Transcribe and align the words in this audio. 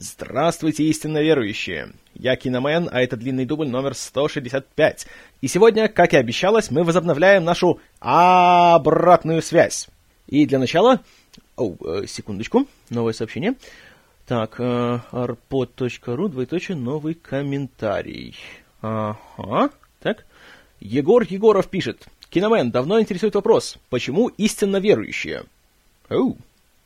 Здравствуйте, 0.00 0.84
истинно 0.84 1.20
верующие! 1.20 1.92
Я 2.14 2.36
Киномен, 2.36 2.88
а 2.92 3.00
это 3.02 3.16
длинный 3.16 3.44
дубль 3.44 3.66
номер 3.66 3.94
165. 3.94 5.08
И 5.40 5.48
сегодня, 5.48 5.88
как 5.88 6.14
и 6.14 6.16
обещалось, 6.16 6.70
мы 6.70 6.84
возобновляем 6.84 7.42
нашу 7.42 7.80
обратную 7.98 9.42
связь. 9.42 9.88
И 10.28 10.46
для 10.46 10.60
начала... 10.60 11.00
О, 11.56 11.74
э, 11.84 12.06
секундочку, 12.06 12.68
новое 12.90 13.12
сообщение. 13.12 13.56
Так, 14.24 14.60
э, 14.60 15.00
arpod.ru, 15.10 16.28
двоеточие, 16.28 16.76
новый 16.76 17.14
комментарий. 17.14 18.36
Ага, 18.80 19.70
так. 19.98 20.26
Егор 20.78 21.24
Егоров 21.28 21.66
пишет. 21.66 22.06
Киномен, 22.30 22.70
давно 22.70 23.00
интересует 23.00 23.34
вопрос, 23.34 23.78
почему 23.90 24.28
истинно 24.28 24.76
верующие? 24.76 25.42
Оу, 26.08 26.36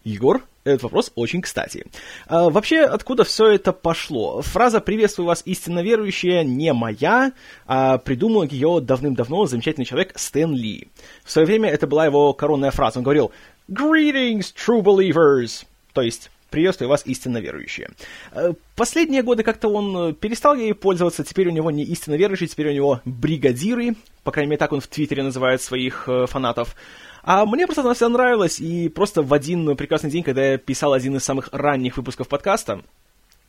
Егор, 0.03 0.43
этот 0.65 0.85
вопрос 0.85 1.13
очень 1.15 1.43
кстати. 1.43 1.85
А, 2.27 2.51
вообще, 2.51 2.83
откуда 2.83 3.25
все 3.25 3.49
это 3.49 3.73
пошло? 3.73 4.43
Фраза 4.43 4.81
«Приветствую 4.81 5.27
вас, 5.27 5.43
истинно 5.45 5.82
верующие» 5.82 6.45
не 6.45 6.73
моя, 6.73 7.32
а 7.67 7.99
придумал 7.99 8.45
ее 8.45 8.81
давным-давно 8.81 9.46
замечательный 9.46 9.85
человек 9.85 10.13
Стэн 10.17 10.55
Ли. 10.55 10.89
В 11.25 11.31
свое 11.31 11.46
время 11.46 11.71
это 11.71 11.86
была 11.86 12.07
его 12.07 12.33
коронная 12.33 12.71
фраза. 12.71 12.99
Он 12.99 13.05
говорил 13.05 13.33
«Greetings, 13.69 14.55
true 14.55 14.83
believers!» 14.83 15.64
То 15.93 16.03
есть 16.03 16.31
приветствую 16.53 16.89
вас, 16.89 17.03
истинно 17.07 17.39
верующие. 17.39 17.91
А, 18.31 18.53
последние 18.77 19.22
годы 19.22 19.43
как-то 19.43 19.69
он 19.69 20.14
перестал 20.14 20.55
ей 20.55 20.75
пользоваться, 20.75 21.25
теперь 21.25 21.49
у 21.49 21.53
него 21.53 21.72
не 21.72 21.83
истинно 21.83 22.14
верующие, 22.14 22.49
теперь 22.49 22.69
у 22.69 22.72
него 22.72 23.00
бригадиры, 23.05 23.97
по 24.22 24.31
крайней 24.31 24.50
мере, 24.50 24.58
так 24.58 24.72
он 24.72 24.81
в 24.81 24.86
Твиттере 24.86 25.25
называет 25.25 25.61
своих 25.61 26.08
э, 26.08 26.27
фанатов. 26.27 26.77
А 27.22 27.46
мне 27.46 27.67
просто 27.67 27.82
она 27.82 27.94
вся 27.94 28.08
нравилась, 28.08 28.58
и 28.58 28.89
просто 28.89 29.22
в 29.22 29.32
один 29.32 29.76
прекрасный 29.76 30.11
день, 30.11 30.25
когда 30.25 30.53
я 30.53 30.58
писал 30.58 30.93
один 30.93 31.17
из 31.17 31.25
самых 31.25 31.49
ранних 31.53 31.96
выпусков 31.96 32.27
подкаста, 32.27 32.83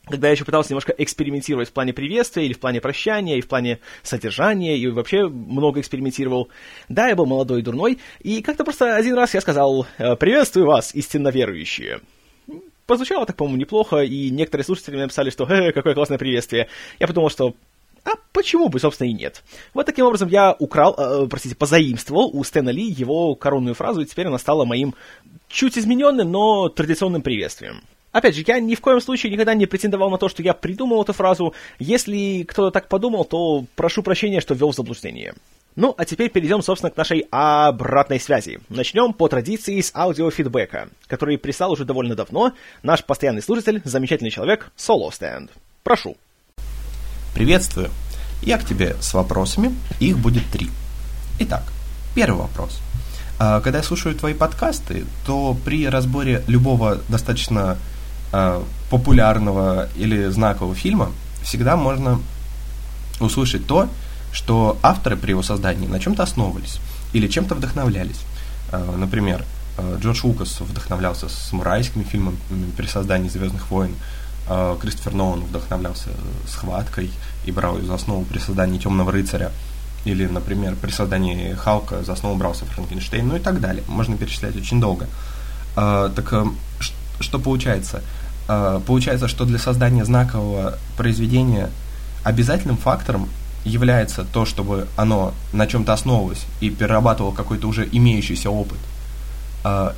когда 0.05 0.27
я 0.27 0.34
еще 0.34 0.45
пытался 0.45 0.72
немножко 0.72 0.94
экспериментировать 0.98 1.70
в 1.70 1.73
плане 1.73 1.94
приветствия, 1.94 2.45
или 2.45 2.54
в 2.54 2.59
плане 2.59 2.81
прощания, 2.81 3.38
и 3.38 3.42
в 3.42 3.48
плане 3.48 3.80
содержания, 4.03 4.78
и 4.78 4.88
вообще 4.88 5.28
много 5.28 5.80
экспериментировал. 5.80 6.50
Да, 6.88 7.08
я 7.08 7.16
был 7.16 7.25
молодой 7.25 7.61
и 7.61 7.64
дурной, 7.64 8.00
и 8.20 8.42
как-то 8.42 8.64
просто 8.64 8.95
один 8.95 9.16
раз 9.16 9.33
я 9.33 9.42
сказал 9.42 9.88
«Э, 9.98 10.16
«Приветствую 10.17 10.67
вас, 10.67 10.94
истинно 10.94 11.30
верующие». 11.30 12.02
Позвучало 12.86 13.26
так, 13.26 13.38
по-моему, 13.38 13.61
неплохо, 13.61 14.02
и 14.02 14.30
некоторые 14.30 14.66
слушатели 14.66 14.95
мне 14.95 15.03
написали, 15.03 15.30
что 15.30 15.45
«Э, 15.45 15.72
какое 15.72 15.95
классное 15.95 16.17
приветствие». 16.17 16.67
Я 17.00 17.08
подумал, 17.08 17.30
что 17.30 17.55
а 18.06 18.12
почему 18.34 18.70
бы, 18.70 18.80
собственно, 18.80 19.08
и 19.08 19.14
нет? 19.14 19.44
Вот 19.73 19.86
таким 19.86 20.06
образом 20.06 20.28
я 20.28 20.56
украл, 20.59 20.96
э, 20.98 21.28
простите, 21.28 21.56
позаимствовал 21.56 22.30
у 22.34 22.44
Стэна 22.44 22.70
Ли 22.70 22.84
его 22.84 23.36
коронную 23.36 23.76
фразу, 23.76 24.02
и 24.02 24.06
теперь 24.06 24.28
она 24.28 24.38
стала 24.38 24.66
моим 24.66 24.94
чуть 25.48 25.78
измененным, 25.78 26.32
но 26.32 26.70
традиционным 26.70 27.22
приветствием. 27.22 27.82
Опять 28.12 28.36
же, 28.36 28.44
я 28.45 28.60
ни 28.60 28.76
в 28.76 28.82
коем 28.82 29.02
случае 29.02 29.32
никогда 29.32 29.56
не 29.56 29.66
претендовал 29.66 30.12
на 30.12 30.18
то, 30.18 30.30
что 30.30 30.44
я 30.44 30.54
придумал 30.54 31.02
эту 31.02 31.14
фразу. 31.14 31.54
Если 31.80 32.44
кто-то 32.44 32.72
так 32.72 32.88
подумал, 32.88 33.26
то 33.26 33.66
прошу 33.76 34.04
прощения, 34.04 34.40
что 34.40 34.54
ввел 34.54 34.72
в 34.72 34.76
заблуждение. 34.76 35.34
Ну, 35.76 35.95
а 35.98 36.06
теперь 36.06 36.30
перейдем, 36.30 36.62
собственно, 36.62 36.92
к 36.92 36.98
нашей 36.98 37.26
обратной 37.32 38.20
связи. 38.20 38.60
Начнем 38.70 39.14
по 39.14 39.28
традиции 39.28 39.82
с 39.82 39.92
аудиофидбэка, 39.95 40.90
который 41.08 41.40
прислал 41.40 41.72
уже 41.72 41.86
довольно 41.86 42.16
давно 42.16 42.54
наш 42.84 43.04
постоянный 43.04 43.42
слушатель, 43.42 43.82
замечательный 43.84 44.30
человек 44.30 44.72
Solo 44.78 45.10
Stand. 45.10 45.50
Прошу. 45.82 46.16
Приветствую! 47.34 47.89
Я 48.44 48.59
к 48.59 48.66
тебе 48.66 48.95
с 49.02 49.14
вопросами, 49.16 49.73
их 50.00 50.20
будет 50.20 50.45
три. 50.52 50.70
Итак, 51.39 51.64
первый 52.14 52.42
вопрос. 52.42 52.80
А, 53.39 53.59
когда 53.59 53.80
я 53.80 53.84
слушаю 53.84 54.14
твои 54.14 54.36
подкасты, 54.36 55.06
то 55.26 55.58
при 55.66 55.88
разборе 55.88 56.44
любого 56.45 57.00
достаточно 57.09 57.78
а, 58.31 58.64
популярного 58.92 59.89
или 59.95 60.28
знакового 60.28 60.76
фильма 60.76 61.11
всегда 61.42 61.76
можно 61.76 62.22
услышать 63.20 63.66
то, 63.66 63.89
что 64.31 64.78
авторы 64.84 65.17
при 65.17 65.31
его 65.31 65.42
создании 65.42 65.88
на 65.88 66.00
чем-то 66.00 66.22
основывались 66.22 66.80
или 67.14 67.28
чем-то 67.28 67.55
вдохновлялись. 67.55 68.20
А, 68.71 68.95
например, 68.95 69.44
Джордж 70.00 70.20
Лукас 70.23 70.60
вдохновлялся 70.60 71.27
самурайскими 71.30 72.04
фильмами 72.04 72.38
при 72.77 72.86
создании 72.86 73.27
Звездных 73.27 73.71
войн, 73.71 73.95
Кристофер 74.81 75.14
Нолан 75.14 75.42
вдохновлялся 75.42 76.09
схваткой 76.48 77.11
и 77.45 77.52
брал 77.52 77.77
ее 77.77 77.86
за 77.86 77.95
основу 77.95 78.26
при 78.26 78.39
создании 78.39 78.77
Темного 78.77 79.11
рыцаря. 79.11 79.52
Или, 80.05 80.26
например, 80.26 80.76
при 80.76 80.92
создании 80.92 81.54
Халка 81.54 82.04
за 82.04 82.14
основу 82.14 82.36
брался 82.36 82.65
Франкенштейн, 82.65 83.26
ну 83.26 83.37
и 83.37 83.39
так 83.39 83.61
далее. 83.61 83.83
Можно 83.87 84.17
перечислять 84.17 84.55
очень 84.55 84.82
долго. 84.82 85.08
А, 85.76 86.09
так 86.09 86.33
э, 86.33 86.45
что 87.21 87.39
получается? 87.39 88.02
А, 88.49 88.82
получается, 88.82 89.30
что 89.30 89.45
для 89.45 89.59
создания 89.59 90.03
знакового 90.03 90.77
произведения 90.98 91.70
обязательным 92.23 92.76
фактором 92.76 93.30
является 93.64 94.26
то, 94.26 94.45
чтобы 94.45 94.87
оно 94.98 95.33
на 95.53 95.67
чем-то 95.67 95.93
основывалось 95.93 96.45
и 96.59 96.70
перерабатывало 96.70 97.33
какой-то 97.33 97.67
уже 97.67 97.87
имеющийся 97.89 98.49
опыт. 98.49 98.80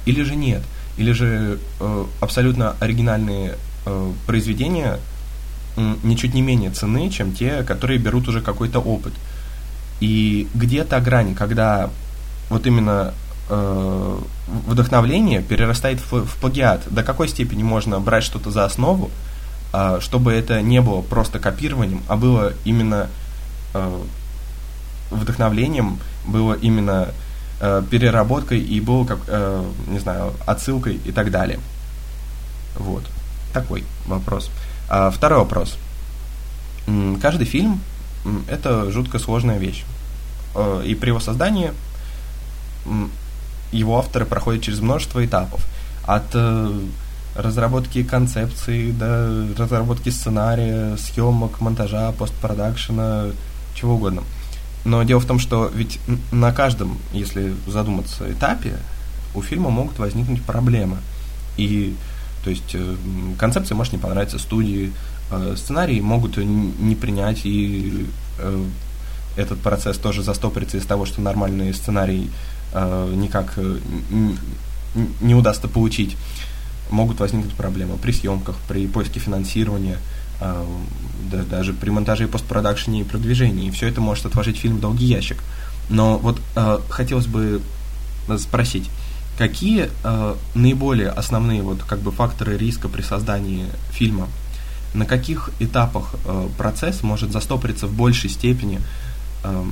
Или 0.06 0.22
же 0.22 0.36
нет. 0.36 0.62
Или 0.98 1.12
же 1.12 1.60
э, 1.80 2.06
абсолютно 2.22 2.76
оригинальные 2.80 3.56
произведения 4.26 5.00
ничуть 6.04 6.34
не 6.34 6.42
менее 6.42 6.72
ценны, 6.72 7.10
чем 7.10 7.34
те, 7.34 7.64
которые 7.64 8.00
берут 8.00 8.28
уже 8.28 8.42
какой-то 8.42 8.80
опыт. 8.80 9.14
И 10.00 10.48
где 10.54 10.84
то 10.84 11.00
грань, 11.00 11.36
когда 11.36 11.90
вот 12.50 12.66
именно 12.66 13.14
э, 13.50 14.20
вдохновление 14.68 15.42
перерастает 15.42 16.00
в, 16.00 16.26
в 16.26 16.36
плагиат? 16.40 16.84
До 16.90 17.04
какой 17.04 17.28
степени 17.28 17.64
можно 17.64 18.00
брать 18.00 18.24
что-то 18.24 18.52
за 18.52 18.66
основу, 18.66 19.10
э, 19.74 20.00
чтобы 20.02 20.34
это 20.34 20.62
не 20.62 20.82
было 20.82 21.02
просто 21.02 21.40
копированием, 21.40 22.02
а 22.08 22.18
было 22.18 22.54
именно 22.66 23.10
э, 23.74 24.02
вдохновлением, 25.12 26.00
было 26.26 26.54
именно 26.54 27.10
э, 27.62 27.84
переработкой 27.90 28.60
и 28.60 28.80
было, 28.82 29.06
как, 29.06 29.20
э, 29.28 29.66
не 29.88 30.00
знаю, 30.00 30.34
отсылкой 30.46 31.00
и 31.06 31.12
так 31.12 31.32
далее. 31.32 31.60
Вот 32.78 33.04
такой 33.56 33.86
вопрос. 34.06 34.52
А, 34.90 35.10
второй 35.10 35.40
вопрос. 35.40 35.78
Каждый 37.22 37.48
фильм– 37.48 37.80
это 38.50 38.92
жутко 38.92 39.18
сложная 39.18 39.58
вещь. 39.58 39.86
А, 40.54 40.82
и 40.82 40.94
при 40.94 41.08
его 41.08 41.20
создании 41.20 41.72
его 43.72 43.98
авторы 43.98 44.26
проходят 44.26 44.62
через 44.62 44.80
множество 44.80 45.26
этапов. 45.26 45.66
От 46.06 46.26
э, 46.34 46.82
разработки 47.36 48.04
концепции 48.04 48.92
до 48.92 49.48
разработки 49.58 50.10
сценария, 50.10 50.96
съемок, 50.98 51.62
монтажа, 51.62 52.12
постпродакшена, 52.12 53.32
чего 53.74 53.96
угодно. 53.96 54.22
Но 54.86 55.02
дело 55.02 55.20
в 55.20 55.26
том, 55.26 55.40
что 55.40 55.72
ведь 55.74 56.00
на 56.32 56.54
каждом, 56.54 57.00
если 57.12 57.56
задуматься, 57.66 58.32
этапе 58.32 58.78
у 59.34 59.42
фильма 59.42 59.72
могут 59.72 59.98
возникнуть 59.98 60.44
проблемы. 60.44 60.98
И 61.58 61.96
то 62.46 62.52
есть 62.52 62.76
э, 62.76 62.96
концепция 63.40 63.76
может 63.76 63.92
не 63.92 63.98
понравиться 63.98 64.38
студии, 64.38 64.94
э, 65.32 65.56
сценарии 65.58 66.00
могут 66.00 66.38
не 66.38 66.96
принять, 66.96 67.44
и 67.44 68.06
э, 68.38 68.64
этот 69.36 69.60
процесс 69.62 69.98
тоже 69.98 70.22
застопорится 70.22 70.78
из 70.78 70.86
того, 70.86 71.08
что 71.08 71.22
нормальный 71.22 71.74
сценарий 71.74 72.30
никак 72.74 73.58
не 75.22 75.34
удастся 75.34 75.68
получить. 75.68 76.18
Могут 76.90 77.20
возникнуть 77.20 77.54
проблемы 77.54 77.98
при 77.98 78.12
съемках, 78.12 78.58
при 78.68 78.86
поиске 78.88 79.20
финансирования, 79.20 79.98
даже 81.50 81.74
при 81.74 81.90
монтаже 81.90 82.26
и 82.26 82.28
постпродакшене 82.28 83.02
и 83.02 83.04
продвижении. 83.04 83.72
Все 83.72 83.88
это 83.88 84.02
может 84.02 84.26
отложить 84.26 84.58
фильм 84.58 84.78
в 84.78 84.82
долгий 84.82 85.06
ящик. 85.06 85.42
Но 85.90 86.18
вот 86.18 86.42
хотелось 86.90 87.28
бы 87.28 87.62
спросить, 88.38 88.90
Какие 89.38 89.90
э, 90.04 90.36
наиболее 90.54 91.10
основные 91.10 91.62
вот 91.62 91.84
как 91.84 92.00
бы 92.00 92.12
факторы 92.12 92.58
риска 92.58 92.88
при 92.88 93.02
создании 93.02 93.66
фильма? 93.92 94.28
На 94.94 95.06
каких 95.06 95.50
этапах 95.60 96.16
э, 96.26 96.48
процесс 96.58 97.04
может 97.04 97.32
застопориться 97.32 97.88
в 97.88 97.94
большей 97.94 98.30
степени? 98.30 98.80
Э, 99.44 99.66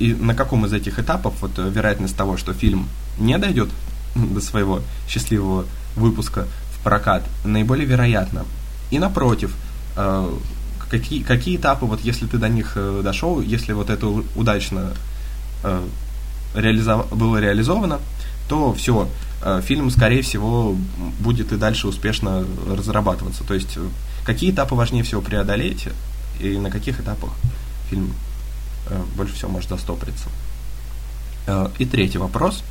и 0.00 0.12
на 0.12 0.34
каком 0.34 0.66
из 0.66 0.72
этих 0.72 0.98
этапов 0.98 1.34
вот 1.40 1.52
вероятность 1.56 2.16
того, 2.16 2.36
что 2.36 2.52
фильм 2.52 2.88
не 3.18 3.38
дойдет 3.38 3.68
до 4.14 4.40
своего 4.40 4.82
счастливого 5.08 5.64
выпуска 5.94 6.46
в 6.72 6.82
прокат, 6.82 7.22
наиболее 7.44 7.86
вероятно? 7.86 8.44
И 8.90 8.98
напротив, 8.98 9.54
э, 9.96 10.36
какие, 10.88 11.22
какие 11.22 11.56
этапы, 11.56 11.86
вот 11.86 12.00
если 12.00 12.26
ты 12.26 12.38
до 12.38 12.48
них 12.48 12.72
э, 12.74 13.02
дошел, 13.04 13.40
если 13.40 13.72
вот 13.72 13.90
это 13.90 14.06
удачно 14.34 14.94
э, 15.62 15.86
реализов... 16.54 17.08
было 17.16 17.38
реализовано, 17.38 18.00
то 18.48 18.72
все, 18.74 19.08
э, 19.42 19.60
фильм, 19.64 19.90
скорее 19.90 20.22
всего, 20.22 20.74
будет 21.20 21.52
и 21.52 21.56
дальше 21.56 21.86
успешно 21.86 22.44
разрабатываться. 22.68 23.44
То 23.44 23.54
есть, 23.54 23.76
э, 23.76 23.86
какие 24.24 24.50
этапы 24.50 24.74
важнее 24.74 25.04
всего 25.04 25.20
преодолеть, 25.20 25.88
и 26.40 26.56
на 26.58 26.70
каких 26.70 27.00
этапах 27.00 27.30
фильм 27.90 28.14
э, 28.88 29.00
больше 29.16 29.34
всего 29.34 29.50
может 29.50 29.68
застопориться. 29.68 30.28
И 31.78 31.86
третий 31.86 32.18
вопрос. 32.18 32.62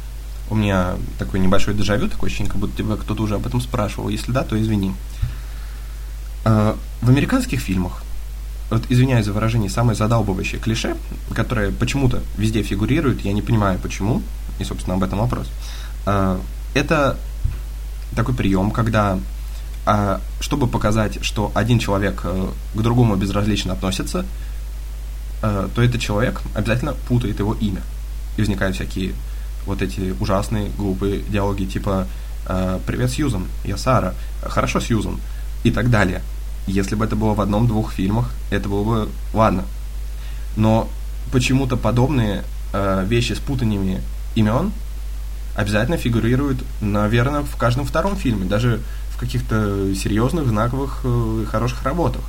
У 0.51 0.55
меня 0.55 0.97
такой 1.17 1.39
небольшой 1.39 1.73
дежавю, 1.73 2.09
такое 2.09 2.27
ощущение, 2.27 2.51
как 2.51 2.61
будто 2.61 2.77
тебя 2.77 2.95
кто-то 2.95 3.23
уже 3.23 3.35
об 3.35 3.47
этом 3.47 3.59
спрашивал. 3.59 4.09
Если 4.09 4.31
да, 4.31 4.43
то 4.43 4.59
извини. 4.59 4.93
В 6.43 6.75
американских 7.01 7.59
фильмах, 7.59 8.03
вот 8.69 8.83
извиняюсь 8.89 9.25
за 9.25 9.33
выражение, 9.33 9.69
самое 9.69 9.95
задалбывающее 9.95 10.61
клише, 10.61 10.95
которое 11.33 11.71
почему-то 11.71 12.21
везде 12.37 12.61
фигурирует, 12.61 13.21
я 13.21 13.33
не 13.33 13.41
понимаю 13.41 13.79
почему, 13.79 14.21
и, 14.59 14.63
собственно, 14.63 14.95
об 14.95 15.03
этом 15.03 15.19
вопрос, 15.19 15.47
э, 16.05 16.39
это 16.73 17.17
такой 18.15 18.35
прием, 18.35 18.71
когда 18.71 19.19
а 19.89 20.19
чтобы 20.41 20.67
показать, 20.67 21.23
что 21.23 21.49
один 21.55 21.79
человек 21.79 22.19
э, 22.25 22.49
к 22.75 22.81
другому 22.81 23.15
безразлично 23.15 23.71
относится, 23.71 24.25
э, 25.41 25.69
то 25.73 25.81
этот 25.81 26.01
человек 26.01 26.41
обязательно 26.53 26.91
путает 27.07 27.39
его 27.39 27.53
имя. 27.53 27.81
И 28.35 28.41
возникают 28.41 28.75
всякие 28.75 29.13
вот 29.65 29.81
эти 29.81 30.13
ужасные, 30.19 30.71
глупые 30.77 31.21
диалоги 31.21 31.63
типа 31.63 32.05
э, 32.47 32.79
«Привет, 32.85 33.11
Сьюзан, 33.11 33.47
я 33.63 33.77
Сара, 33.77 34.13
хорошо, 34.43 34.81
Сьюзан» 34.81 35.21
и 35.63 35.71
так 35.71 35.89
далее. 35.89 36.21
Если 36.67 36.95
бы 36.95 37.05
это 37.05 37.15
было 37.15 37.33
в 37.33 37.39
одном-двух 37.39 37.93
фильмах, 37.93 38.31
это 38.51 38.67
было 38.67 38.83
бы 38.83 39.09
ладно. 39.33 39.63
Но 40.57 40.89
почему-то 41.31 41.77
подобные 41.77 42.43
вещи 43.05 43.31
с 43.31 43.39
путаниями 43.39 44.01
имен 44.37 44.71
обязательно 45.55 45.97
фигурируют, 45.97 46.59
наверное, 46.81 47.41
в 47.41 47.55
каждом 47.57 47.85
втором 47.85 48.15
фильме. 48.15 48.45
Даже 48.45 48.79
в 49.11 49.17
каких-то 49.17 49.93
серьезных, 49.95 50.47
знаковых, 50.47 51.01
э, 51.03 51.45
хороших 51.49 51.83
работах. 51.83 52.21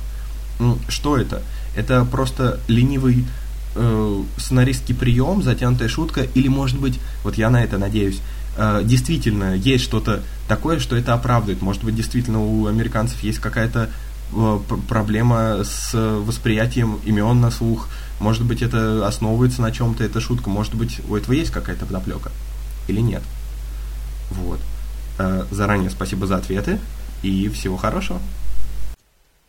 Ну, 0.59 0.79
что 0.87 1.17
это? 1.17 1.43
Это 1.75 2.03
просто 2.05 2.59
ленивый 2.67 3.25
э, 3.75 4.23
сценаристский 4.37 4.95
прием, 4.95 5.43
затянутая 5.43 5.87
шутка, 5.87 6.21
или, 6.21 6.47
может 6.47 6.79
быть, 6.79 6.99
вот 7.23 7.35
я 7.35 7.51
на 7.51 7.63
это 7.63 7.77
надеюсь, 7.77 8.19
э, 8.57 8.81
действительно 8.83 9.53
есть 9.53 9.83
что-то 9.83 10.23
такое, 10.47 10.79
что 10.79 10.95
это 10.95 11.13
оправдывает. 11.13 11.61
Может 11.61 11.83
быть, 11.83 11.95
действительно 11.95 12.41
у 12.43 12.65
американцев 12.65 13.21
есть 13.21 13.37
какая-то 13.37 13.89
э, 14.33 14.59
проблема 14.87 15.63
с 15.63 15.93
восприятием 15.93 16.99
имен 17.05 17.39
на 17.39 17.51
слух. 17.51 17.87
Может 18.19 18.45
быть, 18.45 18.61
это 18.61 19.07
основывается 19.07 19.61
на 19.61 19.71
чем-то, 19.71 20.03
эта 20.03 20.19
шутка. 20.19 20.49
Может 20.49 20.75
быть, 20.75 20.99
у 21.09 21.15
этого 21.15 21.33
есть 21.33 21.51
какая-то 21.51 21.85
подоплека 21.85 22.31
или 22.87 22.99
нет. 22.99 23.23
Вот. 24.31 24.59
Э, 25.17 25.45
заранее 25.51 25.89
спасибо 25.89 26.27
за 26.27 26.37
ответы 26.37 26.79
и 27.23 27.49
всего 27.49 27.77
хорошего. 27.77 28.19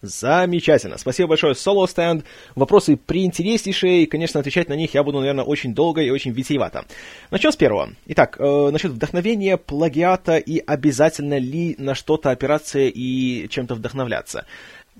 Замечательно. 0.02 0.96
Спасибо 0.96 1.28
большое, 1.28 1.52
Solo 1.52 1.84
Stand. 1.84 2.24
Вопросы 2.54 2.96
приинтереснейшие, 2.96 4.04
и, 4.04 4.06
конечно, 4.06 4.40
отвечать 4.40 4.70
на 4.70 4.72
них 4.74 4.94
я 4.94 5.02
буду, 5.04 5.20
наверное, 5.20 5.44
очень 5.44 5.74
долго 5.74 6.00
и 6.00 6.08
очень 6.08 6.30
витиевато. 6.30 6.86
Начнем 7.30 7.52
с 7.52 7.56
первого. 7.56 7.90
Итак, 8.06 8.36
э, 8.38 8.70
насчет 8.72 8.92
вдохновения, 8.92 9.58
плагиата 9.58 10.38
и 10.38 10.58
обязательно 10.58 11.38
ли 11.38 11.74
на 11.78 11.94
что-то 11.94 12.30
опираться 12.30 12.78
и 12.78 13.46
чем-то 13.48 13.74
вдохновляться. 13.74 14.46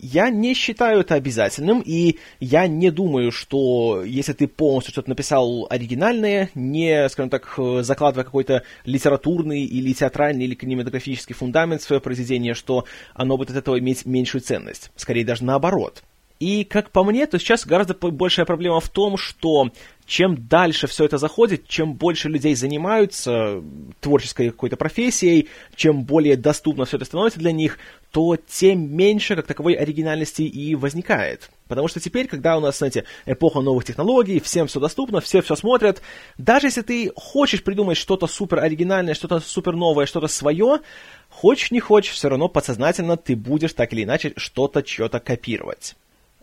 Я 0.02 0.30
не 0.30 0.54
считаю 0.54 1.00
это 1.00 1.14
обязательным, 1.14 1.82
и 1.84 2.16
я 2.40 2.66
не 2.66 2.90
думаю, 2.90 3.30
что 3.30 4.02
если 4.02 4.32
ты 4.32 4.48
полностью 4.48 4.92
что-то 4.92 5.10
написал 5.10 5.66
оригинальное, 5.68 6.48
не, 6.54 7.06
скажем 7.10 7.28
так, 7.28 7.54
закладывая 7.82 8.24
какой-то 8.24 8.62
литературный 8.86 9.62
или 9.62 9.92
театральный 9.92 10.46
или 10.46 10.54
кинематографический 10.54 11.34
фундамент 11.34 11.82
в 11.82 11.84
свое 11.84 12.00
произведение, 12.00 12.54
что 12.54 12.86
оно 13.12 13.36
будет 13.36 13.50
от 13.50 13.56
этого 13.56 13.78
иметь 13.78 14.06
меньшую 14.06 14.40
ценность. 14.40 14.90
Скорее 14.96 15.26
даже 15.26 15.44
наоборот. 15.44 16.02
И, 16.40 16.64
как 16.64 16.90
по 16.90 17.04
мне, 17.04 17.26
то 17.26 17.38
сейчас 17.38 17.66
гораздо 17.66 17.94
большая 17.94 18.46
проблема 18.46 18.80
в 18.80 18.88
том, 18.88 19.18
что 19.18 19.70
чем 20.06 20.48
дальше 20.48 20.86
все 20.86 21.04
это 21.04 21.18
заходит, 21.18 21.68
чем 21.68 21.92
больше 21.92 22.30
людей 22.30 22.54
занимаются 22.54 23.62
творческой 24.00 24.48
какой-то 24.48 24.78
профессией, 24.78 25.50
чем 25.76 26.04
более 26.04 26.38
доступно 26.38 26.86
все 26.86 26.96
это 26.96 27.04
становится 27.04 27.38
для 27.38 27.52
них, 27.52 27.78
то 28.10 28.36
тем 28.36 28.90
меньше 28.96 29.36
как 29.36 29.46
таковой 29.46 29.74
оригинальности 29.74 30.40
и 30.40 30.74
возникает. 30.74 31.50
Потому 31.68 31.88
что 31.88 32.00
теперь, 32.00 32.26
когда 32.26 32.56
у 32.56 32.60
нас, 32.60 32.78
знаете, 32.78 33.04
эпоха 33.26 33.60
новых 33.60 33.84
технологий, 33.84 34.40
всем 34.40 34.66
все 34.66 34.80
доступно, 34.80 35.20
все 35.20 35.42
все 35.42 35.54
смотрят, 35.56 36.00
даже 36.38 36.68
если 36.68 36.80
ты 36.80 37.12
хочешь 37.14 37.62
придумать 37.62 37.98
что-то 37.98 38.26
супер 38.26 38.60
оригинальное, 38.60 39.12
что-то 39.12 39.40
супер 39.40 39.76
новое, 39.76 40.06
что-то 40.06 40.26
свое, 40.26 40.80
хочешь 41.28 41.70
не 41.70 41.80
хочешь, 41.80 42.14
все 42.14 42.30
равно 42.30 42.48
подсознательно 42.48 43.18
ты 43.18 43.36
будешь 43.36 43.74
так 43.74 43.92
или 43.92 44.04
иначе 44.04 44.32
что-то, 44.38 44.82
что-то 44.84 45.20
копировать. 45.20 45.96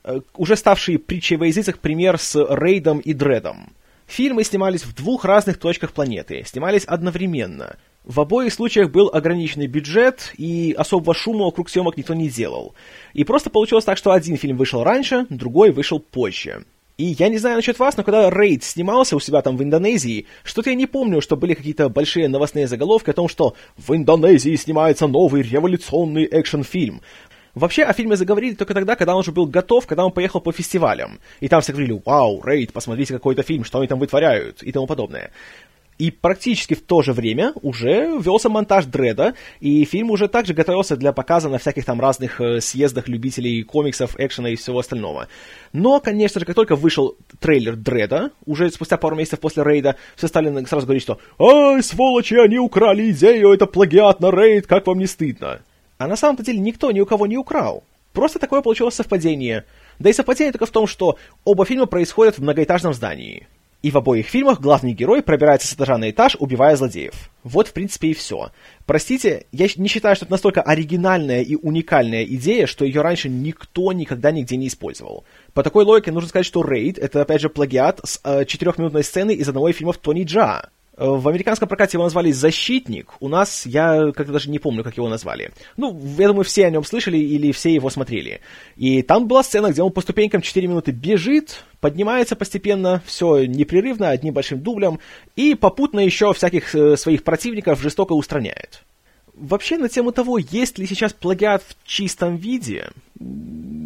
Э, 0.08 0.22
уже 0.38 0.56
ставший 0.56 0.98
притчей 0.98 1.36
во 1.36 1.48
языцах 1.48 1.80
пример 1.80 2.18
с 2.18 2.34
Рейдом 2.50 3.00
и 3.00 3.14
Дредом. 3.14 3.74
Фильмы 4.08 4.46
снимались 4.46 4.86
в 4.86 4.96
двух 4.96 5.26
разных 5.26 5.60
точках 5.60 5.92
планеты, 5.92 6.44
снимались 6.46 6.86
одновременно. 6.86 7.76
В 8.06 8.22
обоих 8.22 8.54
случаях 8.54 8.90
был 8.90 9.10
ограниченный 9.14 9.68
бюджет, 9.68 10.32
и 10.38 10.74
особого 10.78 11.14
шума 11.14 11.44
вокруг 11.44 11.70
съемок 11.70 11.98
никто 11.98 12.14
не 12.14 12.30
делал. 12.30 12.74
И 13.12 13.26
просто 13.26 13.50
получилось 13.50 13.84
так, 13.84 13.98
что 13.98 14.12
один 14.14 14.38
фильм 14.38 14.56
вышел 14.56 14.82
раньше, 14.82 15.26
другой 15.30 15.72
вышел 15.72 16.00
позже. 16.00 16.64
И 16.98 17.16
я 17.20 17.30
не 17.30 17.38
знаю 17.38 17.58
насчет 17.58 17.78
вас, 17.78 17.96
но 17.96 18.04
когда 18.04 18.32
Рейд 18.32 18.64
снимался 18.64 19.16
у 19.16 19.20
себя 19.20 19.44
там 19.44 19.56
в 19.56 19.62
Индонезии, 19.62 20.26
что-то 20.44 20.72
я 20.72 20.76
не 20.76 20.88
помню, 20.88 21.22
что 21.22 21.38
были 21.38 21.54
какие-то 21.54 21.90
большие 21.90 22.28
новостные 22.28 22.68
заголовки 22.68 23.12
о 23.12 23.14
том, 23.14 23.30
что 23.30 23.54
в 23.78 23.96
Индонезии 23.96 24.56
снимается 24.56 25.06
новый 25.06 25.44
революционный 25.44 26.24
экшн-фильм. 26.24 27.02
Вообще 27.58 27.84
о 27.84 27.94
фильме 27.94 28.16
заговорили 28.16 28.54
только 28.54 28.74
тогда, 28.74 28.96
когда 28.96 29.14
он 29.14 29.22
уже 29.22 29.32
был 29.32 29.48
готов, 29.48 29.88
когда 29.88 30.06
он 30.06 30.12
поехал 30.12 30.42
по 30.42 30.52
фестивалям. 30.52 31.20
И 31.40 31.48
там 31.48 31.62
все 31.62 31.74
говорили, 31.74 32.00
вау, 32.06 32.42
Рейд, 32.44 32.72
посмотрите 32.72 33.14
какой-то 33.14 33.42
фильм, 33.42 33.64
что 33.64 33.80
они 33.80 33.88
там 33.88 33.98
вытворяют, 33.98 34.62
и 34.62 34.72
тому 34.72 34.86
подобное. 34.86 35.32
И 35.98 36.12
практически 36.12 36.76
в 36.76 36.84
то 36.84 37.02
же 37.02 37.12
время 37.12 37.54
уже 37.64 38.20
велся 38.22 38.50
монтаж 38.50 38.86
Дреда, 38.86 39.34
и 39.60 39.84
фильм 39.86 40.12
уже 40.12 40.28
также 40.28 40.54
готовился 40.54 40.96
для 40.96 41.12
показа 41.12 41.50
на 41.50 41.58
всяких 41.58 41.86
там 41.86 42.00
разных 42.00 42.40
э, 42.40 42.62
съездах 42.62 43.08
любителей 43.08 43.64
комиксов, 43.64 44.14
экшена 44.20 44.50
и 44.50 44.56
всего 44.56 44.78
остального. 44.78 45.28
Но, 45.74 46.00
конечно 46.00 46.40
же, 46.40 46.46
как 46.46 46.56
только 46.56 46.76
вышел 46.76 47.18
трейлер 47.40 47.76
Дреда, 47.76 48.30
уже 48.46 48.70
спустя 48.70 48.98
пару 48.98 49.16
месяцев 49.16 49.40
после 49.40 49.64
рейда, 49.64 49.96
все 50.16 50.28
стали 50.28 50.64
сразу 50.66 50.86
говорить, 50.86 51.02
что 51.02 51.18
«Ай, 51.40 51.82
сволочи, 51.82 52.36
они 52.36 52.60
украли 52.60 53.10
идею, 53.10 53.52
это 53.52 53.66
плагиат 53.66 54.20
на 54.20 54.30
рейд, 54.30 54.68
как 54.68 54.86
вам 54.86 55.00
не 55.00 55.08
стыдно?» 55.08 55.62
А 55.98 56.08
на 56.08 56.16
самом-то 56.16 56.44
деле 56.44 56.60
никто 56.60 56.92
ни 56.92 57.00
у 57.00 57.06
кого 57.06 57.28
не 57.28 57.38
украл. 57.38 57.84
Просто 58.14 58.40
такое 58.40 58.62
получилось 58.62 58.96
совпадение. 58.96 59.66
Да 60.00 60.10
и 60.10 60.14
совпадение 60.14 60.52
только 60.52 60.66
в 60.66 60.72
том, 60.72 60.88
что 60.88 61.18
оба 61.44 61.66
фильма 61.66 61.86
происходят 61.86 62.38
в 62.38 62.42
многоэтажном 62.42 62.94
здании. 62.94 63.48
И 63.84 63.92
в 63.92 63.98
обоих 63.98 64.26
фильмах 64.26 64.60
главный 64.60 64.94
герой 64.94 65.22
пробирается 65.22 65.68
с 65.68 65.74
этажа 65.74 66.00
на 66.00 66.10
этаж, 66.10 66.36
убивая 66.40 66.76
злодеев. 66.76 67.30
Вот, 67.44 67.68
в 67.68 67.74
принципе, 67.74 68.10
и 68.10 68.14
все. 68.16 68.50
Простите, 68.88 69.46
я 69.52 69.68
не 69.76 69.88
считаю, 69.88 70.16
что 70.16 70.26
это 70.26 70.32
настолько 70.32 70.64
оригинальная 70.64 71.44
и 71.44 71.56
уникальная 71.56 72.24
идея, 72.24 72.66
что 72.66 72.86
ее 72.86 73.02
раньше 73.02 73.30
никто 73.30 73.94
никогда 73.94 74.32
нигде 74.32 74.58
не 74.58 74.68
использовал. 74.68 75.26
По 75.54 75.62
такой 75.62 75.86
логике 75.86 76.12
нужно 76.12 76.30
сказать, 76.30 76.48
что 76.48 76.64
Рейд— 76.64 76.98
это, 77.00 77.22
опять 77.22 77.42
же, 77.42 77.50
плагиат 77.50 78.02
с 78.04 78.20
э, 78.24 78.46
четырехминутной 78.46 79.04
сцены 79.04 79.32
из 79.32 79.48
одного 79.48 79.70
из 79.70 79.76
фильмов 79.76 80.00
Тони 80.00 80.24
Джа. 80.24 80.70
В 80.98 81.28
американском 81.28 81.68
прокате 81.68 81.98
его 81.98 82.06
назвали 82.06 82.32
«Защитник». 82.32 83.14
У 83.20 83.28
нас, 83.28 83.68
я 83.68 84.12
как-то 84.16 84.34
даже 84.34 84.50
не 84.50 84.58
помню, 84.58 84.84
как 84.84 84.98
его 84.98 85.08
назвали. 85.08 85.52
Ну, 85.78 85.96
я 86.18 86.28
думаю, 86.28 86.44
все 86.44 86.66
о 86.66 86.72
нем 86.72 86.84
слышали 86.84 87.20
или 87.20 87.52
все 87.52 87.72
его 87.72 87.92
смотрели. 87.92 88.42
И 88.78 89.04
там 89.04 89.28
была 89.28 89.44
сцена, 89.44 89.70
где 89.70 89.84
он 89.84 89.92
по 89.92 90.02
ступенькам 90.02 90.42
4 90.42 90.68
минуты 90.68 90.92
бежит, 90.92 91.64
поднимается 91.82 92.36
постепенно, 92.36 93.04
все 93.06 93.46
непрерывно, 93.46 94.10
одним 94.10 94.34
большим 94.34 94.60
дублем, 94.60 95.00
и 95.36 95.54
попутно 95.54 96.00
еще 96.00 96.34
всяких 96.34 96.74
э, 96.74 96.98
своих 96.98 97.24
противников 97.24 97.80
жестоко 97.80 98.14
устраняет. 98.14 98.82
Вообще, 99.36 99.78
на 99.78 99.90
тему 99.90 100.12
того, 100.12 100.40
есть 100.40 100.80
ли 100.80 100.88
сейчас 100.88 101.14
плагиат 101.14 101.62
в 101.62 101.88
чистом 101.88 102.38
виде, 102.38 102.90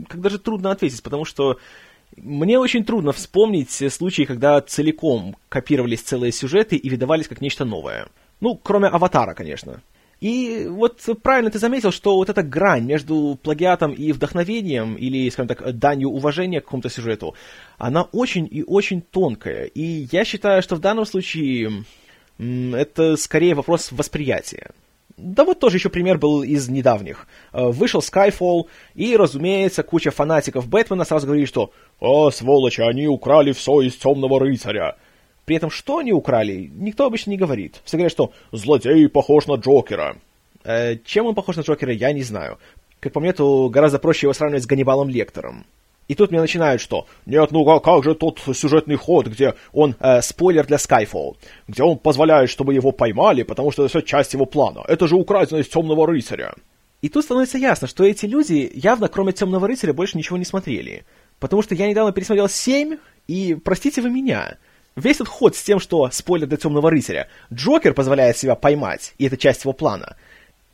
как 0.07 0.21
даже 0.21 0.39
трудно 0.39 0.71
ответить, 0.71 1.03
потому 1.03 1.25
что 1.25 1.57
мне 2.17 2.59
очень 2.59 2.83
трудно 2.83 3.11
вспомнить 3.11 3.71
случаи, 3.91 4.23
когда 4.23 4.61
целиком 4.61 5.37
копировались 5.49 6.01
целые 6.01 6.31
сюжеты 6.31 6.75
и 6.75 6.89
выдавались 6.89 7.27
как 7.27 7.41
нечто 7.41 7.65
новое. 7.65 8.07
Ну, 8.39 8.55
кроме 8.55 8.87
«Аватара», 8.87 9.33
конечно. 9.33 9.81
И 10.19 10.67
вот 10.69 11.01
правильно 11.23 11.49
ты 11.49 11.57
заметил, 11.57 11.91
что 11.91 12.15
вот 12.15 12.29
эта 12.29 12.43
грань 12.43 12.85
между 12.85 13.39
плагиатом 13.41 13.91
и 13.93 14.11
вдохновением, 14.11 14.95
или, 14.95 15.27
скажем 15.29 15.47
так, 15.47 15.77
данью 15.79 16.09
уважения 16.09 16.61
к 16.61 16.65
какому-то 16.65 16.89
сюжету, 16.89 17.33
она 17.79 18.03
очень 18.03 18.47
и 18.49 18.63
очень 18.63 19.01
тонкая. 19.01 19.65
И 19.65 20.07
я 20.11 20.23
считаю, 20.23 20.61
что 20.61 20.75
в 20.75 20.79
данном 20.79 21.05
случае 21.05 21.85
это 22.37 23.15
скорее 23.15 23.55
вопрос 23.55 23.91
восприятия. 23.91 24.69
Да 25.17 25.43
вот 25.43 25.59
тоже 25.59 25.77
еще 25.77 25.89
пример 25.89 26.17
был 26.17 26.43
из 26.43 26.69
недавних. 26.69 27.27
Э, 27.53 27.67
вышел 27.67 28.01
Skyfall, 28.01 28.67
и, 28.95 29.15
разумеется, 29.15 29.83
куча 29.83 30.11
фанатиков 30.11 30.67
Бэтмена 30.67 31.05
сразу 31.05 31.27
говорили, 31.27 31.45
что 31.45 31.71
«А, 31.99 32.29
сволочи, 32.31 32.81
они 32.81 33.07
украли 33.07 33.51
все 33.51 33.81
из 33.81 33.95
Темного 33.95 34.39
Рыцаря». 34.39 34.95
При 35.45 35.55
этом, 35.55 35.69
что 35.69 35.97
они 35.97 36.13
украли, 36.13 36.71
никто 36.73 37.05
обычно 37.05 37.31
не 37.31 37.37
говорит. 37.37 37.81
Все 37.83 37.97
говорят, 37.97 38.11
что 38.11 38.31
«злодей 38.51 39.07
похож 39.09 39.47
на 39.47 39.55
Джокера». 39.55 40.17
Э, 40.63 40.97
чем 41.05 41.25
он 41.25 41.35
похож 41.35 41.55
на 41.55 41.61
Джокера, 41.61 41.93
я 41.93 42.13
не 42.13 42.23
знаю. 42.23 42.59
Как 42.99 43.13
по 43.13 43.19
мне, 43.19 43.33
то 43.33 43.69
гораздо 43.69 43.99
проще 43.99 44.27
его 44.27 44.33
сравнивать 44.33 44.63
с 44.63 44.67
Ганнибалом 44.67 45.09
Лектором. 45.09 45.65
И 46.11 46.13
тут 46.13 46.29
мне 46.29 46.41
начинают, 46.41 46.81
что 46.81 47.07
«Нет, 47.25 47.51
ну 47.51 47.65
а 47.69 47.79
как 47.79 48.03
же 48.03 48.15
тот 48.15 48.41
сюжетный 48.53 48.97
ход, 48.97 49.27
где 49.27 49.53
он, 49.71 49.95
э, 50.01 50.21
спойлер 50.21 50.67
для 50.67 50.75
Skyfall, 50.75 51.37
где 51.69 51.83
он 51.83 51.97
позволяет, 51.97 52.49
чтобы 52.49 52.73
его 52.73 52.91
поймали, 52.91 53.43
потому 53.43 53.71
что 53.71 53.85
это 53.85 53.89
все 53.91 54.01
часть 54.01 54.33
его 54.33 54.45
плана. 54.45 54.83
Это 54.89 55.07
же 55.07 55.15
украдено 55.15 55.59
из 55.59 55.69
Темного 55.69 56.05
Рыцаря». 56.05 56.53
И 57.01 57.07
тут 57.07 57.23
становится 57.23 57.57
ясно, 57.57 57.87
что 57.87 58.03
эти 58.03 58.25
люди 58.25 58.69
явно, 58.75 59.07
кроме 59.07 59.31
«Темного 59.31 59.69
рыцаря», 59.69 59.93
больше 59.93 60.17
ничего 60.17 60.35
не 60.37 60.43
смотрели. 60.43 61.05
Потому 61.39 61.61
что 61.61 61.75
я 61.75 61.87
недавно 61.87 62.11
пересмотрел 62.11 62.49
«Семь», 62.49 62.97
и, 63.29 63.55
простите 63.55 64.01
вы 64.01 64.09
меня, 64.09 64.57
весь 64.97 65.15
этот 65.15 65.29
ход 65.29 65.55
с 65.55 65.63
тем, 65.63 65.79
что, 65.79 66.09
спойлер 66.11 66.45
для 66.45 66.57
«Темного 66.57 66.91
рыцаря», 66.91 67.29
Джокер 67.53 67.93
позволяет 67.93 68.35
себя 68.35 68.55
поймать, 68.55 69.13
и 69.17 69.27
это 69.27 69.37
часть 69.37 69.63
его 69.63 69.71
плана, 69.71 70.17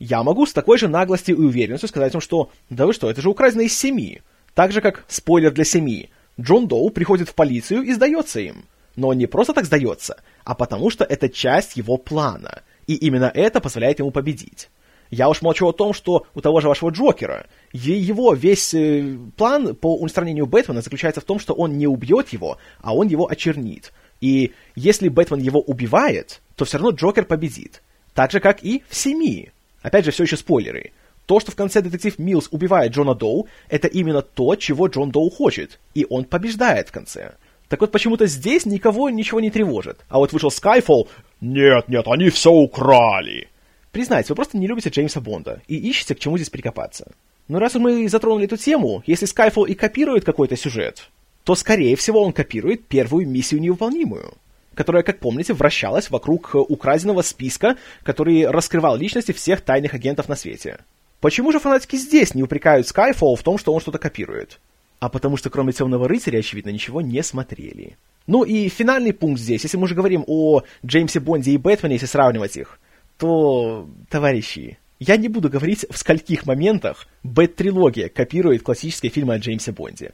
я 0.00 0.24
могу 0.24 0.46
с 0.46 0.52
такой 0.52 0.78
же 0.78 0.88
наглостью 0.88 1.36
и 1.36 1.42
уверенностью 1.42 1.88
сказать 1.88 2.12
вам, 2.12 2.20
что 2.20 2.50
«да 2.70 2.86
вы 2.86 2.92
что, 2.92 3.08
это 3.08 3.22
же 3.22 3.28
украдено 3.28 3.62
из 3.62 3.78
семи». 3.78 4.20
Так 4.58 4.72
же, 4.72 4.80
как, 4.80 5.04
спойлер 5.06 5.52
для 5.52 5.62
семи, 5.62 6.10
Джон 6.40 6.66
Доу 6.66 6.90
приходит 6.90 7.28
в 7.28 7.34
полицию 7.36 7.82
и 7.82 7.92
сдается 7.92 8.40
им. 8.40 8.64
Но 8.96 9.12
не 9.12 9.28
просто 9.28 9.54
так 9.54 9.66
сдается, 9.66 10.20
а 10.42 10.56
потому 10.56 10.90
что 10.90 11.04
это 11.04 11.28
часть 11.28 11.76
его 11.76 11.96
плана. 11.96 12.62
И 12.88 12.96
именно 12.96 13.30
это 13.32 13.60
позволяет 13.60 14.00
ему 14.00 14.10
победить. 14.10 14.68
Я 15.10 15.28
уж 15.28 15.42
молчу 15.42 15.68
о 15.68 15.72
том, 15.72 15.92
что 15.92 16.26
у 16.34 16.40
того 16.40 16.60
же 16.60 16.66
вашего 16.66 16.90
Джокера, 16.90 17.46
его 17.72 18.34
весь 18.34 18.74
э, 18.74 19.16
план 19.36 19.76
по 19.76 19.96
устранению 19.96 20.46
Бэтмена 20.46 20.82
заключается 20.82 21.20
в 21.20 21.24
том, 21.24 21.38
что 21.38 21.54
он 21.54 21.78
не 21.78 21.86
убьет 21.86 22.30
его, 22.30 22.58
а 22.80 22.96
он 22.96 23.06
его 23.06 23.30
очернит. 23.30 23.92
И 24.20 24.54
если 24.74 25.08
Бэтмен 25.08 25.38
его 25.38 25.60
убивает, 25.60 26.40
то 26.56 26.64
все 26.64 26.78
равно 26.78 26.90
Джокер 26.90 27.26
победит. 27.26 27.80
Так 28.12 28.32
же, 28.32 28.40
как 28.40 28.64
и 28.64 28.82
в 28.88 28.96
«Семи». 28.96 29.52
Опять 29.82 30.04
же, 30.04 30.10
все 30.10 30.24
еще 30.24 30.36
спойлеры. 30.36 30.90
То, 31.28 31.40
что 31.40 31.52
в 31.52 31.56
конце 31.56 31.82
детектив 31.82 32.18
Милс 32.18 32.48
убивает 32.52 32.92
Джона 32.92 33.14
Доу, 33.14 33.48
это 33.68 33.86
именно 33.86 34.22
то, 34.22 34.56
чего 34.56 34.86
Джон 34.86 35.10
Доу 35.10 35.28
хочет, 35.28 35.78
и 35.92 36.06
он 36.08 36.24
побеждает 36.24 36.88
в 36.88 36.92
конце. 36.92 37.34
Так 37.68 37.82
вот, 37.82 37.92
почему-то 37.92 38.26
здесь 38.26 38.64
никого 38.64 39.10
ничего 39.10 39.38
не 39.38 39.50
тревожит. 39.50 39.98
А 40.08 40.16
вот 40.16 40.32
вышел 40.32 40.48
Skyfall, 40.48 41.06
нет, 41.42 41.86
нет, 41.86 42.06
они 42.08 42.30
все 42.30 42.50
украли. 42.50 43.50
Признайте, 43.92 44.30
вы 44.30 44.36
просто 44.36 44.56
не 44.56 44.66
любите 44.66 44.88
Джеймса 44.88 45.20
Бонда 45.20 45.60
и 45.68 45.76
ищете, 45.76 46.14
к 46.14 46.18
чему 46.18 46.38
здесь 46.38 46.48
прикопаться. 46.48 47.12
Но 47.46 47.58
раз 47.58 47.74
мы 47.74 48.08
затронули 48.08 48.46
эту 48.46 48.56
тему, 48.56 49.02
если 49.04 49.28
Skyfall 49.28 49.68
и 49.68 49.74
копирует 49.74 50.24
какой-то 50.24 50.56
сюжет, 50.56 51.10
то, 51.44 51.54
скорее 51.54 51.94
всего, 51.96 52.22
он 52.22 52.32
копирует 52.32 52.86
первую 52.86 53.28
миссию 53.28 53.60
невыполнимую, 53.60 54.32
которая, 54.74 55.02
как 55.02 55.18
помните, 55.18 55.52
вращалась 55.52 56.08
вокруг 56.08 56.54
украденного 56.54 57.20
списка, 57.20 57.76
который 58.02 58.46
раскрывал 58.46 58.96
личности 58.96 59.32
всех 59.32 59.60
тайных 59.60 59.92
агентов 59.92 60.30
на 60.30 60.34
свете. 60.34 60.78
Почему 61.20 61.50
же 61.52 61.58
фанатики 61.58 61.96
здесь 61.96 62.34
не 62.34 62.42
упрекают 62.42 62.86
Skyfall 62.86 63.36
в 63.36 63.42
том, 63.42 63.58
что 63.58 63.72
он 63.72 63.80
что-то 63.80 63.98
копирует? 63.98 64.60
А 65.00 65.08
потому 65.08 65.36
что 65.36 65.50
кроме 65.50 65.72
Темного 65.72 66.08
рыцаря, 66.08 66.38
очевидно, 66.38 66.70
ничего 66.70 67.00
не 67.00 67.22
смотрели. 67.22 67.96
Ну 68.26 68.44
и 68.44 68.68
финальный 68.68 69.12
пункт 69.12 69.40
здесь, 69.40 69.62
если 69.62 69.76
мы 69.76 69.84
уже 69.84 69.94
говорим 69.94 70.24
о 70.26 70.62
Джеймсе 70.84 71.18
Бонде 71.18 71.52
и 71.52 71.56
Бэтмене, 71.56 71.94
если 71.94 72.06
сравнивать 72.06 72.56
их, 72.56 72.78
то, 73.16 73.88
товарищи, 74.10 74.78
я 75.00 75.16
не 75.16 75.28
буду 75.28 75.48
говорить, 75.48 75.86
в 75.90 75.96
скольких 75.96 76.46
моментах 76.46 77.06
Бэт-трилогия 77.22 78.08
копирует 78.08 78.62
классические 78.62 79.10
фильмы 79.10 79.34
о 79.34 79.38
Джеймсе 79.38 79.72
Бонде. 79.72 80.12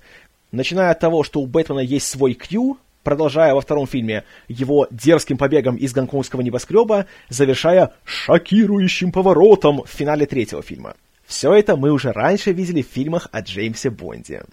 Начиная 0.52 0.90
от 0.90 1.00
того, 1.00 1.24
что 1.24 1.40
у 1.40 1.46
Бэтмена 1.46 1.80
есть 1.80 2.06
свой 2.06 2.34
Кью, 2.34 2.78
продолжая 3.04 3.54
во 3.54 3.60
втором 3.60 3.86
фильме 3.86 4.24
его 4.48 4.88
дерзким 4.90 5.36
побегом 5.36 5.76
из 5.76 5.92
гонконгского 5.92 6.40
небоскреба, 6.40 7.06
завершая 7.28 7.92
шокирующим 8.04 9.12
поворотом 9.12 9.82
в 9.84 9.88
финале 9.88 10.26
третьего 10.26 10.62
фильма. 10.62 10.94
Все 11.26 11.52
это 11.54 11.76
мы 11.76 11.92
уже 11.92 12.12
раньше 12.12 12.52
видели 12.52 12.82
в 12.82 12.88
фильмах 12.88 13.28
о 13.30 13.40
Джеймсе 13.40 13.90
Бонде. 13.90 14.44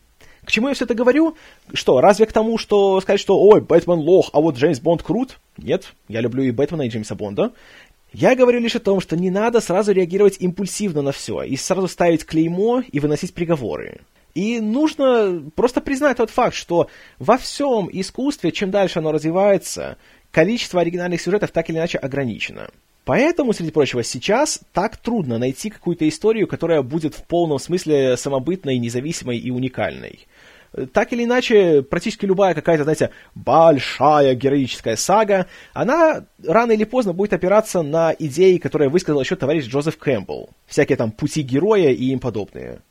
К 0.45 0.51
чему 0.51 0.67
я 0.69 0.73
все 0.73 0.85
это 0.85 0.93
говорю? 0.93 1.35
Что, 1.73 2.01
разве 2.01 2.25
к 2.25 2.33
тому, 2.33 2.57
что 2.57 2.99
сказать, 3.01 3.19
что 3.19 3.39
«Ой, 3.39 3.61
Бэтмен 3.61 3.99
лох, 3.99 4.31
а 4.33 4.41
вот 4.41 4.55
Джеймс 4.55 4.79
Бонд 4.79 5.03
крут»? 5.03 5.39
Нет, 5.57 5.93
я 6.07 6.21
люблю 6.21 6.43
и 6.43 6.51
Бэтмена, 6.51 6.83
и 6.83 6.89
Джеймса 6.89 7.15
Бонда. 7.15 7.51
Я 8.11 8.35
говорю 8.35 8.59
лишь 8.59 8.75
о 8.75 8.79
том, 8.79 8.99
что 8.99 9.15
не 9.15 9.29
надо 9.29 9.61
сразу 9.61 9.93
реагировать 9.93 10.37
импульсивно 10.39 11.01
на 11.01 11.11
все 11.11 11.43
и 11.43 11.55
сразу 11.55 11.87
ставить 11.87 12.25
клеймо 12.25 12.81
и 12.91 12.99
выносить 12.99 13.33
приговоры. 13.33 14.01
И 14.33 14.59
нужно 14.59 15.49
просто 15.55 15.81
признать 15.81 16.17
тот 16.17 16.29
факт, 16.29 16.55
что 16.55 16.89
во 17.19 17.37
всем 17.37 17.89
искусстве, 17.91 18.51
чем 18.51 18.71
дальше 18.71 18.99
оно 18.99 19.11
развивается, 19.11 19.97
количество 20.31 20.81
оригинальных 20.81 21.21
сюжетов 21.21 21.51
так 21.51 21.69
или 21.69 21.77
иначе 21.77 21.97
ограничено. 21.97 22.69
Поэтому, 23.03 23.51
среди 23.51 23.71
прочего, 23.71 24.03
сейчас 24.03 24.61
так 24.73 24.95
трудно 24.97 25.37
найти 25.37 25.69
какую-то 25.69 26.07
историю, 26.07 26.47
которая 26.47 26.81
будет 26.81 27.15
в 27.15 27.23
полном 27.23 27.59
смысле 27.59 28.15
самобытной, 28.15 28.77
независимой 28.77 29.37
и 29.37 29.49
уникальной. 29.49 30.27
Так 30.93 31.11
или 31.11 31.25
иначе, 31.25 31.81
практически 31.81 32.25
любая 32.25 32.53
какая-то, 32.53 32.83
знаете, 32.83 33.09
большая 33.35 34.35
героическая 34.35 34.95
сага, 34.95 35.47
она 35.73 36.23
рано 36.45 36.71
или 36.71 36.85
поздно 36.85 37.11
будет 37.11 37.33
опираться 37.33 37.81
на 37.81 38.15
идеи, 38.17 38.57
которые 38.57 38.89
высказал 38.89 39.19
еще 39.19 39.35
товарищ 39.35 39.65
Джозеф 39.65 39.97
Кэмпбелл. 39.97 40.49
Всякие 40.67 40.95
там 40.95 41.11
пути 41.11 41.41
героя 41.41 41.89
и 41.89 42.05
им 42.05 42.19
подобные. 42.19 42.81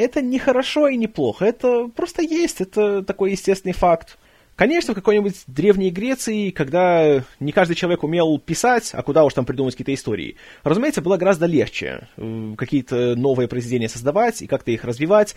Это 0.00 0.22
не 0.22 0.38
хорошо 0.38 0.88
и 0.88 0.96
не 0.96 1.08
плохо, 1.08 1.44
это 1.44 1.88
просто 1.94 2.22
есть, 2.22 2.62
это 2.62 3.02
такой 3.02 3.32
естественный 3.32 3.74
факт. 3.74 4.16
Конечно, 4.56 4.92
в 4.92 4.94
какой-нибудь 4.94 5.42
Древней 5.46 5.90
Греции, 5.90 6.50
когда 6.50 7.22
не 7.38 7.52
каждый 7.52 7.74
человек 7.74 8.02
умел 8.02 8.38
писать, 8.38 8.90
а 8.94 9.02
куда 9.02 9.24
уж 9.24 9.34
там 9.34 9.44
придумать 9.44 9.74
какие-то 9.74 9.92
истории, 9.92 10.36
разумеется, 10.64 11.02
было 11.02 11.18
гораздо 11.18 11.44
легче 11.44 12.08
э, 12.16 12.54
какие-то 12.56 13.14
новые 13.14 13.46
произведения 13.46 13.90
создавать 13.90 14.40
и 14.40 14.46
как-то 14.46 14.70
их 14.70 14.84
развивать. 14.84 15.34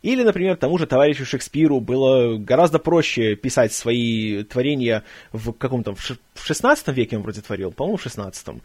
Или, 0.00 0.22
например, 0.22 0.56
тому 0.56 0.78
же 0.78 0.86
товарищу 0.86 1.26
Шекспиру 1.26 1.80
было 1.80 2.38
гораздо 2.38 2.78
проще 2.78 3.34
писать 3.34 3.74
свои 3.74 4.44
творения 4.44 5.04
в 5.32 5.52
каком-то... 5.52 5.94
В 5.94 6.42
16 6.42 6.88
веке 6.88 7.16
он 7.16 7.22
вроде 7.22 7.42
творил, 7.42 7.70
по-моему, 7.70 7.98
в 7.98 8.02
16 8.02 8.62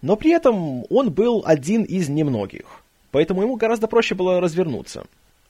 Но 0.00 0.16
при 0.16 0.30
этом 0.30 0.86
он 0.88 1.10
был 1.10 1.42
один 1.44 1.82
из 1.82 2.08
немногих. 2.08 2.82
Поэтому 3.10 3.42
ему 3.42 3.56
гораздо 3.56 3.86
проще 3.86 4.14
было 4.14 4.40
развернуться. 4.40 5.04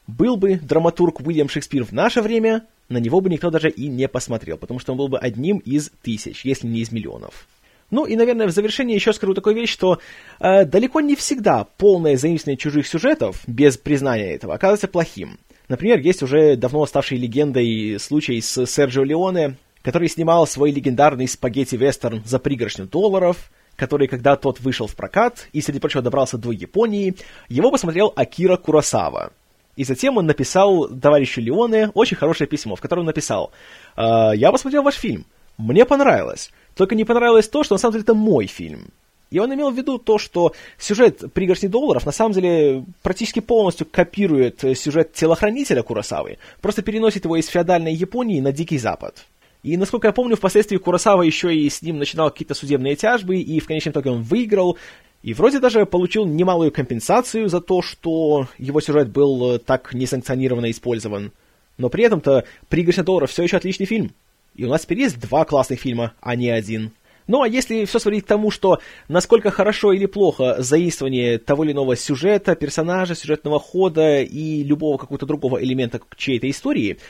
Был 0.07 0.37
бы 0.37 0.57
драматург 0.57 1.21
Уильям 1.21 1.49
Шекспир 1.49 1.85
в 1.85 1.93
наше 1.93 2.23
время, 2.23 2.67
на 2.88 2.99
него 2.99 3.21
бы 3.21 3.31
никто 3.31 3.50
даже 3.50 3.71
и 3.71 3.87
не 3.87 4.09
посмотрел, 4.09 4.57
потому 4.57 4.81
что 4.81 4.93
он 4.93 4.99
был 4.99 5.09
бы 5.09 5.19
одним 5.19 5.59
из 5.59 5.90
тысяч, 6.02 6.45
если 6.45 6.67
не 6.67 6.81
из 6.81 6.90
миллионов. 6.90 7.47
Ну 7.90 8.05
и, 8.05 8.17
наверное, 8.17 8.47
в 8.47 8.52
завершение 8.52 8.95
еще 8.95 9.12
скажу 9.12 9.35
такую 9.35 9.57
вещь, 9.57 9.71
что 9.71 9.99
э, 10.38 10.64
далеко 10.64 11.00
не 11.00 11.17
всегда 11.17 11.64
полное 11.76 12.17
заимствование 12.17 12.57
чужих 12.57 12.87
сюжетов, 12.87 13.43
без 13.47 13.76
признания 13.76 14.35
этого, 14.35 14.55
оказывается 14.55 14.88
плохим. 14.88 15.38
Например, 15.69 15.99
есть 15.99 16.23
уже 16.23 16.57
давно 16.57 16.87
ставший 16.87 17.19
легендой 17.19 17.99
случай 18.00 18.40
с 18.40 18.67
Серджио 18.67 19.05
Леоне, 19.05 19.57
который 19.83 20.09
снимал 20.09 20.47
свой 20.47 20.73
легендарный 20.73 21.26
спагетти-вестерн 21.26 22.23
за 22.25 22.38
пригоршню 22.38 22.87
долларов, 22.87 23.50
который, 23.80 24.08
когда 24.08 24.37
тот 24.37 24.60
вышел 24.60 24.87
в 24.87 24.94
прокат 24.94 25.49
и, 25.54 25.62
среди 25.62 25.80
прочего, 25.80 26.02
добрался 26.02 26.37
до 26.37 26.52
Японии, 26.52 27.14
его 27.49 27.70
посмотрел 27.70 28.12
Акира 28.14 28.56
Курасава. 28.56 29.32
И 29.75 29.84
затем 29.84 30.18
он 30.18 30.26
написал 30.26 30.88
товарищу 30.88 31.40
Леоне 31.40 31.90
очень 31.94 32.18
хорошее 32.18 32.46
письмо, 32.46 32.76
в 32.76 32.80
котором 32.80 33.06
написал 33.06 33.52
«Э, 33.96 34.32
«Я 34.34 34.52
посмотрел 34.52 34.82
ваш 34.82 34.96
фильм, 34.96 35.25
мне 35.56 35.87
понравилось, 35.87 36.50
только 36.75 36.94
не 36.94 37.04
понравилось 37.04 37.49
то, 37.49 37.64
что 37.64 37.75
на 37.75 37.78
самом 37.78 37.92
деле 37.92 38.02
это 38.02 38.14
мой 38.14 38.46
фильм». 38.46 38.90
И 39.30 39.38
он 39.38 39.54
имел 39.54 39.70
в 39.70 39.76
виду 39.76 39.96
то, 39.96 40.18
что 40.18 40.52
сюжет 40.76 41.32
«Пригоршни 41.32 41.68
долларов» 41.68 42.04
на 42.04 42.12
самом 42.12 42.34
деле 42.34 42.84
практически 43.02 43.40
полностью 43.40 43.87
копирует 43.90 44.60
сюжет 44.76 45.14
«Телохранителя» 45.14 45.82
Курасавы, 45.82 46.37
просто 46.60 46.82
переносит 46.82 47.25
его 47.25 47.37
из 47.37 47.46
феодальной 47.46 47.94
Японии 47.94 48.40
на 48.40 48.52
Дикий 48.52 48.78
Запад. 48.78 49.25
И, 49.62 49.76
насколько 49.76 50.09
я 50.09 50.12
помню, 50.12 50.37
впоследствии 50.37 50.79
Курасава 50.79 51.23
еще 51.23 51.55
и 51.55 51.69
с 51.69 51.83
ним 51.83 51.99
начинал 51.99 52.31
какие-то 52.31 52.55
судебные 52.55 52.97
тяжбы, 52.97 53.37
и 53.37 53.61
в 53.61 53.67
конечном 53.67 53.93
итоге 53.93 54.11
он 54.11 54.23
выиграл, 54.23 54.79
и 55.23 55.35
вроде 55.35 55.61
даже 55.61 55.85
получил 55.85 56.25
немалую 56.25 56.73
компенсацию 56.73 57.49
за 57.49 57.61
то, 57.61 57.83
что 57.83 58.49
его 58.57 58.81
сюжет 58.81 59.11
был 59.11 59.55
э, 59.55 59.59
так 59.59 59.93
несанкционированно 59.93 60.71
использован. 60.71 61.33
Но 61.76 61.90
при 61.90 62.05
этом-то 62.05 62.45
«Пригоршня 62.71 63.05
долларов» 63.05 63.31
все 63.31 63.43
еще 63.43 63.59
отличный 63.59 63.85
фильм. 63.85 64.12
И 64.55 64.64
у 64.64 64.69
нас 64.69 64.83
теперь 64.83 65.00
есть 65.00 65.21
два 65.21 65.45
классных 65.45 65.81
фильма, 65.81 66.14
а 66.21 66.37
не 66.37 66.49
один. 66.49 66.93
Ну 67.26 67.43
а 67.43 67.49
если 67.49 67.85
все 67.85 67.99
сводить 67.99 68.25
к 68.25 68.29
тому, 68.29 68.50
что 68.50 68.81
насколько 69.09 69.50
хорошо 69.50 69.93
или 69.93 70.07
плохо 70.07 70.57
заимствование 70.59 71.38
того 71.38 71.64
или 71.64 71.73
иного 71.73 71.97
сюжета, 71.97 72.57
персонажа, 72.57 73.14
сюжетного 73.14 73.61
хода 73.61 74.23
и 74.23 74.64
любого 74.64 74.97
какого-то 74.97 75.26
другого 75.26 75.62
элемента 75.62 76.00
чьей-то 76.17 76.49
истории– 76.49 76.97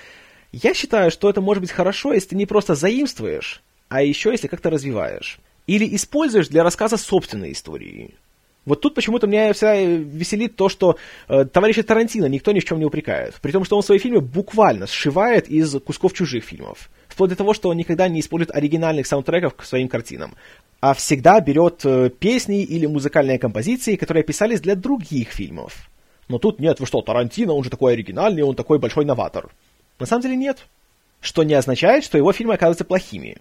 я 0.52 0.74
считаю, 0.74 1.10
что 1.10 1.30
это 1.30 1.40
может 1.40 1.60
быть 1.60 1.70
хорошо, 1.70 2.12
если 2.12 2.30
ты 2.30 2.36
не 2.36 2.46
просто 2.46 2.74
заимствуешь, 2.74 3.62
а 3.88 4.02
еще 4.02 4.30
если 4.30 4.48
как-то 4.48 4.70
развиваешь. 4.70 5.38
Или 5.66 5.94
используешь 5.94 6.48
для 6.48 6.64
рассказа 6.64 6.96
собственной 6.96 7.52
истории. 7.52 8.14
Вот 8.66 8.80
тут 8.82 8.94
почему-то 8.94 9.26
меня 9.26 9.52
вся 9.52 9.74
веселит 9.80 10.56
то, 10.56 10.68
что 10.68 10.96
э, 11.28 11.44
товарища 11.44 11.82
Тарантино 11.82 12.26
никто 12.26 12.52
ни 12.52 12.60
в 12.60 12.64
чем 12.64 12.78
не 12.78 12.84
упрекает. 12.84 13.36
При 13.40 13.52
том, 13.52 13.64
что 13.64 13.76
он 13.76 13.82
свои 13.82 13.98
фильмы 13.98 14.20
буквально 14.20 14.86
сшивает 14.86 15.48
из 15.48 15.74
кусков 15.80 16.12
чужих 16.12 16.44
фильмов. 16.44 16.90
Вплоть 17.08 17.30
до 17.30 17.36
того, 17.36 17.54
что 17.54 17.70
он 17.70 17.76
никогда 17.76 18.08
не 18.08 18.20
использует 18.20 18.54
оригинальных 18.54 19.06
саундтреков 19.06 19.54
к 19.54 19.64
своим 19.64 19.88
картинам. 19.88 20.34
А 20.80 20.92
всегда 20.94 21.40
берет 21.40 21.80
э, 21.84 22.10
песни 22.10 22.62
или 22.62 22.86
музыкальные 22.86 23.38
композиции, 23.38 23.96
которые 23.96 24.24
писались 24.24 24.60
для 24.60 24.74
других 24.74 25.30
фильмов. 25.30 25.88
Но 26.28 26.38
тут 26.38 26.60
нет, 26.60 26.80
вы 26.80 26.86
что, 26.86 27.00
Тарантино, 27.00 27.54
он 27.54 27.64
же 27.64 27.70
такой 27.70 27.94
оригинальный, 27.94 28.42
он 28.42 28.54
такой 28.54 28.78
большой 28.78 29.04
новатор. 29.04 29.50
На 30.00 30.06
самом 30.06 30.22
деле 30.22 30.36
нет. 30.36 30.66
Что 31.20 31.44
не 31.44 31.54
означает, 31.54 32.02
что 32.02 32.18
его 32.18 32.32
фильмы 32.32 32.54
оказываются 32.54 32.84
плохими. 32.84 33.36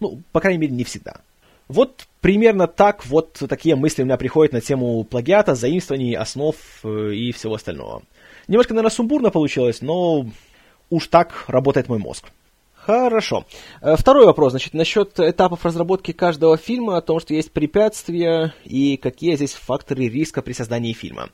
Ну, 0.00 0.20
по 0.32 0.40
крайней 0.40 0.58
мере, 0.58 0.74
не 0.74 0.84
всегда. 0.84 1.20
Вот 1.68 2.06
примерно 2.20 2.66
так 2.66 3.06
вот 3.06 3.40
такие 3.48 3.76
мысли 3.76 4.02
у 4.02 4.04
меня 4.04 4.16
приходят 4.16 4.52
на 4.52 4.60
тему 4.60 5.04
плагиата, 5.04 5.54
заимствований, 5.54 6.14
основ 6.14 6.56
э, 6.82 7.14
и 7.14 7.32
всего 7.32 7.54
остального. 7.54 8.02
Немножко, 8.48 8.74
наверное, 8.74 8.94
сумбурно 8.94 9.30
получилось, 9.30 9.80
но 9.80 10.26
уж 10.90 11.06
так 11.06 11.44
работает 11.46 11.88
мой 11.88 11.98
мозг. 11.98 12.26
Хорошо. 12.74 13.46
Э, 13.80 13.94
второй 13.96 14.26
вопрос, 14.26 14.50
значит, 14.52 14.74
насчет 14.74 15.18
этапов 15.20 15.64
разработки 15.64 16.12
каждого 16.12 16.56
фильма, 16.56 16.96
о 16.96 17.00
том, 17.00 17.20
что 17.20 17.32
есть 17.32 17.52
препятствия 17.52 18.52
и 18.64 18.96
какие 18.96 19.36
здесь 19.36 19.54
факторы 19.54 20.08
риска 20.08 20.42
при 20.42 20.52
создании 20.52 20.92
фильма. 20.92 21.30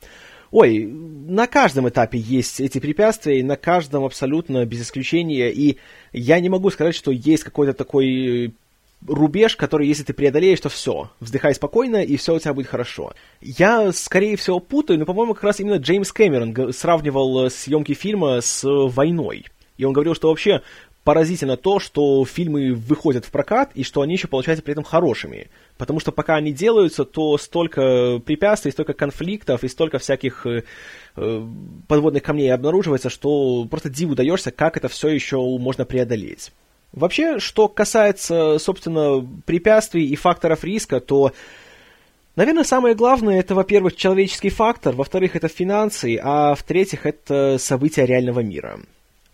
Ой, 0.50 0.86
на 0.86 1.46
каждом 1.46 1.88
этапе 1.88 2.18
есть 2.18 2.60
эти 2.60 2.78
препятствия, 2.78 3.40
и 3.40 3.42
на 3.42 3.56
каждом 3.56 4.04
абсолютно 4.04 4.64
без 4.64 4.82
исключения, 4.82 5.50
и 5.50 5.76
я 6.12 6.40
не 6.40 6.48
могу 6.48 6.70
сказать, 6.70 6.94
что 6.94 7.10
есть 7.10 7.44
какой-то 7.44 7.74
такой 7.74 8.54
рубеж, 9.06 9.56
который, 9.56 9.86
если 9.86 10.02
ты 10.02 10.12
преодолеешь, 10.12 10.60
то 10.60 10.68
все, 10.68 11.10
вздыхай 11.20 11.54
спокойно, 11.54 12.02
и 12.02 12.16
все 12.16 12.34
у 12.34 12.38
тебя 12.38 12.54
будет 12.54 12.66
хорошо. 12.66 13.12
Я, 13.40 13.92
скорее 13.92 14.36
всего, 14.36 14.58
путаю, 14.58 14.98
но, 14.98 15.04
по-моему, 15.04 15.34
как 15.34 15.44
раз 15.44 15.60
именно 15.60 15.76
Джеймс 15.76 16.12
Кэмерон 16.12 16.72
сравнивал 16.72 17.46
э, 17.46 17.50
съемки 17.50 17.94
фильма 17.94 18.40
с 18.40 18.62
войной. 18.64 19.46
И 19.76 19.84
он 19.84 19.92
говорил, 19.92 20.14
что 20.14 20.28
вообще 20.28 20.62
поразительно 21.04 21.56
то, 21.56 21.78
что 21.78 22.24
фильмы 22.24 22.74
выходят 22.74 23.24
в 23.24 23.30
прокат, 23.30 23.70
и 23.74 23.82
что 23.82 24.02
они 24.02 24.14
еще 24.14 24.28
получаются 24.28 24.62
при 24.62 24.72
этом 24.72 24.84
хорошими. 24.84 25.48
Потому 25.78 26.00
что 26.00 26.12
пока 26.12 26.36
они 26.36 26.52
делаются, 26.52 27.04
то 27.04 27.38
столько 27.38 28.20
препятствий, 28.24 28.72
столько 28.72 28.92
конфликтов 28.92 29.64
и 29.64 29.68
столько 29.68 29.98
всяких 29.98 30.44
э, 30.46 30.64
э 31.16 31.46
подводных 31.86 32.22
камней 32.22 32.52
обнаруживается, 32.52 33.08
что 33.08 33.64
просто 33.70 33.88
диву 33.88 34.14
даешься, 34.14 34.50
как 34.50 34.76
это 34.76 34.88
все 34.88 35.08
еще 35.08 35.38
можно 35.38 35.84
преодолеть. 35.84 36.52
Вообще, 36.92 37.38
что 37.38 37.68
касается, 37.68 38.58
собственно, 38.58 39.26
препятствий 39.44 40.06
и 40.08 40.16
факторов 40.16 40.64
риска, 40.64 41.00
то, 41.00 41.32
наверное, 42.34 42.64
самое 42.64 42.94
главное 42.94 43.40
это, 43.40 43.54
во-первых, 43.54 43.94
человеческий 43.94 44.48
фактор, 44.48 44.94
во-вторых, 44.94 45.36
это 45.36 45.48
финансы, 45.48 46.18
а 46.22 46.54
в-третьих, 46.54 47.04
это 47.04 47.56
события 47.58 48.06
реального 48.06 48.40
мира. 48.40 48.80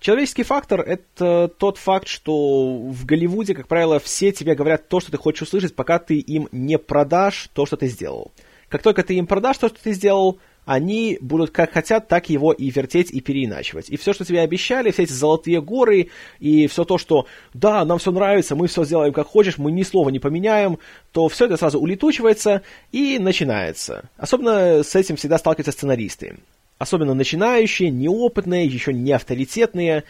Человеческий 0.04 0.42
фактор— 0.42 0.80
это 0.86 1.48
тот 1.48 1.78
факт, 1.78 2.08
что 2.08 2.76
в 2.76 3.06
Голливуде, 3.06 3.54
как 3.54 3.68
правило, 3.68 3.98
все 3.98 4.32
тебе 4.32 4.54
говорят 4.54 4.86
то, 4.86 5.00
что 5.00 5.10
ты 5.10 5.16
хочешь 5.16 5.40
услышать, 5.40 5.74
пока 5.74 5.98
ты 5.98 6.18
им 6.18 6.46
не 6.52 6.76
продашь 6.76 7.48
то, 7.54 7.64
что 7.64 7.78
ты 7.78 7.86
сделал. 7.86 8.30
Как 8.68 8.82
только 8.82 9.02
ты 9.02 9.14
им 9.14 9.26
продашь 9.26 9.56
то, 9.56 9.68
что 9.68 9.82
ты 9.82 9.94
сделал, 9.94 10.40
они 10.66 11.16
будут 11.22 11.52
как 11.52 11.72
хотят, 11.72 12.06
так 12.06 12.28
его 12.28 12.52
и 12.52 12.68
вертеть, 12.68 13.12
и 13.12 13.22
переиначивать. 13.22 13.88
И 13.88 13.96
все, 13.96 14.12
что 14.12 14.26
тебе 14.26 14.42
обещали, 14.42 14.90
все 14.90 15.04
эти 15.04 15.12
золотые 15.12 15.62
горы, 15.62 16.10
и 16.38 16.66
все 16.66 16.84
то, 16.84 16.98
что 16.98 17.26
да, 17.54 17.82
нам 17.86 17.98
все 17.98 18.12
нравится, 18.12 18.54
мы 18.54 18.66
все 18.66 18.84
сделаем 18.84 19.14
как 19.14 19.26
хочешь, 19.26 19.56
мы 19.56 19.72
ни 19.72 19.84
слова 19.84 20.10
не 20.10 20.18
поменяем, 20.18 20.80
то 21.12 21.30
все 21.30 21.46
это 21.46 21.56
сразу 21.56 21.80
улетучивается 21.80 22.60
и 22.92 23.18
начинается. 23.18 24.10
Особенно 24.18 24.82
с 24.82 24.94
этим 24.94 25.16
всегда 25.16 25.38
сталкиваются 25.38 25.72
сценаристы 25.72 26.36
особенно 26.84 27.14
начинающие, 27.14 27.88
неопытные, 27.88 28.66
еще 28.66 28.92
не 28.92 29.12
авторитетные, 29.12 30.04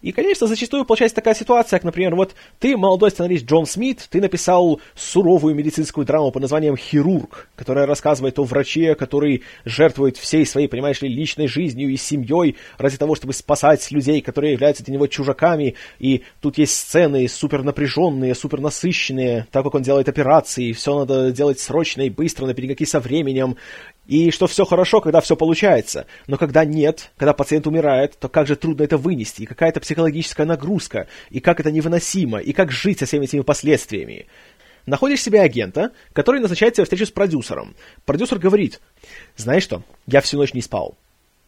и, 0.00 0.12
конечно, 0.12 0.46
зачастую 0.46 0.84
получается 0.84 1.16
такая 1.16 1.34
ситуация, 1.34 1.78
как, 1.78 1.84
например, 1.84 2.14
вот 2.14 2.34
ты, 2.60 2.76
молодой 2.76 3.10
сценарист 3.10 3.44
Джон 3.46 3.66
Смит, 3.66 4.06
ты 4.08 4.20
написал 4.20 4.80
суровую 4.94 5.56
медицинскую 5.56 6.06
драму 6.06 6.30
под 6.30 6.42
названием 6.42 6.76
«Хирург», 6.76 7.48
которая 7.56 7.84
рассказывает 7.84 8.38
о 8.38 8.44
враче, 8.44 8.94
который 8.94 9.42
жертвует 9.64 10.16
всей 10.16 10.46
своей, 10.46 10.68
понимаешь 10.68 11.02
ли, 11.02 11.08
личной 11.08 11.48
жизнью 11.48 11.90
и 11.90 11.96
семьей 11.96 12.56
ради 12.78 12.96
того, 12.96 13.16
чтобы 13.16 13.32
спасать 13.32 13.90
людей, 13.90 14.20
которые 14.20 14.52
являются 14.52 14.84
для 14.84 14.94
него 14.94 15.08
чужаками, 15.08 15.74
и 15.98 16.22
тут 16.40 16.58
есть 16.58 16.76
сцены 16.76 17.26
супер 17.26 17.64
напряженные, 17.64 18.36
супер 18.36 18.60
насыщенные, 18.60 19.48
так 19.50 19.64
как 19.64 19.74
он 19.74 19.82
делает 19.82 20.08
операции, 20.08 20.70
все 20.72 20.96
надо 20.96 21.32
делать 21.32 21.58
срочно 21.58 22.02
и 22.02 22.10
быстро, 22.10 22.46
на 22.46 22.54
перегонки 22.54 22.84
со 22.84 23.00
временем, 23.00 23.56
и 24.08 24.30
что 24.30 24.46
все 24.46 24.64
хорошо, 24.64 25.00
когда 25.00 25.20
все 25.20 25.36
получается. 25.36 26.06
Но 26.26 26.38
когда 26.38 26.64
нет, 26.64 27.10
когда 27.18 27.34
пациент 27.34 27.66
умирает, 27.66 28.18
то 28.18 28.28
как 28.28 28.46
же 28.46 28.56
трудно 28.56 28.82
это 28.82 28.96
вынести, 28.96 29.42
и 29.42 29.46
какая-то 29.46 29.80
психологическая 29.80 30.46
нагрузка, 30.46 31.06
и 31.28 31.40
как 31.40 31.60
это 31.60 31.70
невыносимо, 31.70 32.38
и 32.38 32.54
как 32.54 32.72
жить 32.72 32.98
со 32.98 33.06
всеми 33.06 33.26
этими 33.26 33.42
последствиями. 33.42 34.26
Находишь 34.86 35.20
себе 35.20 35.42
агента, 35.42 35.92
который 36.14 36.40
назначает 36.40 36.72
тебе 36.72 36.84
встречу 36.84 37.04
с 37.04 37.10
продюсером. 37.10 37.76
Продюсер 38.06 38.38
говорит, 38.38 38.80
знаешь 39.36 39.62
что, 39.62 39.82
я 40.06 40.22
всю 40.22 40.38
ночь 40.38 40.54
не 40.54 40.62
спал. 40.62 40.96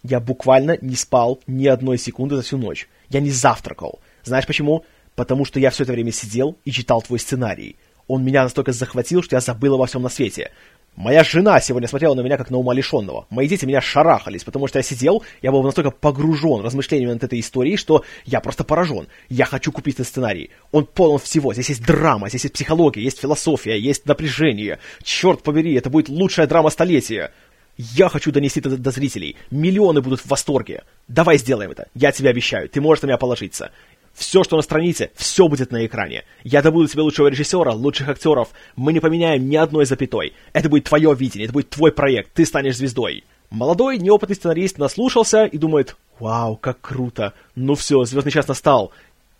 Я 0.03 0.21
буквально 0.21 0.77
не 0.83 0.97
спал 0.97 1.41
ни 1.47 1.67
одной 1.67 1.97
секунды 1.97 2.37
за 2.37 2.43
всю 2.43 2.59
ночь. 2.59 2.89
Я 3.09 3.21
не 3.21 3.31
завтракал. 3.31 4.01
Знаешь 4.23 4.47
почему? 4.47 4.85
Потому 5.15 5.47
что 5.47 5.59
я 5.59 5.71
все 5.71 5.85
это 5.85 5.93
время 5.93 6.13
сидел 6.13 6.59
и 6.67 6.71
читал 6.71 7.01
твой 7.01 7.19
сценарий. 7.21 7.77
Он 8.07 8.23
меня 8.23 8.43
настолько 8.43 8.73
захватил, 8.73 9.23
что 9.23 9.37
я 9.37 9.41
забыл 9.41 9.77
обо 9.77 9.87
всем 9.87 10.03
на 10.03 10.11
свете. 10.11 10.51
Моя 10.97 11.25
жена 11.25 11.61
сегодня 11.61 11.89
смотрела 11.89 12.15
на 12.15 12.21
меня 12.21 12.37
как 12.37 12.51
на 12.51 12.59
умалишенного. 12.59 13.27
Мои 13.31 13.49
дети 13.49 13.65
меня 13.65 13.81
шарахались, 13.81 14.45
потому 14.45 14.67
что 14.67 14.79
я 14.79 14.83
сидел, 14.83 15.23
я 15.41 15.51
был 15.51 15.63
настолько 15.63 15.91
погружен 15.91 16.61
размышлениями 16.61 17.13
над 17.13 17.25
этой 17.25 17.41
историей, 17.41 17.77
что 17.77 18.05
я 18.27 18.41
просто 18.41 18.65
поражен. 18.65 19.09
Я 19.29 19.47
хочу 19.47 19.73
купить 19.73 19.95
этот 19.95 20.09
сценарий. 20.09 20.51
Он 20.73 20.85
полон 20.85 21.19
всего. 21.19 21.55
Здесь 21.55 21.71
есть 21.71 21.87
драма, 21.87 22.29
здесь 22.29 22.45
есть 22.45 22.55
психология, 22.55 23.03
есть 23.03 23.21
философия, 23.21 23.79
есть 23.79 24.05
напряжение. 24.07 24.79
Черт 25.03 25.43
побери, 25.43 25.75
это 25.75 25.89
будет 25.89 26.09
лучшая 26.09 26.47
драма 26.47 26.71
столетия. 26.71 27.33
Я 27.79 28.11
хочу 28.11 28.31
донести 28.31 28.61
это 28.61 28.77
до 28.77 28.91
зрителей. 28.91 29.37
Миллионы 29.51 30.03
будут 30.03 30.21
в 30.21 30.27
восторге. 30.27 30.83
Давай 31.09 31.39
сделаем 31.39 31.71
это. 31.71 31.89
Я 31.95 32.13
тебе 32.13 32.29
обещаю. 32.29 32.69
Ты 32.69 32.83
можешь 32.83 33.01
на 33.01 33.07
меня 33.07 33.17
положиться. 33.17 33.71
Все, 34.15 34.45
что 34.45 34.57
на 34.57 34.63
странице, 34.63 35.11
все 35.15 35.49
будет 35.49 35.71
на 35.71 35.87
экране. 35.87 36.25
Я 36.45 36.63
добуду 36.63 36.89
тебе 36.89 37.03
лучшего 37.03 37.29
режиссера, 37.29 37.73
лучших 37.73 38.09
актеров. 38.09 38.51
Мы 38.77 38.93
не 38.93 39.01
поменяем 39.01 39.49
ни 39.49 39.57
одной 39.57 39.87
запятой. 39.87 40.35
Это 40.53 40.69
будет 40.69 40.85
твое 40.85 41.15
видение, 41.15 41.45
это 41.45 41.53
будет 41.53 41.71
твой 41.71 41.93
проект, 41.93 42.33
ты 42.35 42.45
станешь 42.45 42.77
звездой. 42.77 43.25
Молодой, 43.51 43.99
неопытный 43.99 44.37
сценарист 44.37 44.79
наслушался 44.79 45.45
и 45.45 45.59
думает, 45.59 45.97
вау, 46.19 46.57
как 46.57 46.81
круто. 46.81 47.33
Ну 47.57 47.75
все, 47.75 48.05
звездный 48.05 48.31
час 48.31 48.47
настал. 48.47 48.93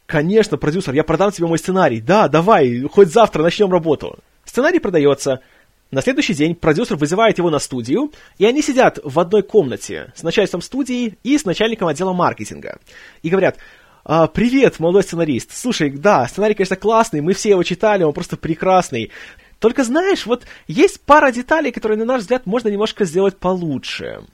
Конечно, 0.07 0.57
продюсер, 0.57 0.95
я 0.95 1.05
продам 1.05 1.31
тебе 1.31 1.47
мой 1.47 1.59
сценарий. 1.59 2.01
Да, 2.01 2.27
давай, 2.27 2.81
хоть 2.83 3.13
завтра 3.13 3.45
начнем 3.45 3.71
работу. 3.71 4.19
Сценарий 4.45 4.81
продается. 4.81 5.41
На 5.93 6.03
следующий 6.03 6.35
день 6.35 6.55
продюсер 6.55 6.97
вызывает 6.97 7.39
его 7.39 7.51
на 7.51 7.59
студию, 7.61 8.13
и 8.39 8.45
они 8.45 8.63
сидят 8.63 8.99
в 9.03 9.19
одной 9.19 9.43
комнате 9.43 10.13
с 10.17 10.23
начальством 10.23 10.63
студии 10.63 11.19
и 11.23 11.37
с 11.37 11.45
начальником 11.45 11.89
отдела 11.89 12.13
маркетинга. 12.13 12.79
И 13.23 13.29
говорят, 13.29 13.59
а, 14.13 14.27
привет, 14.27 14.81
молодой 14.81 15.05
сценарист. 15.05 15.57
Слушай, 15.57 15.89
да, 15.89 16.27
сценарий, 16.27 16.55
конечно, 16.55 16.75
классный, 16.75 17.21
мы 17.21 17.33
все 17.33 17.51
его 17.51 17.63
читали, 17.63 18.03
он 18.03 18.13
просто 18.13 18.37
прекрасный. 18.37 19.13
Только 19.61 19.85
знаешь, 19.85 20.27
вот 20.27 20.47
есть 20.67 21.01
пара 21.03 21.31
деталей, 21.31 21.71
которые, 21.71 21.97
на 21.97 22.05
наш 22.05 22.23
взгляд, 22.23 22.45
можно 22.45 22.69
немножко 22.71 23.05
сделать 23.05 23.37
получше. 23.37 24.25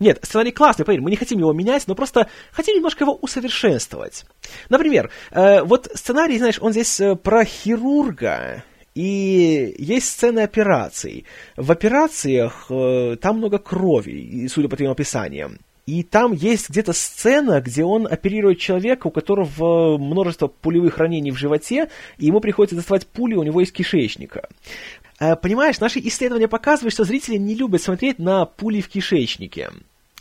Нет, 0.00 0.18
сценарий 0.20 0.50
классный, 0.50 0.84
поверь, 0.84 1.00
мы 1.00 1.08
не 1.08 1.16
хотим 1.16 1.38
его 1.38 1.54
менять, 1.54 1.84
но 1.86 1.94
просто 1.94 2.28
хотим 2.50 2.76
немножко 2.76 3.04
его 3.04 3.14
усовершенствовать. 3.22 4.26
Например, 4.68 5.10
э, 5.30 5.62
вот 5.62 5.88
сценарий, 5.94 6.36
знаешь, 6.36 6.58
он 6.60 6.72
здесь 6.72 7.00
э, 7.00 7.16
про 7.16 7.46
хирурга, 7.46 8.64
и 8.94 9.74
есть 9.78 10.10
сцены 10.10 10.40
операций. 10.40 11.24
В 11.56 11.72
операциях 11.72 12.66
э, 12.68 13.16
там 13.16 13.38
много 13.38 13.58
крови, 13.58 14.46
судя 14.48 14.68
по 14.68 14.76
твоим 14.76 14.92
описаниям. 14.92 15.58
И 15.92 16.04
там 16.04 16.32
есть 16.32 16.70
где-то 16.70 16.94
сцена, 16.94 17.60
где 17.60 17.84
он 17.84 18.06
оперирует 18.10 18.58
человека, 18.58 19.08
у 19.08 19.10
которого 19.10 19.98
множество 19.98 20.46
пулевых 20.46 20.96
ранений 20.96 21.30
в 21.32 21.36
животе, 21.36 21.90
и 22.16 22.24
ему 22.24 22.40
приходится 22.40 22.76
доставать 22.76 23.06
пули 23.06 23.34
у 23.34 23.42
него 23.42 23.60
из 23.60 23.70
кишечника. 23.70 24.48
Э, 25.20 25.36
понимаешь, 25.36 25.80
наши 25.80 25.98
исследования 25.98 26.48
показывают, 26.48 26.94
что 26.94 27.04
зрители 27.04 27.36
не 27.36 27.54
любят 27.54 27.82
смотреть 27.82 28.18
на 28.18 28.46
пули 28.46 28.80
в 28.80 28.88
кишечнике. 28.88 29.68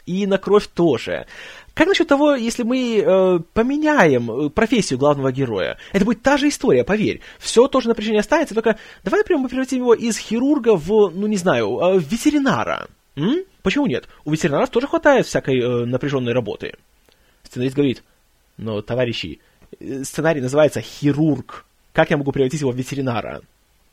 И 0.05 0.27
на 0.27 0.37
кровь 0.37 0.67
тоже. 0.67 1.25
Как 1.73 1.87
насчет 1.87 2.09
того, 2.09 2.35
если 2.35 2.63
мы 2.63 2.97
э, 2.97 3.39
поменяем 3.53 4.29
э, 4.29 4.49
профессию 4.49 4.99
главного 4.99 5.31
героя? 5.31 5.77
Это 5.93 6.03
будет 6.03 6.21
та 6.21 6.35
же 6.35 6.49
история, 6.49 6.83
поверь. 6.83 7.21
Все 7.39 7.69
тоже 7.69 7.87
напряжение 7.87 8.19
останется, 8.19 8.55
только 8.55 8.77
давай, 9.05 9.21
например, 9.21 9.43
мы 9.43 9.47
превратим 9.47 9.77
его 9.77 9.93
из 9.93 10.17
хирурга 10.17 10.75
в, 10.75 11.11
ну 11.15 11.27
не 11.27 11.37
знаю, 11.37 11.79
э, 11.79 11.99
ветеринара. 11.99 12.89
М? 13.15 13.45
Почему 13.63 13.87
нет? 13.87 14.07
У 14.25 14.31
ветеринаров 14.31 14.69
тоже 14.69 14.87
хватает 14.87 15.25
всякой 15.25 15.59
э, 15.59 15.85
напряженной 15.85 16.33
работы. 16.33 16.75
Сценарист 17.43 17.75
говорит, 17.75 18.03
но, 18.57 18.81
товарищи, 18.81 19.39
э, 19.79 20.03
сценарий 20.03 20.41
называется 20.41 20.81
«Хирург». 20.81 21.65
Как 21.93 22.09
я 22.09 22.17
могу 22.17 22.31
превратить 22.31 22.61
его 22.61 22.71
в 22.71 22.75
ветеринара? 22.75 23.41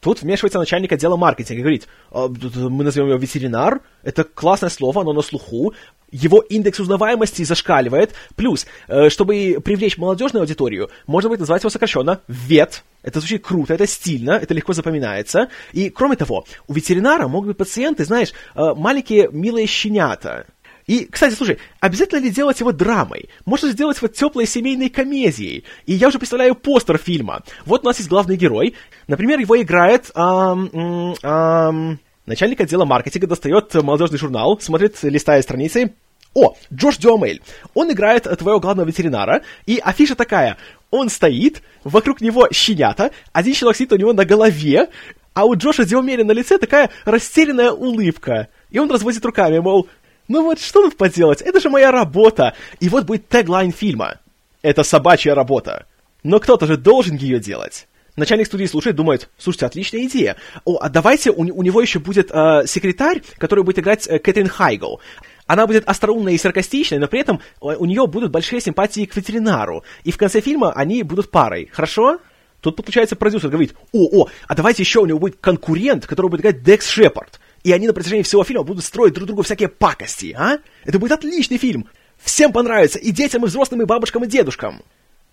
Тут 0.01 0.23
вмешивается 0.23 0.59
начальник 0.59 0.93
отдела 0.93 1.17
маркетинга 1.17 1.59
и 1.59 1.63
говорит, 1.63 1.89
«А, 2.11 2.29
мы 2.29 2.85
назовем 2.85 3.09
его 3.09 3.19
ветеринар, 3.19 3.81
это 4.03 4.23
классное 4.23 4.71
слово, 4.71 5.03
оно 5.03 5.13
на 5.13 5.23
слуху, 5.23 5.75
его 6.11 6.41
индекс 6.41 6.81
узнаваемости 6.81 7.43
зашкаливает, 7.43 8.15
плюс, 8.37 8.67
э, 8.87 9.09
чтобы 9.11 9.59
привлечь 9.63 9.99
молодежную 9.99 10.43
аудиторию, 10.43 10.91
можно 11.07 11.29
будет 11.29 11.41
назвать 11.41 11.63
его 11.63 11.71
сокращенно 11.71 12.21
ВЕТ, 12.29 12.85
это 13.03 13.21
звучит 13.21 13.45
круто, 13.45 13.75
это 13.75 13.87
стильно, 13.87 14.33
это 14.33 14.55
легко 14.55 14.73
запоминается, 14.73 15.49
и 15.73 15.91
кроме 15.91 16.17
того, 16.17 16.45
у 16.67 16.73
ветеринара 16.73 17.29
могут 17.29 17.49
быть 17.49 17.57
пациенты, 17.57 18.05
знаешь, 18.05 18.33
э, 18.55 18.75
маленькие 18.75 19.29
милые 19.33 19.67
щенята, 19.67 20.47
И, 20.88 21.05
кстати, 21.05 21.35
слушай, 21.35 21.59
обязательно 21.81 22.20
ли 22.20 22.31
делать 22.31 22.59
его 22.61 22.72
драмой? 22.72 23.29
Можно 23.44 23.70
сделать 23.70 23.98
его 23.98 24.09
теплой 24.09 24.46
семейной 24.46 24.88
комедией. 24.88 25.64
И 25.85 25.92
я 25.92 26.09
уже 26.09 26.18
представляю 26.18 26.55
постер 26.55 26.96
фильма. 26.96 27.42
Вот 27.66 27.83
у 27.83 27.87
нас 27.87 27.98
есть 27.98 28.09
главный 28.09 28.37
герой. 28.37 28.74
Например, 29.07 29.38
его 29.38 29.61
играет... 29.61 30.11
Эм, 30.14 31.14
эм, 31.22 32.01
начальник 32.24 32.61
отдела 32.62 32.87
маркетинга 32.87 33.27
достает 33.27 33.72
молодежный 33.74 34.18
журнал, 34.18 34.59
смотрит, 34.61 34.96
листая 35.03 35.42
страницы, 35.42 35.92
о, 36.35 36.55
Джош 36.72 36.96
Дюамель. 36.96 37.42
Он 37.74 37.92
играет 37.92 38.24
твоего 38.38 38.59
главного 38.59 38.87
ветеринара, 38.87 39.42
и 39.66 39.79
афиша 39.83 40.14
такая. 40.14 40.57
Он 40.90 41.11
стоит, 41.11 41.62
вокруг 41.85 42.22
него 42.22 42.48
щенята, 42.51 43.11
один 43.35 43.53
человек 43.53 43.77
сидит 43.77 43.92
у 43.92 43.96
него 43.96 44.14
на 44.14 44.24
голове, 44.24 44.88
а 45.35 45.44
у 45.44 45.55
Джоша 45.55 45.85
Дюамеля 45.85 46.24
на 46.24 46.33
лице 46.33 46.57
такая 46.57 46.90
растерянная 47.05 47.72
улыбка. 47.72 48.48
И 48.70 48.79
он 48.79 48.90
разводит 48.90 49.24
руками, 49.24 49.59
мол, 49.59 49.88
ну 50.29 50.45
вот 50.45 50.61
что 50.61 50.83
тут 50.83 50.97
поделать, 50.97 51.41
это 51.41 51.59
же 51.59 51.71
моя 51.71 51.91
работа. 51.91 52.55
И 52.81 52.88
вот 52.88 53.05
будет 53.05 53.29
теглайн 53.29 53.73
фильма. 53.73 54.19
Это 54.62 54.83
собачья 54.83 55.35
работа. 55.35 55.87
Но 56.23 56.38
кто-то 56.38 56.67
же 56.67 56.77
должен 56.77 57.17
ее 57.17 57.41
делать. 57.41 57.88
Начальник 58.17 58.47
студии 58.47 58.67
слушает, 58.67 58.97
думает, 58.97 59.31
слушайте, 59.38 59.67
отличная 59.67 60.05
идея. 60.07 60.37
О, 60.64 60.79
а 60.81 60.88
давайте 60.88 61.31
у, 61.31 61.41
у 61.41 61.62
него 61.62 61.81
еще 61.81 62.01
будет 62.01 62.31
э, 62.33 62.64
секретарь, 62.67 63.23
который 63.38 63.62
будет 63.62 63.79
играть 63.79 64.09
э, 64.09 64.19
Кэтрин 64.19 64.49
Хайгл. 64.49 65.01
Она 65.47 65.67
будет 65.67 65.88
остроумной 65.88 66.35
и 66.35 66.38
саркастичной, 66.38 66.99
но 66.99 67.07
при 67.07 67.21
этом 67.21 67.41
у 67.61 67.87
нее 67.87 68.07
будут 68.07 68.31
большие 68.33 68.61
симпатии 68.61 69.07
к 69.07 69.17
ветеринару. 69.17 69.83
И 70.05 70.11
в 70.11 70.19
конце 70.19 70.41
фильма 70.43 70.73
они 70.73 71.03
будут 71.05 71.31
парой. 71.31 71.71
Хорошо? 71.73 72.19
Тут 72.61 72.77
подключается 72.77 73.17
продюсер, 73.17 73.49
говорит, 73.49 73.75
о, 73.93 74.25
о, 74.25 74.29
а 74.47 74.55
давайте 74.55 74.83
еще 74.83 74.99
у 74.99 75.07
него 75.07 75.19
будет 75.19 75.38
конкурент, 75.41 76.07
который 76.07 76.29
будет 76.29 76.41
играть 76.41 76.62
Декс 76.62 76.88
Шепард. 76.88 77.41
И 77.69 77.73
они 77.73 77.87
на 77.87 77.93
протяжении 77.93 78.23
всего 78.23 78.45
фильма 78.45 78.63
будут 78.63 78.83
строить 78.83 79.13
друг 79.13 79.27
другу 79.27 79.43
всякие 79.43 79.69
пакости, 79.69 80.35
а? 80.39 80.59
Это 80.85 80.99
будет 80.99 81.13
отличный 81.13 81.59
фильм. 81.59 81.87
Всем 82.17 82.51
понравится, 82.51 82.99
и 82.99 83.11
детям, 83.11 83.45
и 83.45 83.47
взрослым, 83.47 83.83
и 83.83 83.85
бабушкам, 83.85 84.25
и 84.25 84.27
дедушкам. 84.27 84.81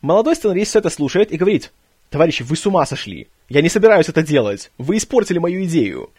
Молодой 0.01 0.35
сценарист 0.35 0.71
все 0.71 0.79
это 0.79 0.89
слушает 0.89 1.31
и 1.31 1.37
говорит, 1.37 1.71
товарищи, 2.09 2.43
вы 2.43 2.57
с 2.57 2.65
ума 2.65 2.85
сошли. 2.85 3.29
Я 3.47 3.61
не 3.61 3.69
собираюсь 3.69 4.09
это 4.09 4.21
делать. 4.21 4.69
Вы 4.77 4.97
испортили 4.97 5.39
мою 5.39 5.63
идею. 5.63 6.11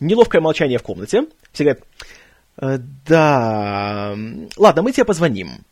Неловкое 0.00 0.40
молчание 0.40 0.78
в 0.78 0.82
комнате. 0.82 1.26
Все 1.52 1.62
говорят, 1.62 1.84
Э, 2.60 2.78
да. 3.06 4.16
Ладно, 4.56 4.82
мы 4.82 4.92
тебе 4.92 5.04
позвоним. 5.04 5.64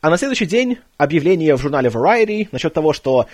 А 0.00 0.10
на 0.10 0.18
следующий 0.18 0.46
день 0.46 0.78
объявление 0.98 1.56
в 1.56 1.60
журнале 1.60 1.88
Variety 1.88 2.48
насчет 2.52 2.74
того, 2.74 2.92
что 2.92 3.26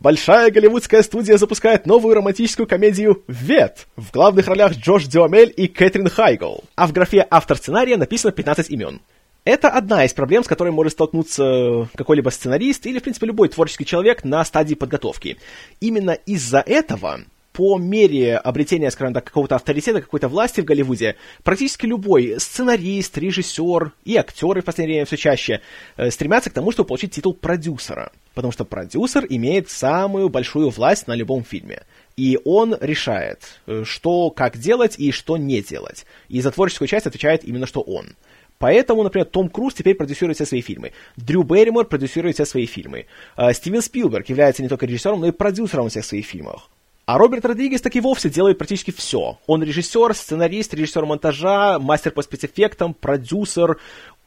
большая 0.00 0.50
голливудская 0.50 1.02
студия 1.02 1.36
запускает 1.36 1.86
новую 1.86 2.14
романтическую 2.14 2.66
комедию 2.66 3.22
«Вет» 3.28 3.86
в 3.96 4.10
главных 4.10 4.48
ролях 4.48 4.72
Джош 4.72 5.04
Дюамель 5.04 5.52
и 5.56 5.68
Кэтрин 5.68 6.08
Хайгл, 6.08 6.64
а 6.74 6.86
в 6.86 6.92
графе 6.92 7.26
«Автор 7.30 7.56
сценария» 7.56 7.96
написано 7.96 8.32
15 8.32 8.70
имен. 8.70 9.00
Это 9.44 9.68
одна 9.68 10.04
из 10.04 10.12
проблем, 10.12 10.44
с 10.44 10.48
которой 10.48 10.70
может 10.70 10.92
столкнуться 10.92 11.88
какой-либо 11.94 12.28
сценарист 12.30 12.86
или, 12.86 12.98
в 12.98 13.02
принципе, 13.02 13.26
любой 13.26 13.48
творческий 13.48 13.86
человек 13.86 14.24
на 14.24 14.44
стадии 14.44 14.74
подготовки. 14.74 15.38
Именно 15.80 16.10
из-за 16.10 16.58
этого 16.58 17.20
по 17.52 17.78
мере 17.78 18.36
обретения, 18.36 18.90
скажем 18.90 19.14
так, 19.14 19.24
какого-то 19.24 19.56
авторитета, 19.56 20.00
какой-то 20.00 20.28
власти 20.28 20.60
в 20.60 20.64
Голливуде, 20.64 21.16
практически 21.42 21.86
любой 21.86 22.38
сценарист, 22.38 23.18
режиссер 23.18 23.92
и 24.04 24.16
актеры 24.16 24.62
в 24.62 24.64
последнее 24.64 24.98
время 24.98 25.06
все 25.06 25.16
чаще 25.16 25.60
э, 25.96 26.10
стремятся 26.10 26.50
к 26.50 26.52
тому, 26.52 26.72
чтобы 26.72 26.88
получить 26.88 27.12
титул 27.12 27.34
продюсера. 27.34 28.12
Потому 28.34 28.52
что 28.52 28.64
продюсер 28.64 29.26
имеет 29.28 29.68
самую 29.68 30.28
большую 30.28 30.70
власть 30.70 31.08
на 31.08 31.14
любом 31.14 31.44
фильме. 31.44 31.82
И 32.16 32.38
он 32.44 32.76
решает, 32.80 33.60
э, 33.66 33.82
что, 33.84 34.30
как 34.30 34.56
делать 34.58 34.94
и 34.98 35.10
что 35.10 35.36
не 35.36 35.60
делать. 35.62 36.06
И 36.28 36.40
за 36.40 36.50
творческую 36.50 36.88
часть 36.88 37.06
отвечает 37.06 37.44
именно 37.44 37.66
что 37.66 37.80
он. 37.80 38.14
Поэтому, 38.58 39.02
например, 39.02 39.26
Том 39.26 39.48
Круз 39.48 39.72
теперь 39.72 39.94
продюсирует 39.94 40.36
все 40.36 40.44
свои 40.44 40.60
фильмы. 40.60 40.92
Дрю 41.16 41.42
Берримор 41.42 41.86
продюсирует 41.86 42.34
все 42.34 42.44
свои 42.44 42.66
фильмы. 42.66 43.06
Э, 43.36 43.52
Стивен 43.54 43.82
Спилберг 43.82 44.28
является 44.28 44.62
не 44.62 44.68
только 44.68 44.86
режиссером, 44.86 45.20
но 45.20 45.28
и 45.28 45.32
продюсером 45.32 45.88
всех 45.88 46.04
своих 46.04 46.26
фильмов. 46.26 46.68
А 47.10 47.18
Роберт 47.18 47.44
Родригес 47.44 47.80
так 47.80 47.96
и 47.96 48.00
вовсе 48.00 48.30
делает 48.30 48.56
практически 48.56 48.92
все. 48.92 49.36
Он 49.48 49.64
режиссер, 49.64 50.14
сценарист, 50.14 50.72
режиссер 50.74 51.04
монтажа, 51.06 51.80
мастер 51.80 52.12
по 52.12 52.22
спецэффектам, 52.22 52.94
продюсер. 52.94 53.78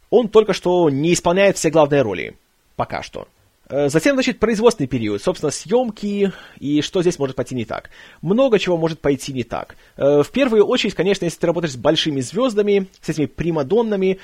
Он 0.09 0.27
только 0.27 0.51
что 0.51 0.89
не 0.89 1.13
исполняет 1.13 1.55
все 1.55 1.69
главные 1.69 2.01
роли. 2.01 2.35
Пока 2.75 3.01
что. 3.01 3.29
Э, 3.69 3.87
затем, 3.87 4.17
значит, 4.17 4.39
производственный 4.39 4.87
период, 4.87 5.23
собственно, 5.23 5.49
съемки 5.49 6.33
и 6.59 6.81
что 6.81 7.01
здесь 7.01 7.17
может 7.19 7.37
пойти 7.37 7.55
не 7.55 7.63
так. 7.63 7.89
Много 8.21 8.59
чего 8.59 8.75
может 8.75 8.99
пойти 8.99 9.31
не 9.31 9.45
так. 9.45 9.77
Э, 9.95 10.21
в 10.21 10.29
первую 10.31 10.65
очередь, 10.65 10.93
конечно, 10.93 11.23
если 11.23 11.39
ты 11.39 11.47
работаешь 11.47 11.75
с 11.75 11.77
большими 11.77 12.19
звездами, 12.19 12.87
с 12.99 13.07
этими 13.07 13.27
примадоннами, 13.27 14.19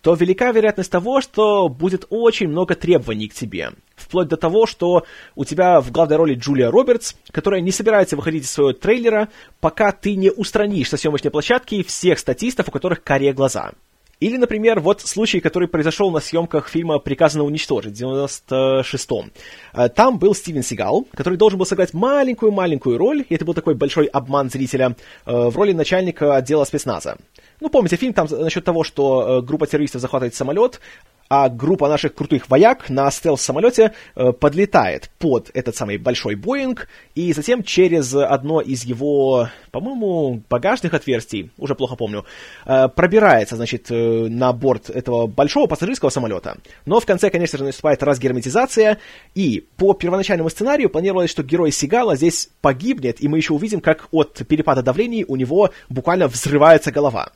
то 0.00 0.14
велика 0.14 0.50
вероятность 0.52 0.90
того, 0.90 1.20
что 1.20 1.68
будет 1.68 2.06
очень 2.08 2.48
много 2.48 2.74
требований 2.74 3.28
к 3.28 3.34
тебе. 3.34 3.72
Вплоть 4.08 4.28
до 4.28 4.38
того, 4.38 4.64
что 4.64 5.04
у 5.36 5.44
тебя 5.44 5.82
в 5.82 5.92
главной 5.92 6.16
роли 6.16 6.34
Джулия 6.34 6.70
Робертс, 6.70 7.14
которая 7.30 7.60
не 7.60 7.70
собирается 7.70 8.16
выходить 8.16 8.44
из 8.44 8.50
своего 8.50 8.72
трейлера, 8.72 9.28
пока 9.60 9.92
ты 9.92 10.16
не 10.16 10.30
устранишь 10.30 10.88
со 10.88 10.96
съемочной 10.96 11.30
площадки 11.30 11.82
всех 11.82 12.18
статистов, 12.18 12.68
у 12.68 12.70
которых 12.70 13.02
карие 13.02 13.34
глаза. 13.34 13.72
Или, 14.20 14.36
например, 14.38 14.80
вот 14.80 15.02
случай, 15.02 15.40
который 15.40 15.68
произошел 15.68 16.10
на 16.10 16.20
съемках 16.20 16.68
фильма 16.68 16.98
«Приказано 16.98 17.44
уничтожить» 17.44 18.00
в 18.00 18.02
96-м. 18.02 19.30
Э, 19.74 19.88
там 19.90 20.18
был 20.18 20.34
Стивен 20.34 20.62
Сигал, 20.62 21.06
который 21.14 21.36
должен 21.36 21.58
был 21.58 21.66
сыграть 21.66 21.94
маленькую-маленькую 21.94 22.98
роль, 22.98 23.24
и 23.28 23.34
это 23.34 23.44
был 23.44 23.54
такой 23.54 23.74
большой 23.74 24.06
обман 24.06 24.50
зрителя, 24.50 24.96
э, 25.24 25.32
в 25.32 25.56
роли 25.56 25.72
начальника 25.72 26.34
отдела 26.34 26.64
спецназа. 26.64 27.16
Ну, 27.60 27.68
помните 27.68 27.96
фильм 27.96 28.12
там 28.12 28.26
насчет 28.30 28.64
того, 28.64 28.82
что 28.82 29.38
э, 29.38 29.42
группа 29.42 29.66
террористов 29.66 30.00
захватывает 30.00 30.34
самолет, 30.34 30.80
а 31.28 31.48
группа 31.48 31.88
наших 31.88 32.14
крутых 32.14 32.48
вояк 32.48 32.88
на 32.88 33.10
стелс-самолете 33.10 33.92
э, 34.14 34.32
подлетает 34.32 35.10
под 35.18 35.50
этот 35.54 35.76
самый 35.76 35.98
большой 35.98 36.34
Боинг, 36.34 36.88
и 37.14 37.32
затем 37.32 37.62
через 37.62 38.14
одно 38.14 38.60
из 38.60 38.84
его, 38.84 39.48
по-моему, 39.70 40.42
багажных 40.48 40.94
отверстий, 40.94 41.50
уже 41.58 41.74
плохо 41.74 41.96
помню, 41.96 42.24
э, 42.66 42.88
пробирается, 42.88 43.56
значит, 43.56 43.90
э, 43.90 44.28
на 44.28 44.52
борт 44.52 44.90
этого 44.90 45.26
большого 45.26 45.66
пассажирского 45.66 46.10
самолета. 46.10 46.58
Но 46.86 47.00
в 47.00 47.06
конце, 47.06 47.30
конечно 47.30 47.58
же, 47.58 47.64
наступает 47.64 48.02
разгерметизация, 48.02 48.98
и 49.34 49.66
по 49.76 49.92
первоначальному 49.94 50.48
сценарию 50.50 50.88
планировалось, 50.90 51.30
что 51.30 51.42
герой 51.42 51.72
Сигала 51.72 52.16
здесь 52.16 52.50
погибнет, 52.60 53.20
и 53.20 53.28
мы 53.28 53.36
еще 53.36 53.52
увидим, 53.52 53.80
как 53.80 54.08
от 54.12 54.40
перепада 54.48 54.82
давлений 54.82 55.24
у 55.28 55.36
него 55.36 55.70
буквально 55.88 56.28
взрывается 56.28 56.90
голова. 56.90 57.32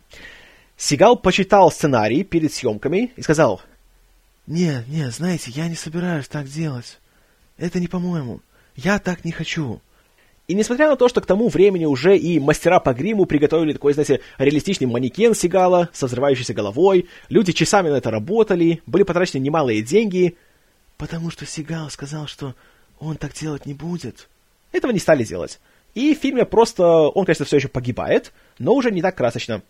Сигал 0.77 1.17
почитал 1.17 1.71
сценарий 1.71 2.25
перед 2.25 2.53
съемками 2.53 3.13
и 3.15 3.23
сказал, 3.23 3.61
«Не, 4.47 4.85
не, 4.89 5.11
знаете, 5.11 5.51
я 5.51 5.69
не 5.69 5.77
собираюсь 5.77 6.29
так 6.29 6.47
делать. 6.49 6.99
Это 7.59 7.81
не 7.81 7.89
по-моему. 7.89 8.41
Я 8.75 8.99
так 8.99 9.25
не 9.25 9.33
хочу». 9.33 9.81
И 10.49 10.55
несмотря 10.55 10.89
на 10.89 10.97
то, 10.97 11.09
что 11.09 11.21
к 11.21 11.27
тому 11.27 11.49
времени 11.49 11.85
уже 11.85 12.17
и 12.17 12.41
мастера 12.41 12.81
по 12.81 12.93
гриму 12.93 13.27
приготовили 13.27 13.73
такой, 13.73 13.93
знаете, 13.93 14.21
реалистичный 14.39 14.89
манекен 14.89 15.35
Сигала 15.35 15.89
со 15.93 16.07
взрывающейся 16.07 16.53
головой, 16.53 17.09
люди 17.29 17.53
часами 17.53 17.89
на 17.89 17.95
это 17.95 18.11
работали, 18.11 18.83
были 18.87 19.05
потрачены 19.05 19.41
немалые 19.41 19.83
деньги, 19.83 20.37
потому 20.99 21.31
что 21.31 21.47
Сигал 21.47 21.91
сказал, 21.91 22.27
что 22.27 22.55
он 22.99 23.17
так 23.17 23.33
делать 23.35 23.67
не 23.67 23.75
будет. 23.75 24.29
Этого 24.73 24.91
не 24.91 24.99
стали 24.99 25.23
делать. 25.25 25.61
И 25.95 26.15
в 26.15 26.19
фильме 26.19 26.45
просто 26.45 26.85
он, 26.85 27.25
конечно, 27.25 27.45
все 27.45 27.57
еще 27.57 27.69
погибает, 27.69 28.33
но 28.59 28.75
уже 28.75 28.91
не 28.91 29.03
так 29.03 29.15
красочно. 29.15 29.63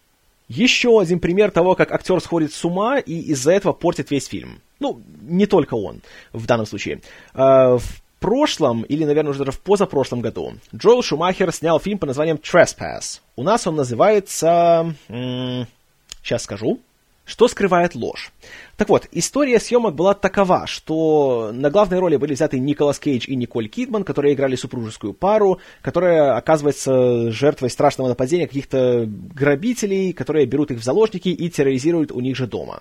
Еще 0.49 1.01
один 1.01 1.21
пример 1.21 1.51
того, 1.51 1.75
как 1.75 1.93
актер 1.93 2.21
сходит 2.21 2.53
с 2.53 2.65
ума 2.65 2.99
и 2.99 3.21
из-за 3.33 3.53
этого 3.53 3.73
портит 3.73 4.11
весь 4.11 4.27
фильм. 4.27 4.61
Ну, 4.81 5.01
не 5.23 5.47
только 5.47 5.75
он 5.75 6.03
в 6.33 6.47
данном 6.47 6.67
случае. 6.67 7.01
А, 7.35 7.79
в 7.79 8.03
прошлом, 8.21 8.83
или, 8.83 9.05
наверное, 9.05 9.31
уже 9.31 9.41
даже 9.41 9.53
в 9.53 9.61
позапрошлом 9.61 10.21
году, 10.21 10.55
Джоэл 10.75 11.03
Шумахер 11.03 11.53
снял 11.53 11.81
фильм 11.81 11.99
под 11.99 12.09
названием 12.09 12.37
Trespass. 12.37 13.21
У 13.37 13.43
нас 13.43 13.67
он 13.67 13.77
называется... 13.77 14.95
Сейчас 15.09 16.45
скажу. 16.45 16.79
Что 17.25 17.47
скрывает 17.47 17.95
ложь? 17.95 18.33
Так 18.77 18.89
вот, 18.89 19.07
история 19.13 19.61
съемок 19.61 19.95
была 19.95 20.13
такова, 20.13 20.67
что 20.67 21.51
на 21.53 21.71
главной 21.71 22.01
роли 22.01 22.17
были 22.17 22.35
взяты 22.35 22.59
Николас 22.59 22.99
Кейдж 22.99 23.27
и 23.29 23.37
Николь 23.37 23.69
Кидман, 23.69 24.03
которые 24.03 24.35
играли 24.35 24.57
супружескую 24.57 25.13
пару, 25.13 25.61
которая 25.83 26.37
оказывается 26.37 27.31
жертвой 27.31 27.71
страшного 27.71 28.09
нападения 28.09 28.49
каких-то 28.49 29.07
грабителей, 29.07 30.13
которые 30.13 30.47
берут 30.47 30.73
их 30.73 30.79
в 30.81 30.85
заложники 30.85 31.29
и 31.29 31.49
терроризируют 31.49 32.11
у 32.11 32.21
них 32.21 32.37
же 32.37 32.49
дома. 32.49 32.81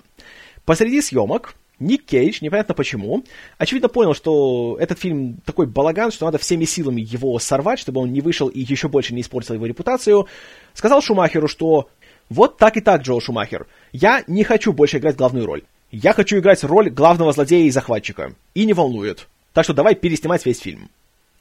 Посреди 0.66 1.02
съемок 1.02 1.56
Ник 1.82 2.06
Кейдж, 2.06 2.40
непонятно 2.42 2.76
почему, 2.76 3.24
очевидно 3.58 3.90
понял, 3.90 4.14
что 4.14 4.78
этот 4.80 5.00
фильм 5.00 5.38
такой 5.46 5.66
балаган, 5.66 6.12
что 6.12 6.26
надо 6.26 6.38
всеми 6.38 6.66
силами 6.66 7.02
его 7.02 7.38
сорвать, 7.40 7.80
чтобы 7.80 8.02
он 8.02 8.12
не 8.12 8.22
вышел 8.22 8.48
и 8.48 8.60
еще 8.60 8.88
больше 8.88 9.16
не 9.16 9.22
испортил 9.22 9.56
его 9.56 9.66
репутацию, 9.66 10.28
сказал 10.76 11.02
Шумахеру, 11.02 11.48
что 11.48 11.90
вот 12.32 12.56
так 12.56 12.78
и 12.78 12.80
так, 12.80 13.02
Джоэл 13.02 13.20
Шумахер. 13.20 13.68
Я 13.92 14.24
не 14.26 14.46
хочу 14.46 14.72
больше 14.72 15.00
играть 15.00 15.18
главную 15.18 15.46
роль. 15.46 15.64
Я 15.92 16.14
хочу 16.14 16.40
играть 16.40 16.64
роль 16.64 16.90
главного 16.90 17.34
злодея 17.34 17.66
и 17.66 17.72
захватчика. 17.72 18.36
И 18.56 18.66
не 18.66 18.72
волнует. 18.72 19.28
Так 19.52 19.66
что 19.66 19.74
давай 19.74 19.96
переснимать 19.96 20.46
весь 20.46 20.60
фильм. 20.60 20.90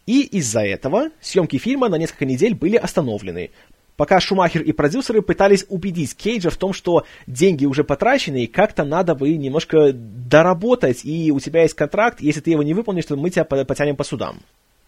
И 0.06 0.22
из-за 0.22 0.62
этого 0.62 1.10
съемки 1.20 1.58
фильма 1.58 1.88
на 1.88 1.94
несколько 1.94 2.24
недель 2.24 2.56
были 2.56 2.74
остановлены. 2.74 3.50
пока 3.96 4.18
Шумахер 4.18 4.62
и 4.62 4.72
продюсеры 4.72 5.22
пытались 5.22 5.64
убедить 5.68 6.16
Кейджа 6.16 6.50
в 6.50 6.56
том, 6.56 6.72
что 6.72 7.04
деньги 7.28 7.66
уже 7.66 7.84
потрачены, 7.84 8.42
и 8.42 8.46
как-то 8.48 8.82
надо 8.82 9.14
бы 9.14 9.28
немножко 9.36 9.92
доработать, 9.92 11.04
и 11.04 11.30
у 11.30 11.38
тебя 11.38 11.62
есть 11.62 11.74
контракт, 11.74 12.20
если 12.20 12.40
ты 12.40 12.50
его 12.50 12.64
не 12.64 12.74
выполнишь, 12.74 13.04
то 13.04 13.14
мы 13.14 13.30
тебя 13.30 13.44
потянем 13.44 13.94
по 13.94 14.02
судам. 14.02 14.40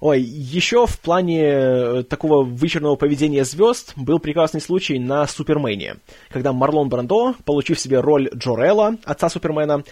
Ой, 0.02 0.20
еще 0.20 0.88
в 0.88 0.98
плане 0.98 1.42
э, 1.44 2.02
такого 2.02 2.42
вычурного 2.42 2.96
поведения 2.96 3.44
звезд 3.44 3.92
был 3.94 4.18
прекрасный 4.18 4.60
случай 4.60 4.98
на 4.98 5.28
Супермене, 5.28 5.98
когда 6.28 6.52
Марлон 6.52 6.88
Брандо, 6.88 7.36
получив 7.44 7.78
себе 7.78 8.00
роль 8.00 8.28
Джорелла, 8.34 8.96
отца 9.04 9.28
Супермена, 9.28 9.84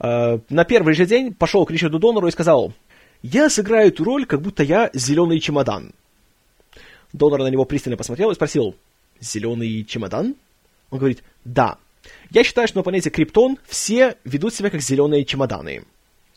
э, 0.00 0.38
на 0.48 0.64
первый 0.64 0.94
же 0.94 1.04
день 1.04 1.34
пошел 1.34 1.66
к 1.66 1.70
Ричарду 1.70 1.98
Донору 1.98 2.28
и 2.28 2.30
сказал, 2.30 2.72
«Я 3.20 3.50
сыграю 3.50 3.88
эту 3.88 4.04
роль, 4.04 4.24
как 4.24 4.40
будто 4.40 4.62
я 4.62 4.88
зеленый 4.94 5.38
чемодан». 5.38 5.92
Донор 7.12 7.40
на 7.40 7.48
него 7.48 7.66
пристально 7.66 7.98
посмотрел 7.98 8.30
и 8.30 8.34
спросил, 8.34 8.74
«Зеленый 9.20 9.84
чемодан?» 9.84 10.34
Он 10.88 10.98
говорит, 10.98 11.22
«Да. 11.44 11.76
Я 12.30 12.42
считаю, 12.42 12.68
что 12.68 12.78
на 12.78 12.84
планете 12.84 13.10
Криптон 13.10 13.58
все 13.66 14.16
ведут 14.24 14.54
себя 14.54 14.70
как 14.70 14.80
зеленые 14.80 15.26
чемоданы». 15.26 15.84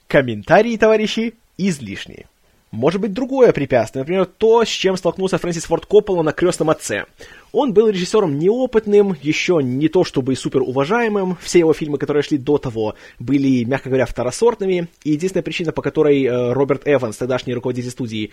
Комментарии, 0.10 0.76
товарищи, 0.76 1.36
излишние. 1.58 2.26
Может 2.76 3.00
быть, 3.00 3.14
другое 3.14 3.54
препятствие, 3.54 4.02
например, 4.02 4.26
то, 4.26 4.66
с 4.66 4.68
чем 4.68 4.98
столкнулся 4.98 5.38
Фрэнсис 5.38 5.64
Форд 5.64 5.86
Коппола 5.86 6.24
на 6.24 6.34
«Крестном 6.34 6.70
отце». 6.70 7.06
Он 7.54 7.72
был 7.72 7.88
режиссером 7.88 8.38
неопытным, 8.38 9.16
еще 9.22 9.62
не 9.64 9.88
то 9.88 10.04
чтобы 10.04 10.36
супер 10.36 10.62
уважаемым. 10.62 11.38
Все 11.40 11.60
его 11.60 11.72
фильмы, 11.72 11.98
которые 11.98 12.22
шли 12.22 12.38
до 12.38 12.58
того, 12.58 12.96
были, 13.18 13.64
мягко 13.64 13.88
говоря, 13.88 14.06
второсортными. 14.06 14.90
И 15.06 15.12
единственная 15.12 15.44
причина, 15.44 15.72
по 15.72 15.82
которой 15.82 16.26
э, 16.26 16.52
Роберт 16.52 16.82
Эванс, 16.86 17.16
тогдашний 17.16 17.54
руководитель 17.54 17.92
студии, 17.92 18.32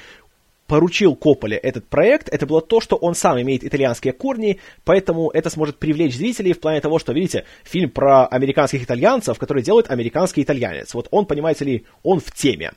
поручил 0.66 1.14
Копполе 1.14 1.56
этот 1.56 1.86
проект, 1.86 2.28
это 2.28 2.44
было 2.44 2.60
то, 2.60 2.80
что 2.80 2.96
он 2.96 3.14
сам 3.14 3.40
имеет 3.40 3.62
итальянские 3.62 4.12
корни, 4.12 4.58
поэтому 4.84 5.30
это 5.30 5.50
сможет 5.50 5.78
привлечь 5.78 6.16
зрителей 6.16 6.52
в 6.52 6.60
плане 6.60 6.80
того, 6.80 6.98
что, 6.98 7.12
видите, 7.12 7.44
фильм 7.62 7.90
про 7.90 8.26
американских 8.26 8.82
итальянцев, 8.82 9.38
который 9.38 9.62
делает 9.62 9.90
американский 9.90 10.42
итальянец. 10.42 10.94
Вот 10.94 11.06
он, 11.12 11.26
понимаете 11.26 11.64
ли, 11.64 11.84
он 12.02 12.18
в 12.20 12.32
теме. 12.32 12.72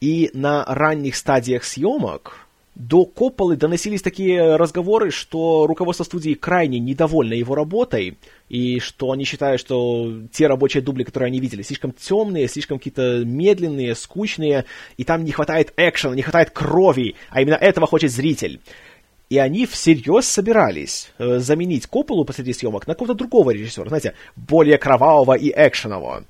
И 0.00 0.30
на 0.32 0.64
ранних 0.64 1.14
стадиях 1.14 1.62
съемок 1.64 2.46
до 2.74 3.04
Копполы 3.04 3.56
доносились 3.56 4.00
такие 4.00 4.56
разговоры, 4.56 5.10
что 5.10 5.66
руководство 5.66 6.04
студии 6.04 6.32
крайне 6.32 6.78
недовольно 6.78 7.34
его 7.34 7.54
работой, 7.54 8.16
и 8.48 8.80
что 8.80 9.12
они 9.12 9.24
считают, 9.24 9.60
что 9.60 10.20
те 10.32 10.46
рабочие 10.46 10.82
дубли, 10.82 11.04
которые 11.04 11.28
они 11.28 11.40
видели, 11.40 11.60
слишком 11.60 11.92
темные, 11.92 12.48
слишком 12.48 12.78
какие-то 12.78 13.22
медленные, 13.26 13.94
скучные, 13.94 14.64
и 14.96 15.04
там 15.04 15.24
не 15.24 15.32
хватает 15.32 15.74
экшена, 15.76 16.14
не 16.14 16.22
хватает 16.22 16.50
крови, 16.50 17.16
а 17.28 17.42
именно 17.42 17.56
этого 17.56 17.86
хочет 17.86 18.10
зритель. 18.10 18.60
И 19.28 19.36
они 19.36 19.66
всерьез 19.66 20.26
собирались 20.26 21.12
э, 21.18 21.38
заменить 21.38 21.86
Копполу 21.86 22.24
посреди 22.24 22.54
съемок 22.54 22.86
на 22.86 22.94
какого-то 22.94 23.14
другого 23.14 23.50
режиссера, 23.50 23.88
знаете, 23.88 24.14
более 24.34 24.78
кровавого 24.78 25.34
и 25.34 25.52
экшенового. 25.54 26.24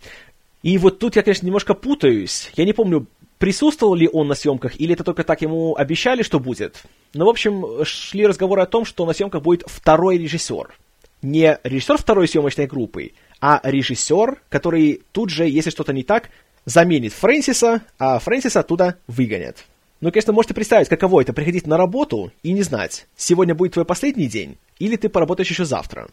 И 0.63 0.77
вот 0.77 0.99
тут 0.99 1.17
я, 1.17 1.23
конечно, 1.23 1.47
немножко 1.47 1.75
путаюсь. 1.75 2.51
Я 2.57 2.65
не 2.65 2.75
помню, 2.75 3.07
Присутствовал 3.41 3.95
ли 3.95 4.07
он 4.07 4.29
на 4.29 4.35
съемках, 4.35 4.79
или 4.79 4.93
это 4.93 5.03
только 5.03 5.25
так 5.25 5.41
ему 5.41 5.75
обещали, 5.75 6.23
что 6.23 6.39
будет? 6.39 6.83
Ну, 7.15 7.25
в 7.25 7.29
общем, 7.31 7.87
шли 7.87 8.27
разговоры 8.27 8.61
о 8.61 8.67
том, 8.67 8.85
что 8.85 9.07
на 9.07 9.15
съемках 9.15 9.41
будет 9.41 9.63
второй 9.67 10.19
режиссер. 10.19 10.75
Не 11.23 11.59
режиссер 11.65 11.97
второй 11.97 12.29
съемочной 12.29 12.67
группы, 12.67 13.13
а 13.41 13.59
режиссер, 13.63 14.43
который 14.51 15.01
тут 15.13 15.31
же, 15.31 15.49
если 15.49 15.71
что-то 15.71 15.95
не 15.95 16.03
так, 16.03 16.29
заменит 16.67 17.15
Фрэнсиса, 17.15 17.81
а 17.99 18.19
Фрэнсиса 18.19 18.61
оттуда 18.61 18.99
выгонят. 19.07 19.65
Ну, 20.03 20.13
конечно, 20.13 20.35
можете 20.35 20.53
представить, 20.53 20.91
каково 20.91 21.23
это 21.23 21.33
приходить 21.33 21.67
на 21.67 21.79
работу 21.79 22.33
и 22.43 22.53
не 22.53 22.63
знать, 22.63 23.07
сегодня 23.17 23.55
будет 23.55 23.73
твой 23.73 23.87
последний 23.87 24.27
день, 24.27 24.59
или 24.79 24.97
ты 24.97 25.09
поработаешь 25.09 25.49
еще 25.49 25.65
завтра. 25.65 26.11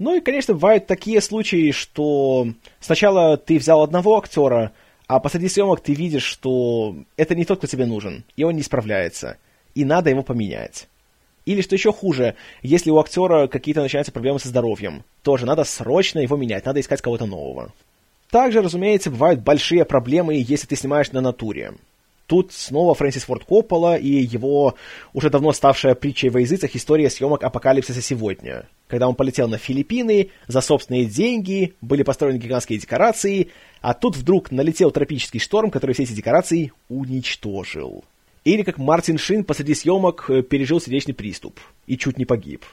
Ну 0.00 0.16
и, 0.16 0.20
конечно, 0.20 0.54
бывают 0.54 0.88
такие 0.88 1.20
случаи, 1.20 1.70
что 1.70 2.48
сначала 2.80 3.36
ты 3.36 3.56
взял 3.56 3.82
одного 3.82 4.18
актера, 4.18 4.72
а 5.06 5.20
посреди 5.20 5.48
съемок 5.48 5.80
ты 5.80 5.94
видишь, 5.94 6.24
что 6.24 6.96
это 7.16 7.34
не 7.34 7.44
тот, 7.44 7.58
кто 7.58 7.66
тебе 7.66 7.86
нужен, 7.86 8.24
и 8.36 8.44
он 8.44 8.56
не 8.56 8.62
справляется, 8.62 9.36
и 9.74 9.84
надо 9.84 10.10
его 10.10 10.22
поменять. 10.22 10.88
Или, 11.44 11.60
что 11.60 11.76
еще 11.76 11.92
хуже, 11.92 12.34
если 12.62 12.90
у 12.90 12.98
актера 12.98 13.46
какие-то 13.46 13.80
начинаются 13.80 14.12
проблемы 14.12 14.40
со 14.40 14.48
здоровьем, 14.48 15.04
тоже 15.22 15.46
надо 15.46 15.62
срочно 15.62 16.18
его 16.18 16.36
менять, 16.36 16.64
надо 16.66 16.80
искать 16.80 17.00
кого-то 17.00 17.26
нового. 17.26 17.72
Также, 18.30 18.62
разумеется, 18.62 19.10
бывают 19.10 19.40
большие 19.40 19.84
проблемы, 19.84 20.34
если 20.34 20.66
ты 20.66 20.74
снимаешь 20.74 21.12
на 21.12 21.20
натуре. 21.20 21.74
Тут 22.26 22.52
снова 22.52 22.94
Фрэнсис 22.94 23.22
Форд 23.22 23.44
Коппола 23.44 23.96
и 23.96 24.08
его 24.08 24.74
уже 25.14 25.30
давно 25.30 25.52
ставшая 25.52 25.94
притчей 25.94 26.28
во 26.28 26.40
языцах 26.40 26.74
история 26.74 27.08
съемок 27.08 27.44
«Апокалипсиса 27.44 28.02
сегодня», 28.02 28.66
когда 28.88 29.08
он 29.08 29.14
полетел 29.14 29.46
на 29.46 29.58
Филиппины 29.58 30.30
за 30.48 30.60
собственные 30.60 31.04
деньги, 31.04 31.74
были 31.80 32.02
построены 32.02 32.38
гигантские 32.38 32.80
декорации, 32.80 33.50
а 33.86 33.94
тут 33.94 34.16
вдруг 34.16 34.50
налетел 34.50 34.90
тропический 34.90 35.38
шторм, 35.38 35.70
который 35.70 35.92
все 35.92 36.02
эти 36.02 36.12
декорации 36.12 36.72
уничтожил. 36.88 38.04
Или 38.42 38.64
как 38.64 38.78
Мартин 38.78 39.16
Шин 39.16 39.44
посреди 39.44 39.76
съемок 39.76 40.28
э, 40.28 40.42
пережил 40.42 40.80
сердечный 40.80 41.14
приступ 41.14 41.60
и 41.86 41.96
чуть 41.96 42.18
не 42.18 42.24
погиб. 42.24 42.64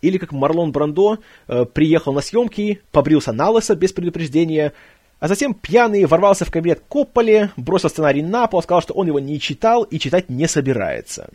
Или 0.00 0.16
как 0.16 0.30
Марлон 0.30 0.70
Брандо 0.70 1.18
э, 1.48 1.64
приехал 1.64 2.12
на 2.12 2.20
съемки, 2.20 2.82
побрился 2.92 3.32
на 3.32 3.50
лысо 3.50 3.74
без 3.74 3.92
предупреждения, 3.92 4.72
а 5.18 5.26
затем 5.26 5.54
пьяный 5.54 6.04
ворвался 6.04 6.44
в 6.44 6.52
кабинет 6.52 6.84
Копполи, 6.88 7.50
бросил 7.56 7.88
сценарий 7.88 8.22
на 8.22 8.46
пол, 8.46 8.62
сказал, 8.62 8.80
что 8.80 8.94
он 8.94 9.08
его 9.08 9.18
не 9.18 9.40
читал 9.40 9.82
и 9.82 9.98
читать 9.98 10.30
не 10.30 10.46
собирается. 10.46 11.30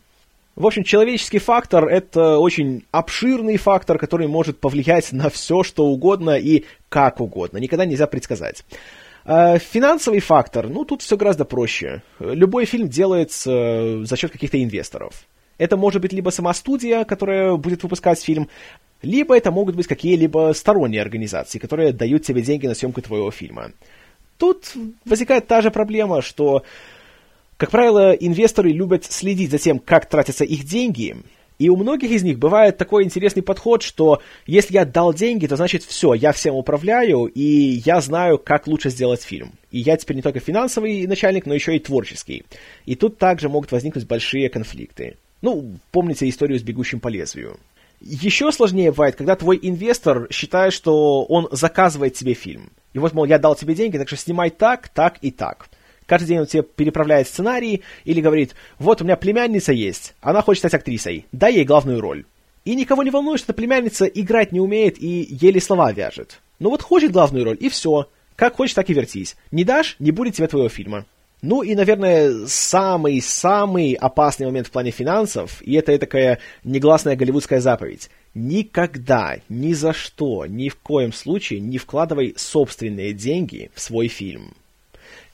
В 0.56 0.66
общем, 0.66 0.86
человеческий 0.86 1.40
фактор— 1.40 1.86
это 1.90 2.38
очень 2.38 2.86
обширный 2.92 3.58
фактор, 3.58 3.98
который 3.98 4.28
может 4.28 4.62
повлиять 4.62 5.12
на 5.12 5.30
все, 5.30 5.64
что 5.64 5.88
угодно 5.88 6.38
и 6.38 6.64
как 6.88 7.20
угодно. 7.20 7.58
Никогда 7.58 7.84
нельзя 7.84 8.08
предсказать. 8.08 8.64
А 9.26 9.58
финансовый 9.58 10.20
фактор, 10.20 10.70
ну, 10.70 10.86
тут 10.86 11.02
все 11.02 11.18
гораздо 11.18 11.46
проще. 11.46 12.04
Любой 12.20 12.66
фильм 12.66 12.88
делается 12.88 13.52
э, 13.52 14.04
за 14.06 14.16
счет 14.18 14.32
каких-то 14.32 14.64
инвесторов. 14.64 15.26
Это 15.58 15.78
может 15.78 16.02
быть 16.02 16.14
либо 16.14 16.30
сама 16.30 16.54
студия, 16.54 17.06
которая 17.06 17.56
будет 17.56 17.82
выпускать 17.82 18.22
фильм, 18.22 18.50
либо 19.02 19.36
это 19.36 19.52
могут 19.52 19.76
быть 19.76 19.88
какие-либо 19.88 20.54
сторонние 20.54 21.02
организации, 21.02 21.58
которые 21.58 21.92
дают 21.92 22.24
тебе 22.24 22.44
деньги 22.44 22.68
на 22.68 22.76
съемку 22.76 23.02
твоего 23.02 23.32
фильма. 23.32 23.72
Тут 24.38 24.74
возникает 25.06 25.48
та 25.48 25.62
же 25.62 25.72
проблема, 25.72 26.22
что, 26.22 26.64
как 27.58 27.72
правило, 27.72 28.12
инвесторы 28.12 28.72
любят 28.72 29.06
следить 29.06 29.50
за 29.50 29.58
тем, 29.58 29.80
как 29.80 30.08
тратятся 30.08 30.44
их 30.44 30.66
деньги, 30.66 31.18
и 31.58 31.70
у 31.70 31.76
многих 31.76 32.12
из 32.12 32.24
них 32.24 32.38
бывает 32.38 32.78
такой 32.78 33.04
интересный 33.04 33.42
подход, 33.42 33.82
что 33.82 34.22
если 34.46 34.74
я 34.74 34.86
дал 34.86 35.14
деньги, 35.14 35.48
то 35.48 35.56
значит 35.56 35.84
все, 35.84 36.14
я 36.14 36.32
всем 36.32 36.56
управляю, 36.56 37.26
и 37.26 37.42
я 37.86 38.02
знаю, 38.02 38.38
как 38.38 38.68
лучше 38.68 38.90
сделать 38.90 39.24
фильм. 39.24 39.54
И 39.72 39.80
я 39.80 39.98
теперь 39.98 40.18
не 40.18 40.22
только 40.22 40.40
финансовый 40.40 41.08
начальник, 41.08 41.46
но 41.46 41.54
еще 41.54 41.76
и 41.76 41.80
творческий. 41.80 42.44
И 42.86 42.96
тут 42.96 43.18
также 43.18 43.50
могут 43.50 43.72
возникнуть 43.72 44.08
большие 44.08 44.50
конфликты. 44.50 45.18
Ну, 45.42 45.78
помните 45.92 46.28
историю 46.28 46.60
с 46.60 46.64
«Бегущим 46.64 47.00
по 47.00 47.08
лезвию». 47.08 47.58
Еще 48.02 48.52
сложнее 48.52 48.92
бывает, 48.92 49.16
когда 49.16 49.36
твой 49.36 49.58
инвестор 49.62 50.28
считает, 50.30 50.74
что 50.74 51.24
он 51.24 51.48
заказывает 51.52 52.14
тебе 52.14 52.34
фильм. 52.34 52.72
И 52.94 53.00
вот, 53.00 53.14
мол, 53.14 53.26
я 53.26 53.40
дал 53.40 53.56
тебе 53.56 53.74
деньги, 53.74 53.98
так 53.98 54.08
что 54.08 54.18
снимай 54.18 54.50
так, 54.50 54.90
так 54.90 55.18
и 55.22 55.32
так. 55.32 55.70
Каждый 56.06 56.28
день 56.28 56.40
он 56.40 56.46
тебе 56.46 56.64
переправляет 56.64 57.28
сценарий 57.28 57.82
или 58.04 58.22
говорит, 58.22 58.56
вот 58.80 59.02
у 59.02 59.06
меня 59.06 59.16
племянница 59.16 59.74
есть, 59.74 60.14
она 60.22 60.42
хочет 60.42 60.60
стать 60.60 60.74
актрисой, 60.76 61.26
дай 61.32 61.54
ей 61.54 61.66
главную 61.66 62.02
роль. 62.02 62.26
И 62.64 62.76
никого 62.76 63.04
не 63.04 63.12
волнует, 63.12 63.40
что 63.40 63.52
эта 63.52 63.58
племянница 63.58 64.06
играть 64.06 64.52
не 64.52 64.60
умеет 64.60 65.02
и 65.02 65.28
еле 65.30 65.62
слова 65.62 65.92
вяжет. 65.92 66.42
Ну 66.60 66.70
вот 66.72 66.82
хочет 66.82 67.12
главную 67.12 67.46
роль, 67.46 67.58
и 67.60 67.70
все. 67.70 68.10
Как 68.36 68.56
хочешь, 68.56 68.74
так 68.74 68.90
и 68.90 68.94
вертись. 68.94 69.36
Не 69.52 69.64
дашь, 69.64 69.96
не 70.00 70.12
будет 70.12 70.36
тебе 70.36 70.48
твоего 70.48 70.68
фильма. 70.68 71.06
Ну 71.42 71.62
и, 71.62 71.76
наверное, 71.76 72.48
самый-самый 72.48 73.94
опасный 73.94 74.48
момент 74.48 74.68
в 74.68 74.72
плане 74.72 74.90
финансов, 74.90 75.62
и 75.62 75.74
это 75.76 75.98
такая 76.00 76.40
негласная 76.64 77.16
голливудская 77.16 77.60
заповедь. 77.60 78.10
Никогда, 78.34 79.38
ни 79.48 79.74
за 79.74 79.94
что, 79.94 80.48
ни 80.48 80.70
в 80.70 80.76
коем 80.78 81.14
случае 81.14 81.60
не 81.60 81.78
вкладывай 81.78 82.34
собственные 82.36 83.14
деньги 83.14 83.70
в 83.76 83.82
свой 83.82 84.08
фильм. 84.08 84.56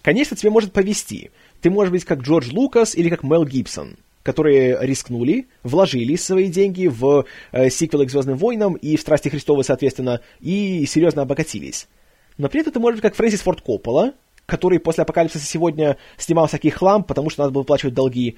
Конечно, 0.02 0.36
тебе 0.36 0.50
может 0.50 0.74
повести. 0.74 1.32
Ты 1.62 1.70
можешь 1.70 1.92
быть 1.92 2.06
как 2.06 2.22
Джордж 2.22 2.50
Лукас 2.52 2.96
или 2.96 3.10
как 3.10 3.24
Мел 3.24 3.46
Гибсон, 3.46 3.98
которые 4.24 4.78
рискнули, 4.82 5.48
вложили 5.64 6.16
свои 6.16 6.48
деньги 6.48 6.88
в 6.88 7.26
э, 7.52 7.70
сиквелы 7.70 8.08
к 8.08 8.12
«Звездным 8.12 8.38
войнам» 8.38 8.74
и 8.74 8.96
в 8.96 9.02
«Страсти 9.02 9.30
Христовы», 9.30 9.64
соответственно, 9.64 10.22
и 10.40 10.86
серьезно 10.88 11.22
обогатились. 11.22 11.88
Но 12.38 12.50
при 12.50 12.62
этом 12.62 12.74
ты 12.74 12.80
можешь 12.80 12.98
быть 12.98 13.04
как 13.04 13.16
Фрэнсис 13.16 13.42
Форд 13.42 13.62
Коппола, 13.62 14.14
который 14.48 14.80
после 14.80 15.04
«Апокалипсиса 15.04 15.46
сегодня» 15.46 15.98
снимал 16.18 16.48
всякий 16.48 16.72
хлам, 16.72 17.04
потому 17.04 17.30
что 17.30 17.44
надо 17.44 17.54
было 17.54 17.62
выплачивать 17.62 17.94
долги, 17.94 18.38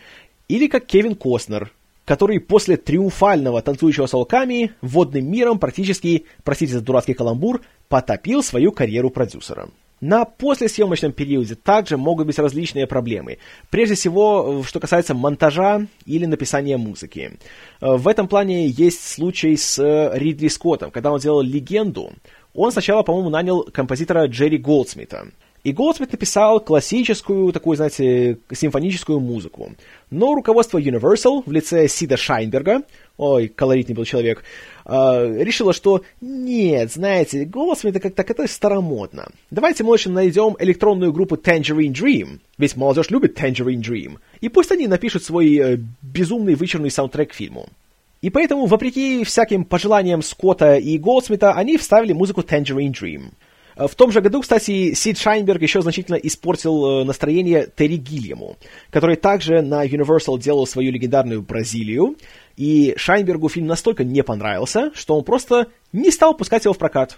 или 0.50 0.68
как 0.68 0.86
Кевин 0.86 1.16
Костнер, 1.16 1.72
который 2.04 2.42
после 2.42 2.76
триумфального 2.76 3.62
танцующего 3.62 4.08
с 4.08 4.14
волками 4.14 4.74
водным 4.82 5.32
миром 5.32 5.60
практически, 5.60 6.26
простите 6.44 6.74
за 6.74 6.82
дурацкий 6.82 7.14
каламбур, 7.14 7.62
потопил 7.88 8.44
свою 8.44 8.74
карьеру 8.74 9.10
продюсера. 9.10 9.70
На 10.04 10.26
послесъемочном 10.26 11.14
периоде 11.14 11.56
также 11.56 11.96
могут 11.96 12.28
быть 12.28 12.38
различные 12.38 12.88
проблемы. 12.88 13.38
Прежде 13.70 13.96
всего, 13.96 14.62
что 14.68 14.82
касается 14.82 15.14
монтажа 15.14 15.88
или 16.06 16.26
написания 16.26 16.76
музыки. 16.76 17.40
Э, 17.80 17.96
в 17.96 18.10
этом 18.10 18.28
плане 18.28 18.68
есть 18.68 19.08
случай 19.08 19.56
с 19.56 19.82
Ридли 20.14 20.50
Скоттом. 20.50 20.92
Когда 20.92 21.10
он 21.10 21.22
делал 21.22 21.40
«Легенду», 21.40 22.12
он 22.54 22.74
сначала, 22.74 23.04
по-моему, 23.04 23.30
нанял 23.30 23.64
композитора 23.64 24.26
Джерри 24.26 24.58
Голдсмита. 24.58 25.28
И 25.64 25.72
Голдсмит 25.72 26.12
написал 26.12 26.60
классическую, 26.60 27.54
такую, 27.54 27.78
знаете, 27.78 28.38
симфоническую 28.52 29.22
музыку. 29.22 29.72
Но 30.12 30.34
руководство 30.36 30.78
Universal 30.78 31.44
в 31.46 31.52
лице 31.52 31.88
Сида 31.88 32.18
Шайнберга, 32.18 32.82
ой, 33.18 33.48
колоритный 33.48 33.96
был 33.96 34.04
человек, 34.04 34.44
э, 34.86 35.44
решило, 35.44 35.72
что 35.72 36.04
нет, 36.20 36.92
знаете, 36.92 37.46
Голдсмит 37.46 38.02
как 38.02 38.14
так 38.14 38.30
это 38.30 38.46
старомодно. 38.48 39.30
Давайте 39.52 39.86
мы 39.86 39.92
лучше 39.92 40.10
найдем 40.10 40.58
электронную 40.60 41.14
группу 41.14 41.36
Tangerine 41.36 41.94
Dream, 41.94 42.40
ведь 42.58 42.76
молодежь 42.76 43.10
любит 43.10 43.40
Tangerine 43.40 43.82
Dream, 43.82 44.18
и 44.42 44.50
пусть 44.50 44.72
они 44.74 44.88
напишут 44.88 45.24
свой 45.24 45.56
э, 45.56 45.78
безумный 46.02 46.56
вычурный 46.56 46.92
саундтрек 46.92 47.32
к 47.32 47.36
фильму. 47.36 47.70
И 48.22 48.30
поэтому, 48.30 48.66
вопреки 48.66 49.24
всяким 49.24 49.64
пожеланиям 49.64 50.22
Скотта 50.22 50.76
и 50.76 50.98
Голдсмита, 50.98 51.54
они 51.54 51.78
вставили 51.78 52.12
музыку 52.12 52.42
Tangerine 52.42 52.92
Dream— 52.92 53.32
в 53.76 53.96
том 53.96 54.12
же 54.12 54.22
году, 54.22 54.42
кстати, 54.42 54.94
Сид 54.94 55.18
Шайнберг 55.18 55.62
еще 55.62 55.82
значительно 55.82 56.16
испортил 56.16 57.02
э, 57.02 57.04
настроение 57.04 57.68
Терри 57.76 57.96
Гильяму, 57.96 58.58
который 58.90 59.16
также 59.16 59.62
на 59.62 59.86
Universal 59.86 60.40
делал 60.40 60.68
свою 60.68 60.92
легендарную 60.92 61.42
Бразилию, 61.42 62.16
и 62.56 62.94
Шайнбергу 62.98 63.50
фильм 63.50 63.68
настолько 63.68 64.04
не 64.04 64.24
понравился, 64.24 64.92
что 64.94 65.18
он 65.18 65.24
просто 65.24 65.68
не 65.92 66.12
стал 66.12 66.36
пускать 66.36 66.66
его 66.66 66.74
в 66.74 66.78
прокат. 66.78 67.18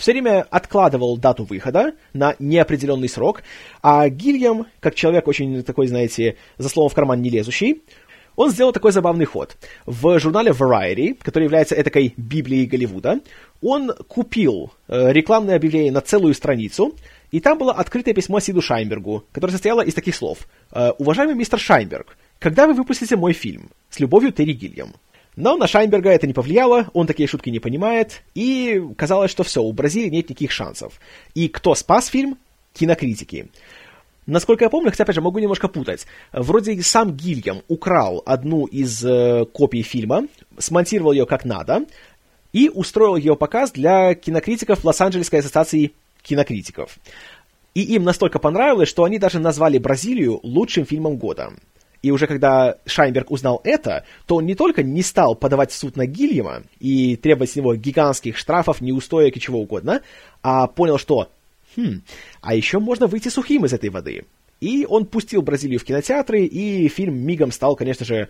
Все 0.00 0.12
время 0.12 0.46
откладывал 0.48 1.18
дату 1.18 1.44
выхода 1.44 1.92
на 2.14 2.34
неопределенный 2.38 3.08
срок, 3.08 3.42
а 3.82 4.08
Гильям, 4.08 4.66
как 4.80 4.94
человек 4.94 5.28
очень 5.28 5.62
такой, 5.62 5.88
знаете, 5.88 6.36
за 6.56 6.70
словом 6.70 6.88
в 6.88 6.94
карман 6.94 7.20
не 7.20 7.28
лезущий, 7.28 7.82
он 8.36 8.50
сделал 8.50 8.72
такой 8.72 8.92
забавный 8.92 9.24
ход. 9.24 9.56
В 9.86 10.18
журнале 10.18 10.52
Variety, 10.52 11.18
который 11.22 11.44
является 11.44 11.80
этакой 11.80 12.14
библией 12.16 12.66
Голливуда, 12.66 13.20
он 13.62 13.92
купил 14.08 14.72
э, 14.88 15.12
рекламное 15.12 15.56
объявление 15.56 15.92
на 15.92 16.00
целую 16.00 16.34
страницу, 16.34 16.94
и 17.30 17.40
там 17.40 17.58
было 17.58 17.72
открытое 17.72 18.14
письмо 18.14 18.40
Сиду 18.40 18.62
Шайнбергу, 18.62 19.24
которое 19.32 19.52
состояло 19.52 19.82
из 19.82 19.94
таких 19.94 20.14
слов. 20.14 20.48
«Э, 20.72 20.92
«Уважаемый 20.98 21.34
мистер 21.34 21.58
Шайнберг, 21.58 22.16
когда 22.38 22.66
вы 22.66 22.74
выпустите 22.74 23.16
мой 23.16 23.32
фильм? 23.32 23.70
С 23.90 24.00
любовью, 24.00 24.32
Терри 24.32 24.52
Гильям». 24.52 24.94
Но 25.36 25.56
на 25.56 25.66
Шайнберга 25.66 26.10
это 26.10 26.26
не 26.26 26.32
повлияло, 26.32 26.90
он 26.92 27.06
такие 27.06 27.28
шутки 27.28 27.50
не 27.50 27.60
понимает, 27.60 28.22
и 28.34 28.82
казалось, 28.96 29.30
что 29.30 29.44
все, 29.44 29.62
у 29.62 29.72
Бразилии 29.72 30.08
нет 30.08 30.28
никаких 30.28 30.50
шансов. 30.50 31.00
И 31.34 31.48
кто 31.48 31.74
спас 31.74 32.08
фильм? 32.08 32.36
Кинокритики. 32.74 33.48
Насколько 34.30 34.64
я 34.64 34.70
помню, 34.70 34.90
хотя, 34.90 35.02
опять 35.02 35.16
же, 35.16 35.20
могу 35.20 35.40
немножко 35.40 35.66
путать. 35.66 36.06
Вроде 36.32 36.80
сам 36.82 37.16
Гильям 37.16 37.62
украл 37.66 38.22
одну 38.24 38.66
из 38.66 39.04
э, 39.04 39.44
копий 39.52 39.82
фильма, 39.82 40.28
смонтировал 40.56 41.10
ее 41.10 41.26
как 41.26 41.44
надо 41.44 41.84
и 42.52 42.68
устроил 42.68 43.16
ее 43.16 43.34
показ 43.34 43.72
для 43.72 44.14
кинокритиков 44.14 44.84
Лос-Анджелесской 44.84 45.40
ассоциации 45.40 45.92
кинокритиков. 46.22 46.98
И 47.74 47.82
им 47.82 48.04
настолько 48.04 48.38
понравилось, 48.38 48.88
что 48.88 49.02
они 49.02 49.18
даже 49.18 49.40
назвали 49.40 49.78
Бразилию 49.78 50.38
лучшим 50.44 50.84
фильмом 50.86 51.16
года. 51.16 51.52
И 52.02 52.12
уже 52.12 52.28
когда 52.28 52.76
Шайнберг 52.86 53.32
узнал 53.32 53.60
это, 53.64 54.04
то 54.26 54.36
он 54.36 54.46
не 54.46 54.54
только 54.54 54.84
не 54.84 55.02
стал 55.02 55.34
подавать 55.34 55.72
в 55.72 55.74
суд 55.74 55.96
на 55.96 56.06
Гильяма 56.06 56.62
и 56.78 57.16
требовать 57.16 57.50
с 57.50 57.56
него 57.56 57.74
гигантских 57.74 58.36
штрафов, 58.36 58.80
неустоек 58.80 59.36
и 59.36 59.40
чего 59.40 59.60
угодно, 59.60 60.02
а 60.40 60.68
понял, 60.68 60.98
что 60.98 61.30
Хм, 61.76 62.02
а 62.40 62.54
еще 62.54 62.78
можно 62.78 63.06
выйти 63.06 63.28
сухим 63.28 63.64
из 63.64 63.72
этой 63.72 63.90
воды. 63.90 64.24
И 64.60 64.86
он 64.88 65.06
пустил 65.06 65.42
Бразилию 65.42 65.80
в 65.80 65.84
кинотеатры, 65.84 66.44
и 66.44 66.88
фильм 66.88 67.16
мигом 67.16 67.50
стал, 67.50 67.76
конечно 67.76 68.04
же, 68.04 68.28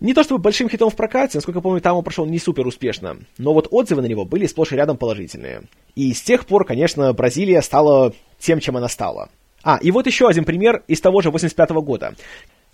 не 0.00 0.14
то 0.14 0.22
чтобы 0.22 0.40
большим 0.40 0.68
хитом 0.68 0.88
в 0.88 0.96
прокате, 0.96 1.36
насколько 1.36 1.58
я 1.58 1.62
помню, 1.62 1.80
там 1.80 1.96
он 1.96 2.02
прошел 2.02 2.24
не 2.24 2.38
супер 2.38 2.66
успешно, 2.66 3.18
но 3.36 3.52
вот 3.52 3.68
отзывы 3.70 4.00
на 4.00 4.06
него 4.06 4.24
были 4.24 4.46
сплошь 4.46 4.72
и 4.72 4.76
рядом 4.76 4.96
положительные. 4.96 5.64
И 5.94 6.14
с 6.14 6.22
тех 6.22 6.46
пор, 6.46 6.64
конечно, 6.64 7.12
Бразилия 7.12 7.60
стала 7.60 8.14
тем, 8.38 8.60
чем 8.60 8.76
она 8.78 8.88
стала. 8.88 9.28
А, 9.62 9.78
и 9.82 9.90
вот 9.90 10.06
еще 10.06 10.26
один 10.26 10.44
пример 10.44 10.82
из 10.88 11.00
того 11.02 11.20
же 11.20 11.30
85 11.30 11.70
-го 11.70 11.82
года. 11.82 12.14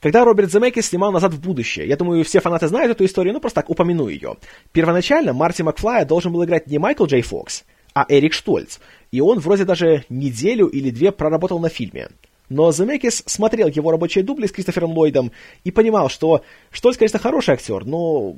Когда 0.01 0.25
Роберт 0.25 0.53
Земекис 0.53 0.89
снимал 0.89 1.11
«Назад 1.11 1.33
в 1.33 1.41
будущее», 1.41 1.89
я 1.89 1.97
думаю, 1.97 2.23
все 2.23 2.41
фанаты 2.41 2.69
знают 2.69 2.93
эту 2.93 3.05
историю, 3.05 3.33
но 3.33 3.41
просто 3.41 3.63
так 3.63 3.71
упомяну 3.71 4.09
ее. 4.09 4.37
Первоначально 4.71 5.33
Марти 5.33 5.63
Макфлая 5.63 6.05
должен 6.05 6.33
был 6.33 6.45
играть 6.45 6.69
не 6.69 6.79
Майкл 6.79 7.07
Джей 7.07 7.23
Фокс, 7.23 7.65
а 7.97 8.05
Эрик 8.11 8.35
Штольц, 8.35 8.79
и 9.11 9.23
он 9.23 9.39
вроде 9.39 9.65
даже 9.65 10.05
неделю 10.11 10.67
или 10.67 10.91
две 10.91 11.13
проработал 11.13 11.59
на 11.59 11.71
фильме. 11.71 12.11
Но 12.51 12.71
Земекис 12.71 13.23
смотрел 13.25 13.69
его 13.69 13.91
рабочие 13.91 14.23
дубли 14.23 14.47
с 14.47 14.53
Кристофером 14.53 14.93
Ллойдом 14.93 15.33
и 15.65 15.71
понимал, 15.71 16.11
что 16.11 16.45
Штольц, 16.71 16.99
конечно, 16.99 17.19
хороший 17.19 17.55
актер, 17.55 17.87
но 17.87 18.37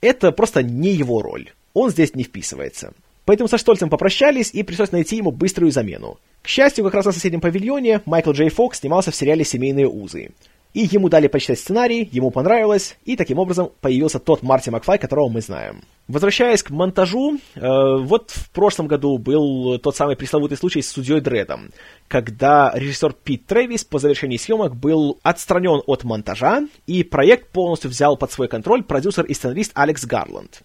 это 0.00 0.30
просто 0.30 0.62
не 0.62 0.90
его 0.90 1.22
роль. 1.22 1.50
Он 1.74 1.90
здесь 1.90 2.14
не 2.14 2.22
вписывается. 2.22 2.92
Поэтому 3.24 3.48
со 3.48 3.58
Штольцем 3.58 3.90
попрощались 3.90 4.50
и 4.52 4.62
пришлось 4.62 4.92
найти 4.92 5.16
ему 5.16 5.32
быструю 5.32 5.72
замену. 5.72 6.20
К 6.42 6.46
счастью, 6.46 6.84
как 6.84 6.94
раз 6.94 7.06
на 7.06 7.12
соседнем 7.12 7.40
павильоне 7.40 8.00
Майкл 8.06 8.30
Джей 8.30 8.48
Фокс 8.48 8.78
снимался 8.78 9.10
в 9.10 9.16
сериале 9.16 9.44
«Семейные 9.44 9.88
узы». 9.88 10.30
И 10.78 10.82
ему 10.82 11.08
дали 11.08 11.26
почитать 11.26 11.58
сценарий, 11.58 12.08
ему 12.12 12.30
понравилось, 12.30 12.98
и 13.04 13.16
таким 13.16 13.40
образом 13.40 13.72
появился 13.80 14.20
тот 14.20 14.44
Марти 14.44 14.70
Макфлай, 14.70 14.96
которого 14.96 15.28
мы 15.28 15.40
знаем. 15.40 15.82
Возвращаясь 16.06 16.62
к 16.62 16.70
монтажу, 16.70 17.40
э, 17.56 17.60
вот 17.60 18.30
в 18.30 18.48
прошлом 18.50 18.86
году 18.86 19.18
был 19.18 19.80
тот 19.80 19.96
самый 19.96 20.14
пресловутый 20.14 20.56
случай 20.56 20.80
с 20.80 20.92
судьей 20.92 21.20
Дредом, 21.20 21.70
когда 22.06 22.70
режиссер 22.76 23.12
Пит 23.12 23.44
Трэвис 23.46 23.82
по 23.82 23.98
завершении 23.98 24.36
съемок 24.36 24.76
был 24.76 25.18
отстранен 25.24 25.82
от 25.84 26.04
монтажа, 26.04 26.68
и 26.86 27.02
проект 27.02 27.50
полностью 27.50 27.90
взял 27.90 28.16
под 28.16 28.30
свой 28.30 28.46
контроль 28.46 28.84
продюсер 28.84 29.24
и 29.24 29.34
сценарист 29.34 29.72
Алекс 29.74 30.04
Гарланд. 30.04 30.62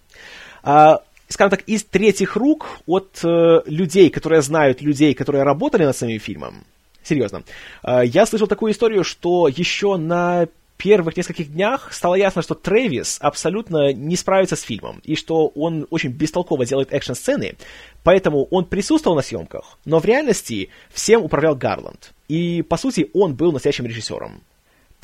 Э, 0.62 0.98
скажем 1.28 1.50
так, 1.50 1.62
из 1.62 1.82
третьих 1.82 2.36
рук 2.36 2.68
от 2.86 3.18
э, 3.24 3.62
людей, 3.66 4.10
которые 4.10 4.42
знают 4.42 4.80
людей, 4.80 5.12
которые 5.12 5.42
работали 5.42 5.84
над 5.84 5.96
самим 5.96 6.20
фильмом, 6.20 6.62
Серьезно. 7.04 7.44
А, 7.82 8.02
я 8.02 8.26
слышал 8.26 8.48
такую 8.48 8.72
историю, 8.72 9.04
что 9.04 9.46
еще 9.46 9.96
на 9.96 10.48
первых 10.76 11.16
нескольких 11.16 11.52
днях 11.52 11.92
стало 11.92 12.16
ясно, 12.16 12.42
что 12.42 12.54
Трэвис 12.54 13.18
абсолютно 13.20 13.92
не 13.92 14.16
справится 14.16 14.56
с 14.56 14.62
фильмом, 14.62 15.00
и 15.04 15.14
что 15.14 15.48
он 15.48 15.86
очень 15.90 16.10
бестолково 16.10 16.66
делает 16.66 16.92
экшн-сцены, 16.92 17.56
поэтому 18.02 18.44
он 18.50 18.64
присутствовал 18.64 19.16
на 19.16 19.22
съемках, 19.22 19.78
но 19.84 20.00
в 20.00 20.04
реальности 20.04 20.70
всем 20.92 21.22
управлял 21.22 21.54
Гарланд. 21.54 22.12
И, 22.28 22.62
по 22.62 22.76
сути, 22.76 23.08
он 23.14 23.34
был 23.34 23.52
настоящим 23.52 23.86
режиссером. 23.86 24.42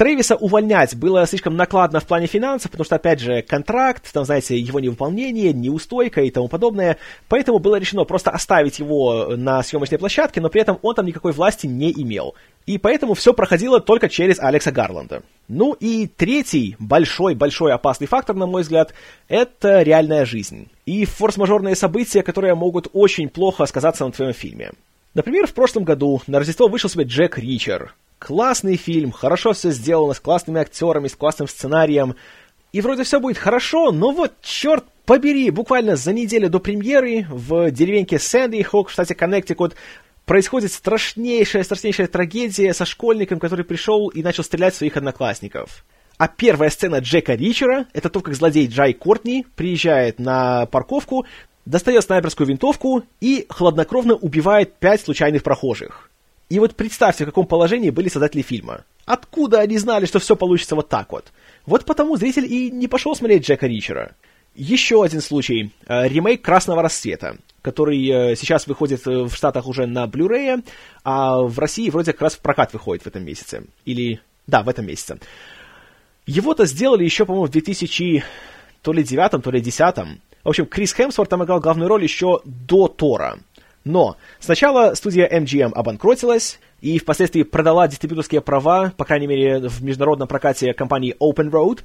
Трэвиса 0.00 0.34
увольнять 0.34 0.96
было 0.96 1.26
слишком 1.26 1.56
накладно 1.56 2.00
в 2.00 2.06
плане 2.06 2.26
финансов, 2.26 2.70
потому 2.70 2.86
что, 2.86 2.96
опять 2.96 3.20
же, 3.20 3.42
контракт, 3.42 4.10
там, 4.10 4.24
знаете, 4.24 4.58
его 4.58 4.80
невыполнение, 4.80 5.52
неустойка 5.52 6.22
и 6.22 6.30
тому 6.30 6.48
подобное. 6.48 6.96
Поэтому 7.28 7.58
было 7.58 7.76
решено 7.76 8.04
просто 8.04 8.30
оставить 8.30 8.78
его 8.78 9.34
на 9.36 9.62
съемочной 9.62 9.98
площадке, 9.98 10.40
но 10.40 10.48
при 10.48 10.62
этом 10.62 10.78
он 10.80 10.94
там 10.94 11.04
никакой 11.04 11.32
власти 11.32 11.66
не 11.66 11.92
имел. 11.92 12.34
И 12.64 12.78
поэтому 12.78 13.12
все 13.12 13.34
проходило 13.34 13.78
только 13.78 14.08
через 14.08 14.38
Алекса 14.40 14.72
Гарланда. 14.72 15.22
Ну 15.48 15.74
и 15.74 16.06
третий 16.06 16.76
большой-большой 16.78 17.74
опасный 17.74 18.06
фактор, 18.06 18.34
на 18.34 18.46
мой 18.46 18.62
взгляд, 18.62 18.94
это 19.28 19.82
реальная 19.82 20.24
жизнь. 20.24 20.70
И 20.86 21.04
форс-мажорные 21.04 21.76
события, 21.76 22.22
которые 22.22 22.54
могут 22.54 22.88
очень 22.94 23.28
плохо 23.28 23.66
сказаться 23.66 24.06
на 24.06 24.12
твоем 24.12 24.32
фильме. 24.32 24.70
Например, 25.14 25.46
в 25.46 25.54
прошлом 25.54 25.84
году 25.84 26.22
на 26.26 26.38
Рождество 26.38 26.68
вышел 26.68 26.88
себе 26.88 27.04
Джек 27.04 27.36
Ричер, 27.36 27.94
классный 28.18 28.76
фильм, 28.76 29.10
хорошо 29.10 29.52
все 29.52 29.70
сделано, 29.72 30.14
с 30.14 30.20
классными 30.20 30.60
актерами, 30.60 31.08
с 31.08 31.16
классным 31.16 31.48
сценарием. 31.48 32.14
И 32.72 32.80
вроде 32.80 33.02
все 33.02 33.18
будет 33.18 33.36
хорошо, 33.36 33.90
но 33.90 34.12
вот, 34.12 34.34
черт 34.40 34.84
побери, 35.04 35.50
буквально 35.50 35.96
за 35.96 36.12
неделю 36.12 36.48
до 36.48 36.60
премьеры 36.60 37.26
в 37.28 37.72
деревеньке 37.72 38.20
Сэнди 38.20 38.62
Хок 38.62 38.88
в 38.88 38.92
штате 38.92 39.16
Коннектикут 39.16 39.74
происходит 40.26 40.70
страшнейшая, 40.70 41.64
страшнейшая 41.64 42.06
трагедия 42.06 42.72
со 42.72 42.84
школьником, 42.84 43.40
который 43.40 43.64
пришел 43.64 44.08
и 44.08 44.22
начал 44.22 44.44
стрелять 44.44 44.74
в 44.74 44.76
своих 44.76 44.96
одноклассников. 44.96 45.84
А 46.18 46.28
первая 46.28 46.70
сцена 46.70 46.98
Джека 46.98 47.34
Ричера— 47.34 47.86
это 47.94 48.10
то, 48.10 48.20
как 48.20 48.34
злодей 48.34 48.68
Джай 48.68 48.92
Кортни 48.92 49.44
приезжает 49.56 50.20
на 50.20 50.66
парковку, 50.66 51.26
достает 51.64 52.04
снайперскую 52.04 52.46
винтовку 52.46 53.04
и 53.20 53.46
хладнокровно 53.48 54.14
убивает 54.14 54.74
пять 54.74 55.02
случайных 55.02 55.42
прохожих. 55.42 56.10
И 56.48 56.58
вот 56.58 56.74
представьте, 56.74 57.24
в 57.24 57.28
каком 57.28 57.46
положении 57.46 57.90
были 57.90 58.08
создатели 58.08 58.42
фильма. 58.42 58.84
Откуда 59.06 59.60
они 59.60 59.78
знали, 59.78 60.06
что 60.06 60.18
все 60.18 60.34
получится 60.34 60.74
вот 60.74 60.88
так 60.88 61.12
вот? 61.12 61.32
Вот 61.64 61.84
потому 61.84 62.16
зритель 62.16 62.44
и 62.44 62.70
не 62.70 62.88
пошел 62.88 63.14
смотреть 63.14 63.46
Джека 63.46 63.66
Ричера. 63.66 64.16
Еще 64.56 65.02
один 65.02 65.20
случай. 65.20 65.70
Э, 65.86 66.08
ремейк 66.08 66.42
«Красного 66.42 66.82
рассвета», 66.82 67.36
который 67.62 68.04
э, 68.08 68.36
сейчас 68.36 68.66
выходит 68.66 69.06
э, 69.06 69.22
в 69.22 69.32
Штатах 69.32 69.68
уже 69.68 69.86
на 69.86 70.06
Blu-ray, 70.06 70.64
а 71.04 71.40
в 71.42 71.56
России 71.58 71.88
вроде 71.88 72.12
как 72.12 72.22
раз 72.22 72.34
в 72.34 72.40
прокат 72.40 72.72
выходит 72.72 73.04
в 73.04 73.06
этом 73.06 73.24
месяце. 73.24 73.64
Или... 73.84 74.20
Да, 74.48 74.64
в 74.64 74.68
этом 74.68 74.86
месяце. 74.86 75.20
Его-то 76.26 76.66
сделали 76.66 77.04
еще, 77.04 77.24
по-моему, 77.24 77.46
в 77.46 77.50
2000... 77.50 78.24
То 78.82 78.92
ли 78.92 79.04
девятом, 79.04 79.42
то 79.42 79.50
ли 79.50 79.60
десятом. 79.60 80.20
В 80.44 80.48
общем, 80.48 80.66
Крис 80.66 80.94
Хемсворт 80.94 81.28
там 81.28 81.44
играл 81.44 81.60
главную 81.60 81.88
роль 81.88 82.02
еще 82.02 82.40
до 82.44 82.88
Тора. 82.88 83.38
Но 83.84 84.16
сначала 84.38 84.94
студия 84.94 85.28
MGM 85.28 85.72
обанкротилась 85.72 86.60
и 86.80 86.98
впоследствии 86.98 87.42
продала 87.42 87.88
дистрибьюторские 87.88 88.40
права, 88.40 88.92
по 88.96 89.04
крайней 89.04 89.26
мере, 89.26 89.68
в 89.68 89.82
международном 89.82 90.28
прокате 90.28 90.74
компании 90.74 91.16
Open 91.20 91.50
Road. 91.50 91.80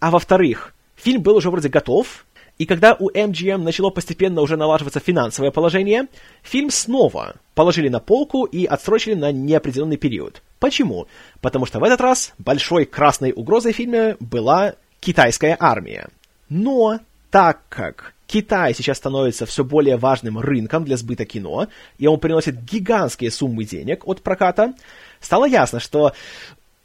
А 0.00 0.10
во-вторых, 0.10 0.74
фильм 0.96 1.22
был 1.22 1.36
уже 1.36 1.50
вроде 1.50 1.68
готов, 1.68 2.26
и 2.58 2.66
когда 2.66 2.94
у 2.98 3.10
MGM 3.10 3.56
начало 3.56 3.88
постепенно 3.88 4.42
уже 4.42 4.58
налаживаться 4.58 5.00
финансовое 5.00 5.50
положение, 5.50 6.08
фильм 6.42 6.70
снова 6.70 7.36
положили 7.54 7.88
на 7.88 8.00
полку 8.00 8.44
и 8.44 8.66
отсрочили 8.66 9.14
на 9.14 9.32
неопределенный 9.32 9.96
период. 9.96 10.42
Почему? 10.58 11.06
Потому 11.40 11.64
что 11.64 11.80
в 11.80 11.84
этот 11.84 12.02
раз 12.02 12.34
большой 12.36 12.84
красной 12.84 13.32
угрозой 13.34 13.72
фильма 13.72 14.16
была 14.20 14.74
китайская 15.00 15.56
армия. 15.58 16.08
Но 16.50 17.00
так 17.30 17.62
как 17.68 18.14
Китай 18.26 18.74
сейчас 18.74 18.98
становится 18.98 19.46
все 19.46 19.64
более 19.64 19.96
важным 19.96 20.38
рынком 20.38 20.84
для 20.84 20.96
сбыта 20.96 21.24
кино, 21.24 21.68
и 21.98 22.06
он 22.06 22.20
приносит 22.20 22.62
гигантские 22.62 23.30
суммы 23.30 23.64
денег 23.64 24.06
от 24.06 24.22
проката, 24.22 24.74
стало 25.20 25.46
ясно, 25.46 25.80
что 25.80 26.12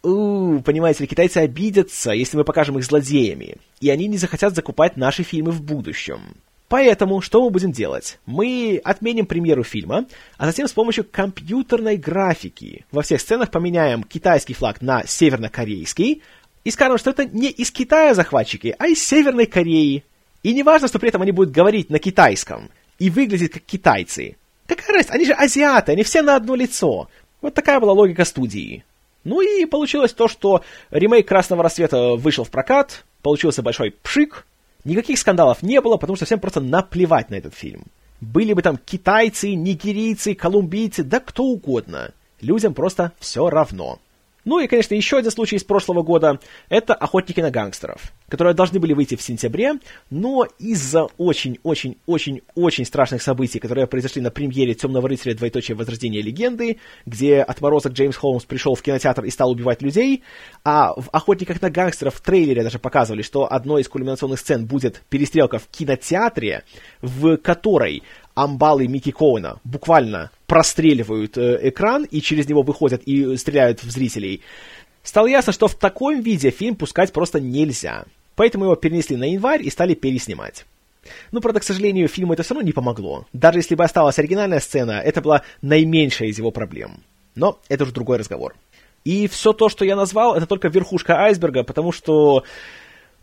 у, 0.04 0.60
понимаете 0.62 1.04
ли, 1.04 1.08
китайцы 1.08 1.40
обидятся, 1.40 2.12
если 2.12 2.38
мы 2.38 2.44
покажем 2.44 2.78
их 2.78 2.86
злодеями, 2.86 3.58
и 3.80 3.90
они 3.90 4.08
не 4.08 4.18
захотят 4.18 4.56
закупать 4.56 4.98
наши 4.98 5.24
фильмы 5.24 5.52
в 5.52 5.62
будущем. 5.62 6.20
Поэтому 6.68 7.22
что 7.22 7.44
мы 7.44 7.52
будем 7.52 7.72
делать? 7.72 8.18
Мы 8.26 8.82
отменим 8.84 9.28
премьеру 9.28 9.64
фильма, 9.64 10.06
а 10.38 10.48
затем 10.48 10.68
с 10.68 10.74
помощью 10.74 11.04
компьютерной 11.04 11.98
графики 11.98 12.86
во 12.92 13.04
всех 13.04 13.22
сценах 13.22 13.52
поменяем 13.52 14.04
китайский 14.04 14.56
флаг 14.56 14.82
на 14.82 15.06
севернокорейский 15.06 16.24
и 16.64 16.72
скажем, 16.72 16.98
что 16.98 17.12
это 17.12 17.26
не 17.26 17.50
из 17.50 17.70
Китая 17.70 18.16
захватчики, 18.16 18.76
а 18.80 18.88
из 18.88 19.04
Северной 19.04 19.46
Кореи. 19.46 20.04
И 20.46 20.54
не 20.54 20.62
важно, 20.62 20.88
что 20.88 21.00
при 21.00 21.10
этом 21.10 21.24
они 21.24 21.32
будут 21.32 21.52
говорить 21.52 21.90
на 21.90 21.98
китайском 21.98 22.70
и 23.00 23.10
выглядеть 23.10 23.52
как 23.52 23.64
китайцы. 23.64 24.38
Какая 24.68 24.94
разница? 24.94 25.14
Они 25.14 25.26
же 25.26 25.34
азиаты, 25.34 25.94
они 25.94 26.04
все 26.04 26.22
на 26.22 26.36
одно 26.36 26.54
лицо. 26.54 27.10
Вот 27.42 27.56
такая 27.56 27.80
была 27.80 27.94
логика 27.94 28.26
студии. 28.26 28.86
Ну 29.24 29.42
и 29.42 29.66
получилось 29.66 30.14
то, 30.14 30.28
что 30.28 30.64
ремейк 30.92 31.28
«Красного 31.28 31.64
рассвета» 31.64 32.14
вышел 32.14 32.44
в 32.44 32.52
прокат, 32.52 33.06
получился 33.24 33.64
большой 33.64 33.90
пшик, 34.04 34.46
никаких 34.84 35.18
скандалов 35.18 35.64
не 35.64 35.82
было, 35.82 35.98
потому 35.98 36.16
что 36.16 36.26
всем 36.26 36.40
просто 36.40 36.62
наплевать 36.62 37.32
на 37.32 37.36
этот 37.36 37.56
фильм. 37.56 37.82
Были 38.22 38.54
бы 38.54 38.62
там 38.62 38.78
китайцы, 38.78 39.56
нигерийцы, 39.56 40.36
колумбийцы, 40.36 41.04
да 41.04 41.22
кто 41.22 41.44
угодно. 41.44 42.12
Людям 42.40 42.76
просто 42.76 43.14
все 43.20 43.50
равно. 43.50 43.98
Ну 44.46 44.60
и, 44.60 44.68
конечно, 44.68 44.94
еще 44.94 45.18
один 45.18 45.32
случай 45.32 45.56
из 45.56 45.64
прошлого 45.64 46.04
года— 46.04 46.40
это 46.70 46.94
«Охотники 46.94 47.42
на 47.42 47.50
гангстеров», 47.50 48.14
которые 48.30 48.54
должны 48.54 48.80
были 48.80 48.94
выйти 48.94 49.16
в 49.16 49.22
сентябре, 49.22 49.74
но 50.12 50.46
из-за 50.60 51.06
очень-очень-очень-очень 51.18 52.86
страшных 52.86 53.24
событий, 53.24 53.60
которые 53.60 53.88
произошли 53.88 54.22
на 54.22 54.30
премьере 54.30 54.76
«Темного 54.76 55.10
рыцаря. 55.10 55.34
Двоеточие. 55.36 55.76
Возрождение 55.76 56.22
легенды», 56.22 56.78
где 57.08 57.42
отморозок 57.42 57.94
Джеймс 57.94 58.16
Холмс 58.16 58.46
пришел 58.46 58.76
в 58.76 58.84
кинотеатр 58.84 59.26
и 59.26 59.32
стал 59.32 59.50
убивать 59.50 59.82
людей, 59.82 60.24
а 60.64 60.94
в 60.94 61.10
«Охотниках 61.12 61.60
на 61.62 61.72
гангстеров» 61.72 62.14
в 62.14 62.22
трейлере 62.22 62.62
даже 62.62 62.78
показывали, 62.78 63.24
что 63.24 63.52
одной 63.52 63.82
из 63.82 63.90
кульминационных 63.90 64.40
сцен 64.40 64.68
будет 64.68 65.02
перестрелка 65.10 65.58
в 65.58 65.68
кинотеатре, 65.68 66.64
в 67.02 67.38
которой 67.38 68.04
амбалы 68.36 68.88
Микки 68.88 69.12
Коуна 69.12 69.60
буквально 69.64 70.30
простреливают 70.48 71.38
э, 71.38 71.70
экран 71.70 72.04
и 72.04 72.22
через 72.22 72.48
него 72.48 72.62
выходят 72.62 73.04
и 73.04 73.38
стреляют 73.38 73.84
в 73.84 73.90
зрителей, 73.90 74.42
стало 75.04 75.28
ясно, 75.28 75.54
что 75.54 75.68
в 75.68 75.76
таком 75.76 76.22
виде 76.22 76.50
фильм 76.50 76.76
пускать 76.76 77.14
просто 77.14 77.40
нельзя. 77.40 78.06
Поэтому 78.36 78.66
его 78.66 78.76
перенесли 78.76 79.16
на 79.16 79.32
январь 79.32 79.64
и 79.64 79.70
стали 79.70 79.94
переснимать. 79.94 80.66
Ну, 81.32 81.40
правда, 81.40 81.60
к 81.60 81.64
сожалению, 81.64 82.08
фильму 82.08 82.34
это 82.34 82.44
все 82.44 82.54
равно 82.54 82.66
не 82.66 82.74
помогло. 82.74 83.26
Даже 83.32 83.60
если 83.60 83.76
бы 83.76 83.84
осталась 83.84 84.20
оригинальная 84.20 84.60
сцена, 84.60 85.02
это 85.04 85.22
была 85.22 85.44
наименьшая 85.62 86.30
из 86.30 86.38
его 86.38 86.52
проблем. 86.52 87.04
Но 87.36 87.60
это 87.70 87.84
уже 87.84 87.94
другой 87.94 88.18
разговор. 88.18 88.56
И 89.04 89.28
все 89.28 89.54
то, 89.54 89.70
что 89.70 89.86
я 89.86 89.96
назвал, 89.96 90.36
это 90.36 90.48
только 90.48 90.68
верхушка 90.68 91.22
айсберга, 91.22 91.64
потому 91.64 91.92
что 91.92 92.44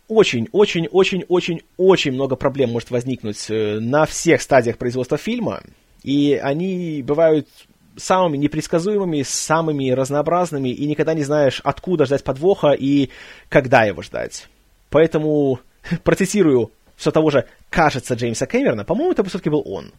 очень-очень-очень-очень-очень 0.08 2.12
много 2.12 2.36
проблем 2.36 2.70
может 2.70 2.90
возникнуть 2.90 3.50
э, 3.50 3.80
на 3.80 4.06
всех 4.06 4.42
стадиях 4.42 4.78
производства 4.78 5.18
фильма, 5.18 5.62
и 6.02 6.34
они 6.34 7.02
бывают 7.02 7.48
самыми 7.96 8.36
непредсказуемыми, 8.36 9.22
самыми 9.22 9.90
разнообразными, 9.90 10.70
и 10.70 10.86
никогда 10.86 11.14
не 11.14 11.24
знаешь, 11.24 11.60
откуда 11.62 12.06
ждать 12.06 12.24
подвоха 12.24 12.72
и 12.72 13.10
когда 13.48 13.84
его 13.84 14.02
ждать. 14.02 14.48
Поэтому 14.90 15.60
процитирую 16.04 16.72
все 16.96 17.10
того 17.10 17.30
же, 17.30 17.46
кажется, 17.70 18.14
Джеймса 18.14 18.46
Кэмерона, 18.46 18.84
по-моему, 18.84 19.12
это 19.12 19.24
все-таки 19.24 19.50
был 19.50 19.62
он. 19.66 19.92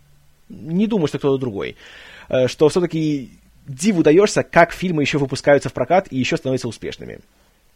Не 0.50 0.88
думаю, 0.88 1.08
что 1.08 1.20
кто-то 1.20 1.40
другой. 1.40 1.76
Э, 2.30 2.48
что 2.48 2.70
все-таки 2.70 3.30
диву 3.68 4.04
даешься, 4.04 4.44
как 4.44 4.72
фильмы 4.74 5.04
еще 5.04 5.18
выпускаются 5.18 5.70
в 5.70 5.74
прокат 5.74 6.08
и 6.12 6.18
еще 6.18 6.38
становятся 6.38 6.68
успешными. 6.68 7.20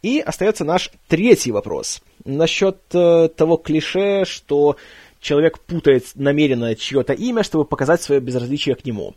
И 0.02 0.20
остается 0.20 0.64
наш 0.64 0.92
третий 1.08 1.50
вопрос. 1.50 2.02
Насчет 2.24 2.78
э, 2.92 3.28
того 3.36 3.56
клише, 3.56 4.24
что 4.24 4.76
человек 5.20 5.58
путает 5.58 6.04
намеренно 6.14 6.74
чье-то 6.74 7.12
имя, 7.12 7.42
чтобы 7.42 7.64
показать 7.64 8.02
свое 8.02 8.20
безразличие 8.20 8.74
к 8.74 8.84
нему. 8.84 9.14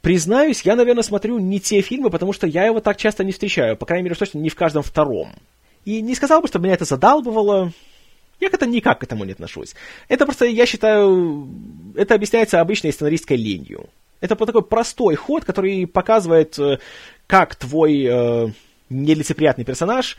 Признаюсь, 0.00 0.62
я, 0.62 0.76
наверное, 0.76 1.02
смотрю 1.02 1.38
не 1.38 1.60
те 1.60 1.80
фильмы, 1.80 2.10
потому 2.10 2.32
что 2.32 2.46
я 2.46 2.64
его 2.66 2.80
так 2.80 2.96
часто 2.96 3.24
не 3.24 3.32
встречаю, 3.32 3.76
по 3.76 3.86
крайней 3.86 4.04
мере, 4.04 4.14
точно 4.14 4.38
не 4.38 4.48
в 4.48 4.54
каждом 4.54 4.82
втором. 4.82 5.32
И 5.84 6.00
не 6.00 6.14
сказал 6.14 6.40
бы, 6.40 6.48
что 6.48 6.58
меня 6.58 6.74
это 6.74 6.84
задалбывало. 6.84 7.72
Я 8.40 8.50
как-то 8.50 8.66
никак 8.66 9.00
к 9.00 9.02
этому 9.02 9.24
не 9.24 9.32
отношусь. 9.32 9.74
Это 10.08 10.24
просто, 10.24 10.46
я 10.46 10.66
считаю, 10.66 11.48
это 11.96 12.14
объясняется 12.14 12.60
обычной 12.60 12.92
сценаристской 12.92 13.36
ленью. 13.36 13.88
Это 14.20 14.36
такой 14.36 14.62
простой 14.62 15.16
ход, 15.16 15.44
который 15.44 15.86
показывает, 15.86 16.58
э, 16.58 16.78
как 17.26 17.56
твой 17.56 18.04
э, 18.04 18.48
нелицеприятный 18.90 19.64
персонаж 19.64 20.16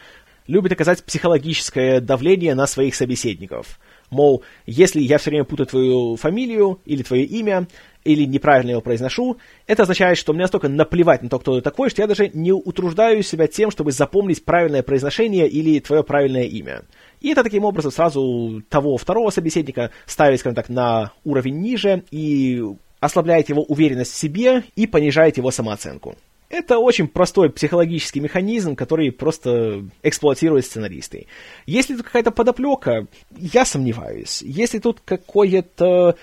любит 0.47 0.71
оказать 0.71 1.03
психологическое 1.03 2.01
давление 2.01 2.55
на 2.55 2.65
своих 2.65 2.95
собеседников. 2.95 3.79
Мол, 4.09 4.43
если 4.65 5.01
я 5.01 5.17
все 5.17 5.29
время 5.29 5.45
путаю 5.45 5.67
твою 5.67 6.15
фамилию 6.15 6.79
или 6.85 7.03
твое 7.03 7.23
имя, 7.25 7.67
или 8.03 8.23
неправильно 8.25 8.71
его 8.71 8.81
произношу, 8.81 9.37
это 9.67 9.83
означает, 9.83 10.17
что 10.17 10.33
мне 10.33 10.43
настолько 10.43 10.69
наплевать 10.69 11.21
на 11.21 11.29
то, 11.29 11.37
кто 11.37 11.55
ты 11.55 11.61
такой, 11.61 11.89
что 11.89 12.01
я 12.01 12.07
даже 12.07 12.29
не 12.29 12.51
утруждаю 12.51 13.21
себя 13.23 13.47
тем, 13.47 13.71
чтобы 13.71 13.91
запомнить 13.91 14.45
правильное 14.45 14.83
произношение 14.83 15.47
или 15.47 15.79
твое 15.79 16.03
правильное 16.03 16.43
имя. 16.43 16.83
И 17.19 17.29
это 17.29 17.43
таким 17.43 17.65
образом 17.65 17.91
сразу 17.91 18.63
того 18.69 18.97
второго 18.97 19.29
собеседника 19.29 19.91
ставит, 20.05 20.39
скажем 20.39 20.55
так, 20.55 20.69
на 20.69 21.11
уровень 21.25 21.59
ниже 21.59 22.03
и 22.09 22.63
ослабляет 22.99 23.49
его 23.49 23.63
уверенность 23.63 24.13
в 24.13 24.17
себе 24.17 24.63
и 24.75 24.87
понижает 24.87 25.37
его 25.37 25.51
самооценку. 25.51 26.15
Это 26.49 26.79
очень 26.79 27.07
простой 27.07 27.51
психологический 27.51 28.19
механизм, 28.19 28.75
который 28.75 29.11
просто 29.11 29.85
эксплуатируют 30.01 30.65
сценаристы. 30.65 31.27
Если 31.67 31.95
тут 31.95 32.05
какая-то 32.05 32.31
подоплека, 32.31 33.05
я 33.37 33.65
сомневаюсь. 33.65 34.41
Если 34.41 34.79
тут 34.79 34.99
какое-то... 35.05 36.15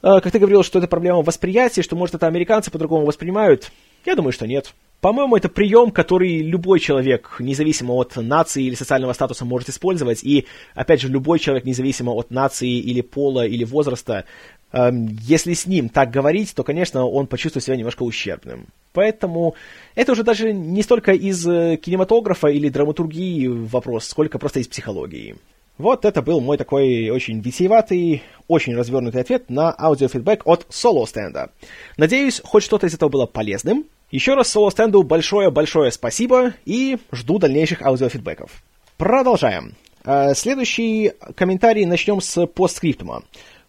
Э, 0.00 0.20
как 0.20 0.30
ты 0.30 0.38
говорил, 0.38 0.62
что 0.62 0.78
это 0.78 0.86
проблема 0.86 1.22
восприятия, 1.22 1.82
что, 1.82 1.96
может, 1.96 2.14
это 2.14 2.28
американцы 2.28 2.70
по-другому 2.70 3.04
воспринимают, 3.04 3.72
я 4.04 4.14
думаю, 4.14 4.32
что 4.32 4.46
нет. 4.46 4.72
По-моему, 5.00 5.36
это 5.36 5.48
прием, 5.48 5.92
который 5.92 6.42
любой 6.42 6.80
человек, 6.80 7.36
независимо 7.38 7.92
от 7.94 8.16
нации 8.16 8.64
или 8.64 8.74
социального 8.74 9.12
статуса, 9.12 9.44
может 9.44 9.68
использовать. 9.68 10.24
И, 10.24 10.46
опять 10.74 11.00
же, 11.00 11.08
любой 11.08 11.38
человек, 11.38 11.64
независимо 11.64 12.10
от 12.10 12.32
нации 12.32 12.78
или 12.80 13.00
пола 13.00 13.46
или 13.46 13.62
возраста, 13.62 14.24
эм, 14.72 15.16
если 15.22 15.54
с 15.54 15.66
ним 15.66 15.88
так 15.88 16.10
говорить, 16.10 16.52
то, 16.52 16.64
конечно, 16.64 17.06
он 17.06 17.28
почувствует 17.28 17.64
себя 17.64 17.76
немножко 17.76 18.02
ущербным. 18.02 18.66
Поэтому 18.92 19.54
это 19.94 20.12
уже 20.12 20.24
даже 20.24 20.52
не 20.52 20.82
столько 20.82 21.12
из 21.12 21.46
э, 21.46 21.76
кинематографа 21.76 22.48
или 22.48 22.68
драматургии 22.68 23.46
вопрос, 23.46 24.06
сколько 24.06 24.40
просто 24.40 24.58
из 24.58 24.66
психологии. 24.66 25.36
Вот 25.78 26.04
это 26.04 26.22
был 26.22 26.40
мой 26.40 26.56
такой 26.56 27.08
очень 27.10 27.38
витиеватый, 27.40 28.24
очень 28.48 28.74
развернутый 28.74 29.20
ответ 29.20 29.48
на 29.48 29.72
аудиофидбэк 29.78 30.42
от 30.44 30.66
Соло 30.68 31.06
Стенда. 31.06 31.50
Надеюсь, 31.96 32.40
хоть 32.44 32.64
что-то 32.64 32.88
из 32.88 32.94
этого 32.94 33.08
было 33.08 33.26
полезным. 33.26 33.84
Еще 34.10 34.34
раз 34.34 34.48
Соло 34.48 34.72
Стенду 34.72 35.04
большое-большое 35.04 35.92
спасибо 35.92 36.54
и 36.64 36.98
жду 37.12 37.38
дальнейших 37.38 37.82
аудиофидбэков. 37.82 38.50
Продолжаем. 38.96 39.76
Э, 40.04 40.34
следующий 40.34 41.12
комментарий 41.36 41.84
начнем 41.84 42.20
с 42.20 42.44
постскриптума. 42.48 43.22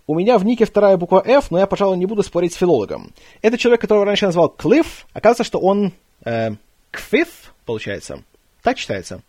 У 0.08 0.16
меня 0.16 0.40
в 0.40 0.46
нике 0.46 0.66
вторая 0.66 0.98
буква 0.98 1.22
F, 1.24 1.52
но 1.52 1.60
я, 1.60 1.68
пожалуй, 1.68 1.98
не 1.98 2.08
буду 2.08 2.24
спорить 2.24 2.54
с 2.54 2.58
филологом. 2.58 3.12
Это 3.44 3.60
человек, 3.60 3.82
которого 3.82 4.06
раньше 4.06 4.26
назвал 4.26 4.50
Клифф. 4.50 5.06
Оказывается, 5.14 5.44
что 5.44 5.60
он 5.60 5.94
э, 6.26 6.54
Кфиф, 6.90 7.54
получается. 7.66 8.24
Так 8.64 8.78
читается. 8.78 9.22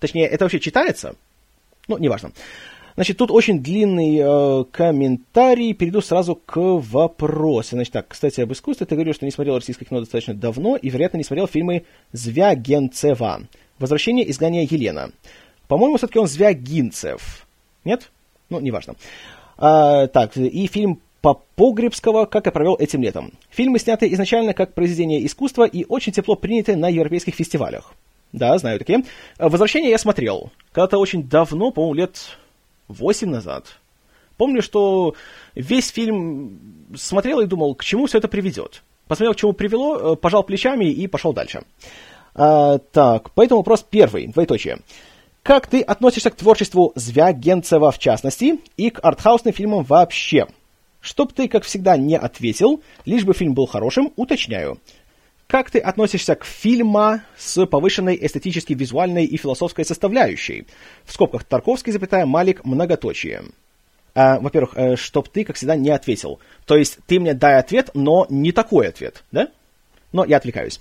Точнее, 0.00 0.26
это 0.26 0.44
вообще 0.44 0.58
читается? 0.58 1.14
Ну, 1.88 1.98
неважно. 1.98 2.32
Значит, 2.96 3.18
тут 3.18 3.30
очень 3.30 3.62
длинный 3.62 4.18
э, 4.18 4.64
комментарий. 4.70 5.74
Перейду 5.74 6.00
сразу 6.00 6.34
к 6.34 6.56
вопросу. 6.56 7.70
Значит, 7.72 7.92
так, 7.92 8.08
кстати, 8.08 8.40
об 8.40 8.52
искусстве. 8.52 8.86
Ты 8.86 8.94
говорил, 8.94 9.12
что 9.12 9.26
не 9.26 9.30
смотрел 9.30 9.56
российское 9.56 9.84
кино 9.84 10.00
достаточно 10.00 10.32
давно 10.32 10.76
и, 10.76 10.88
вероятно, 10.88 11.18
не 11.18 11.24
смотрел 11.24 11.46
фильмы 11.46 11.84
Звягенцева. 12.12 13.42
«Возвращение 13.78 14.28
изгнания 14.30 14.66
Елена». 14.68 15.10
По-моему, 15.68 15.98
все-таки 15.98 16.18
он 16.18 16.26
Звягинцев. 16.26 17.46
Нет? 17.84 18.10
Ну, 18.48 18.60
неважно. 18.60 18.94
А, 19.58 20.06
так, 20.06 20.36
и 20.36 20.66
фильм 20.66 21.00
Погребского 21.56 22.26
«Как 22.26 22.46
я 22.46 22.52
провел 22.52 22.76
этим 22.76 23.02
летом». 23.02 23.32
Фильмы 23.50 23.78
сняты 23.78 24.12
изначально 24.12 24.54
как 24.54 24.74
произведение 24.74 25.26
искусства 25.26 25.64
и 25.64 25.84
очень 25.88 26.12
тепло 26.12 26.36
приняты 26.36 26.76
на 26.76 26.88
европейских 26.88 27.34
фестивалях. 27.34 27.92
Да, 28.32 28.56
знаю 28.58 28.78
такие. 28.78 29.04
«Возвращение» 29.38 29.90
я 29.90 29.98
смотрел. 29.98 30.50
Когда-то 30.72 30.98
очень 30.98 31.22
давно, 31.28 31.70
по-моему, 31.70 31.94
лет 31.94 32.38
восемь 32.88 33.30
назад. 33.30 33.78
Помню, 34.36 34.62
что 34.62 35.14
весь 35.54 35.88
фильм 35.88 36.58
смотрел 36.94 37.40
и 37.40 37.46
думал, 37.46 37.74
к 37.74 37.84
чему 37.84 38.06
все 38.06 38.18
это 38.18 38.28
приведет. 38.28 38.82
Посмотрел, 39.08 39.34
к 39.34 39.36
чему 39.36 39.52
привело, 39.52 40.12
э, 40.12 40.16
пожал 40.16 40.42
плечами 40.42 40.86
и 40.86 41.06
пошел 41.06 41.32
дальше. 41.32 41.62
А, 42.34 42.78
так, 42.78 43.30
поэтому 43.30 43.60
вопрос 43.60 43.84
первый, 43.88 44.26
двоеточие. 44.26 44.80
Как 45.42 45.68
ты 45.68 45.80
относишься 45.80 46.30
к 46.30 46.36
творчеству 46.36 46.92
Звягенцева 46.96 47.92
в 47.92 47.98
частности 47.98 48.58
и 48.76 48.90
к 48.90 48.98
артхаусным 49.02 49.54
фильмам 49.54 49.84
вообще? 49.84 50.46
Чтоб 51.00 51.32
ты, 51.32 51.46
как 51.46 51.62
всегда, 51.62 51.96
не 51.96 52.18
ответил, 52.18 52.82
лишь 53.04 53.24
бы 53.24 53.32
фильм 53.32 53.54
был 53.54 53.66
хорошим, 53.66 54.12
уточняю. 54.16 54.80
Как 55.46 55.70
ты 55.70 55.78
относишься 55.78 56.34
к 56.34 56.44
фильму 56.44 57.20
с 57.36 57.64
повышенной 57.66 58.18
эстетически 58.20 58.72
визуальной 58.72 59.24
и 59.24 59.36
философской 59.36 59.84
составляющей? 59.84 60.66
В 61.04 61.12
скобках 61.12 61.44
Тарковский, 61.44 61.92
запятая, 61.92 62.26
Малик, 62.26 62.64
многоточие. 62.64 63.44
А, 64.16 64.40
во-первых, 64.40 64.72
э, 64.76 64.96
чтоб 64.96 65.28
ты, 65.28 65.44
как 65.44 65.54
всегда, 65.54 65.76
не 65.76 65.90
ответил. 65.90 66.40
То 66.64 66.76
есть 66.76 66.98
ты 67.06 67.20
мне 67.20 67.32
дай 67.32 67.58
ответ, 67.58 67.90
но 67.94 68.26
не 68.28 68.50
такой 68.50 68.88
ответ, 68.88 69.22
да? 69.30 69.48
Но 70.12 70.24
я 70.24 70.38
отвлекаюсь. 70.38 70.80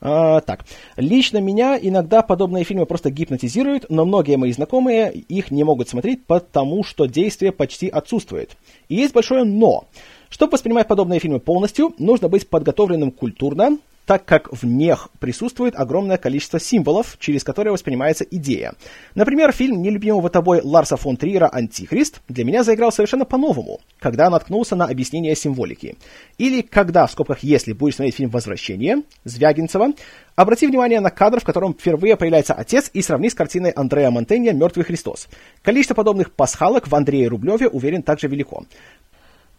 А, 0.00 0.40
так, 0.40 0.64
лично 0.96 1.38
меня 1.38 1.78
иногда 1.80 2.22
подобные 2.22 2.64
фильмы 2.64 2.86
просто 2.86 3.08
гипнотизируют, 3.10 3.86
но 3.88 4.04
многие 4.04 4.36
мои 4.36 4.50
знакомые 4.50 5.12
их 5.12 5.52
не 5.52 5.62
могут 5.62 5.88
смотреть, 5.88 6.24
потому 6.26 6.82
что 6.82 7.06
действие 7.06 7.52
почти 7.52 7.88
отсутствует. 7.88 8.56
И 8.88 8.96
есть 8.96 9.14
большое 9.14 9.44
«но». 9.44 9.84
Чтобы 10.28 10.52
воспринимать 10.52 10.88
подобные 10.88 11.20
фильмы 11.20 11.38
полностью, 11.38 11.94
нужно 11.98 12.28
быть 12.28 12.48
подготовленным 12.48 13.12
культурно, 13.12 13.78
так 14.06 14.24
как 14.24 14.52
в 14.52 14.64
них 14.64 15.08
присутствует 15.20 15.74
огромное 15.76 16.18
количество 16.18 16.58
символов, 16.58 17.16
через 17.18 17.44
которые 17.44 17.72
воспринимается 17.72 18.24
идея. 18.24 18.74
Например, 19.14 19.52
фильм 19.52 19.80
нелюбимого 19.80 20.28
тобой 20.28 20.60
Ларса 20.62 20.96
фон 20.96 21.16
Триера 21.16 21.48
«Антихрист» 21.48 22.20
для 22.28 22.44
меня 22.44 22.64
заиграл 22.64 22.92
совершенно 22.92 23.24
по-новому, 23.24 23.80
когда 24.00 24.28
наткнулся 24.30 24.76
на 24.76 24.86
объяснение 24.86 25.36
символики. 25.36 25.96
Или 26.38 26.62
когда, 26.62 27.06
в 27.06 27.12
скобках 27.12 27.40
«если» 27.40 27.72
будешь 27.72 27.96
смотреть 27.96 28.16
фильм 28.16 28.30
«Возвращение» 28.30 29.02
Звягинцева, 29.24 29.92
обрати 30.34 30.66
внимание 30.66 31.00
на 31.00 31.10
кадр, 31.10 31.40
в 31.40 31.44
котором 31.44 31.74
впервые 31.74 32.16
появляется 32.16 32.54
отец, 32.54 32.90
и 32.92 33.02
сравни 33.02 33.30
с 33.30 33.34
картиной 33.34 33.70
Андрея 33.70 34.10
Монтенья 34.10 34.52
«Мертвый 34.52 34.84
Христос». 34.84 35.28
Количество 35.62 35.94
подобных 35.94 36.32
пасхалок 36.32 36.88
в 36.88 36.94
Андрее 36.94 37.28
Рублеве, 37.28 37.68
уверен, 37.68 38.02
также 38.02 38.26
велико. 38.26 38.64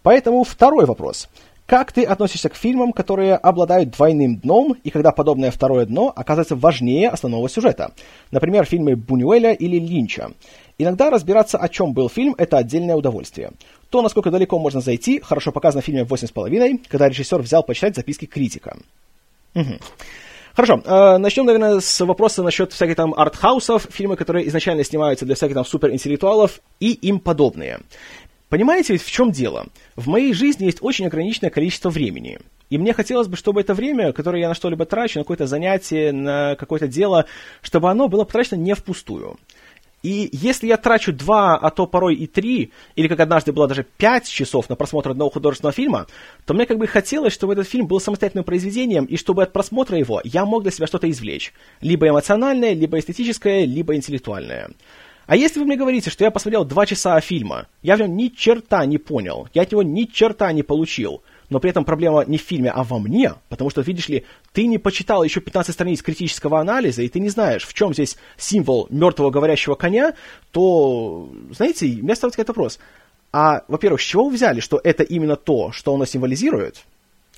Поэтому 0.02 0.44
второй 0.44 0.86
вопрос. 0.86 1.30
Как 1.66 1.94
ты 1.94 2.04
относишься 2.04 2.50
к 2.50 2.56
фильмам, 2.56 2.92
которые 2.92 3.36
обладают 3.36 3.92
двойным 3.92 4.38
дном, 4.38 4.76
и 4.84 4.90
когда 4.90 5.12
подобное 5.12 5.50
второе 5.50 5.86
дно 5.86 6.12
оказывается 6.14 6.56
важнее 6.56 7.10
основного 7.10 7.48
сюжета? 7.48 7.94
Например, 8.32 8.66
фильмы 8.66 8.96
Бунюэля 8.96 9.54
или 9.54 9.80
Линча. 9.80 10.32
Иногда 10.78 11.10
разбираться, 11.10 11.58
о 11.58 11.70
чем 11.70 11.94
был 11.94 12.10
фильм, 12.10 12.36
это 12.38 12.58
отдельное 12.58 12.96
удовольствие. 12.96 13.52
То, 13.90 14.02
насколько 14.02 14.30
далеко 14.30 14.60
можно 14.60 14.82
зайти, 14.82 15.22
хорошо 15.22 15.52
показано 15.52 15.82
в 15.82 15.86
фильме 15.86 16.04
«Восемь 16.04 16.28
с 16.28 16.32
половиной», 16.32 16.82
когда 16.90 17.08
режиссер 17.08 17.42
взял 17.42 17.64
почитать 17.64 17.96
записки 17.96 18.26
критика. 18.26 18.76
Угу. 19.56 19.80
Хорошо, 20.56 20.82
э, 20.86 21.18
начнем, 21.18 21.46
наверное, 21.46 21.80
с 21.80 22.06
вопроса 22.06 22.44
насчет 22.44 22.74
всяких 22.74 22.96
там 22.96 23.14
артхаусов, 23.16 23.88
фильмы, 23.90 24.16
которые 24.16 24.48
изначально 24.50 24.84
снимаются 24.84 25.26
для 25.26 25.34
всяких 25.34 25.56
там 25.56 25.66
суперинтеллектуалов 25.66 26.60
и 26.80 26.92
им 26.92 27.20
подобные. 27.20 27.80
Понимаете 28.54 28.94
ведь 28.94 29.02
в 29.02 29.10
чем 29.10 29.32
дело? 29.32 29.66
В 29.96 30.08
моей 30.08 30.32
жизни 30.32 30.66
есть 30.66 30.78
очень 30.82 31.08
ограниченное 31.08 31.50
количество 31.50 31.90
времени. 31.90 32.38
И 32.70 32.78
мне 32.78 32.94
хотелось 32.94 33.28
бы, 33.28 33.36
чтобы 33.36 33.62
это 33.62 33.74
время, 33.74 34.14
которое 34.14 34.42
я 34.42 34.48
на 34.48 34.54
что-либо 34.54 34.86
трачу, 34.86 35.18
на 35.18 35.24
какое-то 35.24 35.48
занятие, 35.48 36.12
на 36.12 36.56
какое-то 36.56 36.88
дело, 36.88 37.26
чтобы 37.64 37.90
оно 37.90 38.08
было 38.10 38.26
потрачено 38.26 38.60
не 38.60 38.76
впустую. 38.76 39.40
И 40.04 40.30
если 40.32 40.68
я 40.68 40.78
трачу 40.78 41.14
два, 41.14 41.58
а 41.58 41.72
то 41.72 41.88
порой 41.88 42.14
и 42.14 42.28
три, 42.28 42.72
или 42.96 43.08
как 43.08 43.22
однажды 43.22 43.54
было 43.54 43.68
даже 43.68 43.88
пять 43.98 44.30
часов 44.30 44.70
на 44.70 44.76
просмотр 44.76 45.10
одного 45.10 45.32
художественного 45.32 45.74
фильма, 45.74 46.06
то 46.46 46.54
мне 46.54 46.68
как 46.68 46.78
бы 46.78 46.86
хотелось, 46.86 47.34
чтобы 47.34 47.54
этот 47.54 47.68
фильм 47.68 47.88
был 47.88 48.00
самостоятельным 48.00 48.46
произведением, 48.46 49.06
и 49.06 49.18
чтобы 49.18 49.42
от 49.42 49.52
просмотра 49.52 49.98
его 49.98 50.22
я 50.24 50.46
мог 50.46 50.62
для 50.62 50.72
себя 50.72 50.86
что-то 50.86 51.10
извлечь. 51.10 51.54
Либо 51.82 52.08
эмоциональное, 52.08 52.74
либо 52.74 53.00
эстетическое, 53.00 53.66
либо 53.66 53.96
интеллектуальное. 53.96 54.70
А 55.26 55.36
если 55.36 55.60
вы 55.60 55.66
мне 55.66 55.78
говорите, 55.78 56.10
что 56.10 56.24
я 56.24 56.32
посмотрел 56.32 56.66
два 56.66 56.86
часа 56.86 57.20
фильма, 57.22 57.68
я 57.82 57.96
в 57.96 58.00
нем 58.00 58.16
ни 58.18 58.28
черта 58.28 58.86
не 58.86 58.98
понял, 58.98 59.48
я 59.54 59.62
от 59.62 59.72
него 59.72 59.82
ни 59.82 60.04
черта 60.04 60.52
не 60.52 60.64
получил, 60.64 61.24
но 61.50 61.60
при 61.60 61.70
этом 61.70 61.86
проблема 61.86 62.26
не 62.26 62.38
в 62.38 62.42
фильме, 62.42 62.72
а 62.72 62.84
во 62.84 63.00
мне, 63.00 63.34
потому 63.48 63.70
что, 63.70 63.82
видишь 63.82 64.10
ли, 64.10 64.26
ты 64.52 64.68
не 64.68 64.78
почитал 64.78 65.24
еще 65.24 65.40
15 65.40 65.74
страниц 65.74 66.02
критического 66.02 66.60
анализа, 66.60 67.04
и 67.04 67.10
ты 67.10 67.20
не 67.20 67.30
знаешь, 67.30 67.66
в 67.66 67.74
чем 67.74 67.94
здесь 67.94 68.18
символ 68.38 68.88
мертвого 68.90 69.30
говорящего 69.30 69.76
коня, 69.76 70.14
то, 70.52 71.30
знаете, 71.52 71.86
у 71.86 72.04
меня 72.04 72.16
ставится 72.16 72.44
вопрос. 72.46 72.80
А, 73.32 73.64
во-первых, 73.68 74.02
с 74.02 74.06
чего 74.06 74.26
вы 74.26 74.36
взяли, 74.36 74.60
что 74.60 74.80
это 74.84 75.04
именно 75.04 75.36
то, 75.36 75.72
что 75.72 75.94
оно 75.94 76.06
символизирует? 76.06 76.84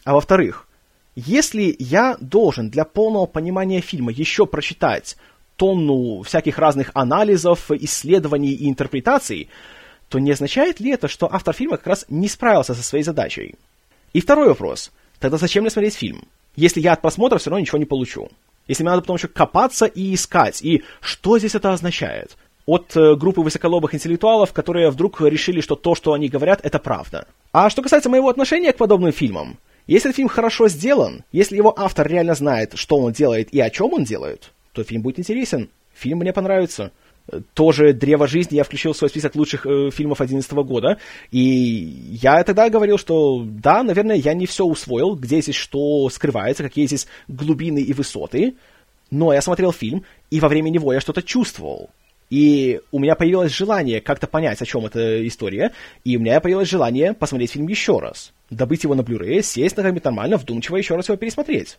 А 0.04 0.14
во-вторых, 0.14 0.68
если 1.16 1.76
я 1.80 2.18
должен 2.20 2.70
для 2.70 2.84
полного 2.84 3.26
понимания 3.26 3.80
фильма 3.80 4.12
еще 4.12 4.46
прочитать 4.46 5.16
тонну 5.58 6.24
всяких 6.24 6.58
разных 6.58 6.91
анализов, 6.93 7.72
исследований 7.72 8.53
и 8.53 8.70
интерпретаций, 8.70 9.49
то 10.10 10.20
не 10.20 10.32
означает 10.32 10.80
ли 10.80 10.91
это, 10.91 11.08
что 11.08 11.34
автор 11.34 11.53
фильма 11.53 11.78
как 11.78 11.88
раз 11.88 12.06
не 12.10 12.28
справился 12.28 12.74
со 12.74 12.84
своей 12.84 13.03
задачей? 13.03 13.56
И 14.14 14.22
второй 14.22 14.47
вопрос. 14.47 14.91
Тогда 15.20 15.38
зачем 15.38 15.64
мне 15.64 15.72
смотреть 15.72 15.95
фильм? 15.95 16.24
Если 16.56 16.80
я 16.80 16.93
от 16.93 17.01
просмотра 17.01 17.38
все 17.38 17.49
равно 17.49 17.62
ничего 17.62 17.78
не 17.78 17.86
получу. 17.86 18.30
Если 18.68 18.84
мне 18.84 18.91
надо 18.91 19.01
потом 19.01 19.18
еще 19.18 19.28
копаться 19.28 19.86
и 19.86 20.14
искать. 20.14 20.62
И 20.64 20.84
что 21.01 21.38
здесь 21.38 21.56
это 21.56 21.74
означает? 21.74 22.38
От 22.66 22.95
э, 22.95 23.16
группы 23.16 23.41
высоколобых 23.41 23.93
интеллектуалов, 23.93 24.53
которые 24.53 24.89
вдруг 24.89 25.22
решили, 25.22 25.62
что 25.62 25.76
то, 25.76 25.93
что 25.93 26.14
они 26.14 26.30
говорят, 26.30 26.62
это 26.64 26.80
правда. 26.80 27.28
А 27.51 27.70
что 27.70 27.82
касается 27.82 28.10
моего 28.10 28.30
отношения 28.30 28.74
к 28.74 28.78
подобным 28.78 29.12
фильмам, 29.12 29.58
если 29.86 30.12
фильм 30.12 30.30
хорошо 30.30 30.68
сделан, 30.68 31.24
если 31.32 31.58
его 31.58 31.74
автор 31.78 32.08
реально 32.08 32.34
знает, 32.34 32.72
что 32.76 32.97
он 32.97 33.12
делает 33.12 33.53
и 33.53 33.60
о 33.60 33.70
чем 33.70 33.93
он 33.93 34.03
делает, 34.03 34.51
то 34.76 34.84
фильм 34.84 35.02
будет 35.02 35.20
интересен. 35.20 35.70
Фильм 35.94 36.20
мне 36.20 36.34
понравится. 36.34 36.92
Тоже 37.56 37.94
«Древо 37.94 38.28
жизни» 38.28 38.56
я 38.56 38.64
включил 38.64 38.94
в 38.94 38.98
свой 38.98 39.10
список 39.10 39.36
лучших 39.36 39.66
э, 39.66 39.90
фильмов 39.90 40.20
2011 40.20 40.52
года. 40.68 41.00
И 41.32 41.40
я 41.42 42.44
тогда 42.44 42.70
говорил, 42.70 43.00
что 43.00 43.44
да, 43.44 43.82
наверное, 43.82 44.16
я 44.16 44.34
не 44.36 44.46
все 44.46 44.64
усвоил, 44.66 45.16
где 45.16 45.42
здесь 45.42 45.56
что 45.56 46.08
скрывается, 46.10 46.64
какие 46.64 46.86
здесь 46.86 47.08
глубины 47.28 47.80
и 47.80 47.94
высоты. 47.94 48.56
Но 49.10 49.34
я 49.34 49.42
смотрел 49.42 49.72
фильм, 49.72 50.04
и 50.30 50.40
во 50.40 50.50
время 50.50 50.70
него 50.70 50.94
я 50.94 51.00
что-то 51.00 51.24
чувствовал. 51.24 51.90
И 52.30 52.82
у 52.92 53.00
меня 53.00 53.16
появилось 53.16 53.52
желание 53.52 54.02
как-то 54.02 54.28
понять, 54.28 54.62
о 54.62 54.66
чем 54.66 54.86
эта 54.86 55.26
история, 55.28 55.72
и 56.04 56.18
у 56.18 56.20
меня 56.20 56.40
появилось 56.40 56.70
желание 56.70 57.14
посмотреть 57.14 57.52
фильм 57.52 57.68
еще 57.68 58.00
раз. 58.00 58.34
Добыть 58.50 58.84
его 58.84 58.96
на 58.96 59.02
Blu-ray, 59.02 59.42
сесть 59.42 59.78
на 59.78 59.84
нормально, 59.84 60.38
вдумчиво 60.38 60.76
еще 60.76 60.96
раз 60.96 61.08
его 61.08 61.18
пересмотреть. 61.18 61.78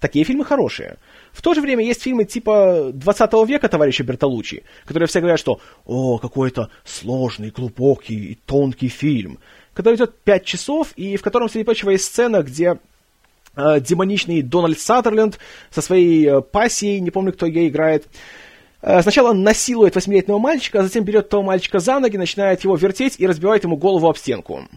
Такие 0.00 0.24
фильмы 0.24 0.44
хорошие. 0.44 0.98
В 1.32 1.40
то 1.42 1.54
же 1.54 1.60
время 1.60 1.84
есть 1.84 2.02
фильмы 2.02 2.24
типа 2.24 2.90
20 2.92 3.32
века 3.48 3.68
товарища 3.68 4.04
Бертолуччи, 4.04 4.64
которые 4.84 5.06
все 5.06 5.20
говорят, 5.20 5.40
что 5.40 5.60
«О, 5.84 6.18
какой-то 6.18 6.70
сложный, 6.84 7.50
глубокий 7.50 8.32
и 8.32 8.34
тонкий 8.34 8.88
фильм», 8.88 9.38
который 9.72 9.96
идет 9.96 10.18
5 10.20 10.44
часов, 10.44 10.92
и 10.96 11.16
в 11.16 11.22
котором, 11.22 11.48
среди 11.48 11.64
прочего, 11.64 11.90
есть 11.90 12.04
сцена, 12.04 12.42
где 12.42 12.78
э, 13.56 13.80
демоничный 13.80 14.42
Дональд 14.42 14.78
Саттерленд 14.78 15.38
со 15.70 15.80
своей 15.80 16.26
э, 16.26 16.40
пассией, 16.40 17.00
не 17.00 17.10
помню, 17.10 17.32
кто 17.32 17.46
ее 17.46 17.68
играет, 17.68 18.06
э, 18.82 19.02
сначала 19.02 19.32
насилует 19.32 19.94
восьмилетнего 19.94 20.38
мальчика, 20.38 20.80
а 20.80 20.82
затем 20.82 21.04
берет 21.04 21.28
того 21.28 21.42
мальчика 21.42 21.78
за 21.78 21.98
ноги, 21.98 22.16
начинает 22.16 22.62
его 22.62 22.76
вертеть 22.76 23.16
и 23.18 23.26
разбивает 23.26 23.64
ему 23.64 23.76
голову 23.76 24.08
об 24.08 24.16
стенку. 24.16 24.68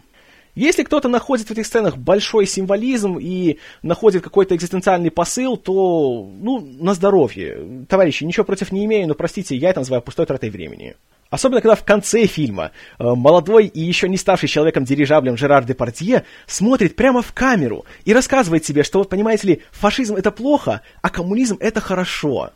Если 0.58 0.82
кто-то 0.82 1.08
находит 1.08 1.46
в 1.46 1.52
этих 1.52 1.66
сценах 1.66 1.96
большой 1.96 2.44
символизм 2.44 3.16
и 3.16 3.58
находит 3.82 4.24
какой-то 4.24 4.56
экзистенциальный 4.56 5.12
посыл, 5.12 5.56
то, 5.56 6.28
ну, 6.40 6.58
на 6.58 6.94
здоровье. 6.94 7.84
Товарищи, 7.88 8.24
ничего 8.24 8.42
против 8.42 8.72
не 8.72 8.84
имею, 8.86 9.06
но, 9.06 9.14
простите, 9.14 9.54
я 9.54 9.70
это 9.70 9.78
называю 9.78 10.02
пустой 10.02 10.26
тратой 10.26 10.50
времени. 10.50 10.96
Особенно, 11.30 11.60
когда 11.60 11.76
в 11.76 11.84
конце 11.84 12.26
фильма 12.26 12.72
э, 12.98 13.04
молодой 13.04 13.66
и 13.66 13.80
еще 13.80 14.08
не 14.08 14.16
ставший 14.16 14.48
человеком 14.48 14.82
дирижаблем 14.82 15.36
Жерар 15.36 15.64
Депардье 15.64 16.24
смотрит 16.48 16.96
прямо 16.96 17.22
в 17.22 17.32
камеру 17.32 17.84
и 18.04 18.12
рассказывает 18.12 18.64
себе, 18.64 18.82
что 18.82 18.98
вот, 18.98 19.08
понимаете 19.08 19.46
ли, 19.46 19.62
фашизм 19.70 20.16
это 20.16 20.32
плохо, 20.32 20.80
а 21.02 21.10
коммунизм 21.10 21.56
это 21.60 21.80
хорошо. 21.80 22.50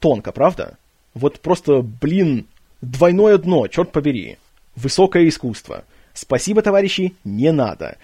Тонко, 0.00 0.32
правда? 0.32 0.76
Вот 1.14 1.40
просто, 1.40 1.80
блин, 1.80 2.46
двойное 2.82 3.38
дно, 3.38 3.68
черт 3.68 3.90
побери. 3.90 4.36
Высокое 4.74 5.26
искусство. 5.26 5.84
Спасибо, 6.16 6.62
товарищи, 6.62 7.14
не 7.24 7.52
надо. 7.52 7.98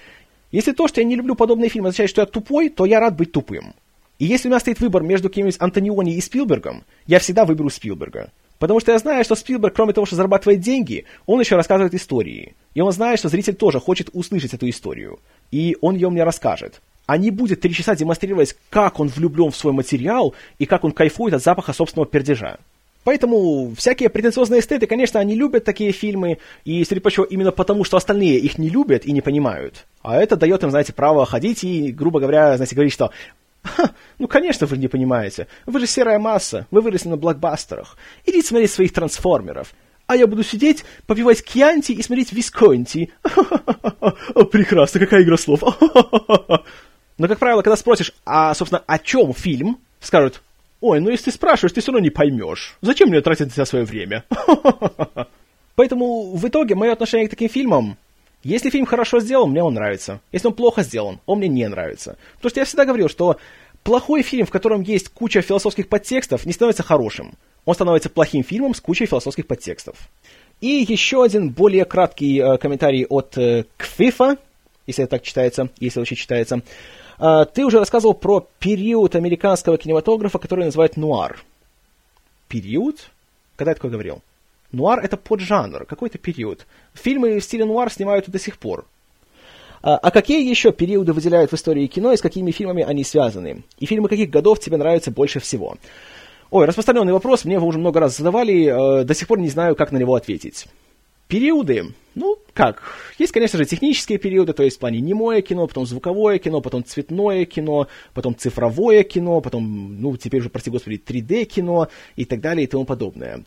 Если 0.51 0.73
то, 0.73 0.87
что 0.87 1.01
я 1.01 1.07
не 1.07 1.17
люблю 1.17 1.35
подобные 1.35 1.71
фильмы, 1.71 1.89
означает, 1.89 2.11
что 2.11 2.21
я 2.21 2.27
тупой, 2.27 2.69
то 2.69 2.85
я 2.85 3.01
рад 3.01 3.17
быть 3.17 3.33
тупым. 3.33 3.75
И 4.19 4.27
если 4.27 4.49
у 4.49 4.51
меня 4.51 4.61
стоит 4.61 4.81
выбор 4.81 5.03
между 5.03 5.31
кем-нибудь 5.31 5.57
Антониони 5.59 6.15
и 6.15 6.21
Спилбергом, 6.21 6.85
я 7.07 7.19
всегда 7.19 7.47
выберу 7.47 7.71
Спилберга. 7.71 8.31
Потому 8.59 8.79
что 8.81 8.93
я 8.93 8.99
знаю, 8.99 9.25
что 9.25 9.35
Спилберг, 9.35 9.75
кроме 9.75 9.95
того, 9.95 10.07
что 10.07 10.15
зарабатывает 10.15 10.61
деньги, 10.61 11.07
он 11.27 11.41
еще 11.41 11.57
рассказывает 11.57 11.95
истории. 11.95 12.55
И 12.75 12.81
он 12.83 12.93
знает, 12.93 13.19
что 13.19 13.31
зритель 13.31 13.55
тоже 13.55 13.81
хочет 13.81 14.11
услышать 14.13 14.53
эту 14.53 14.69
историю. 14.69 15.19
И 15.51 15.77
он 15.81 15.95
ее 15.95 16.11
мне 16.11 16.23
расскажет. 16.23 16.83
А 17.07 17.17
не 17.17 17.31
будет 17.31 17.63
три 17.63 17.73
часа 17.73 17.97
демонстрировать, 17.97 18.55
как 18.71 19.01
он 19.01 19.09
влюблен 19.09 19.51
в 19.51 19.57
свой 19.57 19.73
материал 19.73 20.35
и 20.59 20.67
как 20.67 20.85
он 20.85 20.93
кайфует 20.93 21.35
от 21.35 21.43
запаха 21.43 21.73
собственного 21.73 22.07
пердежа. 22.07 22.59
Поэтому 23.05 23.75
всякие 23.77 24.09
претенциозные 24.09 24.61
эстеты, 24.61 24.87
конечно, 24.87 25.19
они 25.19 25.35
любят 25.35 25.65
такие 25.65 25.93
фильмы, 25.93 26.39
и, 26.65 26.85
среди 26.85 27.01
прочего, 27.01 27.25
именно 27.25 27.51
потому, 27.51 27.85
что 27.85 27.97
остальные 27.97 28.39
их 28.39 28.59
не 28.59 28.69
любят 28.69 29.05
и 29.05 29.13
не 29.13 29.21
понимают. 29.21 29.87
А 30.03 30.21
это 30.21 30.37
дает 30.37 30.63
им, 30.63 30.71
знаете, 30.71 30.93
право 30.93 31.27
ходить 31.27 31.65
и, 31.65 31.91
грубо 31.91 32.21
говоря, 32.21 32.57
знаете, 32.57 32.75
говорить, 32.75 32.93
что 32.93 33.11
Ха, 33.65 33.91
ну, 34.19 34.27
конечно, 34.27 34.67
вы 34.67 34.77
не 34.77 34.89
понимаете. 34.89 35.47
Вы 35.67 35.81
же 35.81 35.87
серая 35.87 36.19
масса, 36.19 36.67
вы 36.71 36.81
выросли 36.81 37.09
на 37.09 37.17
блокбастерах. 37.17 37.97
Идите 38.27 38.49
смотреть 38.49 38.73
своих 38.73 38.93
трансформеров. 38.93 39.73
А 40.07 40.17
я 40.17 40.27
буду 40.27 40.43
сидеть, 40.43 40.85
попивать 41.07 41.45
кьянти 41.45 41.93
и 41.93 42.03
смотреть 42.03 42.33
висконти. 42.33 43.13
Прекрасно, 44.51 45.01
какая 45.01 45.23
игра 45.23 45.37
слов. 45.37 45.63
Но, 47.19 47.29
как 47.29 47.39
правило, 47.39 47.63
когда 47.63 47.77
спросишь, 47.77 48.13
а, 48.27 48.53
собственно, 48.55 48.83
о 48.87 48.99
чем 48.99 49.33
фильм, 49.33 49.79
скажут, 50.01 50.43
ой, 50.83 51.01
ну 51.01 51.09
если 51.11 51.27
ты 51.27 51.31
спрашиваешь, 51.33 51.73
ты 51.73 51.81
все 51.81 51.93
равно 51.93 52.05
не 52.05 52.11
поймешь. 52.11 52.77
Зачем 52.83 53.09
мне 53.09 53.23
тратить 53.23 53.47
на 53.47 53.53
себя 53.53 53.65
свое 53.65 53.85
время? 53.87 54.25
Поэтому 55.75 56.37
в 56.37 56.47
итоге 56.47 56.75
мое 56.75 56.93
отношение 56.93 57.29
к 57.29 57.31
таким 57.31 57.49
фильмам 57.49 57.97
если 58.45 58.71
фильм 58.71 58.87
хорошо 58.87 59.21
сделан, 59.21 59.51
мне 59.51 59.63
он 59.63 59.75
нравится. 59.75 60.21
Если 60.33 60.49
он 60.49 60.55
плохо 60.55 60.83
сделан, 60.83 61.21
он 61.27 61.39
мне 61.39 61.49
не 61.49 61.69
нравится. 61.69 62.17
Потому 62.37 62.51
что 62.51 62.61
я 62.61 62.67
всегда 62.67 62.85
говорил, 62.85 63.09
что 63.09 63.37
плохой 63.85 64.23
фильм, 64.23 64.47
в 64.47 64.51
котором 64.51 64.83
есть 64.83 65.11
куча 65.11 65.43
философских 65.43 65.89
подтекстов, 65.89 66.45
не 66.45 66.53
становится 66.53 66.83
хорошим. 66.83 67.35
Он 67.65 67.75
становится 67.75 68.11
плохим 68.11 68.43
фильмом 68.43 68.75
с 68.75 68.81
кучей 68.81 69.07
философских 69.07 69.47
подтекстов. 69.47 69.97
И 70.61 70.85
еще 70.89 71.23
один 71.23 71.51
более 71.51 71.85
краткий 71.85 72.41
э, 72.41 72.59
комментарий 72.59 73.07
от 73.07 73.39
э, 73.39 73.65
Кфифа, 73.77 74.37
если 74.87 75.05
это 75.05 75.13
так 75.13 75.23
читается, 75.23 75.71
если 75.79 76.01
вообще 76.01 76.17
читается. 76.17 76.63
Э, 77.19 77.45
ты 77.53 77.65
уже 77.65 77.79
рассказывал 77.79 78.15
про 78.15 78.47
период 78.59 79.15
американского 79.15 79.79
кинематографа, 79.79 80.39
который 80.39 80.65
называют 80.65 80.97
нуар. 80.97 81.43
Период? 82.49 83.11
Когда 83.57 83.71
я 83.71 83.75
такое 83.75 83.91
говорил? 83.91 84.21
Нуар— 84.73 85.01
это 85.05 85.17
поджанр, 85.17 85.85
какой-то 85.85 86.19
период. 86.19 86.67
Фильмы 86.95 87.39
в 87.39 87.45
стиле 87.45 87.65
нуар 87.65 87.93
снимают 87.93 88.29
до 88.29 88.39
сих 88.39 88.59
пор. 88.59 88.87
А, 89.83 89.97
а 89.97 90.11
какие 90.11 90.49
еще 90.49 90.73
периоды 90.73 91.13
выделяют 91.13 91.51
в 91.51 91.55
истории 91.55 91.87
кино 91.87 92.13
и 92.13 92.17
с 92.17 92.23
какими 92.23 92.51
фильмами 92.53 92.85
они 92.85 93.05
связаны? 93.05 93.65
И 93.79 93.87
фильмы 93.87 94.09
каких 94.09 94.31
годов 94.31 94.61
тебе 94.61 94.77
нравятся 94.77 95.11
больше 95.11 95.41
всего? 95.41 95.77
Ой, 96.51 96.67
распространенный 96.67 97.13
вопрос, 97.13 97.45
мне 97.45 97.55
его 97.55 97.67
уже 97.67 97.79
много 97.79 98.01
раз 98.01 98.17
задавали, 98.17 99.01
э, 99.01 99.05
до 99.05 99.15
сих 99.15 99.27
пор 99.27 99.41
не 99.41 99.49
знаю, 99.49 99.75
как 99.75 99.91
на 99.91 99.99
него 99.99 100.15
ответить. 100.15 100.67
Периоды, 101.33 101.95
ну, 102.15 102.37
как, 102.53 102.83
есть, 103.19 103.33
конечно 103.33 103.57
же, 103.57 103.65
технические 103.65 104.19
периоды, 104.19 104.53
то 104.53 104.63
есть 104.63 104.77
в 104.77 104.81
плане 104.81 105.01
немое 105.01 105.41
кино, 105.41 105.67
потом 105.67 105.87
звуковое 105.87 106.39
кино, 106.39 106.61
потом 106.61 106.85
цветное 106.85 107.47
кино, 107.47 107.89
потом 108.13 108.37
цифровое 108.37 109.03
кино, 109.03 109.41
потом, 109.41 109.99
ну, 109.99 110.15
теперь 110.19 110.41
уже, 110.41 110.51
прости 110.51 110.69
господи, 110.69 111.01
3D 111.03 111.45
кино 111.45 111.89
и 112.17 112.27
так 112.27 112.43
далее 112.43 112.65
и 112.65 112.67
тому 112.67 112.85
подобное. 112.85 113.45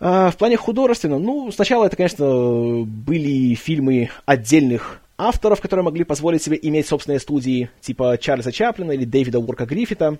А, 0.00 0.30
в 0.30 0.36
плане 0.36 0.58
художественном, 0.58 1.22
ну, 1.22 1.50
сначала 1.50 1.86
это, 1.86 1.96
конечно, 1.96 2.84
были 2.84 3.54
фильмы 3.54 4.10
отдельных 4.26 5.00
авторов, 5.16 5.62
которые 5.62 5.84
могли 5.84 6.04
позволить 6.04 6.42
себе 6.42 6.58
иметь 6.60 6.88
собственные 6.88 7.20
студии, 7.20 7.70
типа 7.80 8.18
Чарльза 8.20 8.52
Чаплина 8.52 8.92
или 8.92 9.06
Дэвида 9.06 9.38
Уорка 9.38 9.64
Гриффита. 9.64 10.18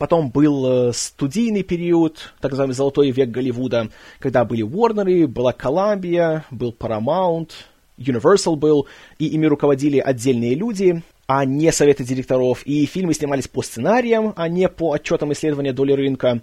Потом 0.00 0.30
был 0.30 0.88
э, 0.88 0.92
студийный 0.94 1.62
период, 1.62 2.32
так 2.40 2.52
называемый 2.52 2.72
«Золотой 2.72 3.10
век 3.10 3.28
Голливуда», 3.28 3.90
когда 4.18 4.46
были 4.46 4.62
Уорнеры, 4.62 5.26
была 5.26 5.52
Колумбия, 5.52 6.46
был 6.50 6.72
Paramount, 6.72 7.50
Universal 7.98 8.56
был, 8.56 8.86
и 9.18 9.26
ими 9.26 9.44
руководили 9.44 9.98
отдельные 9.98 10.54
люди, 10.54 11.02
а 11.26 11.44
не 11.44 11.70
советы 11.70 12.02
директоров, 12.02 12.62
и 12.64 12.86
фильмы 12.86 13.12
снимались 13.12 13.46
по 13.46 13.60
сценариям, 13.60 14.32
а 14.36 14.48
не 14.48 14.70
по 14.70 14.94
отчетам 14.94 15.34
исследования 15.34 15.74
доли 15.74 15.92
рынка. 15.92 16.40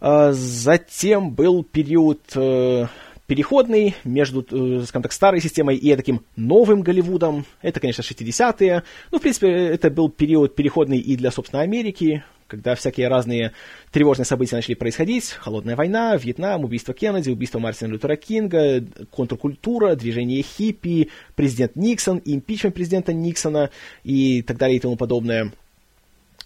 А, 0.00 0.32
затем 0.32 1.30
был 1.30 1.62
период 1.62 2.22
э, 2.34 2.88
переходный 3.28 3.94
между, 4.02 4.40
э, 4.42 4.84
скажем 4.84 5.02
так, 5.02 5.12
старой 5.12 5.40
системой 5.40 5.76
и 5.76 5.94
таким 5.94 6.24
новым 6.34 6.82
Голливудом. 6.82 7.46
Это, 7.62 7.78
конечно, 7.78 8.02
60-е. 8.02 8.82
Ну, 9.12 9.18
в 9.18 9.22
принципе, 9.22 9.48
это 9.48 9.90
был 9.90 10.08
период 10.08 10.56
переходный 10.56 10.98
и 10.98 11.16
для, 11.16 11.30
собственно, 11.30 11.62
Америки, 11.62 12.24
когда 12.46 12.74
всякие 12.74 13.08
разные 13.08 13.52
тревожные 13.90 14.26
события 14.26 14.56
начали 14.56 14.74
происходить. 14.74 15.30
Холодная 15.32 15.76
война, 15.76 16.16
Вьетнам, 16.16 16.64
убийство 16.64 16.94
Кеннеди, 16.94 17.30
убийство 17.30 17.58
Мартина 17.58 17.92
Лютера 17.92 18.16
Кинга, 18.16 18.84
контркультура, 19.10 19.94
движение 19.94 20.42
хиппи, 20.42 21.10
президент 21.34 21.76
Никсон, 21.76 22.20
импичмент 22.24 22.74
президента 22.74 23.12
Никсона 23.12 23.70
и 24.02 24.42
так 24.42 24.56
далее 24.56 24.76
и 24.76 24.80
тому 24.80 24.96
подобное. 24.96 25.52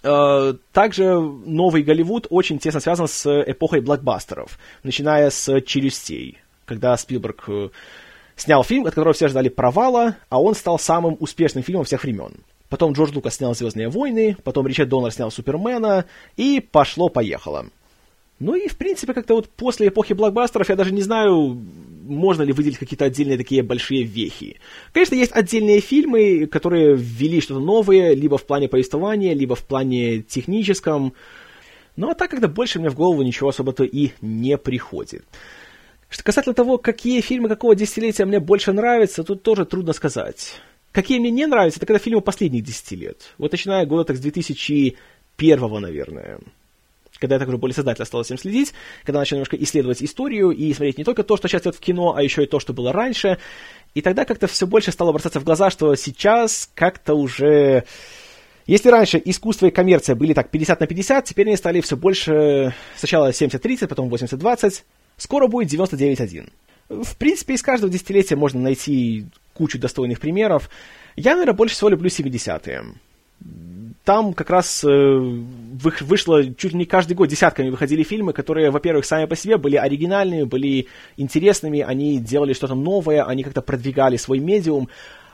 Э, 0.03 0.55
также 0.72 1.18
новый 1.18 1.82
Голливуд 1.82 2.26
очень 2.30 2.59
тесно 2.59 2.80
связан 2.80 3.09
с 3.09 3.26
эпохой 3.42 3.80
блокбастеров, 3.80 4.59
начиная 4.82 5.30
с 5.30 5.61
«Челюстей», 5.62 6.38
когда 6.64 6.96
Спилберг 6.96 7.49
э, 7.49 7.68
снял 8.36 8.62
фильм, 8.62 8.86
от 8.86 8.94
которого 8.94 9.12
все 9.12 9.28
ждали 9.28 9.49
провала, 9.49 10.16
а 10.28 10.40
он 10.40 10.55
стал 10.55 10.78
самым 10.78 11.16
успешным 11.18 11.64
фильмом 11.64 11.84
всех 11.84 12.05
времен. 12.05 12.34
Потом 12.69 12.93
Джордж 12.93 13.12
Лукас 13.14 13.37
снял 13.37 13.55
«Звездные 13.55 13.89
войны», 13.89 14.37
потом 14.45 14.66
Ричард 14.66 14.89
Доннер 14.89 15.11
снял 15.11 15.31
«Супермена», 15.31 16.05
и 16.37 16.61
пошло-поехало. 16.61 17.66
Ну 18.41 18.55
и, 18.55 18.69
в 18.69 18.77
принципе, 18.77 19.14
как-то 19.14 19.35
вот 19.35 19.49
после 19.49 19.89
эпохи 19.89 20.12
блокбастеров 20.12 20.69
я 20.69 20.77
даже 20.77 20.93
не 20.93 21.03
знаю, 21.03 21.59
можно 22.07 22.43
ли 22.43 22.53
выделить 22.53 22.79
какие-то 22.79 23.07
отдельные 23.07 23.37
такие 23.37 23.62
большие 23.62 24.05
вехи. 24.05 24.61
Конечно, 24.93 25.16
есть 25.16 25.33
отдельные 25.33 25.81
фильмы, 25.81 26.47
которые 26.47 26.95
ввели 26.95 27.41
что-то 27.41 27.61
новое, 27.61 28.14
либо 28.14 28.39
в 28.39 28.45
плане 28.45 28.69
повествования, 28.69 29.35
либо 29.35 29.57
в 29.57 29.64
плане 29.64 30.21
техническом. 30.21 31.14
Но 31.97 32.11
а 32.11 32.14
так 32.14 32.31
как-то 32.31 32.47
больше 32.47 32.79
мне 32.79 32.91
в 32.91 32.95
голову 32.95 33.23
ничего 33.23 33.49
особо-то 33.49 33.83
и 33.83 34.12
не 34.21 34.57
приходит. 34.57 35.25
Что 36.09 36.23
касательно 36.23 36.55
того, 36.55 36.79
какие 36.79 37.21
фильмы 37.21 37.49
какого 37.49 37.75
десятилетия 37.75 38.25
мне 38.25 38.39
больше 38.39 38.73
нравятся, 38.73 39.25
тут 39.25 39.43
тоже 39.43 39.64
трудно 39.64 39.93
сказать. 39.93 40.55
Какие 40.93 41.18
мне 41.18 41.30
не 41.30 41.47
нравятся, 41.47 41.78
это 41.78 41.86
когда 41.86 41.99
фильмы 41.99 42.20
последних 42.20 42.64
десяти 42.64 42.97
лет. 42.97 43.34
Вот 43.39 43.53
начиная 43.53 43.86
года 43.86 44.05
так 44.05 44.16
с 44.16 44.20
2001, 44.20 45.80
наверное 45.80 46.39
когда 47.18 47.34
я 47.34 47.39
так 47.39 47.49
уже 47.49 47.59
более 47.59 47.74
сознательно 47.74 48.05
стал 48.05 48.22
этим 48.22 48.39
следить, 48.39 48.72
когда 49.05 49.20
начал 49.20 49.36
немножко 49.36 49.57
исследовать 49.57 50.03
историю 50.03 50.51
и 50.51 50.72
смотреть 50.72 50.99
не 50.99 51.05
только 51.05 51.22
то, 51.22 51.36
что 51.36 51.49
сейчас 51.49 51.62
идет 51.62 51.76
в 51.76 51.80
кино, 51.80 52.14
а 52.16 52.22
еще 52.22 52.45
и 52.45 52.47
то, 52.47 52.61
что 52.61 52.72
было 52.72 52.93
раньше. 52.93 53.39
И 53.95 54.03
тогда 54.03 54.24
как-то 54.24 54.47
все 54.47 54.66
больше 54.66 54.93
стало 54.93 55.12
бросаться 55.12 55.41
в 55.41 55.45
глаза, 55.45 55.70
что 55.70 55.95
сейчас 55.97 56.70
как-то 56.74 57.14
уже... 57.14 57.84
Если 58.66 58.91
раньше 58.91 59.20
искусство 59.24 59.66
и 59.66 59.70
коммерция 59.70 60.14
были 60.14 60.34
так 60.34 60.51
50 60.51 60.80
на 60.80 60.86
50, 60.86 61.24
теперь 61.24 61.47
они 61.47 61.57
стали 61.57 61.80
все 61.80 61.97
больше... 61.97 62.74
Сначала 62.97 63.30
70-30, 63.30 63.89
потом 63.89 64.12
80-20. 64.12 64.82
Скоро 65.16 65.47
будет 65.47 65.72
99-1. 65.72 66.51
В 66.89 67.16
принципе, 67.16 67.55
из 67.55 67.62
каждого 67.62 67.93
десятилетия 67.93 68.36
можно 68.36 68.61
найти 68.61 69.26
кучу 69.55 69.78
достойных 69.78 70.20
примеров. 70.20 70.70
Я, 71.16 71.32
наверное, 71.32 71.55
больше 71.55 71.74
всего 71.74 71.91
люблю 71.91 72.09
70-е 72.09 72.84
там 74.09 74.32
как 74.32 74.49
раз 74.49 74.84
э, 74.84 74.89
вышло 74.89 76.43
чуть 76.55 76.72
ли 76.72 76.78
не 76.78 76.86
каждый 76.86 77.12
год 77.12 77.28
десятками 77.28 77.68
выходили 77.68 78.03
фильмы, 78.03 78.32
которые, 78.32 78.70
во-первых, 78.70 79.05
сами 79.05 79.26
по 79.26 79.36
себе 79.36 79.59
были 79.59 79.76
оригинальными, 79.76 80.45
были 80.45 80.86
интересными, 81.18 81.80
они 81.80 82.18
делали 82.18 82.55
что-то 82.55 82.74
новое, 82.74 83.22
они 83.22 83.43
как-то 83.43 83.61
продвигали 83.61 84.16
свой 84.16 84.39
медиум, 84.39 84.89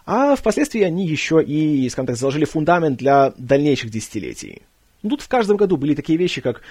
а 0.06 0.34
впоследствии 0.34 0.82
они 0.82 1.06
еще 1.06 1.40
и, 1.40 1.88
скажем 1.88 2.08
так, 2.08 2.16
заложили 2.16 2.46
фундамент 2.46 2.98
для 2.98 3.32
дальнейших 3.38 3.90
десятилетий. 3.90 4.62
Тут 5.08 5.22
в 5.22 5.28
каждом 5.28 5.56
году 5.56 5.76
были 5.76 5.94
такие 5.94 6.18
вещи, 6.18 6.40
как 6.40 6.62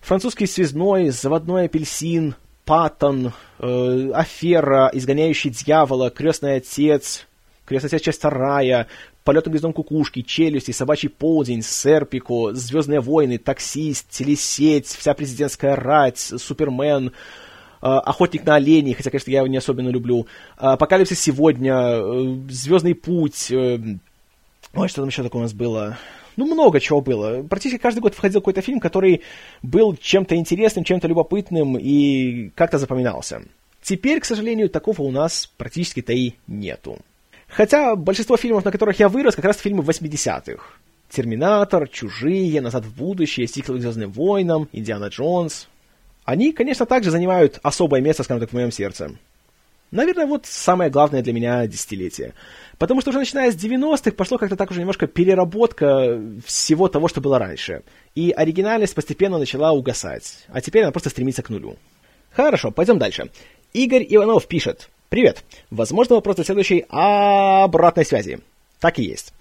французский 0.00 0.46
связной, 0.46 1.10
заводной 1.10 1.64
апельсин, 1.64 2.36
Паттон, 2.64 3.32
э, 3.58 4.10
Афера, 4.14 4.90
Изгоняющий 4.92 5.50
дьявола, 5.50 6.10
Крестный 6.10 6.56
отец, 6.56 7.26
Крестный 7.64 7.88
отец 7.88 8.02
часть 8.02 8.18
вторая, 8.18 8.86
Полет 9.24 9.46
на 9.46 9.50
гнездом 9.50 9.72
кукушки, 9.72 10.22
Челюсти, 10.22 10.72
Собачий 10.72 11.08
полдень, 11.08 11.62
Серпико, 11.62 12.52
Звездные 12.54 13.00
войны, 13.00 13.38
Таксист, 13.38 14.10
Телесеть, 14.10 14.86
Вся 14.86 15.14
президентская 15.14 15.76
рать, 15.76 16.18
Супермен, 16.18 17.08
э, 17.08 17.10
Охотник 17.80 18.44
на 18.44 18.56
оленей, 18.56 18.94
хотя, 18.94 19.10
конечно, 19.10 19.30
я 19.30 19.38
его 19.38 19.48
не 19.48 19.56
особенно 19.56 19.88
люблю, 19.88 20.22
э, 20.22 20.26
Апокалипсис 20.58 21.20
сегодня, 21.20 21.74
э, 21.74 22.36
Звездный 22.48 22.94
путь, 22.94 23.50
ой, 23.50 24.88
что 24.88 25.02
там 25.02 25.08
еще 25.08 25.22
такое 25.22 25.40
у 25.40 25.44
нас 25.44 25.52
было? 25.52 25.98
Ну, 26.36 26.46
много 26.46 26.80
чего 26.80 27.00
было. 27.00 27.42
Практически 27.42 27.80
каждый 27.80 28.00
год 28.00 28.14
входил 28.14 28.40
какой-то 28.40 28.62
фильм, 28.62 28.80
который 28.80 29.22
был 29.62 29.96
чем-то 29.96 30.34
интересным, 30.36 30.84
чем-то 30.84 31.08
любопытным 31.08 31.76
и 31.78 32.50
как-то 32.54 32.78
запоминался. 32.78 33.42
Теперь, 33.82 34.20
к 34.20 34.24
сожалению, 34.24 34.70
такого 34.70 35.02
у 35.02 35.10
нас 35.10 35.50
практически-то 35.56 36.12
и 36.12 36.34
нету. 36.46 36.98
Хотя 37.48 37.96
большинство 37.96 38.36
фильмов, 38.36 38.64
на 38.64 38.70
которых 38.70 38.98
я 38.98 39.08
вырос, 39.08 39.34
как 39.34 39.44
раз 39.44 39.58
фильмы 39.58 39.82
80-х. 39.82 40.62
«Терминатор», 41.10 41.86
«Чужие», 41.88 42.62
«Назад 42.62 42.86
в 42.86 42.96
будущее», 42.96 43.46
«Сиквел 43.46 43.76
к 43.76 43.80
«Звездным 43.82 44.10
войнам», 44.10 44.68
«Индиана 44.72 45.08
Джонс». 45.08 45.68
Они, 46.24 46.52
конечно, 46.52 46.86
также 46.86 47.10
занимают 47.10 47.58
особое 47.62 48.00
место, 48.00 48.22
скажем 48.22 48.40
так, 48.40 48.50
в 48.50 48.54
моем 48.54 48.72
сердце. 48.72 49.16
Наверное, 49.90 50.26
вот 50.26 50.46
самое 50.46 50.90
главное 50.90 51.22
для 51.22 51.34
меня 51.34 51.66
десятилетие. 51.66 52.32
Потому 52.82 53.00
что 53.00 53.10
уже 53.10 53.20
начиная 53.20 53.52
с 53.52 53.54
90-х 53.54 54.10
пошло 54.10 54.38
как-то 54.38 54.56
так 54.56 54.68
уже 54.72 54.80
немножко 54.80 55.06
переработка 55.06 56.20
всего 56.44 56.88
того, 56.88 57.06
что 57.06 57.20
было 57.20 57.38
раньше. 57.38 57.84
И 58.16 58.32
оригинальность 58.32 58.96
постепенно 58.96 59.38
начала 59.38 59.70
угасать. 59.70 60.46
А 60.48 60.60
теперь 60.60 60.82
она 60.82 60.90
просто 60.90 61.08
стремится 61.08 61.44
к 61.44 61.48
нулю. 61.48 61.76
Хорошо, 62.32 62.72
пойдем 62.72 62.98
дальше. 62.98 63.30
Игорь 63.72 64.04
Иванов 64.08 64.48
пишет. 64.48 64.90
Привет. 65.10 65.44
Возможно, 65.70 66.16
вопрос 66.16 66.34
для 66.34 66.44
следующей 66.44 66.84
обратной 66.88 68.04
связи. 68.04 68.40
Так 68.80 68.98
и 68.98 69.04
есть. 69.04 69.32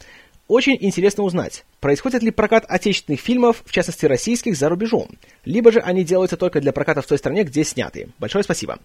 Очень 0.47 0.77
интересно 0.79 1.23
узнать, 1.23 1.65
происходит 1.79 2.21
ли 2.21 2.29
прокат 2.29 2.65
отечественных 2.67 3.21
фильмов, 3.21 3.63
в 3.65 3.71
частности 3.71 4.05
российских, 4.05 4.55
за 4.55 4.69
рубежом, 4.69 5.17
либо 5.45 5.71
же 5.71 5.79
они 5.79 6.03
делаются 6.03 6.37
только 6.37 6.61
для 6.61 6.73
проката 6.73 7.01
в 7.01 7.07
той 7.07 7.17
стране, 7.17 7.43
где 7.43 7.63
сняты. 7.63 8.09
Большое 8.19 8.43
спасибо. 8.43 8.77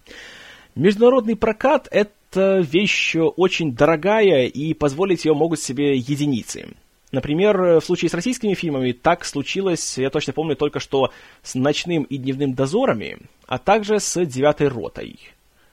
Международный 0.73 1.35
прокат– 1.35 1.87
это 1.91 2.11
вещь 2.35 3.15
очень 3.15 3.73
дорогая, 3.73 4.45
и 4.45 4.73
позволить 4.73 5.25
ее 5.25 5.33
могут 5.33 5.59
себе 5.59 5.95
единицы. 5.95 6.67
Например, 7.11 7.79
в 7.79 7.81
случае 7.81 8.09
с 8.09 8.13
российскими 8.13 8.53
фильмами 8.53 8.91
так 8.91 9.23
случилось, 9.23 9.97
я 9.97 10.09
точно 10.09 10.33
помню, 10.33 10.55
только 10.55 10.79
что 10.79 11.11
с 11.41 11.55
«Ночным 11.55 12.03
и 12.03 12.17
дневным 12.17 12.53
дозорами», 12.53 13.19
а 13.47 13.57
также 13.57 13.99
с 13.99 14.25
«Девятой 14.25 14.67
ротой». 14.67 15.19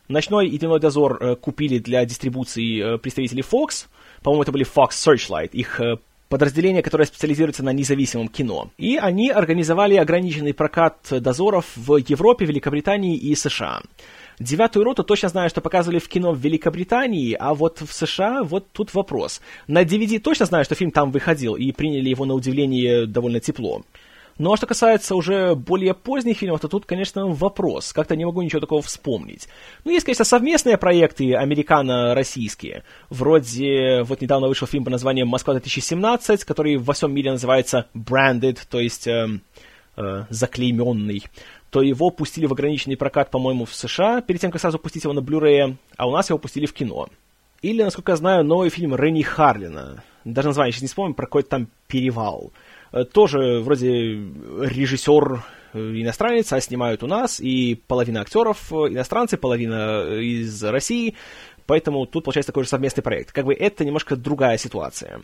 «Ночной 0.06 0.48
и 0.48 0.58
дневной 0.58 0.80
дозор» 0.80 1.18
э, 1.20 1.34
купили 1.34 1.78
для 1.78 2.04
дистрибуции 2.04 2.94
э, 2.94 2.98
представители 2.98 3.42
Fox– 3.42 3.86
по-моему, 4.24 4.42
это 4.42 4.52
были 4.52 4.64
Fox 4.64 4.92
Searchlight, 4.92 5.50
их 5.52 5.80
э, 5.80 5.98
подразделение, 6.30 6.82
которое 6.82 7.04
специализируется 7.04 7.62
на 7.62 7.74
независимом 7.74 8.28
кино. 8.28 8.70
И 8.78 8.96
они 8.96 9.30
организовали 9.30 9.96
ограниченный 9.96 10.54
прокат 10.54 10.96
дозоров 11.10 11.66
в 11.76 11.98
Европе, 11.98 12.46
Великобритании 12.46 13.18
и 13.18 13.34
США. 13.34 13.82
Девятую 14.38 14.84
роту 14.84 15.04
точно 15.04 15.28
знаю, 15.28 15.50
что 15.50 15.60
показывали 15.60 15.98
в 15.98 16.08
кино 16.08 16.32
в 16.32 16.38
Великобритании, 16.38 17.36
а 17.38 17.54
вот 17.54 17.80
в 17.80 17.92
США 17.92 18.42
вот 18.42 18.70
тут 18.72 18.94
вопрос. 18.94 19.40
На 19.66 19.84
DVD 19.84 20.18
точно 20.18 20.46
знаю, 20.46 20.64
что 20.64 20.74
фильм 20.74 20.90
там 20.90 21.10
выходил, 21.10 21.54
и 21.54 21.72
приняли 21.72 22.08
его 22.08 22.24
на 22.24 22.34
удивление 22.34 23.06
довольно 23.06 23.40
тепло. 23.40 23.82
Ну 24.36 24.52
а 24.52 24.56
что 24.56 24.66
касается 24.66 25.14
уже 25.14 25.54
более 25.54 25.94
поздних 25.94 26.38
фильмов, 26.38 26.60
то 26.60 26.66
тут, 26.66 26.86
конечно, 26.86 27.28
вопрос. 27.28 27.92
Как-то 27.92 28.16
не 28.16 28.24
могу 28.24 28.42
ничего 28.42 28.60
такого 28.60 28.82
вспомнить. 28.82 29.48
Ну, 29.84 29.92
есть, 29.92 30.04
конечно, 30.04 30.24
совместные 30.24 30.76
проекты 30.76 31.34
американо-российские. 31.34 32.82
Вроде, 33.10 34.02
вот 34.02 34.20
недавно 34.20 34.48
вышел 34.48 34.66
фильм 34.66 34.84
по 34.84 34.90
названием 34.90 35.28
«Москва-2017», 35.28 36.44
который 36.44 36.76
во 36.76 36.94
всем 36.94 37.14
мире 37.14 37.30
называется 37.30 37.86
«Branded», 37.94 38.58
то 38.68 38.80
есть 38.80 39.06
э, 39.06 39.38
э, 39.96 40.24
заклейменный 40.30 41.22
то 41.74 41.82
его 41.82 42.10
пустили 42.10 42.46
в 42.46 42.52
ограниченный 42.52 42.96
прокат, 42.96 43.32
по-моему, 43.32 43.64
в 43.64 43.74
США, 43.74 44.20
перед 44.20 44.40
тем, 44.40 44.52
как 44.52 44.60
сразу 44.60 44.78
пустить 44.78 45.02
его 45.02 45.12
на 45.12 45.18
Blu-ray, 45.18 45.74
а 45.96 46.06
у 46.06 46.12
нас 46.12 46.30
его 46.30 46.38
пустили 46.38 46.66
в 46.66 46.72
кино. 46.72 47.08
Или, 47.62 47.82
насколько 47.82 48.12
я 48.12 48.16
знаю, 48.16 48.44
новый 48.44 48.70
фильм 48.70 48.94
Ренни 48.94 49.22
Харлина. 49.22 50.04
Даже 50.24 50.46
название 50.46 50.70
сейчас 50.70 50.82
не 50.82 50.86
вспомню, 50.86 51.14
про 51.14 51.26
какой-то 51.26 51.48
там 51.48 51.68
перевал. 51.88 52.52
Э, 52.92 53.02
тоже 53.02 53.58
вроде 53.58 53.88
режиссер 53.90 55.42
э, 55.72 55.78
иностранец, 55.78 56.52
а 56.52 56.60
снимают 56.60 57.02
у 57.02 57.08
нас, 57.08 57.40
и 57.40 57.74
половина 57.88 58.20
актеров 58.20 58.72
э, 58.72 58.76
иностранцы, 58.90 59.36
половина 59.36 60.16
из 60.20 60.62
России, 60.62 61.16
поэтому 61.66 62.06
тут 62.06 62.22
получается 62.22 62.52
такой 62.52 62.62
же 62.62 62.68
совместный 62.68 63.02
проект. 63.02 63.32
Как 63.32 63.46
бы 63.46 63.52
это 63.52 63.84
немножко 63.84 64.14
другая 64.14 64.58
ситуация. 64.58 65.22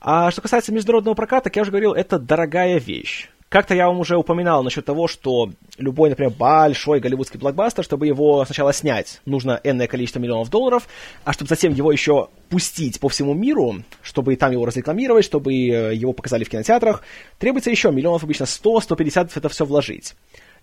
А 0.00 0.30
что 0.30 0.40
касается 0.40 0.72
международного 0.72 1.14
проката, 1.14 1.50
как 1.50 1.56
я 1.56 1.62
уже 1.62 1.70
говорил, 1.70 1.92
это 1.92 2.18
дорогая 2.18 2.78
вещь. 2.78 3.28
Как-то 3.50 3.74
я 3.74 3.88
вам 3.88 3.98
уже 3.98 4.16
упоминал 4.16 4.62
насчет 4.62 4.84
того, 4.84 5.08
что 5.08 5.50
любой, 5.76 6.08
например, 6.08 6.32
большой 6.32 7.00
голливудский 7.00 7.40
блокбастер, 7.40 7.82
чтобы 7.82 8.06
его 8.06 8.44
сначала 8.44 8.72
снять, 8.72 9.20
нужно 9.26 9.60
энное 9.64 9.88
количество 9.88 10.20
миллионов 10.20 10.50
долларов, 10.50 10.86
а 11.24 11.32
чтобы 11.32 11.48
затем 11.48 11.74
его 11.74 11.90
еще 11.90 12.28
пустить 12.48 13.00
по 13.00 13.08
всему 13.08 13.34
миру, 13.34 13.82
чтобы 14.02 14.36
там 14.36 14.52
его 14.52 14.66
разрекламировать, 14.66 15.24
чтобы 15.24 15.52
э, 15.52 15.94
его 15.96 16.12
показали 16.12 16.44
в 16.44 16.48
кинотеатрах, 16.48 17.02
требуется 17.40 17.72
еще 17.72 17.90
миллионов 17.90 18.22
обычно 18.22 18.44
100-150 18.44 19.32
это 19.34 19.48
все 19.48 19.64
вложить. 19.64 20.14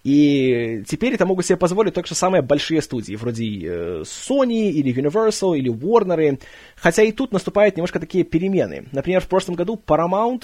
И 0.06 0.84
теперь 0.88 1.14
это 1.14 1.26
могут 1.26 1.46
себе 1.46 1.58
позволить 1.58 1.94
только 1.94 2.16
самые 2.16 2.42
большие 2.42 2.82
студии, 2.82 3.16
вроде 3.16 3.44
э, 3.46 4.04
Sony 4.04 4.70
или 4.70 4.96
Universal 4.96 5.58
или 5.58 5.70
Warner. 5.70 6.40
Хотя 6.78 7.04
и 7.04 7.12
тут 7.12 7.34
наступают 7.34 7.76
немножко 7.76 8.00
такие 8.00 8.24
перемены. 8.24 8.86
Например, 8.94 9.20
в 9.20 9.28
прошлом 9.28 9.56
году 9.56 9.78
Paramount 9.86 10.44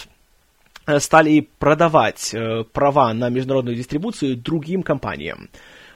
стали 1.00 1.48
продавать 1.60 2.34
э, 2.34 2.64
права 2.72 3.14
на 3.14 3.30
международную 3.30 3.76
дистрибуцию 3.76 4.38
другим 4.38 4.84
компаниям. 4.84 5.50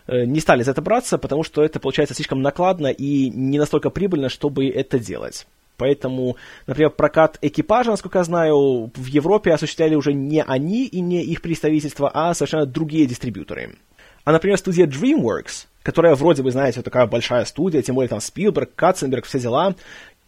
Э, 0.07 0.25
не 0.25 0.39
стали 0.39 0.63
за 0.63 0.71
это 0.71 0.81
браться, 0.81 1.17
потому 1.17 1.43
что 1.43 1.63
это 1.63 1.79
получается 1.79 2.15
слишком 2.15 2.41
накладно 2.41 2.87
и 2.87 3.29
не 3.29 3.59
настолько 3.59 3.89
прибыльно, 3.89 4.29
чтобы 4.29 4.69
это 4.69 4.99
делать. 4.99 5.47
Поэтому, 5.77 6.37
например, 6.65 6.89
прокат 6.89 7.37
экипажа, 7.41 7.91
насколько 7.91 8.17
я 8.17 8.23
знаю, 8.23 8.91
в 8.95 9.05
Европе 9.05 9.53
осуществляли 9.53 9.95
уже 9.95 10.13
не 10.13 10.41
они 10.41 10.85
и 10.85 11.01
не 11.01 11.23
их 11.23 11.41
представительство, 11.41 12.09
а 12.11 12.33
совершенно 12.33 12.65
другие 12.65 13.05
дистрибьюторы. 13.05 13.75
А, 14.23 14.31
например, 14.31 14.57
студия 14.57 14.87
DreamWorks, 14.87 15.67
которая 15.83 16.15
вроде 16.15 16.43
бы, 16.43 16.51
знаете, 16.51 16.81
такая 16.81 17.05
большая 17.05 17.45
студия, 17.45 17.81
тем 17.81 17.95
более 17.95 18.09
там 18.09 18.19
Спилберг, 18.19 18.75
Катценберг, 18.75 19.25
все 19.25 19.39
дела, 19.39 19.75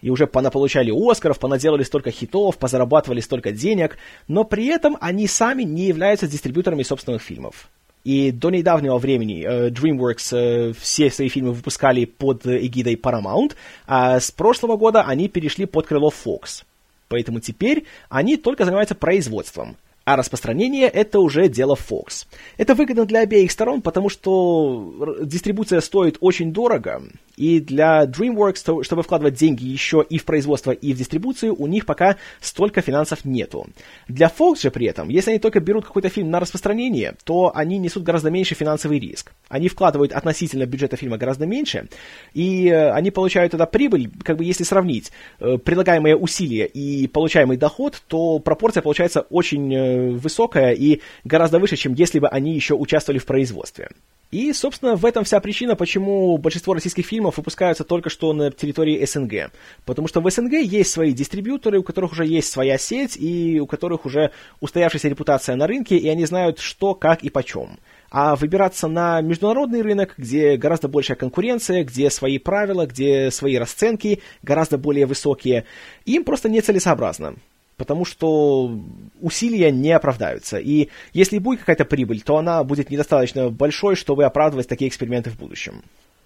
и 0.01 0.09
уже 0.09 0.27
понаполучали 0.27 0.91
Оскаров, 0.91 1.39
понаделали 1.39 1.83
столько 1.83 2.11
хитов, 2.11 2.57
позарабатывали 2.57 3.19
столько 3.19 3.51
денег, 3.51 3.97
но 4.27 4.43
при 4.43 4.67
этом 4.67 4.97
они 5.01 5.27
сами 5.27 5.63
не 5.63 5.87
являются 5.87 6.27
дистрибьюторами 6.27 6.83
собственных 6.83 7.21
фильмов. 7.21 7.69
И 8.05 8.31
до 8.31 8.49
недавнего 8.49 8.97
времени 8.97 9.45
э, 9.45 9.69
DreamWorks 9.69 10.37
э, 10.37 10.73
все 10.79 11.11
свои 11.11 11.27
фильмы 11.27 11.51
выпускали 11.51 12.05
под 12.05 12.45
эгидой 12.45 12.95
Paramount, 12.95 13.55
а 13.87 14.19
с 14.19 14.31
прошлого 14.31 14.77
года 14.77 15.01
они 15.01 15.27
перешли 15.27 15.65
под 15.65 15.85
крыло 15.85 16.09
Fox. 16.09 16.63
Поэтому 17.09 17.39
теперь 17.39 17.85
они 18.09 18.37
только 18.37 18.65
занимаются 18.65 18.95
производством– 18.95 19.75
а 20.09 20.15
распространение— 20.15 20.87
это 20.89 21.19
уже 21.19 21.49
дело 21.49 21.75
Fox. 21.75 22.25
Это 22.57 22.73
выгодно 22.73 23.05
для 23.05 23.19
обеих 23.19 23.51
сторон, 23.51 23.83
потому 23.83 24.09
что 24.09 25.15
дистрибуция 25.21 25.81
стоит 25.81 26.17
очень 26.19 26.51
дорого, 26.51 27.03
и 27.39 27.61
для 27.61 28.03
DreamWorks, 28.03 28.83
чтобы 28.83 29.01
вкладывать 29.01 29.35
деньги 29.35 29.63
еще 29.63 30.05
и 30.07 30.17
в 30.17 30.25
производство, 30.25 30.71
и 30.71 30.93
в 30.93 30.97
дистрибуцию, 30.97 31.55
у 31.57 31.67
них 31.67 31.85
пока 31.85 32.17
столько 32.41 32.81
финансов 32.81 33.23
нету. 33.23 33.67
Для 34.09 34.27
Fox 34.27 34.61
же 34.61 34.71
при 34.71 34.87
этом, 34.87 35.07
если 35.07 35.31
они 35.31 35.39
только 35.39 35.61
берут 35.61 35.85
какой-то 35.85 36.09
фильм 36.09 36.31
на 36.31 36.41
распространение, 36.41 37.15
то 37.23 37.51
они 37.55 37.77
несут 37.77 38.03
гораздо 38.03 38.29
меньше 38.29 38.55
финансовый 38.55 38.99
риск. 38.99 39.31
Они 39.47 39.69
вкладывают 39.69 40.11
относительно 40.11 40.65
бюджета 40.65 40.97
фильма 40.97 41.17
гораздо 41.17 41.45
меньше, 41.45 41.87
и 42.33 42.67
э, 42.67 42.91
они 42.91 43.09
получают 43.09 43.51
тогда 43.51 43.65
прибыль, 43.65 44.11
как 44.23 44.35
бы 44.35 44.43
если 44.43 44.65
сравнить 44.65 45.11
э, 45.39 45.57
прилагаемые 45.57 46.17
усилия 46.17 46.65
и 46.65 47.07
получаемый 47.07 47.55
доход, 47.55 48.01
то 48.07 48.39
пропорция 48.39 48.81
получается 48.81 49.21
очень 49.29 49.73
э, 49.73 49.98
высокая 49.99 50.73
и 50.73 51.01
гораздо 51.23 51.59
выше, 51.59 51.75
чем 51.75 51.93
если 51.93 52.19
бы 52.19 52.27
они 52.27 52.53
еще 52.53 52.73
участвовали 52.73 53.19
в 53.19 53.25
производстве. 53.25 53.89
И, 54.31 54.53
собственно, 54.53 54.95
в 54.95 55.05
этом 55.05 55.23
вся 55.23 55.39
причина, 55.39 55.75
почему 55.75 56.37
большинство 56.37 56.75
российских 56.75 57.05
фильмов 57.07 57.37
выпускаются 57.37 57.83
только 57.83 58.11
что 58.11 58.31
на 58.33 58.51
территории 58.51 59.03
СНГ. 59.03 59.51
Потому 59.85 60.07
что 60.07 60.21
в 60.21 60.29
СНГ 60.29 60.53
есть 60.53 60.91
свои 60.91 61.13
дистрибьюторы, 61.13 61.79
у 61.79 61.83
которых 61.83 62.11
уже 62.11 62.27
есть 62.27 62.51
своя 62.51 62.77
сеть, 62.77 63.17
и 63.17 63.59
у 63.59 63.65
которых 63.65 64.05
уже 64.05 64.31
устоявшаяся 64.59 65.09
репутация 65.09 65.55
на 65.55 65.65
рынке, 65.65 65.97
и 65.97 66.07
они 66.07 66.25
знают, 66.25 66.59
что, 66.59 66.93
как 66.93 67.23
и 67.23 67.31
почем. 67.31 67.79
А 68.11 68.35
выбираться 68.35 68.87
на 68.87 69.21
международный 69.21 69.81
рынок, 69.81 70.13
где 70.17 70.57
гораздо 70.57 70.87
большая 70.87 71.17
конкуренция, 71.17 71.83
где 71.83 72.11
свои 72.11 72.37
правила, 72.37 72.85
где 72.85 73.31
свои 73.31 73.55
расценки 73.57 74.21
гораздо 74.43 74.77
более 74.77 75.07
высокие, 75.07 75.65
им 76.05 76.23
просто 76.23 76.49
нецелесообразно 76.49 77.35
потому 77.79 78.05
что 78.05 78.77
усилия 79.21 79.71
не 79.71 79.91
оправдаются. 79.91 80.57
И 80.57 80.89
если 81.13 81.39
будет 81.39 81.61
какая-то 81.61 81.85
прибыль, 81.85 82.21
то 82.21 82.37
она 82.37 82.63
будет 82.63 82.91
недостаточно 82.91 83.49
большой, 83.49 83.95
чтобы 83.95 84.25
оправдывать 84.25 84.67
такие 84.67 84.89
эксперименты 84.89 85.31
в 85.31 85.37
будущем. 85.37 85.81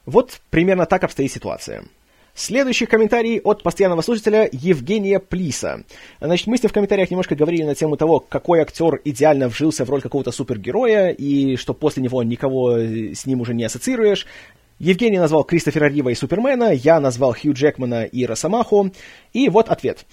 Вот 0.06 0.41
примерно 0.49 0.86
так 0.86 1.06
обстоит 1.06 1.32
ситуация. 1.32 1.86
Следующий 2.36 2.88
комментарий 2.88 3.39
от 3.39 3.62
постоянного 3.62 4.01
слушателя 4.01 4.49
Евгения 4.51 5.20
Плиса. 5.20 5.84
Значит, 6.20 6.47
мы 6.47 6.58
с 6.58 6.64
ним 6.64 6.70
в 6.70 6.74
комментариях 6.74 7.12
немножко 7.12 7.36
говорили 7.36 7.62
на 7.64 7.76
тему 7.76 7.95
того, 7.95 8.20
какой 8.20 8.60
актер 8.60 8.99
идеально 9.06 9.49
вжился 9.49 9.86
в 9.86 9.89
роль 9.91 10.01
какого-то 10.01 10.32
супергероя, 10.32 11.12
и 11.12 11.56
что 11.58 11.76
после 11.76 12.01
него 12.01 12.24
никого 12.24 12.80
с 12.80 13.28
ним 13.28 13.41
уже 13.41 13.54
не 13.54 13.64
ассоциируешь. 13.64 14.26
Евгений 14.80 15.20
назвал 15.20 15.43
Кристофера 15.43 15.86
Рива 15.86 16.10
и 16.10 16.16
Супермена, 16.16 16.74
я 16.74 16.99
назвал 16.99 17.34
Хью 17.34 17.54
Джекмана 17.54 18.06
и 18.06 18.26
Росомаху, 18.26 18.91
и 19.32 19.47
вот 19.47 19.70
ответ. 19.70 20.04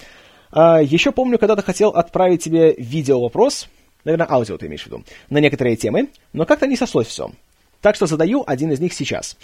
А, 0.53 0.83
еще 0.83 1.13
помню, 1.13 1.39
когда-то 1.39 1.63
хотел 1.63 1.91
отправить 1.91 2.43
тебе 2.43 2.75
видео-вопрос, 2.77 3.69
наверное, 4.05 4.31
аудио 4.31 4.59
ты 4.59 4.67
имеешь 4.67 4.83
в 4.83 4.87
виду, 4.87 5.05
на 5.29 5.39
некоторые 5.39 5.77
темы, 5.77 6.09
но 6.33 6.47
как-то 6.47 6.67
не 6.67 6.77
сослось 6.77 7.07
все. 7.07 7.31
Так 7.81 7.95
что 7.95 8.07
задаю 8.07 8.45
один 8.47 8.73
из 8.73 8.81
них 8.81 8.93
сейчас. 8.93 9.37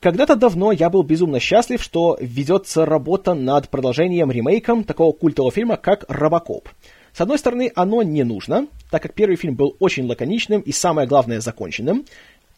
Когда-то 0.00 0.36
давно 0.36 0.70
я 0.70 0.90
был 0.90 1.02
безумно 1.02 1.40
счастлив, 1.40 1.82
что 1.82 2.18
ведется 2.20 2.84
работа 2.84 3.32
над 3.34 3.70
продолжением 3.70 4.30
ремейком 4.30 4.84
такого 4.84 5.12
культового 5.12 5.50
фильма, 5.50 5.76
как 5.76 6.04
«Робокоп». 6.08 6.68
С 7.14 7.20
одной 7.20 7.38
стороны, 7.38 7.70
оно 7.74 8.02
не 8.02 8.24
нужно, 8.24 8.66
так 8.90 9.02
как 9.02 9.14
первый 9.14 9.36
фильм 9.36 9.54
был 9.54 9.76
очень 9.78 10.04
лаконичным 10.06 10.60
и, 10.60 10.72
самое 10.72 11.06
главное, 11.06 11.40
законченным. 11.40 12.04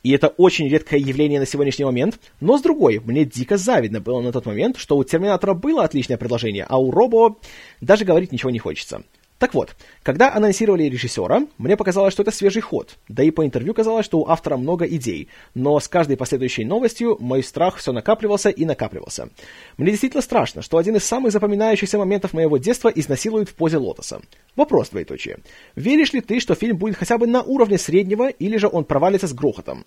И 0.06 0.12
это 0.12 0.28
очень 0.28 0.68
редкое 0.68 1.00
явление 1.00 1.40
на 1.40 1.46
сегодняшний 1.46 1.84
момент. 1.84 2.20
Но 2.38 2.58
с 2.58 2.62
другой, 2.62 3.00
мне 3.04 3.24
дико 3.24 3.56
завидно 3.56 3.98
было 3.98 4.20
на 4.20 4.30
тот 4.30 4.46
момент, 4.46 4.76
что 4.78 4.96
у 4.96 5.02
Терминатора 5.02 5.52
было 5.52 5.82
отличное 5.82 6.16
предложение, 6.16 6.64
а 6.68 6.78
у 6.78 6.92
Робо 6.92 7.38
даже 7.80 8.04
говорить 8.04 8.30
ничего 8.30 8.50
не 8.50 8.60
хочется. 8.60 9.02
Так 9.38 9.52
вот, 9.52 9.76
когда 10.02 10.32
анонсировали 10.32 10.84
режиссера, 10.84 11.42
мне 11.58 11.76
показалось, 11.76 12.14
что 12.14 12.22
это 12.22 12.30
свежий 12.30 12.62
ход, 12.62 12.96
да 13.08 13.22
и 13.22 13.30
по 13.30 13.44
интервью 13.44 13.74
казалось, 13.74 14.06
что 14.06 14.20
у 14.20 14.28
автора 14.28 14.56
много 14.56 14.86
идей, 14.86 15.28
но 15.54 15.78
с 15.78 15.88
каждой 15.88 16.16
последующей 16.16 16.64
новостью 16.64 17.18
мой 17.20 17.42
страх 17.42 17.76
все 17.76 17.92
накапливался 17.92 18.48
и 18.48 18.64
накапливался. 18.64 19.28
Мне 19.76 19.90
действительно 19.90 20.22
страшно, 20.22 20.62
что 20.62 20.78
один 20.78 20.96
из 20.96 21.04
самых 21.04 21.32
запоминающихся 21.32 21.98
моментов 21.98 22.32
моего 22.32 22.56
детства 22.56 22.88
изнасилуют 22.88 23.50
в 23.50 23.54
позе 23.54 23.76
лотоса. 23.76 24.22
Вопрос, 24.54 24.88
двоеточие. 24.88 25.40
Веришь 25.74 26.14
ли 26.14 26.22
ты, 26.22 26.40
что 26.40 26.54
фильм 26.54 26.78
будет 26.78 26.96
хотя 26.96 27.18
бы 27.18 27.26
на 27.26 27.42
уровне 27.42 27.76
среднего, 27.76 28.28
или 28.28 28.56
же 28.56 28.68
он 28.72 28.84
провалится 28.84 29.26
с 29.26 29.34
грохотом? 29.34 29.84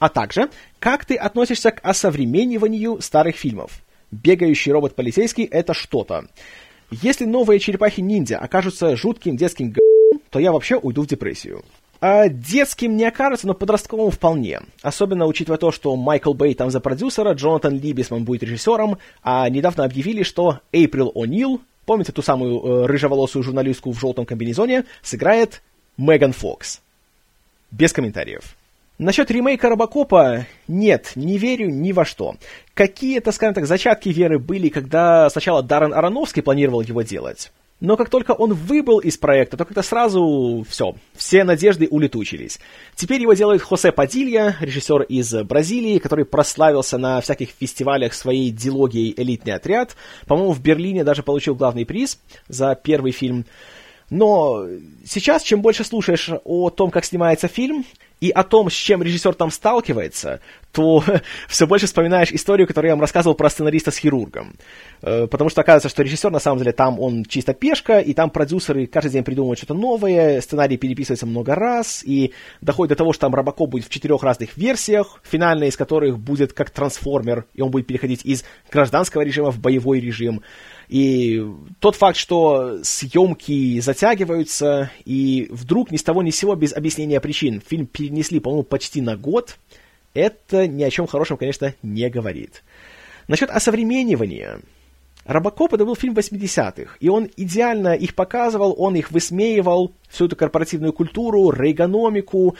А 0.00 0.08
также, 0.08 0.50
как 0.80 1.04
ты 1.04 1.14
относишься 1.14 1.70
к 1.70 1.80
осовремениванию 1.84 3.00
старых 3.00 3.36
фильмов? 3.36 3.82
Бегающий 4.10 4.72
робот-полицейский— 4.72 5.44
это 5.50 5.74
что-то. 5.74 6.26
Если 6.90 7.24
новые 7.24 7.60
черепахи-ниндзя 7.60 8.38
окажутся 8.38 8.96
жутким 8.96 9.36
детским 9.36 9.70
г***, 9.70 9.80
то 10.30 10.40
я 10.40 10.50
вообще 10.50 10.76
уйду 10.76 11.02
в 11.02 11.06
депрессию. 11.06 11.64
А 12.00 12.28
детским 12.28 12.96
не 12.96 13.04
окажется, 13.04 13.46
но 13.46 13.54
подростковым 13.54 14.10
вполне. 14.10 14.60
Особенно 14.82 15.26
учитывая 15.26 15.58
то, 15.58 15.70
что 15.70 15.94
Майкл 15.96 16.32
Бэй 16.32 16.54
там 16.54 16.70
за 16.70 16.80
продюсера, 16.80 17.34
Джонатан 17.34 17.78
Либисман 17.78 18.24
будет 18.24 18.42
режиссером, 18.42 18.98
а 19.22 19.48
недавно 19.48 19.84
объявили, 19.84 20.22
что 20.22 20.60
Эйприл 20.72 21.12
О'Нил, 21.14 21.60
помните 21.84 22.12
ту 22.12 22.22
самую 22.22 22.60
э, 22.60 22.86
рыжеволосую 22.86 23.42
журналистку 23.42 23.92
в 23.92 24.00
желтом 24.00 24.24
комбинезоне, 24.24 24.84
сыграет 25.02 25.62
Меган 25.96 26.32
Фокс. 26.32 26.80
Без 27.70 27.92
комментариев. 27.92 28.56
Насчет 29.00 29.30
ремейка 29.30 29.70
Робокопа 29.70 30.46
нет, 30.68 31.12
не 31.14 31.38
верю 31.38 31.70
ни 31.70 31.90
во 31.92 32.04
что. 32.04 32.34
Какие-то, 32.74 33.32
скажем 33.32 33.54
так, 33.54 33.64
зачатки 33.64 34.10
веры 34.10 34.38
были, 34.38 34.68
когда 34.68 35.30
сначала 35.30 35.62
Даррен 35.62 35.94
Аронофский 35.94 36.42
планировал 36.42 36.82
его 36.82 37.00
делать. 37.00 37.50
Но 37.80 37.96
как 37.96 38.10
только 38.10 38.32
он 38.32 38.52
выбыл 38.52 38.98
из 38.98 39.16
проекта, 39.16 39.56
то 39.56 39.64
как-то 39.64 39.80
сразу 39.80 40.66
все, 40.68 40.96
все 41.14 41.44
надежды 41.44 41.88
улетучились. 41.90 42.60
Теперь 42.94 43.22
его 43.22 43.32
делает 43.32 43.62
Хосе 43.62 43.90
Падилья, 43.90 44.58
режиссер 44.60 45.04
из 45.04 45.32
Бразилии, 45.44 45.96
который 45.96 46.26
прославился 46.26 46.98
на 46.98 47.22
всяких 47.22 47.48
фестивалях 47.58 48.12
своей 48.12 48.50
дилогией 48.50 49.14
«Элитный 49.16 49.54
отряд». 49.54 49.96
По-моему, 50.26 50.52
в 50.52 50.60
Берлине 50.60 51.04
даже 51.04 51.22
получил 51.22 51.54
главный 51.54 51.86
приз 51.86 52.20
за 52.48 52.74
первый 52.74 53.12
фильм. 53.12 53.46
Но 54.10 54.66
сейчас, 55.06 55.42
чем 55.42 55.62
больше 55.62 55.84
слушаешь 55.84 56.30
о 56.44 56.68
том, 56.68 56.90
как 56.90 57.06
снимается 57.06 57.48
фильм, 57.48 57.86
и 58.20 58.30
о 58.30 58.44
том, 58.44 58.70
с 58.70 58.74
чем 58.74 59.02
режиссер 59.02 59.34
там 59.34 59.50
сталкивается, 59.50 60.40
то 60.72 61.02
все 61.48 61.66
больше 61.66 61.86
вспоминаешь 61.86 62.32
историю, 62.32 62.66
которую 62.66 62.90
я 62.90 62.94
вам 62.94 63.00
рассказывал 63.00 63.34
про 63.34 63.48
сценариста 63.50 63.90
с 63.90 63.96
хирургом. 63.96 64.54
Э, 65.02 65.26
потому 65.26 65.50
что 65.50 65.62
оказывается, 65.62 65.88
что 65.88 66.02
режиссер 66.02 66.30
на 66.30 66.38
самом 66.38 66.58
деле 66.58 66.72
там 66.72 67.00
он 67.00 67.24
чисто 67.24 67.54
пешка, 67.54 67.98
и 68.00 68.12
там 68.12 68.30
продюсеры 68.30 68.86
каждый 68.86 69.12
день 69.12 69.24
придумывают 69.24 69.58
что-то 69.58 69.74
новое, 69.74 70.40
сценарий 70.40 70.76
переписывается 70.76 71.26
много 71.26 71.54
раз, 71.54 72.02
и 72.04 72.32
доходит 72.60 72.90
до 72.90 72.96
того, 72.96 73.12
что 73.12 73.22
там 73.22 73.34
Робокоп 73.34 73.70
будет 73.70 73.86
в 73.86 73.90
четырех 73.90 74.22
разных 74.22 74.56
версиях, 74.56 75.20
финальная 75.24 75.68
из 75.68 75.76
которых 75.76 76.18
будет 76.18 76.52
как 76.52 76.70
трансформер, 76.70 77.46
и 77.54 77.62
он 77.62 77.70
будет 77.70 77.86
переходить 77.86 78.24
из 78.24 78.44
гражданского 78.70 79.22
режима 79.22 79.50
в 79.50 79.58
боевой 79.58 80.00
режим. 80.00 80.42
И 80.90 81.40
тот 81.78 81.94
факт, 81.94 82.16
что 82.16 82.80
съемки 82.82 83.78
затягиваются, 83.78 84.90
и 85.04 85.46
вдруг 85.52 85.92
ни 85.92 85.96
с 85.96 86.02
того 86.02 86.20
ни 86.24 86.30
с 86.30 86.36
сего 86.36 86.56
без 86.56 86.72
объяснения 86.72 87.20
причин 87.20 87.62
фильм 87.64 87.86
перенесли, 87.86 88.40
по-моему, 88.40 88.64
почти 88.64 89.00
на 89.00 89.16
год, 89.16 89.56
это 90.14 90.66
ни 90.66 90.82
о 90.82 90.90
чем 90.90 91.06
хорошем, 91.06 91.36
конечно, 91.36 91.74
не 91.84 92.10
говорит. 92.10 92.64
Насчет 93.28 93.50
осовременивания. 93.50 94.58
Робокоп 95.26 95.74
это 95.74 95.84
был 95.84 95.94
фильм 95.94 96.14
80-х, 96.14 96.96
и 96.98 97.08
он 97.08 97.30
идеально 97.36 97.94
их 97.94 98.16
показывал, 98.16 98.74
он 98.76 98.96
их 98.96 99.12
высмеивал, 99.12 99.92
всю 100.08 100.26
эту 100.26 100.34
корпоративную 100.34 100.92
культуру, 100.92 101.52
рейгономику, 101.52 102.56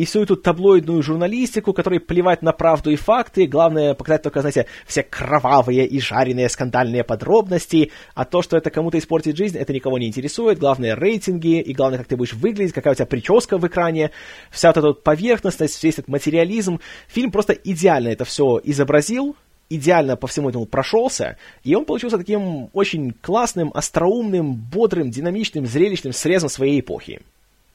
и 0.00 0.06
всю 0.06 0.22
эту 0.22 0.34
таблоидную 0.34 1.02
журналистику, 1.02 1.74
которой 1.74 2.00
плевать 2.00 2.40
на 2.40 2.52
правду 2.52 2.90
и 2.90 2.96
факты, 2.96 3.46
главное 3.46 3.92
показать 3.92 4.22
только, 4.22 4.40
знаете, 4.40 4.64
все 4.86 5.02
кровавые 5.02 5.86
и 5.86 6.00
жареные 6.00 6.48
скандальные 6.48 7.04
подробности, 7.04 7.92
а 8.14 8.24
то, 8.24 8.40
что 8.40 8.56
это 8.56 8.70
кому-то 8.70 8.98
испортит 8.98 9.36
жизнь, 9.36 9.58
это 9.58 9.74
никого 9.74 9.98
не 9.98 10.06
интересует, 10.06 10.58
главное 10.58 10.96
рейтинги, 10.96 11.60
и 11.60 11.74
главное, 11.74 11.98
как 11.98 12.06
ты 12.06 12.16
будешь 12.16 12.32
выглядеть, 12.32 12.72
какая 12.72 12.92
у 12.92 12.94
тебя 12.94 13.04
прическа 13.04 13.58
в 13.58 13.66
экране, 13.66 14.10
вся 14.50 14.68
вот 14.72 14.78
эта 14.78 14.92
поверхностность, 14.94 15.84
весь 15.84 15.98
этот 15.98 16.08
материализм. 16.08 16.80
Фильм 17.08 17.30
просто 17.30 17.52
идеально 17.52 18.08
это 18.08 18.24
все 18.24 18.58
изобразил, 18.64 19.36
идеально 19.68 20.16
по 20.16 20.28
всему 20.28 20.48
этому 20.48 20.64
прошелся, 20.64 21.36
и 21.62 21.74
он 21.74 21.84
получился 21.84 22.16
таким 22.16 22.70
очень 22.72 23.12
классным, 23.20 23.70
остроумным, 23.74 24.54
бодрым, 24.54 25.10
динамичным, 25.10 25.66
зрелищным 25.66 26.14
срезом 26.14 26.48
своей 26.48 26.80
эпохи. 26.80 27.20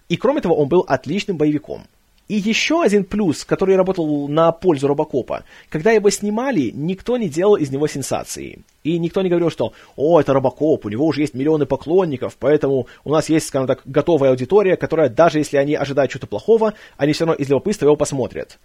И 0.09 0.17
кроме 0.17 0.41
того, 0.41 0.55
он 0.55 0.67
был 0.67 0.84
отличным 0.88 1.38
боевиком. 1.38 1.84
И 2.28 2.36
еще 2.36 2.82
один 2.82 3.03
плюс, 3.03 3.45
который 3.45 3.76
работал 3.76 4.28
на 4.28 4.51
пользу 4.51 4.88
Робокопа. 4.88 5.43
Когда 5.69 5.91
его 5.91 6.09
снимали, 6.09 6.71
никто 6.73 7.17
не 7.17 7.30
делал 7.30 7.55
из 7.55 7.69
него 7.69 7.88
сенсации. 7.88 8.63
И 8.84 8.97
никто 8.97 9.21
не 9.21 9.30
говорил, 9.30 9.51
что 9.51 9.73
«О, 9.95 10.19
это 10.19 10.34
Робокоп, 10.34 10.86
у 10.86 10.89
него 10.89 11.05
уже 11.05 11.21
есть 11.21 11.36
миллионы 11.36 11.65
поклонников, 11.65 12.36
поэтому 12.39 12.88
у 13.03 13.11
нас 13.11 13.30
есть, 13.30 13.47
скажем 13.47 13.67
так, 13.67 13.82
готовая 13.86 14.32
аудитория, 14.32 14.76
которая, 14.76 15.09
даже 15.09 15.38
если 15.39 15.57
они 15.57 15.76
ожидают 15.76 16.11
чего-то 16.11 16.28
плохого, 16.28 16.73
они 16.97 17.13
все 17.13 17.26
равно 17.26 17.36
из 17.36 17.49
любопытства 17.49 17.86
его 17.86 17.95
посмотрят». 17.95 18.57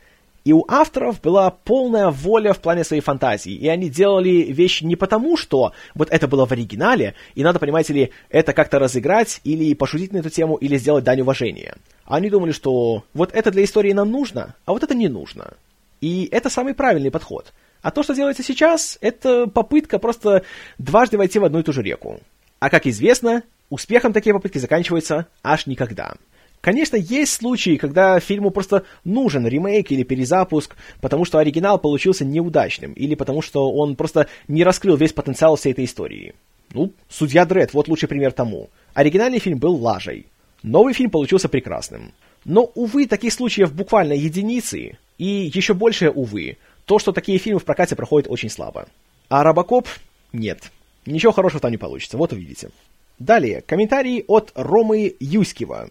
И 0.45 0.53
у 0.53 0.65
авторов 0.69 1.21
была 1.21 1.51
полная 1.51 2.09
воля 2.09 2.53
в 2.55 2.61
плане 2.61 2.83
своей 2.85 3.03
фантазии. 3.03 3.53
И 3.53 3.69
они 3.69 3.91
делали 3.91 4.53
вещи 4.53 4.85
не 4.85 4.97
потому, 4.97 5.37
что 5.37 5.73
вот 5.95 6.09
это 6.11 6.27
было 6.29 6.47
в 6.47 6.53
оригинале, 6.53 7.15
и 7.35 7.43
надо, 7.43 7.59
понимаете 7.59 7.93
ли, 7.93 8.11
это 8.31 8.53
как-то 8.53 8.79
разыграть, 8.79 9.41
или 9.45 9.75
пошутить 9.75 10.13
на 10.13 10.19
эту 10.19 10.31
тему, 10.31 10.57
или 10.57 10.79
сделать 10.79 11.05
дань 11.05 11.21
уважения. 11.21 11.75
Они 12.05 12.31
думали, 12.31 12.53
что 12.53 13.05
вот 13.13 13.35
это 13.35 13.51
для 13.51 13.65
истории 13.65 13.93
нам 13.93 14.11
нужно, 14.11 14.55
а 14.65 14.73
вот 14.73 14.83
это 14.83 14.95
не 14.95 15.09
нужно. 15.09 15.55
И 16.01 16.29
это 16.33 16.49
самый 16.49 16.75
правильный 16.75 17.11
подход. 17.11 17.53
А 17.83 17.91
то, 17.91 18.03
что 18.03 18.15
делается 18.15 18.43
сейчас, 18.43 18.99
это 19.01 19.47
попытка 19.47 19.99
просто 19.99 20.43
дважды 20.79 21.19
войти 21.19 21.39
в 21.39 21.45
одну 21.45 21.61
и 21.61 21.63
ту 21.63 21.73
же 21.73 21.83
реку. 21.83 22.21
А 22.59 22.69
как 22.71 22.87
известно, 22.87 23.43
успехом 23.69 24.13
такие 24.13 24.35
попытки 24.35 24.59
заканчиваются 24.59 25.27
аж 25.43 25.67
никогда. 25.67 26.15
Конечно, 26.61 26.97
есть 26.97 27.33
случаи, 27.33 27.77
когда 27.77 28.21
фильму 28.21 28.51
просто 28.51 28.85
нужен 29.05 29.47
ремейк 29.47 29.91
или 29.91 30.03
перезапуск, 30.03 30.77
потому 31.01 31.25
что 31.25 31.39
оригинал 31.39 31.79
получился 31.79 32.25
неудачным, 32.25 32.93
или 32.93 33.15
потому 33.15 33.41
что 33.41 33.73
он 33.73 33.97
просто 33.97 34.29
не 34.47 34.63
раскрыл 34.63 34.97
весь 34.97 35.15
потенциал 35.15 35.57
всей 35.57 35.73
этой 35.73 35.87
истории. 35.87 36.35
Ну, 36.73 36.93
«Судья 37.09 37.47
Дред»— 37.47 37.73
вот 37.73 37.89
лучший 37.89 38.09
пример 38.09 38.33
тому. 38.33 38.69
Оригинальный 38.95 39.39
фильм 39.39 39.59
был 39.59 39.75
лажей. 39.77 40.27
Новый 40.63 40.93
фильм 40.93 41.11
получился 41.11 41.49
прекрасным. 41.49 42.13
Но, 42.45 42.71
увы, 42.75 43.07
таких 43.07 43.33
случаев 43.33 43.73
буквально 43.73 44.13
единицы, 44.13 44.99
и 45.19 45.51
еще 45.53 45.75
больше, 45.75 46.11
увы, 46.11 46.59
то, 46.85 46.99
что 46.99 47.13
такие 47.13 47.39
фильмы 47.39 47.61
в 47.61 47.65
прокате 47.65 47.97
проходят 47.97 48.31
очень 48.31 48.51
слабо. 48.51 48.87
А 49.29 49.43
«Робокоп»— 49.43 49.89
нет. 50.33 50.71
Ничего 51.07 51.33
хорошего 51.33 51.61
там 51.61 51.71
не 51.71 51.79
получится, 51.79 52.19
вот 52.19 52.33
увидите. 52.33 52.71
Далее, 53.19 53.63
комментарий 53.67 54.25
от 54.27 54.53
Ромы 54.55 55.15
Юськива. 55.19 55.91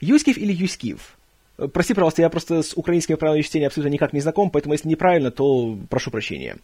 Юскив 0.00 0.38
или 0.38 0.52
Юскив? 0.52 1.16
Э, 1.58 1.68
прости, 1.68 1.94
пожалуйста, 1.94 2.22
я 2.22 2.30
просто 2.30 2.62
с 2.62 2.72
украинскими 2.74 3.16
правилами 3.16 3.42
чтения 3.42 3.66
абсолютно 3.66 3.92
никак 3.92 4.12
не 4.12 4.20
знаком, 4.20 4.50
поэтому 4.50 4.74
если 4.74 4.88
неправильно, 4.88 5.30
то 5.30 5.78
прошу 5.88 6.10
прощения. 6.10 6.56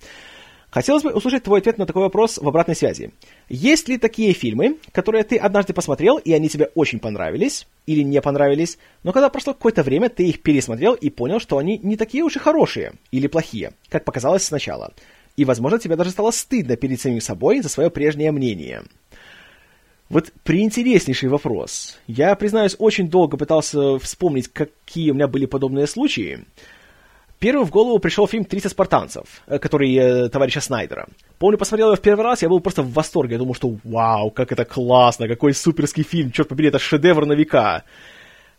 Хотелось 0.70 1.02
бы 1.02 1.12
услышать 1.12 1.44
твой 1.44 1.60
ответ 1.60 1.78
на 1.78 1.86
такой 1.86 2.02
вопрос 2.02 2.38
в 2.38 2.46
обратной 2.46 2.74
связи. 2.74 3.12
Есть 3.48 3.88
ли 3.88 3.98
такие 3.98 4.32
фильмы, 4.32 4.76
которые 4.92 5.24
ты 5.24 5.36
однажды 5.36 5.72
посмотрел, 5.72 6.18
и 6.18 6.32
они 6.32 6.48
тебе 6.48 6.70
очень 6.74 6.98
понравились, 6.98 7.66
или 7.86 8.02
не 8.02 8.20
понравились, 8.20 8.76
но 9.02 9.12
когда 9.12 9.28
прошло 9.28 9.54
какое-то 9.54 9.82
время, 9.82 10.08
ты 10.08 10.28
их 10.28 10.42
пересмотрел 10.42 10.94
и 10.94 11.08
понял, 11.08 11.40
что 11.40 11.58
они 11.58 11.78
не 11.78 11.96
такие 11.96 12.24
уж 12.24 12.36
и 12.36 12.40
хорошие, 12.40 12.92
или 13.10 13.26
плохие, 13.26 13.72
как 13.88 14.04
показалось 14.04 14.42
сначала. 14.42 14.92
И, 15.36 15.44
возможно, 15.44 15.78
тебе 15.78 15.96
даже 15.96 16.10
стало 16.10 16.30
стыдно 16.30 16.76
перед 16.76 17.00
самим 17.00 17.20
собой 17.20 17.60
за 17.60 17.68
свое 17.68 17.90
прежнее 17.90 18.32
мнение. 18.32 18.82
Вот 20.08 20.32
приинтереснейший 20.44 21.28
вопрос. 21.28 21.98
Я, 22.06 22.34
признаюсь, 22.36 22.76
очень 22.78 23.08
долго 23.08 23.36
пытался 23.36 23.98
вспомнить, 23.98 24.48
какие 24.48 25.10
у 25.10 25.14
меня 25.14 25.26
были 25.26 25.46
подобные 25.46 25.86
случаи. 25.86 26.44
Первым 27.38 27.66
в 27.66 27.70
голову 27.70 27.98
пришел 27.98 28.26
фильм 28.26 28.44
«30 28.44 28.70
спартанцев», 28.70 29.42
э, 29.46 29.58
который 29.58 29.94
э, 29.94 30.28
товарища 30.30 30.60
Снайдера. 30.60 31.06
Помню, 31.38 31.58
посмотрел 31.58 31.88
его 31.88 31.96
в 31.96 32.00
первый 32.00 32.22
раз, 32.22 32.40
я 32.40 32.48
был 32.48 32.60
просто 32.60 32.82
в 32.82 32.92
восторге. 32.92 33.34
Я 33.34 33.38
думал, 33.38 33.54
что 33.54 33.76
вау, 33.84 34.30
как 34.30 34.52
это 34.52 34.64
классно, 34.64 35.28
какой 35.28 35.52
суперский 35.52 36.02
фильм, 36.02 36.30
черт 36.30 36.48
побери, 36.48 36.68
это 36.68 36.78
шедевр 36.78 37.26
на 37.26 37.34
века. 37.34 37.82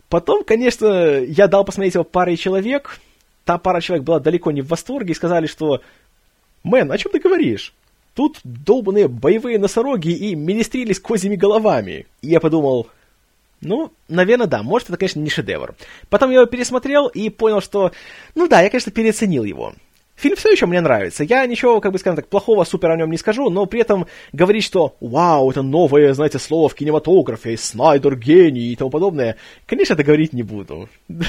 Потом, 0.09 0.43
конечно, 0.43 0.85
я 1.19 1.47
дал 1.47 1.65
посмотреть 1.65 1.95
его 1.95 2.03
паре 2.03 2.37
человек. 2.37 2.99
Та 3.45 3.57
пара 3.57 3.81
человек 3.81 4.05
была 4.05 4.19
далеко 4.19 4.51
не 4.51 4.61
в 4.61 4.67
восторге 4.67 5.13
и 5.13 5.15
сказали, 5.15 5.47
что 5.47 5.81
«Мэн, 6.63 6.91
о 6.91 6.97
чем 6.97 7.11
ты 7.11 7.19
говоришь? 7.19 7.73
Тут 8.17 8.39
долбанные 8.43 9.07
боевые 9.07 9.59
носороги 9.59 10.09
и 10.09 10.33
министрили 10.33 10.91
с 10.91 10.99
козьими 10.99 11.35
головами. 11.35 12.07
И 12.23 12.29
я 12.29 12.39
подумал, 12.39 12.87
ну, 13.61 13.91
наверное, 14.07 14.47
да, 14.47 14.63
может, 14.63 14.89
это, 14.89 14.97
конечно, 14.97 15.19
не 15.19 15.29
шедевр. 15.29 15.75
Потом 16.09 16.31
я 16.31 16.37
его 16.37 16.47
пересмотрел 16.47 17.05
и 17.05 17.29
понял, 17.29 17.61
что, 17.61 17.91
ну 18.33 18.47
да, 18.47 18.61
я, 18.61 18.71
конечно, 18.71 18.91
переоценил 18.91 19.43
его. 19.43 19.75
Фильм 20.15 20.35
все 20.35 20.49
еще 20.49 20.65
мне 20.65 20.81
нравится. 20.81 21.23
Я 21.23 21.45
ничего, 21.45 21.79
как 21.79 21.91
бы, 21.91 21.99
скажем 21.99 22.15
так, 22.15 22.27
плохого 22.27 22.63
супер 22.63 22.89
о 22.89 22.97
нем 22.97 23.11
не 23.11 23.17
скажу, 23.17 23.51
но 23.51 23.67
при 23.67 23.81
этом 23.81 24.07
говорить, 24.33 24.63
что 24.63 24.95
«Вау, 24.99 25.51
это 25.51 25.61
новое, 25.61 26.11
знаете, 26.15 26.39
слово 26.39 26.69
в 26.69 26.73
кинематографе, 26.73 27.55
Снайдер 27.55 28.15
гений» 28.15 28.71
и 28.71 28.75
тому 28.75 28.89
подобное, 28.89 29.37
конечно, 29.67 29.93
это 29.93 30.03
говорить 30.03 30.33
не 30.33 30.41
буду. 30.41 30.89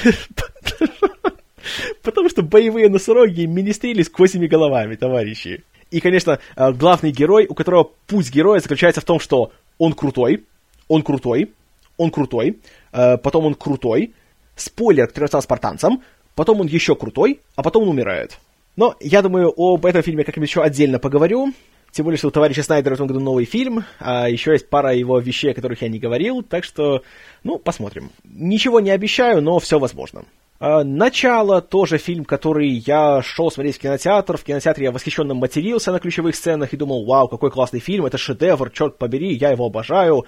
Потому 2.01 2.29
что 2.29 2.41
боевые 2.41 2.89
носороги 2.89 3.45
министрили 3.45 4.01
с 4.01 4.09
косими 4.09 4.47
головами, 4.47 4.95
товарищи. 4.95 5.63
И, 5.91 5.99
конечно, 5.99 6.39
э, 6.55 6.71
главный 6.73 7.11
герой, 7.11 7.45
у 7.47 7.55
которого 7.55 7.91
путь 8.07 8.31
героя 8.31 8.59
заключается 8.59 9.01
в 9.01 9.05
том, 9.05 9.19
что 9.19 9.51
он 9.77 9.93
крутой, 9.93 10.45
он 10.87 11.01
крутой, 11.01 11.51
он 11.97 12.11
крутой, 12.11 12.59
э, 12.91 13.17
потом 13.17 13.45
он 13.45 13.55
крутой, 13.55 14.13
спойлер, 14.55 15.07
который 15.07 15.27
стал 15.27 15.41
спартанцем, 15.41 16.01
потом 16.35 16.61
он 16.61 16.67
еще 16.67 16.95
крутой, 16.95 17.41
а 17.55 17.63
потом 17.63 17.83
он 17.83 17.89
умирает. 17.89 18.39
Но 18.75 18.95
я 18.99 19.21
думаю, 19.21 19.53
об 19.57 19.85
этом 19.85 20.03
фильме 20.03 20.23
как-нибудь 20.23 20.49
еще 20.49 20.61
отдельно 20.61 20.99
поговорю. 20.99 21.53
Тем 21.91 22.05
более, 22.05 22.19
что 22.19 22.27
у 22.27 22.31
товарища 22.31 22.61
Снайдера 22.61 22.93
в 22.93 22.95
этом 22.95 23.07
году 23.07 23.19
новый 23.19 23.45
фильм, 23.45 23.83
а 23.99 24.29
еще 24.29 24.51
есть 24.51 24.69
пара 24.69 24.93
его 24.93 25.19
вещей, 25.19 25.51
о 25.51 25.53
которых 25.55 25.81
я 25.81 25.89
не 25.89 25.97
говорил, 25.97 26.43
так 26.43 26.63
что, 26.63 27.01
ну, 27.43 27.57
посмотрим. 27.57 28.11
Ничего 28.23 28.79
не 28.79 28.91
обещаю, 28.91 29.41
но 29.41 29.57
все 29.57 29.79
возможно. 29.79 30.23
А, 30.59 30.83
Начало 30.83 31.61
тоже 31.61 31.97
фильм, 31.97 32.25
который 32.25 32.69
я 32.69 33.21
шел 33.21 33.49
смотреть 33.49 33.77
в 33.77 33.79
кинотеатр. 33.79 34.37
В 34.37 34.43
кинотеатре 34.43 34.85
я 34.85 34.91
восхищенно 34.91 35.33
матерился 35.33 35.91
на 35.91 35.99
ключевых 35.99 36.35
сценах 36.35 36.73
и 36.73 36.77
думал, 36.77 37.05
вау, 37.05 37.27
какой 37.27 37.49
классный 37.49 37.79
фильм, 37.79 38.05
это 38.05 38.17
шедевр, 38.17 38.69
черт 38.69 38.97
побери, 38.97 39.33
я 39.33 39.51
его 39.51 39.65
обожаю. 39.65 40.25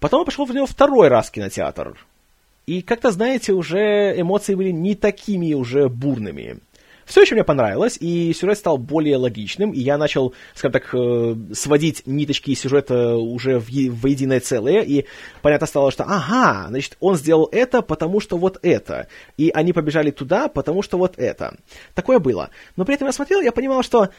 Потом 0.00 0.20
я 0.20 0.24
пошел 0.24 0.46
в 0.46 0.54
него 0.54 0.66
второй 0.66 1.08
раз 1.08 1.28
в 1.28 1.32
кинотеатр. 1.32 1.98
И 2.66 2.82
как-то, 2.82 3.10
знаете, 3.10 3.52
уже 3.52 4.14
эмоции 4.18 4.54
были 4.54 4.70
не 4.70 4.94
такими 4.94 5.54
уже 5.54 5.88
бурными. 5.88 6.58
Все 7.08 7.22
еще 7.22 7.34
мне 7.34 7.42
понравилось, 7.42 7.96
и 7.98 8.34
сюжет 8.34 8.58
стал 8.58 8.76
более 8.76 9.16
логичным, 9.16 9.72
и 9.72 9.80
я 9.80 9.96
начал, 9.96 10.34
скажем 10.54 10.72
так, 10.72 10.90
э, 10.92 11.34
сводить 11.54 12.02
ниточки 12.06 12.54
сюжета 12.54 13.16
уже 13.16 13.58
в, 13.58 13.68
в 13.70 14.06
единое 14.06 14.40
целое, 14.40 14.82
и 14.82 15.06
понятно 15.40 15.66
стало, 15.66 15.90
что 15.90 16.04
ага, 16.04 16.66
значит, 16.68 16.98
он 17.00 17.16
сделал 17.16 17.48
это, 17.50 17.80
потому 17.80 18.20
что 18.20 18.36
вот 18.36 18.58
это, 18.60 19.08
и 19.38 19.50
они 19.54 19.72
побежали 19.72 20.10
туда, 20.10 20.48
потому 20.48 20.82
что 20.82 20.98
вот 20.98 21.14
это. 21.16 21.56
Такое 21.94 22.18
было. 22.18 22.50
Но 22.76 22.84
при 22.84 22.94
этом 22.94 23.06
я 23.06 23.12
смотрел, 23.12 23.40
я 23.40 23.52
понимал, 23.52 23.82
что 23.82 24.10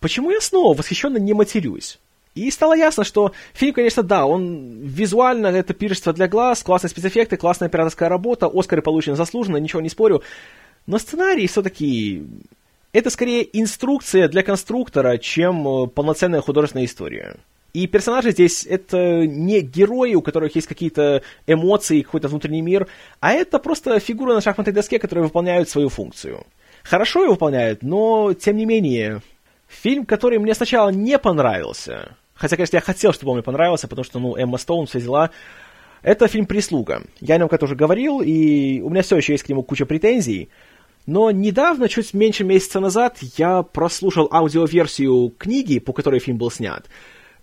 почему 0.00 0.30
я 0.30 0.42
снова 0.42 0.76
восхищенно 0.76 1.16
не 1.16 1.32
матерюсь? 1.32 1.98
И 2.34 2.50
стало 2.50 2.76
ясно, 2.76 3.02
что 3.04 3.32
фильм, 3.54 3.72
конечно, 3.72 4.02
да, 4.02 4.26
он 4.26 4.80
визуально 4.82 5.46
это 5.46 5.72
пиршество 5.72 6.12
для 6.12 6.28
глаз, 6.28 6.62
классные 6.62 6.90
спецэффекты, 6.90 7.38
классная 7.38 7.68
операторская 7.68 8.10
работа, 8.10 8.46
Оскары 8.46 8.82
получены 8.82 9.16
заслуженно, 9.16 9.56
ничего 9.56 9.80
не 9.80 9.88
спорю. 9.88 10.22
Но 10.86 10.98
сценарий 10.98 11.46
все-таки 11.46 12.24
это 12.92 13.10
скорее 13.10 13.46
инструкция 13.52 14.28
для 14.28 14.42
конструктора, 14.42 15.18
чем 15.18 15.66
э, 15.66 15.86
полноценная 15.88 16.40
художественная 16.40 16.86
история. 16.86 17.36
И 17.74 17.86
персонажи 17.86 18.30
здесь 18.30 18.64
это 18.64 19.26
не 19.26 19.60
герои, 19.60 20.14
у 20.14 20.22
которых 20.22 20.54
есть 20.54 20.66
какие-то 20.66 21.22
эмоции, 21.46 22.00
какой-то 22.00 22.28
внутренний 22.28 22.62
мир, 22.62 22.86
а 23.20 23.32
это 23.32 23.58
просто 23.58 24.00
фигуры 24.00 24.32
на 24.32 24.40
шахматной 24.40 24.72
доске, 24.72 24.98
которые 24.98 25.24
выполняют 25.24 25.68
свою 25.68 25.90
функцию. 25.90 26.46
Хорошо 26.84 27.24
ее 27.24 27.30
выполняют, 27.30 27.82
но 27.82 28.32
тем 28.32 28.56
не 28.56 28.64
менее, 28.64 29.20
фильм, 29.68 30.06
который 30.06 30.38
мне 30.38 30.54
сначала 30.54 30.88
не 30.88 31.18
понравился, 31.18 32.16
хотя, 32.34 32.56
конечно, 32.56 32.76
я 32.76 32.80
хотел, 32.80 33.12
чтобы 33.12 33.32
он 33.32 33.36
мне 33.36 33.42
понравился, 33.42 33.88
потому 33.88 34.04
что, 34.04 34.20
ну, 34.20 34.36
Эмма 34.36 34.56
Стоун, 34.56 34.86
все 34.86 35.00
дела, 35.00 35.30
это 36.00 36.28
фильм 36.28 36.46
«Прислуга». 36.46 37.02
Я 37.20 37.34
о 37.34 37.38
нем 37.38 37.48
как-то 37.48 37.66
уже 37.66 37.74
говорил, 37.74 38.22
и 38.22 38.80
у 38.80 38.88
меня 38.88 39.02
все 39.02 39.16
еще 39.16 39.32
есть 39.32 39.44
к 39.44 39.48
нему 39.50 39.62
куча 39.62 39.84
претензий, 39.84 40.48
но 41.06 41.30
недавно, 41.30 41.88
чуть 41.88 42.14
меньше 42.14 42.44
месяца 42.44 42.80
назад, 42.80 43.18
я 43.38 43.62
прослушал 43.62 44.28
аудиоверсию 44.30 45.32
книги, 45.38 45.78
по 45.78 45.92
которой 45.92 46.18
фильм 46.20 46.36
был 46.36 46.50
снят. 46.50 46.84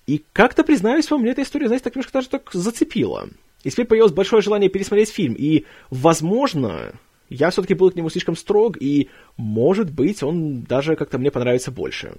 И 0.06 0.24
как-то, 0.34 0.64
признаюсь 0.64 1.10
вам, 1.10 1.22
мне 1.22 1.32
эта 1.32 1.44
история, 1.44 1.68
знаете, 1.68 1.86
так 1.86 1.96
немножко 1.96 2.14
даже 2.14 2.30
так 2.30 2.50
зацепила. 2.52 3.30
И 3.64 3.70
теперь 3.70 3.86
появилось 3.86 4.12
большое 4.12 4.42
желание 4.42 4.70
пересмотреть 4.70 5.10
фильм. 5.10 5.34
И, 5.34 5.64
возможно, 5.90 6.94
я 7.30 7.50
все-таки 7.50 7.74
был 7.74 7.90
к 7.90 7.96
нему 7.96 8.10
слишком 8.10 8.36
строг, 8.36 8.76
и, 8.82 9.10
может 9.38 9.92
быть, 9.92 10.22
он 10.24 10.64
даже 10.64 10.98
как-то 10.98 11.18
мне 11.18 11.32
понравится 11.32 11.72
больше. 11.72 12.18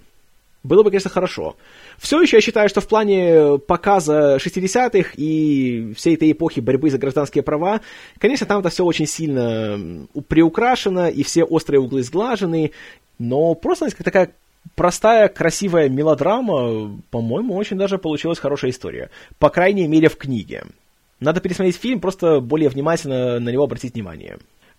Было 0.65 0.83
бы, 0.83 0.91
конечно, 0.91 1.11
хорошо. 1.11 1.57
Все 1.99 2.21
еще 2.23 2.39
я 2.39 2.41
считаю, 2.41 2.71
что 2.71 2.81
в 2.81 2.89
плане 2.89 3.59
показа 3.59 4.37
60-х 4.37 5.11
и 5.17 5.93
всей 5.95 6.15
этой 6.15 6.33
эпохи 6.33 6.61
борьбы 6.61 6.91
за 6.91 6.97
гражданские 6.97 7.45
права, 7.45 7.83
конечно, 8.19 8.47
там 8.47 8.61
это 8.61 8.71
все 8.71 8.83
очень 8.83 9.07
сильно 9.07 10.07
приукрашено, 10.27 11.09
и 11.09 11.23
все 11.23 11.45
острые 11.45 11.81
углы 11.81 12.03
сглажены, 12.03 12.73
но 13.19 13.55
просто 13.55 13.91
как 13.91 14.05
такая 14.05 14.33
простая, 14.75 15.29
красивая 15.29 15.91
мелодрама, 15.91 16.99
по-моему, 17.11 17.55
очень 17.55 17.77
даже 17.77 17.99
получилась 17.99 18.39
хорошая 18.39 18.71
история. 18.71 19.11
По 19.39 19.51
крайней 19.51 19.87
мере, 19.87 20.09
в 20.09 20.17
книге. 20.17 20.65
Надо 21.21 21.43
пересмотреть 21.43 21.77
фильм, 21.77 22.01
просто 22.01 22.41
более 22.41 22.71
внимательно 22.71 23.39
на 23.39 23.51
него 23.51 23.65
обратить 23.65 23.93
внимание. 23.93 24.39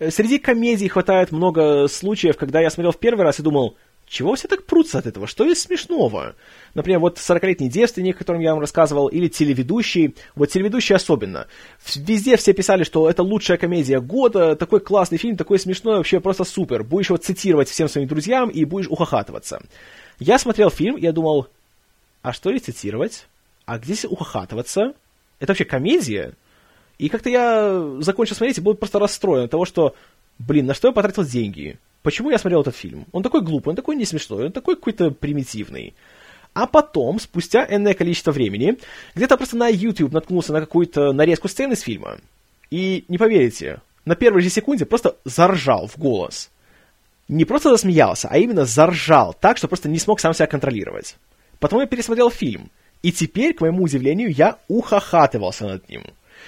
Среди 0.09 0.39
комедий 0.39 0.87
хватает 0.87 1.31
много 1.31 1.87
случаев, 1.87 2.37
когда 2.37 2.59
я 2.59 2.71
смотрел 2.71 2.91
в 2.91 2.99
первый 2.99 3.21
раз 3.21 3.39
и 3.39 3.43
думал, 3.43 3.75
чего 4.15 4.33
все 4.35 4.47
так 4.47 4.65
прутся 4.65 4.99
от 4.99 5.07
этого? 5.07 5.27
Что 5.27 5.43
есть 5.43 5.63
смешного? 5.63 6.35
Например, 6.73 6.99
вот 6.99 7.17
40-летний 7.17 7.67
девственник, 7.67 8.15
о 8.15 8.19
котором 8.19 8.39
я 8.39 8.51
вам 8.51 8.61
рассказывал, 8.61 9.07
или 9.09 9.27
телеведущий. 9.27 10.15
Вот 10.35 10.45
телеведущий 10.49 10.95
особенно. 10.95 11.47
Везде 11.95 12.37
все 12.37 12.53
писали, 12.53 12.85
что 12.85 13.09
это 13.09 13.23
лучшая 13.23 13.57
комедия 13.57 13.99
года, 13.99 14.55
такой 14.55 14.79
классный 14.79 15.17
фильм, 15.17 15.35
такой 15.35 15.59
смешной, 15.59 15.97
вообще 15.97 16.21
просто 16.21 16.45
супер. 16.45 16.83
Будешь 16.83 17.09
его 17.09 17.17
цитировать 17.17 17.67
всем 17.67 17.89
своим 17.89 18.07
друзьям 18.07 18.47
и 18.47 18.63
будешь 18.63 18.87
ухахатываться. 18.87 19.61
Я 20.17 20.39
смотрел 20.39 20.69
фильм, 20.69 20.95
я 20.95 21.11
думал, 21.11 21.47
а 22.21 22.31
что 22.31 22.51
рецитировать? 22.51 23.27
А 23.65 23.79
где 23.79 23.95
здесь 23.95 24.05
ухахатываться? 24.05 24.93
Это 25.41 25.51
вообще 25.51 25.65
комедия? 25.65 26.35
И 26.99 27.09
как-то 27.09 27.29
я 27.29 27.97
закончил 27.99 28.37
смотреть 28.37 28.59
и 28.59 28.61
был 28.61 28.75
просто 28.75 28.97
расстроен 28.97 29.43
от 29.43 29.51
того, 29.51 29.65
что, 29.65 29.93
блин, 30.39 30.67
на 30.67 30.73
что 30.73 30.87
я 30.87 30.93
потратил 30.93 31.25
деньги? 31.25 31.77
Почему 32.05 32.29
я 32.29 32.37
смотрел 32.37 32.61
этот 32.61 32.75
фильм? 32.75 33.07
Он 33.13 33.23
такой 33.23 33.41
глупый, 33.41 33.71
он 33.71 33.75
такой 33.75 33.95
не 33.95 34.05
смешной, 34.05 34.45
он 34.45 34.51
такой 34.51 34.75
какой-то 34.75 35.09
примитивный. 35.09 35.95
А 36.53 36.67
потом, 36.67 37.19
спустя 37.19 37.65
энное 37.67 37.95
количество 37.95 38.31
времени, 38.31 38.77
где-то 39.15 39.37
просто 39.37 39.57
на 39.57 39.69
YouTube 39.69 40.13
наткнулся 40.13 40.53
на 40.53 40.59
какую-то 40.59 41.13
нарезку 41.13 41.47
сцены 41.47 41.75
с 41.75 41.81
фильма. 41.81 42.19
И, 42.69 43.05
не 43.07 43.17
поверите, 43.17 43.81
на 44.05 44.15
первой 44.15 44.43
же 44.43 44.51
секунде 44.51 44.85
просто 44.85 45.15
заржал 45.25 45.87
в 45.87 45.97
голос. 45.97 46.51
Не 47.27 47.43
просто 47.43 47.71
засмеялся, 47.71 48.27
а 48.29 48.37
именно 48.37 48.65
заржал 48.65 49.33
так, 49.33 49.57
что 49.57 49.67
просто 49.67 49.89
не 49.89 49.97
смог 49.97 50.19
сам 50.19 50.35
себя 50.35 50.45
контролировать. 50.45 51.15
Потом 51.59 51.79
я 51.79 51.87
пересмотрел 51.87 52.29
фильм, 52.29 52.69
и 53.01 53.11
теперь, 53.11 53.55
к 53.55 53.61
моему 53.61 53.81
удивлению, 53.81 54.31
я 54.31 54.59
ухахатывался 54.67 55.65
над 55.65 55.89
ним. 55.89 56.03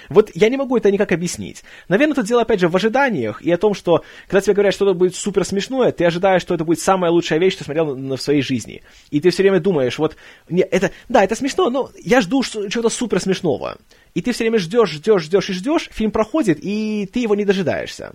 Вот 0.08 0.30
я 0.34 0.48
не 0.48 0.56
могу 0.56 0.76
это 0.76 0.90
никак 0.90 1.12
объяснить. 1.12 1.62
Наверное, 1.88 2.14
тут 2.14 2.26
дело, 2.26 2.42
опять 2.42 2.60
же, 2.60 2.68
в 2.68 2.76
ожиданиях 2.76 3.42
и 3.42 3.50
о 3.50 3.58
том, 3.58 3.74
что, 3.74 4.04
когда 4.26 4.40
тебе 4.40 4.54
говорят, 4.54 4.74
что 4.74 4.86
это 4.86 4.94
будет 4.94 5.14
супер 5.14 5.44
смешное, 5.44 5.92
ты 5.92 6.04
ожидаешь, 6.04 6.42
что 6.42 6.54
это 6.54 6.64
будет 6.64 6.80
самая 6.80 7.10
лучшая 7.10 7.38
вещь, 7.38 7.54
что 7.54 7.64
смотрел 7.64 7.96
на, 7.96 8.16
в 8.16 8.22
своей 8.22 8.42
жизни. 8.42 8.82
И 9.10 9.20
ты 9.20 9.30
все 9.30 9.42
время 9.42 9.60
думаешь, 9.60 9.98
вот, 9.98 10.16
не, 10.48 10.62
это, 10.62 10.90
да, 11.08 11.24
это 11.24 11.34
смешно, 11.34 11.70
но 11.70 11.90
я 12.02 12.20
жду 12.20 12.42
чего-то 12.42 12.88
супер 12.88 13.20
смешного. 13.20 13.78
И 14.14 14.22
ты 14.22 14.32
все 14.32 14.44
время 14.44 14.58
ждешь, 14.58 14.90
ждешь, 14.90 15.22
ждешь 15.22 15.50
и 15.50 15.52
ждешь, 15.52 15.88
фильм 15.92 16.10
проходит, 16.10 16.58
и 16.60 17.08
ты 17.12 17.20
его 17.20 17.34
не 17.34 17.44
дожидаешься. 17.44 18.12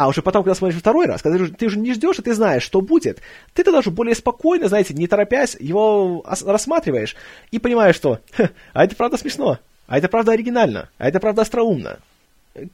А 0.00 0.08
уже 0.08 0.22
потом, 0.22 0.42
когда 0.42 0.54
смотришь 0.54 0.80
второй 0.80 1.04
раз, 1.04 1.20
когда 1.20 1.46
ты 1.46 1.66
уже 1.66 1.78
не 1.78 1.92
ждешь, 1.92 2.18
и 2.18 2.22
ты 2.22 2.32
знаешь, 2.32 2.62
что 2.62 2.80
будет, 2.80 3.20
ты 3.52 3.62
тогда 3.62 3.80
уже 3.80 3.90
более 3.90 4.14
спокойно, 4.14 4.66
знаете, 4.66 4.94
не 4.94 5.06
торопясь, 5.06 5.58
его 5.60 6.24
рассматриваешь 6.46 7.16
и 7.50 7.58
понимаешь, 7.58 7.96
что 7.96 8.18
а 8.72 8.84
это 8.84 8.96
правда 8.96 9.18
смешно. 9.18 9.58
А 9.90 9.98
это 9.98 10.08
правда 10.08 10.30
оригинально, 10.30 10.88
а 10.98 11.08
это 11.08 11.18
правда 11.18 11.42
остроумно. 11.42 11.98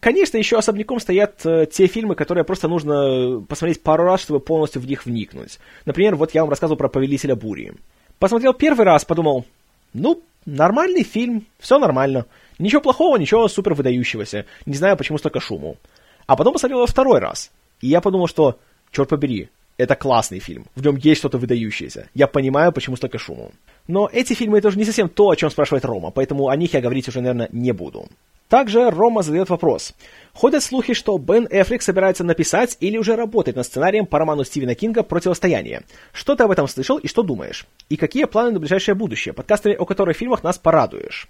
Конечно, 0.00 0.36
еще 0.36 0.58
особняком 0.58 1.00
стоят 1.00 1.46
э, 1.46 1.64
те 1.64 1.86
фильмы, 1.86 2.14
которые 2.14 2.44
просто 2.44 2.68
нужно 2.68 3.40
посмотреть 3.48 3.82
пару 3.82 4.04
раз, 4.04 4.20
чтобы 4.20 4.38
полностью 4.38 4.82
в 4.82 4.86
них 4.86 5.06
вникнуть. 5.06 5.58
Например, 5.86 6.14
вот 6.14 6.34
я 6.34 6.42
вам 6.42 6.50
рассказывал 6.50 6.76
про 6.76 6.90
«Повелителя 6.90 7.34
бури». 7.34 7.72
Посмотрел 8.18 8.52
первый 8.52 8.84
раз, 8.84 9.06
подумал, 9.06 9.46
ну, 9.94 10.22
нормальный 10.44 11.04
фильм, 11.04 11.46
все 11.58 11.78
нормально. 11.78 12.26
Ничего 12.58 12.82
плохого, 12.82 13.16
ничего 13.16 13.48
супер 13.48 13.72
выдающегося. 13.72 14.44
Не 14.66 14.74
знаю, 14.74 14.98
почему 14.98 15.16
столько 15.16 15.40
шуму. 15.40 15.78
А 16.26 16.36
потом 16.36 16.52
посмотрел 16.52 16.80
его 16.80 16.86
второй 16.86 17.18
раз. 17.18 17.50
И 17.80 17.88
я 17.88 18.02
подумал, 18.02 18.26
что, 18.26 18.58
черт 18.92 19.08
побери, 19.08 19.48
это 19.78 19.94
классный 19.94 20.38
фильм. 20.38 20.66
В 20.74 20.84
нем 20.84 20.96
есть 20.96 21.20
что-то 21.20 21.38
выдающееся. 21.38 22.10
Я 22.12 22.26
понимаю, 22.26 22.72
почему 22.72 22.96
столько 22.96 23.18
шуму. 23.18 23.52
Но 23.88 24.08
эти 24.12 24.34
фильмы 24.34 24.60
тоже 24.60 24.78
не 24.78 24.84
совсем 24.84 25.08
то, 25.08 25.30
о 25.30 25.36
чем 25.36 25.50
спрашивает 25.50 25.84
Рома, 25.84 26.10
поэтому 26.10 26.48
о 26.48 26.56
них 26.56 26.74
я 26.74 26.80
говорить 26.80 27.08
уже, 27.08 27.20
наверное, 27.20 27.48
не 27.52 27.72
буду. 27.72 28.08
Также 28.48 28.90
Рома 28.90 29.22
задает 29.22 29.50
вопрос. 29.50 29.92
Ходят 30.32 30.62
слухи, 30.62 30.94
что 30.94 31.18
Бен 31.18 31.48
Эффлек 31.50 31.82
собирается 31.82 32.22
написать 32.22 32.76
или 32.78 32.96
уже 32.96 33.16
работать 33.16 33.56
над 33.56 33.66
сценарием 33.66 34.06
по 34.06 34.18
роману 34.20 34.44
Стивена 34.44 34.74
Кинга 34.74 35.02
«Противостояние». 35.02 35.82
Что 36.12 36.36
ты 36.36 36.44
об 36.44 36.52
этом 36.52 36.68
слышал 36.68 36.98
и 36.98 37.08
что 37.08 37.22
думаешь? 37.22 37.66
И 37.88 37.96
какие 37.96 38.26
планы 38.26 38.52
на 38.52 38.60
ближайшее 38.60 38.94
будущее? 38.94 39.34
Подкастеры, 39.34 39.74
о 39.74 39.84
которых 39.84 40.16
фильмах 40.16 40.44
нас 40.44 40.58
порадуешь. 40.58 41.28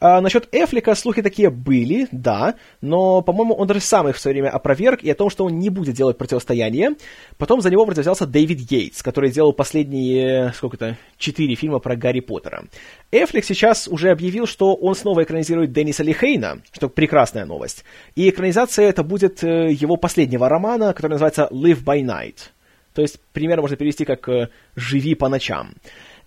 А, 0.00 0.20
насчет 0.20 0.48
Эфлика 0.52 0.94
слухи 0.94 1.22
такие 1.22 1.50
были, 1.50 2.06
да, 2.12 2.54
но, 2.80 3.22
по-моему, 3.22 3.54
он 3.54 3.66
даже 3.66 3.80
сам 3.80 4.08
их 4.08 4.16
в 4.16 4.20
свое 4.20 4.34
время 4.34 4.50
опроверг 4.50 5.02
и 5.02 5.10
о 5.10 5.14
том, 5.14 5.30
что 5.30 5.44
он 5.44 5.58
не 5.58 5.70
будет 5.70 5.94
делать 5.94 6.18
противостояние. 6.18 6.90
Потом 7.36 7.60
за 7.60 7.70
него 7.70 7.84
вроде 7.84 8.02
взялся 8.02 8.26
Дэвид 8.26 8.70
Йейтс, 8.70 9.02
который 9.02 9.30
делал 9.30 9.52
последние, 9.52 10.52
сколько-то, 10.54 10.96
четыре 11.16 11.54
фильма 11.54 11.78
про 11.80 11.96
Гарри 11.96 12.20
Поттера. 12.20 12.64
Эфлик 13.10 13.44
сейчас 13.44 13.88
уже 13.88 14.10
объявил, 14.10 14.46
что 14.46 14.74
он 14.74 14.94
снова 14.94 15.24
экранизирует 15.24 15.72
Денниса 15.72 16.02
Лихейна, 16.02 16.62
что 16.72 16.88
прекрасная 16.88 17.44
новость. 17.44 17.84
И 18.14 18.28
экранизация 18.28 18.88
это 18.88 19.02
будет 19.02 19.42
э, 19.42 19.72
его 19.72 19.96
последнего 19.96 20.48
романа, 20.48 20.92
который 20.92 21.12
называется 21.12 21.48
«Live 21.50 21.84
by 21.84 22.02
Night». 22.02 22.36
То 22.94 23.02
есть, 23.02 23.20
примерно 23.32 23.62
можно 23.62 23.76
перевести 23.76 24.04
как 24.04 24.28
«Живи 24.74 25.14
по 25.14 25.28
ночам». 25.28 25.74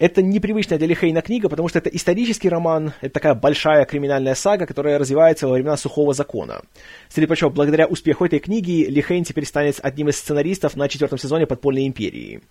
Это 0.02 0.24
непривычная 0.24 0.80
для 0.80 0.88
Лихейна 0.88 1.22
книга, 1.22 1.48
потому 1.48 1.70
что 1.70 1.78
это 1.78 1.88
исторический 1.92 2.50
роман, 2.50 2.94
это 3.02 3.14
такая 3.14 3.36
большая 3.36 3.86
криминальная 3.86 4.34
сага, 4.34 4.66
которая 4.66 4.98
развивается 4.98 5.48
во 5.48 5.54
времена 5.54 5.78
Сухого 5.78 6.16
Закона. 6.16 6.64
Среди 7.08 7.28
прочего, 7.28 7.50
благодаря 7.50 7.86
успеху 7.86 8.26
этой 8.26 8.40
книги, 8.40 8.88
Лихейн 8.90 9.24
теперь 9.24 9.46
станет 9.46 9.80
одним 9.80 10.10
из 10.10 10.18
сценаристов 10.18 10.76
на 10.76 10.90
четвертом 10.90 11.20
сезоне 11.20 11.46
«Подпольной 11.46 11.86
империи». 11.86 12.42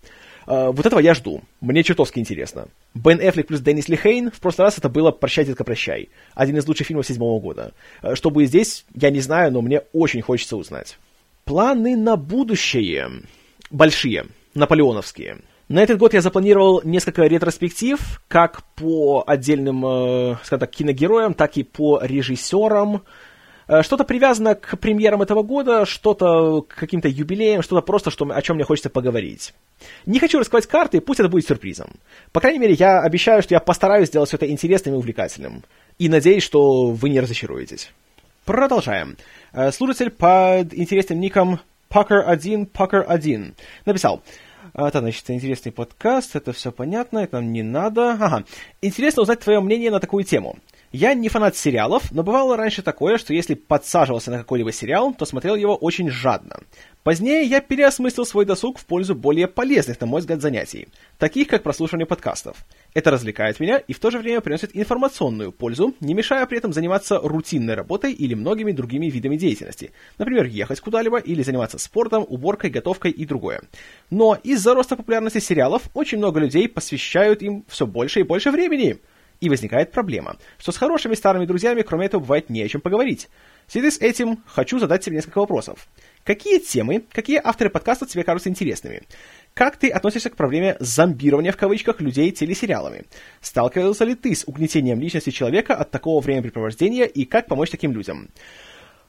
Uh, 0.47 0.71
вот 0.71 0.87
этого 0.87 1.01
я 1.01 1.13
жду. 1.13 1.43
Мне 1.61 1.83
чертовски 1.83 2.21
интересно. 2.21 2.69
Бен 2.95 3.19
Эффлек 3.21 3.49
плюс 3.49 3.61
Деннис 3.61 3.89
Лихейн, 3.89 4.31
в 4.31 4.39
прошлый 4.39 4.67
раз 4.67 4.79
это 4.79 4.89
было 4.89 5.11
«Прощай, 5.11 5.45
детка, 5.45 5.65
прощай». 5.65 6.09
Один 6.35 6.57
из 6.57 6.69
лучших 6.69 6.87
фильмов 6.87 7.07
седьмого 7.07 7.41
года. 7.41 7.73
Uh, 8.01 8.15
что 8.15 8.31
будет 8.31 8.51
здесь, 8.51 8.85
я 8.95 9.11
не 9.11 9.21
знаю, 9.21 9.51
но 9.51 9.61
мне 9.61 9.81
очень 9.93 10.23
хочется 10.23 10.57
узнать. 10.57 10.99
Планы 11.45 11.97
на 11.97 12.17
будущее. 12.17 13.11
Большие. 13.73 14.27
Наполеоновские. 14.55 15.39
На 15.71 15.85
этот 15.85 15.99
год 15.99 16.15
я 16.15 16.21
запланировал 16.21 16.81
несколько 16.83 17.23
ретроспектив, 17.23 18.21
как 18.27 18.65
по 18.75 19.23
отдельным, 19.25 19.87
э, 19.87 20.37
скажем 20.43 20.59
так, 20.59 20.71
киногероям, 20.73 21.33
так 21.33 21.57
и 21.57 21.63
по 21.63 22.01
режиссерам. 22.03 23.05
Э, 23.69 23.85
что-то 23.85 24.03
привязано 24.03 24.57
к 24.57 24.77
премьерам 24.81 25.23
этого 25.23 25.45
года, 25.45 25.87
что-то 25.87 26.63
к 26.63 26.75
каким-то 26.75 27.07
юбилеям, 27.07 27.63
что-то 27.63 27.83
просто, 27.83 28.11
что, 28.11 28.29
о 28.29 28.43
чем 28.43 28.57
мне 28.57 28.65
хочется 28.65 28.91
поговорить. 28.91 29.55
Не 30.07 30.19
хочу 30.19 30.41
раскрывать 30.41 30.67
карты, 30.67 31.01
пусть 31.01 31.21
это 31.21 31.29
будет 31.29 31.47
сюрпризом. 31.47 31.91
По 32.33 32.41
крайней 32.41 32.59
мере, 32.59 32.75
я 32.75 32.99
обещаю, 32.99 33.41
что 33.41 33.55
я 33.55 33.61
постараюсь 33.61 34.09
сделать 34.09 34.29
все 34.29 34.39
это 34.39 34.51
интересным 34.51 34.97
и 34.97 34.99
увлекательным. 34.99 35.63
И 36.01 36.09
надеюсь, 36.09 36.43
что 36.43 36.87
вы 36.87 37.11
не 37.11 37.21
разочаруетесь. 37.21 37.93
Продолжаем. 38.45 39.17
Э, 39.53 39.71
слушатель 39.71 40.11
под 40.11 40.75
интересным 40.75 41.21
ником 41.21 41.61
Pucker1 41.91 42.73
Pucker1 42.73 43.55
написал... 43.87 44.21
А, 44.73 44.89
это, 44.89 45.01
значит, 45.01 45.29
интересный 45.31 45.73
подкаст, 45.73 46.37
это 46.37 46.53
все 46.53 46.73
понятно, 46.73 47.19
это 47.21 47.37
нам 47.41 47.53
не 47.53 47.63
надо. 47.63 48.13
Ага. 48.13 48.45
Интересно 48.83 49.23
узнать 49.23 49.41
твое 49.41 49.61
мнение 49.61 49.91
на 49.91 50.01
такую 50.01 50.25
тему. 50.25 50.59
Я 50.93 51.15
не 51.15 51.29
фанат 51.29 51.57
сериалов, 51.57 52.11
но 52.11 52.25
бывало 52.25 52.57
раньше 52.57 52.83
такое, 52.83 53.17
что 53.17 53.33
если 53.33 53.55
подсаживался 53.55 54.33
на 54.33 54.39
какой-либо 54.39 54.73
сериал, 54.73 55.15
то 55.15 55.25
смотрел 55.25 55.55
его 55.55 55.77
очень 55.77 56.11
жадно. 56.11 56.59
Позднее 57.03 57.45
я 57.45 57.63
переосмыслил 57.63 58.27
свой 58.27 58.45
досуг 58.45 58.79
в 58.79 58.85
пользу 58.85 59.15
более 59.15 59.49
полезных, 59.49 59.99
на 60.03 60.07
мой 60.07 60.21
взгляд, 60.21 60.43
занятий, 60.43 60.89
таких 61.17 61.49
как 61.49 61.63
прослушивание 61.63 62.05
подкастов. 62.05 62.59
Это 62.93 63.11
развлекает 63.11 63.59
меня 63.59 63.79
и 63.79 63.95
в 63.95 63.99
то 63.99 64.11
же 64.11 64.19
время 64.19 64.43
приносит 64.43 64.77
информационную 64.77 65.51
пользу, 65.51 65.95
не 66.01 66.13
мешая 66.13 66.45
при 66.45 66.59
этом 66.59 66.75
заниматься 66.75 67.19
рутинной 67.19 67.73
работой 67.73 68.13
или 68.13 68.35
многими 68.35 68.73
другими 68.73 69.07
видами 69.07 69.37
деятельности. 69.37 69.93
Например, 70.19 70.45
ехать 70.45 70.81
куда-либо 70.81 71.17
или 71.17 71.43
заниматься 71.43 71.79
спортом, 71.79 72.27
уборкой, 72.29 72.69
готовкой 72.69 73.13
и 73.13 73.25
другое. 73.25 73.63
Но 74.11 74.37
из-за 74.45 74.75
роста 74.75 74.95
популярности 74.95 75.39
сериалов 75.39 75.85
очень 75.95 76.19
много 76.19 76.39
людей 76.39 76.69
посвящают 76.69 77.41
им 77.41 77.65
все 77.69 77.87
больше 77.87 78.21
и 78.21 78.25
больше 78.25 78.51
времени. 78.51 78.99
И 79.41 79.49
возникает 79.49 79.91
проблема, 79.91 80.37
что 80.59 80.71
с 80.71 80.77
хорошими 80.77 81.15
старыми 81.15 81.47
друзьями, 81.47 81.81
кроме 81.81 82.05
этого, 82.05 82.21
бывает 82.21 82.51
не 82.51 82.61
о 82.63 82.69
чем 82.69 82.83
поговорить. 82.83 83.31
В 83.67 83.73
связи 83.73 83.91
с 83.91 83.99
этим 83.99 84.43
хочу 84.47 84.79
задать 84.79 85.03
тебе 85.03 85.17
несколько 85.17 85.39
вопросов. 85.39 85.89
Какие 86.25 86.59
темы, 86.59 87.05
какие 87.11 87.41
авторы 87.43 87.71
подкаста 87.71 88.07
тебе 88.07 88.25
кажутся 88.25 88.51
интересными? 88.51 89.03
Как 89.55 89.77
ты 89.77 89.89
относишься 89.89 90.31
к 90.31 90.37
проблеме 90.37 90.77
зомбирования 90.79 91.51
в 91.51 91.57
кавычках 91.57 92.01
людей 92.01 92.31
телесериалами? 92.31 93.05
Сталкивался 93.41 94.05
ли 94.05 94.15
ты 94.15 94.35
с 94.35 94.45
угнетением 94.47 95.01
личности 95.01 95.31
человека 95.31 95.75
от 95.75 95.91
такого 95.91 96.21
времяпрепровождения 96.21 97.05
и 97.05 97.25
как 97.25 97.47
помочь 97.47 97.71
таким 97.71 97.93
людям? 97.93 98.29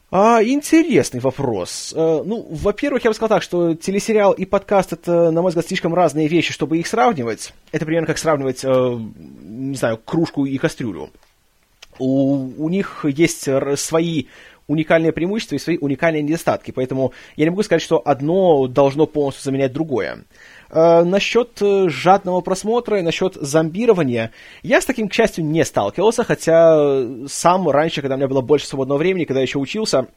А, 0.09 0.43
интересный 0.43 1.19
вопрос. 1.19 1.93
А, 1.95 2.23
ну, 2.23 2.45
во-первых, 2.49 3.03
я 3.03 3.09
бы 3.09 3.13
сказал 3.13 3.29
так, 3.29 3.43
что 3.43 3.75
телесериал 3.75 4.31
и 4.33 4.45
подкаст 4.45 4.93
это, 4.93 5.31
на 5.31 5.41
мой 5.41 5.49
взгляд, 5.49 5.67
слишком 5.67 5.93
разные 5.93 6.27
вещи, 6.27 6.51
чтобы 6.51 6.77
их 6.77 6.87
сравнивать. 6.87 7.53
Это 7.71 7.85
примерно 7.85 8.07
как 8.07 8.17
сравнивать, 8.17 8.63
а, 8.65 8.97
не 8.97 9.75
знаю, 9.75 9.97
кружку 9.97 10.45
и 10.45 10.57
кастрюлю. 10.57 11.11
У, 11.99 12.51
у 12.57 12.69
них 12.69 13.05
есть 13.05 13.47
свои 13.77 14.25
уникальные 14.71 15.11
преимущества 15.11 15.55
и 15.55 15.59
свои 15.59 15.77
уникальные 15.77 16.23
недостатки, 16.23 16.71
поэтому 16.71 17.13
я 17.35 17.45
не 17.45 17.49
могу 17.49 17.63
сказать, 17.63 17.81
что 17.81 18.01
одно 18.03 18.67
должно 18.67 19.05
полностью 19.05 19.43
заменять 19.43 19.73
другое. 19.73 20.25
Э, 20.69 21.03
насчет 21.03 21.61
э, 21.61 21.89
жадного 21.89 22.41
просмотра 22.41 22.99
и 22.99 23.01
насчет 23.01 23.35
зомбирования, 23.35 24.31
я 24.63 24.81
с 24.81 24.85
таким, 24.85 25.09
к 25.09 25.13
счастью, 25.13 25.45
не 25.45 25.65
сталкивался, 25.65 26.23
хотя 26.23 27.05
сам 27.27 27.69
раньше, 27.69 28.01
когда 28.01 28.15
у 28.15 28.17
меня 28.17 28.27
было 28.27 28.41
больше 28.41 28.67
свободного 28.67 28.97
времени, 28.97 29.25
когда 29.25 29.39
я 29.39 29.45
еще 29.45 29.59
учился, 29.59 30.07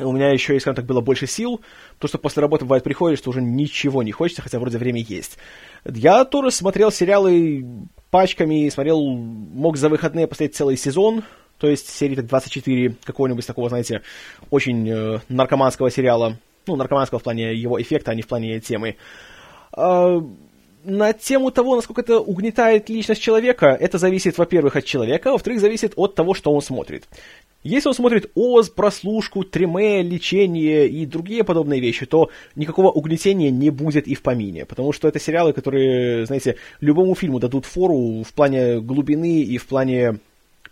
у 0.00 0.12
меня 0.12 0.30
еще, 0.30 0.58
скажем 0.60 0.76
так, 0.76 0.86
было 0.86 1.00
больше 1.00 1.26
сил, 1.26 1.60
потому 1.94 2.08
что 2.08 2.18
после 2.18 2.40
работы 2.40 2.64
бывает 2.64 2.84
приходишь, 2.84 3.18
что 3.18 3.30
уже 3.30 3.42
ничего 3.42 4.02
не 4.02 4.12
хочется, 4.12 4.42
хотя 4.42 4.58
вроде 4.58 4.78
время 4.78 5.00
есть. 5.00 5.38
Я 5.84 6.24
тоже 6.24 6.50
смотрел 6.50 6.90
сериалы 6.90 7.64
пачками, 8.10 8.68
смотрел, 8.68 9.00
мог 9.00 9.76
за 9.76 9.88
выходные 9.88 10.26
посмотреть 10.26 10.56
целый 10.56 10.76
сезон, 10.76 11.24
то 11.58 11.68
есть 11.68 11.88
серии 11.88 12.14
так 12.14 12.26
24 12.26 12.94
какого-нибудь 13.04 13.46
такого, 13.46 13.68
знаете, 13.68 14.02
очень 14.50 14.88
э, 14.88 15.20
наркоманского 15.28 15.90
сериала, 15.90 16.36
ну, 16.66 16.76
наркоманского 16.76 17.18
в 17.18 17.22
плане 17.22 17.54
его 17.54 17.80
эффекта, 17.80 18.12
а 18.12 18.14
не 18.14 18.22
в 18.22 18.28
плане 18.28 18.60
темы. 18.60 18.96
А, 19.72 20.22
на 20.84 21.12
тему 21.12 21.50
того, 21.50 21.76
насколько 21.76 22.00
это 22.00 22.20
угнетает 22.20 22.88
личность 22.88 23.20
человека, 23.20 23.76
это 23.78 23.98
зависит, 23.98 24.38
во-первых, 24.38 24.76
от 24.76 24.84
человека, 24.84 25.30
а 25.30 25.32
во-вторых, 25.32 25.60
зависит 25.60 25.92
от 25.96 26.14
того, 26.14 26.34
что 26.34 26.52
он 26.52 26.62
смотрит. 26.62 27.08
Если 27.64 27.88
он 27.88 27.94
смотрит 27.94 28.30
ОЗ, 28.36 28.70
прослушку, 28.70 29.42
триме, 29.42 30.02
лечение 30.02 30.88
и 30.88 31.04
другие 31.06 31.42
подобные 31.42 31.80
вещи, 31.80 32.06
то 32.06 32.30
никакого 32.54 32.90
угнетения 32.90 33.50
не 33.50 33.70
будет 33.70 34.06
и 34.06 34.14
в 34.14 34.22
помине, 34.22 34.64
потому 34.64 34.92
что 34.92 35.08
это 35.08 35.18
сериалы, 35.18 35.52
которые, 35.52 36.24
знаете, 36.24 36.56
любому 36.80 37.16
фильму 37.16 37.40
дадут 37.40 37.66
фору 37.66 38.22
в 38.22 38.32
плане 38.32 38.80
глубины 38.80 39.42
и 39.42 39.58
в 39.58 39.66
плане 39.66 40.20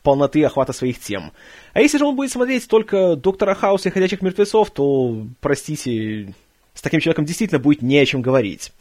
полноты 0.07 0.45
охвата 0.45 0.73
своих 0.73 1.01
тем. 1.01 1.33
А 1.73 1.81
если 1.81 1.99
же 1.99 2.05
он 2.05 2.15
будет 2.15 2.31
смотреть 2.31 2.69
только 2.69 3.17
Доктора 3.17 3.57
Хауса 3.57 3.89
и 3.89 3.93
Ходячих 3.93 4.23
Мертвецов, 4.23 4.71
то, 4.71 5.27
простите, 5.41 6.33
с 6.75 6.81
таким 6.81 7.01
человеком 7.01 7.25
действительно 7.25 7.59
будет 7.59 7.83
не 7.83 7.99
о 7.99 8.07
чем 8.07 8.23
говорить. 8.23 8.73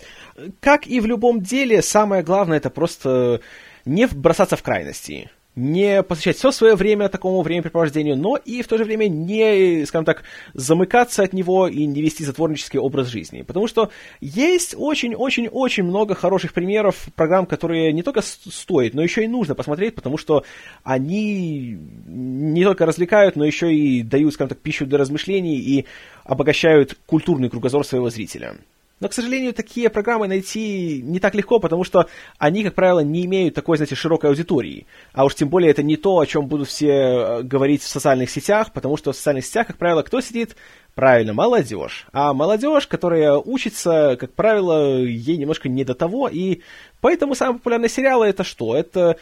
Как 0.59 0.85
и 0.85 0.99
в 0.99 1.07
любом 1.07 1.41
деле, 1.41 1.81
самое 1.81 2.21
главное 2.21 2.57
это 2.57 2.69
просто 2.69 3.41
не 3.85 4.05
бросаться 4.05 4.55
в 4.55 4.61
крайности 4.61 5.31
не 5.55 6.03
посвящать 6.03 6.37
все 6.37 6.51
свое 6.51 6.75
время 6.75 7.09
такому 7.09 7.41
времяпрепровождению, 7.41 8.17
но 8.17 8.35
и 8.35 8.61
в 8.61 8.67
то 8.67 8.77
же 8.77 8.83
время 8.83 9.07
не, 9.07 9.85
скажем 9.85 10.05
так, 10.05 10.23
замыкаться 10.53 11.23
от 11.23 11.33
него 11.33 11.67
и 11.67 11.85
не 11.85 12.01
вести 12.01 12.25
затворнический 12.25 12.79
образ 12.79 13.07
жизни. 13.07 13.41
Потому 13.41 13.67
что 13.67 13.89
есть 14.19 14.75
очень-очень-очень 14.77 15.83
много 15.83 16.15
хороших 16.15 16.53
примеров 16.53 17.07
программ, 17.15 17.45
которые 17.45 17.93
не 17.93 18.03
только 18.03 18.21
стоит, 18.21 18.93
но 18.93 19.01
еще 19.01 19.23
и 19.23 19.27
нужно 19.27 19.55
посмотреть, 19.55 19.95
потому 19.95 20.17
что 20.17 20.43
они 20.83 21.77
не 22.05 22.63
только 22.63 22.85
развлекают, 22.85 23.35
но 23.35 23.45
еще 23.45 23.73
и 23.73 24.03
дают, 24.03 24.33
скажем 24.33 24.49
так, 24.49 24.59
пищу 24.59 24.85
для 24.85 24.97
размышлений 24.97 25.57
и 25.57 25.85
обогащают 26.23 26.97
культурный 27.05 27.49
кругозор 27.49 27.85
своего 27.85 28.09
зрителя. 28.09 28.55
Но, 29.01 29.09
к 29.09 29.13
сожалению, 29.13 29.53
такие 29.53 29.89
программы 29.89 30.27
найти 30.27 31.01
не 31.01 31.19
так 31.19 31.35
легко, 31.35 31.59
потому 31.59 31.83
что 31.83 32.07
они, 32.37 32.63
как 32.63 32.75
правило, 32.75 33.01
не 33.01 33.25
имеют 33.25 33.53
такой, 33.53 33.75
знаете, 33.75 33.95
широкой 33.95 34.29
аудитории. 34.29 34.87
А 35.11 35.25
уж 35.25 35.35
тем 35.35 35.49
более 35.49 35.71
это 35.71 35.83
не 35.83 35.97
то, 35.97 36.17
о 36.17 36.25
чем 36.25 36.47
будут 36.47 36.69
все 36.69 36.87
э, 36.87 37.43
говорить 37.43 37.81
в 37.81 37.89
социальных 37.89 38.29
сетях, 38.29 38.71
потому 38.71 38.95
что 38.95 39.11
в 39.11 39.15
социальных 39.17 39.45
сетях, 39.45 39.67
как 39.67 39.77
правило, 39.77 40.01
кто 40.01 40.21
сидит? 40.21 40.55
Правильно, 40.93 41.33
молодежь. 41.33 42.07
А 42.13 42.33
молодежь, 42.33 42.87
которая 42.87 43.33
учится, 43.33 44.15
как 44.17 44.33
правило, 44.33 44.99
ей 44.99 45.35
немножко 45.35 45.67
не 45.67 45.83
до 45.83 45.93
того, 45.93 46.29
и 46.29 46.61
поэтому 47.01 47.35
самые 47.35 47.57
популярные 47.57 47.89
сериалы 47.89 48.27
это 48.27 48.45
что? 48.45 48.77
Это 48.77 49.17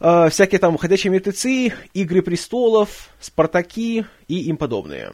э, 0.00 0.28
всякие 0.28 0.58
там 0.58 0.76
«Ходячие 0.76 1.12
мертвецы», 1.12 1.72
«Игры 1.92 2.20
престолов», 2.20 3.10
«Спартаки» 3.20 4.06
и 4.26 4.40
им 4.40 4.56
подобные. 4.56 5.12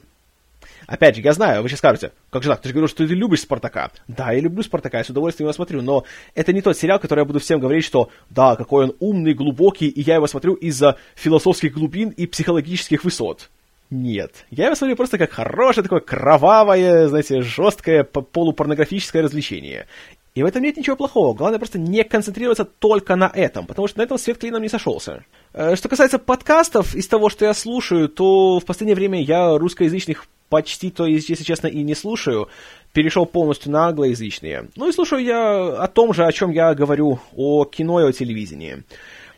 Опять 0.91 1.15
же, 1.15 1.23
я 1.23 1.33
знаю, 1.33 1.63
вы 1.63 1.69
сейчас 1.69 1.79
скажете, 1.79 2.11
как 2.31 2.43
же 2.43 2.49
так, 2.49 2.61
ты 2.61 2.69
же 2.69 2.75
говорил, 2.75 2.89
что 2.89 3.07
ты 3.07 3.15
любишь 3.15 3.43
Спартака. 3.43 3.93
Да, 4.09 4.33
я 4.33 4.41
люблю 4.41 4.61
Спартака, 4.65 4.99
я 4.99 5.05
с 5.05 5.09
удовольствием 5.09 5.47
его 5.47 5.53
смотрю, 5.53 5.83
но 5.83 6.03
это 6.35 6.53
не 6.53 6.63
тот 6.63 6.77
сериал, 6.77 6.99
который 6.99 7.21
я 7.21 7.25
буду 7.25 7.39
всем 7.39 7.61
говорить, 7.61 7.85
что 7.85 8.11
да, 8.29 8.57
какой 8.57 8.87
он 8.87 8.97
умный, 8.99 9.33
глубокий, 9.33 9.87
и 9.87 10.01
я 10.01 10.17
его 10.17 10.27
смотрю 10.27 10.55
из-за 10.55 10.97
философских 11.15 11.75
глубин 11.75 12.09
и 12.09 12.27
психологических 12.27 13.05
высот. 13.05 13.51
Нет. 13.91 14.45
Я 14.51 14.67
его 14.67 14.75
смотрю 14.75 14.97
просто 14.97 15.17
как 15.17 15.31
хорошее, 15.31 15.85
такое 15.85 16.01
кровавое, 16.01 17.07
знаете, 17.07 17.41
жесткое 17.43 18.03
полупорнографическое 18.03 19.23
развлечение. 19.23 19.87
И 20.35 20.43
в 20.43 20.47
этом 20.47 20.61
нет 20.61 20.77
ничего 20.77 20.97
плохого. 20.97 21.37
Главное 21.37 21.61
просто 21.61 21.79
не 21.79 22.03
концентрироваться 22.03 22.65
только 22.65 23.15
на 23.15 23.31
этом, 23.33 23.67
потому 23.67 23.87
что 23.87 23.99
на 23.99 24.03
этом 24.03 24.19
свет 24.19 24.39
клином 24.39 24.63
не 24.63 24.69
сошелся. 24.69 25.25
Э, 25.53 25.77
что 25.77 25.89
касается 25.89 26.19
подкастов, 26.19 26.97
из 26.97 27.07
того, 27.07 27.29
что 27.29 27.45
я 27.45 27.55
слушаю, 27.55 28.09
то 28.09 28.59
в 28.59 28.65
последнее 28.65 28.97
время 28.97 29.23
я 29.23 29.57
русскоязычных 29.57 30.27
почти, 30.51 30.91
то 30.91 31.07
если 31.07 31.43
честно, 31.43 31.69
и 31.69 31.83
не 31.83 31.95
слушаю. 31.95 32.49
Перешел 32.93 33.25
полностью 33.25 33.71
на 33.71 33.87
англоязычные. 33.87 34.69
Ну 34.77 34.89
и 34.89 34.93
слушаю 34.93 35.23
я 35.23 35.83
о 35.83 35.87
том 35.87 36.13
же, 36.13 36.27
о 36.27 36.33
чем 36.33 36.51
я 36.51 36.75
говорю, 36.75 37.21
о 37.35 37.65
кино 37.65 38.01
и 38.01 38.05
о 38.05 38.13
телевидении. 38.13 38.83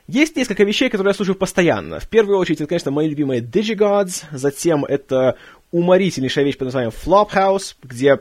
Есть 0.09 0.36
несколько 0.36 0.64
вещей, 0.64 0.89
которые 0.89 1.10
я 1.10 1.14
слушаю 1.14 1.36
постоянно. 1.36 2.01
В 2.01 2.09
первую 2.09 2.39
очередь, 2.39 2.60
это, 2.60 2.68
конечно, 2.68 2.90
мои 2.90 3.09
любимые 3.09 3.40
Digigods, 3.40 4.24
затем 4.32 4.84
это 4.84 5.36
уморительнейшая 5.70 6.44
вещь 6.44 6.56
под 6.56 6.66
названием 6.66 6.93
Flophouse, 6.93 7.76
где 7.82 8.18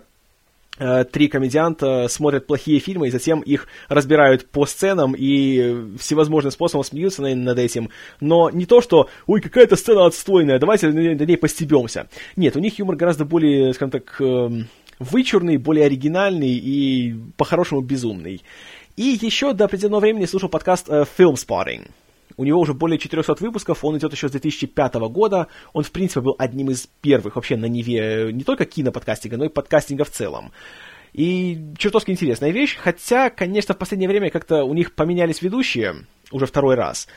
три 1.12 1.28
комедианта 1.28 2.08
смотрят 2.10 2.48
плохие 2.48 2.80
фильмы 2.80 3.08
и 3.08 3.12
затем 3.12 3.42
их 3.42 3.68
разбирают 3.88 4.50
по 4.50 4.66
сценам 4.66 5.14
и 5.18 5.96
всевозможным 5.98 6.52
способом 6.52 6.84
смеются 6.84 7.22
над 7.22 7.60
этим. 7.60 7.90
Но 8.20 8.50
не 8.50 8.66
то, 8.66 8.82
что 8.82 9.10
«Ой, 9.28 9.42
какая-то 9.42 9.76
сцена 9.76 10.06
отстойная, 10.06 10.60
давайте 10.60 10.88
на 10.90 11.24
ней 11.24 11.38
постебемся». 11.38 12.08
Нет, 12.36 12.56
у 12.56 12.60
них 12.60 12.80
юмор 12.80 12.96
гораздо 12.96 13.26
более, 13.26 13.74
скажем 13.74 13.92
так, 13.92 14.20
эм, 14.20 14.68
вычурный, 15.00 15.58
более 15.58 15.86
оригинальный 15.86 16.54
и 16.54 17.16
по-хорошему 17.38 17.82
безумный. 17.82 18.42
И 18.98 19.18
еще 19.22 19.54
до 19.54 19.66
определенного 19.66 20.02
времени 20.02 20.26
слушал 20.26 20.50
подкаст 20.50 20.90
э, 20.90 21.06
Film 21.18 21.36
Spotting. 21.36 21.90
У 22.38 22.44
него 22.44 22.60
уже 22.60 22.74
более 22.74 22.98
400 22.98 23.36
выпусков, 23.40 23.84
он 23.84 23.98
идет 23.98 24.12
еще 24.14 24.28
с 24.28 24.32
2005 24.32 24.94
года. 25.10 25.48
Он, 25.74 25.84
в 25.84 25.92
принципе, 25.92 26.22
был 26.22 26.36
одним 26.38 26.70
из 26.70 26.88
первых 27.02 27.36
вообще 27.36 27.58
на 27.58 27.66
Неве 27.66 28.32
не 28.32 28.44
только 28.44 28.66
киноподкастинга, 28.66 29.38
но 29.38 29.46
и 29.46 29.50
подкастинга 29.50 30.04
в 30.04 30.10
целом. 30.10 30.52
И 31.14 31.60
чертовски 31.78 32.12
интересная 32.12 32.52
вещь, 32.52 32.78
хотя, 32.78 33.30
конечно, 33.30 33.76
в 33.76 33.78
последнее 33.78 34.08
время 34.08 34.30
как-то 34.30 34.64
у 34.64 34.74
них 34.74 34.94
поменялись 34.94 35.42
ведущие 35.42 36.06
уже 36.32 36.46
второй 36.46 36.76
раз. 36.76 37.08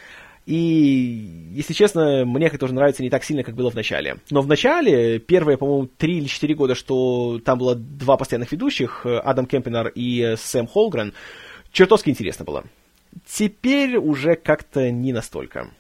И, 0.47 1.51
если 1.53 1.73
честно, 1.73 2.25
мне 2.27 2.49
это 2.49 2.59
тоже 2.59 2.75
нравится 2.75 3.03
не 3.03 3.09
так 3.09 3.25
сильно, 3.25 3.43
как 3.43 3.55
было 3.55 3.71
в 3.71 3.75
начале. 3.75 4.17
Но 4.31 4.43
в 4.43 4.47
начале, 4.47 5.19
первые, 5.19 5.57
по-моему, 5.57 5.87
три 5.87 6.19
или 6.19 6.27
четыре 6.27 6.55
года, 6.55 6.75
что 6.75 7.41
там 7.43 7.59
было 7.59 7.75
два 7.75 8.17
постоянных 8.17 8.53
ведущих, 8.53 9.07
Адам 9.07 9.47
Кемпинар 9.47 9.89
и 9.89 10.35
Сэм 10.37 10.67
Холгрен, 10.67 11.15
чертовски 11.73 12.11
интересно 12.11 12.45
было. 12.45 12.65
Теперь 13.27 13.97
уже 13.97 14.37
как-то 14.37 14.91
не 14.91 15.13
настолько. 15.13 15.71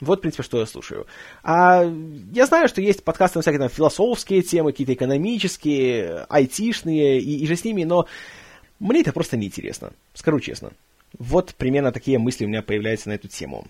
Вот, 0.00 0.18
в 0.18 0.22
принципе, 0.22 0.44
что 0.44 0.60
я 0.60 0.66
слушаю. 0.66 1.06
А 1.42 1.84
я 2.32 2.46
знаю, 2.46 2.68
что 2.68 2.80
есть 2.80 3.02
подкасты 3.02 3.38
на 3.38 3.42
всякие 3.42 3.58
там 3.58 3.68
философские 3.68 4.42
темы, 4.42 4.70
какие-то 4.70 4.94
экономические, 4.94 6.26
айтишные 6.28 7.20
и, 7.20 7.42
и 7.42 7.46
же 7.46 7.56
с 7.56 7.64
ними, 7.64 7.84
но 7.84 8.06
мне 8.78 9.00
это 9.00 9.12
просто 9.12 9.36
неинтересно. 9.36 9.92
Скажу 10.14 10.38
честно. 10.38 10.70
Вот 11.18 11.54
примерно 11.56 11.90
такие 11.90 12.18
мысли 12.18 12.44
у 12.44 12.48
меня 12.48 12.62
появляются 12.62 13.08
на 13.08 13.14
эту 13.14 13.28
тему. 13.28 13.66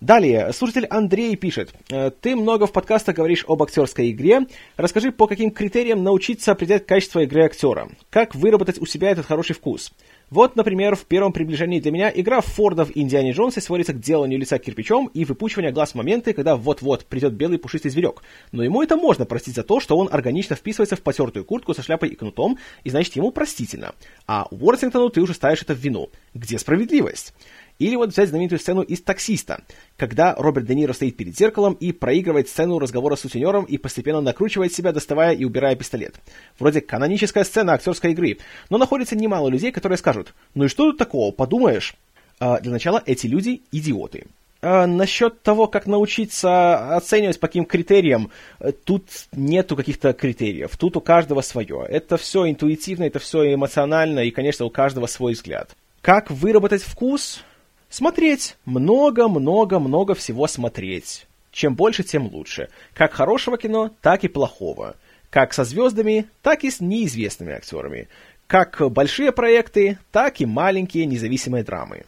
Далее, 0.00 0.50
слушатель 0.54 0.86
Андрей 0.86 1.36
пишет. 1.36 1.74
«Э, 1.90 2.10
Ты 2.10 2.34
много 2.34 2.66
в 2.66 2.72
подкастах 2.72 3.16
говоришь 3.16 3.44
об 3.46 3.62
актерской 3.62 4.10
игре. 4.10 4.46
Расскажи, 4.78 5.12
по 5.12 5.26
каким 5.26 5.50
критериям 5.50 6.02
научиться 6.02 6.52
определять 6.52 6.86
качество 6.86 7.20
игры 7.20 7.44
актера? 7.44 7.90
Как 8.08 8.34
выработать 8.34 8.80
у 8.80 8.86
себя 8.86 9.10
этот 9.10 9.26
хороший 9.26 9.54
вкус? 9.54 9.92
Вот, 10.30 10.54
например, 10.54 10.94
в 10.94 11.06
первом 11.06 11.32
приближении 11.32 11.80
для 11.80 11.90
меня 11.90 12.12
игра 12.14 12.40
Форда 12.40 12.84
в 12.84 12.92
Индиане 12.94 13.32
Джонсе 13.32 13.60
сводится 13.60 13.92
к 13.92 13.98
деланию 13.98 14.38
лица 14.38 14.58
кирпичом 14.58 15.08
и 15.08 15.24
выпучиванию 15.24 15.72
глаз 15.72 15.90
в 15.90 15.94
моменты, 15.96 16.32
когда 16.32 16.54
вот-вот 16.54 17.04
придет 17.06 17.32
белый 17.32 17.58
пушистый 17.58 17.90
зверек. 17.90 18.22
Но 18.52 18.62
ему 18.62 18.80
это 18.80 18.96
можно 18.96 19.26
простить 19.26 19.56
за 19.56 19.64
то, 19.64 19.80
что 19.80 19.98
он 19.98 20.08
органично 20.10 20.54
вписывается 20.54 20.94
в 20.94 21.02
потертую 21.02 21.44
куртку 21.44 21.74
со 21.74 21.82
шляпой 21.82 22.10
и 22.10 22.14
кнутом, 22.14 22.58
и 22.84 22.90
значит 22.90 23.16
ему 23.16 23.32
простительно. 23.32 23.92
А 24.28 24.46
Уортингтону 24.52 25.08
ты 25.08 25.20
уже 25.20 25.34
ставишь 25.34 25.62
это 25.62 25.74
в 25.74 25.78
вину. 25.78 26.10
Где 26.32 26.60
справедливость? 26.60 27.34
Или 27.80 27.96
вот 27.96 28.10
взять 28.10 28.28
знаменитую 28.28 28.58
сцену 28.58 28.82
из 28.82 29.00
«Таксиста», 29.00 29.62
когда 29.96 30.34
Роберт 30.34 30.66
Де 30.66 30.74
Ниро 30.74 30.92
стоит 30.92 31.16
перед 31.16 31.36
зеркалом 31.36 31.72
и 31.72 31.92
проигрывает 31.92 32.48
сцену 32.48 32.78
разговора 32.78 33.16
с 33.16 33.20
сутенером 33.20 33.64
и 33.64 33.78
постепенно 33.78 34.20
накручивает 34.20 34.74
себя, 34.74 34.92
доставая 34.92 35.34
и 35.34 35.46
убирая 35.46 35.74
пистолет. 35.76 36.16
Вроде 36.58 36.82
каноническая 36.82 37.42
сцена 37.42 37.72
актерской 37.72 38.12
игры, 38.12 38.36
но 38.68 38.76
находится 38.76 39.16
немало 39.16 39.48
людей, 39.48 39.72
которые 39.72 39.96
скажут 39.96 40.34
«Ну 40.54 40.64
и 40.64 40.68
что 40.68 40.90
тут 40.90 40.98
такого, 40.98 41.32
подумаешь?» 41.32 41.94
а, 42.38 42.60
Для 42.60 42.70
начала, 42.70 43.02
эти 43.06 43.26
люди– 43.26 43.62
идиоты. 43.72 44.26
А 44.60 44.86
насчет 44.86 45.40
того, 45.40 45.66
как 45.66 45.86
научиться 45.86 46.94
оценивать 46.94 47.40
по 47.40 47.46
каким 47.46 47.64
критериям, 47.64 48.30
э, 48.58 48.72
тут 48.72 49.04
нету 49.32 49.74
каких-то 49.74 50.12
критериев. 50.12 50.76
Тут 50.76 50.98
у 50.98 51.00
каждого 51.00 51.40
свое. 51.40 51.86
Это 51.88 52.18
все 52.18 52.46
интуитивно, 52.46 53.04
это 53.04 53.20
все 53.20 53.54
эмоционально, 53.54 54.20
и, 54.20 54.30
конечно, 54.30 54.66
у 54.66 54.70
каждого 54.70 55.06
свой 55.06 55.32
взгляд. 55.32 55.70
Как 56.02 56.30
выработать 56.30 56.82
вкус? 56.82 57.42
Смотреть. 57.90 58.56
Много-много-много 58.64 60.14
всего 60.14 60.46
смотреть. 60.46 61.26
Чем 61.50 61.74
больше, 61.74 62.04
тем 62.04 62.28
лучше. 62.32 62.68
Как 62.94 63.12
хорошего 63.12 63.58
кино, 63.58 63.90
так 64.00 64.22
и 64.22 64.28
плохого. 64.28 64.94
Как 65.28 65.52
со 65.52 65.64
звездами, 65.64 66.26
так 66.40 66.62
и 66.62 66.70
с 66.70 66.80
неизвестными 66.80 67.52
актерами. 67.52 68.08
Как 68.46 68.80
большие 68.90 69.32
проекты, 69.32 69.98
так 70.12 70.40
и 70.40 70.46
маленькие 70.46 71.06
независимые 71.06 71.64
драмы. 71.64 72.04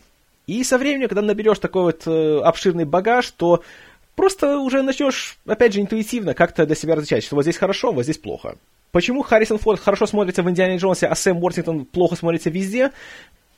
И 0.47 0.63
со 0.65 0.79
временем, 0.79 1.09
когда 1.09 1.23
наберешь 1.23 1.59
такой 1.59 1.83
вот 1.83 2.03
э, 2.07 2.41
обширный 2.41 2.85
багаж, 2.85 3.31
то 3.31 3.63
просто 4.15 4.59
уже 4.59 4.83
начнешь, 4.83 5.39
опять 5.47 5.73
же, 5.73 5.81
интуитивно 5.81 6.35
как-то 6.35 6.65
для 6.67 6.77
себя 6.77 6.95
различать, 6.95 7.25
что 7.25 7.37
вот 7.37 7.43
здесь 7.43 7.57
хорошо, 7.57 7.93
вот 7.93 8.05
здесь 8.05 8.19
плохо. 8.19 8.57
Почему 8.93 9.23
Харрисон 9.23 9.59
Форд 9.59 9.81
хорошо 9.81 10.07
смотрится 10.07 10.43
в 10.43 10.51
«Индиане 10.51 10.77
Джонсе», 10.77 11.07
а 11.07 11.15
Сэм 11.15 11.43
Уортингтон 11.43 11.87
плохо 11.87 12.15
смотрится 12.15 12.51
везде? 12.51 12.93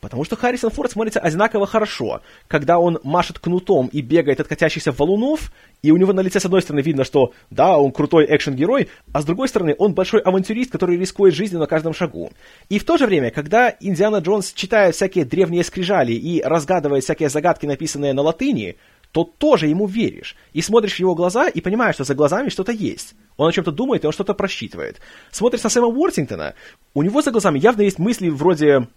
Потому 0.05 0.23
что 0.23 0.37
Харрисон 0.37 0.69
Форд 0.69 0.91
смотрится 0.91 1.19
одинаково 1.19 1.67
хорошо, 1.67 2.21
когда 2.47 2.79
он 2.79 2.99
машет 3.05 3.39
кнутом 3.39 3.87
и 3.87 4.03
бегает 4.03 4.39
от 4.39 4.47
катящихся 4.47 4.93
валунов, 4.93 5.51
и 5.81 5.91
у 5.93 5.97
него 5.97 6.13
на 6.13 6.21
лице 6.21 6.41
с 6.41 6.45
одной 6.45 6.61
стороны 6.61 6.83
видно, 6.83 7.05
что 7.05 7.33
да, 7.49 7.79
он 7.79 7.91
крутой 7.91 8.27
экшен-герой, 8.27 8.91
а 9.15 9.23
с 9.23 9.25
другой 9.25 9.49
стороны 9.49 9.75
он 9.79 9.95
большой 9.95 10.21
авантюрист, 10.21 10.71
который 10.71 10.99
рискует 10.99 11.33
жизнью 11.33 11.59
на 11.59 11.67
каждом 11.67 11.95
шагу. 11.95 12.33
И 12.69 12.79
в 12.79 12.85
то 12.85 12.99
же 12.99 13.07
время, 13.07 13.31
когда 13.31 13.75
Индиана 13.81 14.19
Джонс 14.19 14.53
читает 14.53 14.95
всякие 14.95 15.25
древние 15.25 15.65
скрижали 15.65 16.13
и 16.13 16.43
разгадывает 16.43 17.05
всякие 17.05 17.31
загадки, 17.31 17.65
написанные 17.65 18.13
на 18.13 18.21
латыни, 18.21 18.77
то 19.11 19.25
тоже 19.25 19.69
ему 19.69 19.87
веришь. 19.87 20.37
И 20.53 20.61
смотришь 20.61 20.97
в 20.97 21.01
его 21.01 21.15
глаза 21.15 21.49
и 21.49 21.63
понимаешь, 21.63 21.95
что 21.95 22.05
за 22.05 22.15
глазами 22.15 22.51
что-то 22.51 22.73
есть. 22.73 23.15
Он 23.39 23.49
о 23.49 23.53
чем-то 23.53 23.73
думает, 23.73 24.05
и 24.05 24.07
он 24.07 24.13
что-то 24.13 24.35
просчитывает. 24.35 25.01
Смотришь 25.31 25.63
на 25.63 25.71
Сэма 25.71 25.87
Уортингтона, 25.87 26.55
у 26.93 27.03
него 27.03 27.23
за 27.23 27.31
глазами 27.31 27.59
явно 27.59 27.83
есть 27.83 27.99
мысли 27.99 28.29
вроде 28.29 28.89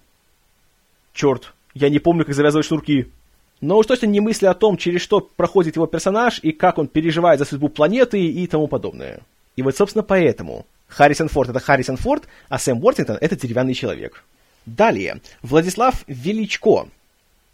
Черт, 1.17 1.55
я 1.73 1.89
не 1.89 1.97
помню, 1.97 2.25
как 2.25 2.35
завязывать 2.35 2.67
шнурки. 2.67 3.11
Но 3.59 3.79
уж 3.79 3.87
точно 3.87 4.05
не 4.05 4.19
мысли 4.19 4.45
о 4.45 4.53
том, 4.53 4.77
через 4.77 5.01
что 5.01 5.19
проходит 5.19 5.75
его 5.75 5.87
персонаж 5.87 6.39
и 6.43 6.51
как 6.51 6.77
он 6.77 6.87
переживает 6.87 7.39
за 7.39 7.45
судьбу 7.45 7.69
планеты 7.69 8.23
и 8.23 8.45
тому 8.45 8.67
подобное. 8.67 9.21
И 9.55 9.63
вот, 9.63 9.75
собственно, 9.75 10.03
поэтому 10.03 10.67
Харрисон 10.87 11.27
Форд— 11.27 11.49
это 11.49 11.59
Харрисон 11.59 11.97
Форд, 11.97 12.27
а 12.49 12.59
Сэм 12.59 12.83
Уортингтон— 12.83 13.17
это 13.21 13.35
деревянный 13.35 13.73
человек. 13.73 14.23
Далее. 14.67 15.19
Владислав 15.41 16.03
Величко 16.05 16.87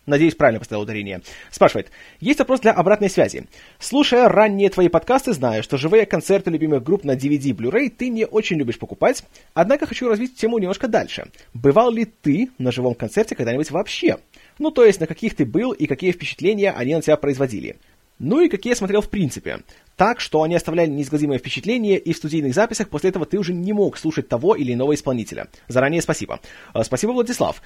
Надеюсь, 0.06 0.36
правильно 0.36 0.60
поставил 0.60 0.82
ударение. 0.82 1.22
Спрашивает. 1.50 1.90
Есть 2.20 2.40
вопрос 2.40 2.60
для 2.60 2.74
обратной 2.74 3.10
связи. 3.10 3.46
Слушая 3.80 4.28
ранние 4.28 4.70
твои 4.70 4.90
подкасты, 4.90 5.32
знаю, 5.32 5.64
что 5.64 5.78
живые 5.78 6.06
концерты 6.06 6.52
любимых 6.52 6.84
групп 6.84 7.06
на 7.06 7.16
DVD 7.16 7.56
Blu-ray 7.56 7.90
ты 7.90 8.10
не 8.10 8.26
очень 8.26 8.58
любишь 8.58 8.78
покупать, 8.78 9.24
однако 9.54 9.86
хочу 9.86 10.10
развить 10.10 10.36
тему 10.36 10.58
немножко 10.58 10.90
дальше. 10.90 11.28
Бывал 11.54 11.90
ли 11.90 12.04
ты 12.06 12.50
на 12.58 12.72
живом 12.72 12.96
концерте 12.96 13.36
когда-нибудь 13.36 13.72
вообще? 13.72 14.18
Ну, 14.60 14.72
то 14.72 14.86
есть, 14.86 15.00
на 15.00 15.08
каких 15.08 15.36
ты 15.36 15.46
был 15.46 15.72
и 15.72 15.88
какие 15.88 16.12
впечатления 16.12 16.72
они 16.72 16.96
на 16.96 17.02
тебя 17.02 17.16
производили? 17.16 17.78
Ну 18.20 18.42
и 18.42 18.50
какие 18.50 18.72
я 18.72 18.76
смотрел 18.76 19.02
в 19.02 19.10
принципе. 19.10 19.60
Так, 19.96 20.20
что 20.20 20.44
они 20.44 20.56
оставляли 20.56 20.90
неизгладимое 20.90 21.40
впечатление, 21.40 21.98
и 21.98 22.14
в 22.14 22.18
студийных 22.18 22.54
записях 22.54 22.90
после 22.90 23.10
этого 23.10 23.26
ты 23.26 23.38
уже 23.38 23.54
не 23.54 23.74
мог 23.74 23.98
слушать 23.98 24.28
того 24.28 24.56
или 24.56 24.74
иного 24.74 24.96
исполнителя. 24.96 25.48
Заранее 25.68 26.02
спасибо. 26.02 26.40
А, 26.74 26.84
спасибо, 26.84 27.12
Владислав. 27.12 27.62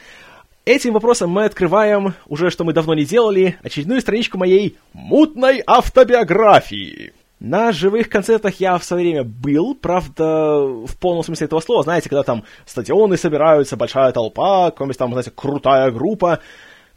Этим 0.68 0.91
вопросом 0.91 1.30
мы 1.30 1.45
открываем, 1.45 2.14
уже 2.27 2.49
что 2.49 2.65
мы 2.65 2.73
давно 2.73 2.94
не 2.94 3.06
делали, 3.06 3.57
очередную 3.64 4.02
страничку 4.02 4.38
моей 4.38 4.77
мутной 4.91 5.64
автобиографии. 5.65 7.14
На 7.39 7.72
живых 7.72 8.10
концертах 8.10 8.60
я 8.60 8.77
в 8.77 8.84
свое 8.84 9.03
время 9.03 9.23
был, 9.23 9.76
правда, 9.76 10.60
в 10.60 10.98
полном 10.99 11.23
смысле 11.23 11.45
этого 11.45 11.61
слова, 11.61 11.84
знаете, 11.84 12.10
когда 12.10 12.23
там 12.23 12.44
стадионы 12.65 13.15
собираются, 13.15 13.77
большая 13.77 14.11
толпа, 14.11 14.72
какая-нибудь 14.72 14.98
там, 14.98 15.11
знаете, 15.14 15.31
крутая 15.34 15.89
группа. 15.89 16.41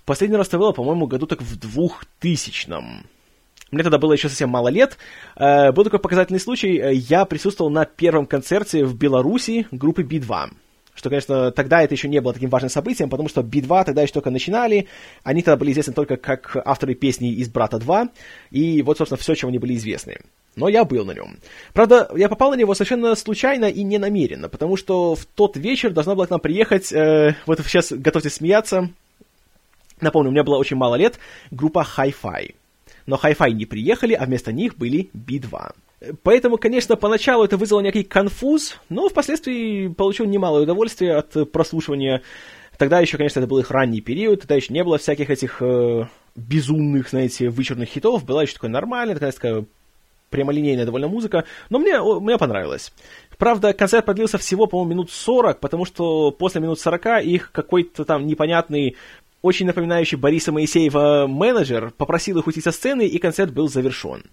Последний 0.05 0.37
раз 0.37 0.49
это 0.49 0.59
было, 0.59 0.73
по-моему, 0.73 1.07
году 1.07 1.29
так 1.29 1.41
в 1.41 1.57
двухтысячном. 1.57 3.07
Мне 3.71 3.83
тогда 3.85 3.99
было 3.99 4.15
еще 4.15 4.29
совсем 4.29 4.51
мало 4.51 4.67
лет. 4.67 4.99
Э, 5.37 5.71
был 5.71 5.85
такой 5.85 6.01
показательный 6.01 6.41
случай. 6.41 6.93
Я 6.93 7.25
присутствовал 7.25 7.71
на 7.71 7.85
первом 7.85 8.27
концерте 8.27 8.85
в 8.85 8.97
Беларуси 8.97 9.69
группы 9.71 10.03
Би-2 10.03 10.51
что, 11.01 11.09
конечно, 11.09 11.51
тогда 11.51 11.83
это 11.83 11.95
еще 11.95 12.09
не 12.09 12.21
было 12.21 12.35
таким 12.35 12.51
важным 12.51 12.69
событием, 12.69 13.09
потому 13.09 13.31
что 13.31 13.43
Би-2 13.43 13.85
тогда 13.87 14.03
еще 14.03 14.13
только 14.13 14.29
начинали, 14.31 14.87
они 15.25 15.41
тогда 15.41 15.57
были 15.57 15.73
известны 15.73 15.95
только 15.95 16.19
как 16.19 16.59
авторы 16.63 16.95
песни 16.95 17.33
из 17.33 17.49
«Брата 17.49 17.79
2», 17.79 18.11
и 18.51 18.83
вот, 18.83 18.99
собственно, 18.99 19.17
все, 19.17 19.35
чем 19.35 19.49
они 19.49 19.59
были 19.59 19.77
известны. 19.77 20.19
Но 20.57 20.69
я 20.69 20.85
был 20.85 21.07
на 21.07 21.13
нем. 21.13 21.39
Правда, 21.73 22.11
я 22.15 22.29
попал 22.29 22.51
на 22.51 22.57
него 22.57 22.75
совершенно 22.75 23.15
случайно 23.15 23.65
и 23.65 23.83
не 23.83 23.97
намеренно, 23.97 24.51
потому 24.51 24.77
что 24.77 25.15
в 25.15 25.25
тот 25.25 25.57
вечер 25.57 25.91
должна 25.91 26.15
была 26.15 26.27
к 26.27 26.31
нам 26.31 26.41
приехать, 26.41 26.93
э, 26.93 27.35
вот 27.47 27.61
сейчас 27.61 27.93
готовьте 27.93 28.29
смеяться, 28.29 28.91
напомню, 30.03 30.29
у 30.29 30.33
меня 30.33 30.45
было 30.45 30.59
очень 30.59 30.77
мало 30.77 30.97
лет, 30.97 31.19
группа 31.51 31.87
Hi-Fi. 31.97 32.55
Но 33.07 33.17
Hi-Fi 33.17 33.53
не 33.53 33.65
приехали, 33.65 34.13
а 34.13 34.27
вместо 34.27 34.53
них 34.53 34.77
были 34.77 35.09
Би-2. 35.15 35.73
Поэтому, 36.23 36.57
конечно, 36.57 36.97
поначалу 36.97 37.45
это 37.45 37.57
вызвало 37.57 37.81
некий 37.81 38.05
конфуз, 38.05 38.79
но 38.89 39.09
впоследствии 39.09 39.89
получил 39.89 40.27
немалое 40.27 40.63
удовольствие 40.63 41.15
от 41.15 41.53
прослушивания. 41.53 42.23
Тогда 42.79 43.01
еще, 43.01 43.19
конечно, 43.19 43.41
это 43.41 43.47
был 43.47 43.59
их 43.59 43.71
ранний 43.71 44.01
период, 44.01 44.41
тогда 44.41 44.55
еще 44.55 44.73
не 44.73 44.83
было 44.83 44.97
всяких 44.97 45.29
этих 45.29 45.61
э, 45.61 46.07
безумных, 46.35 47.11
знаете, 47.11 47.51
вычурных 47.51 47.91
хитов, 47.91 48.25
была 48.25 48.43
еще 48.43 48.55
такая 48.55 48.71
нормальная, 48.71 49.15
такая, 49.15 49.33
такая 49.33 49.65
прямолинейная 50.31 50.87
довольно 50.87 51.09
музыка, 51.09 51.45
но 51.69 51.79
мне, 51.79 52.01
мне 52.01 52.39
понравилось. 52.39 52.93
Правда, 53.37 53.75
концерт 53.75 54.07
продлился 54.07 54.39
всего, 54.39 54.67
по-моему, 54.67 54.93
минут 54.93 55.11
40, 55.11 55.61
потому 55.61 55.85
что 55.85 56.31
после 56.31 56.63
минут 56.63 56.81
40 56.81 57.25
их 57.25 57.53
какой-то 57.53 58.07
там 58.07 58.27
непонятный 58.27 58.97
очень 59.43 59.67
напоминающий 59.67 60.17
Бориса 60.17 60.53
Моисеева 60.53 61.27
менеджер 61.27 61.93
попросил 61.97 62.39
их 62.39 62.47
уйти 62.47 62.61
со 62.61 62.73
сцены, 62.73 63.07
и 63.07 63.19
концерт 63.19 63.53
был 63.53 63.69
завершен. 63.69 64.25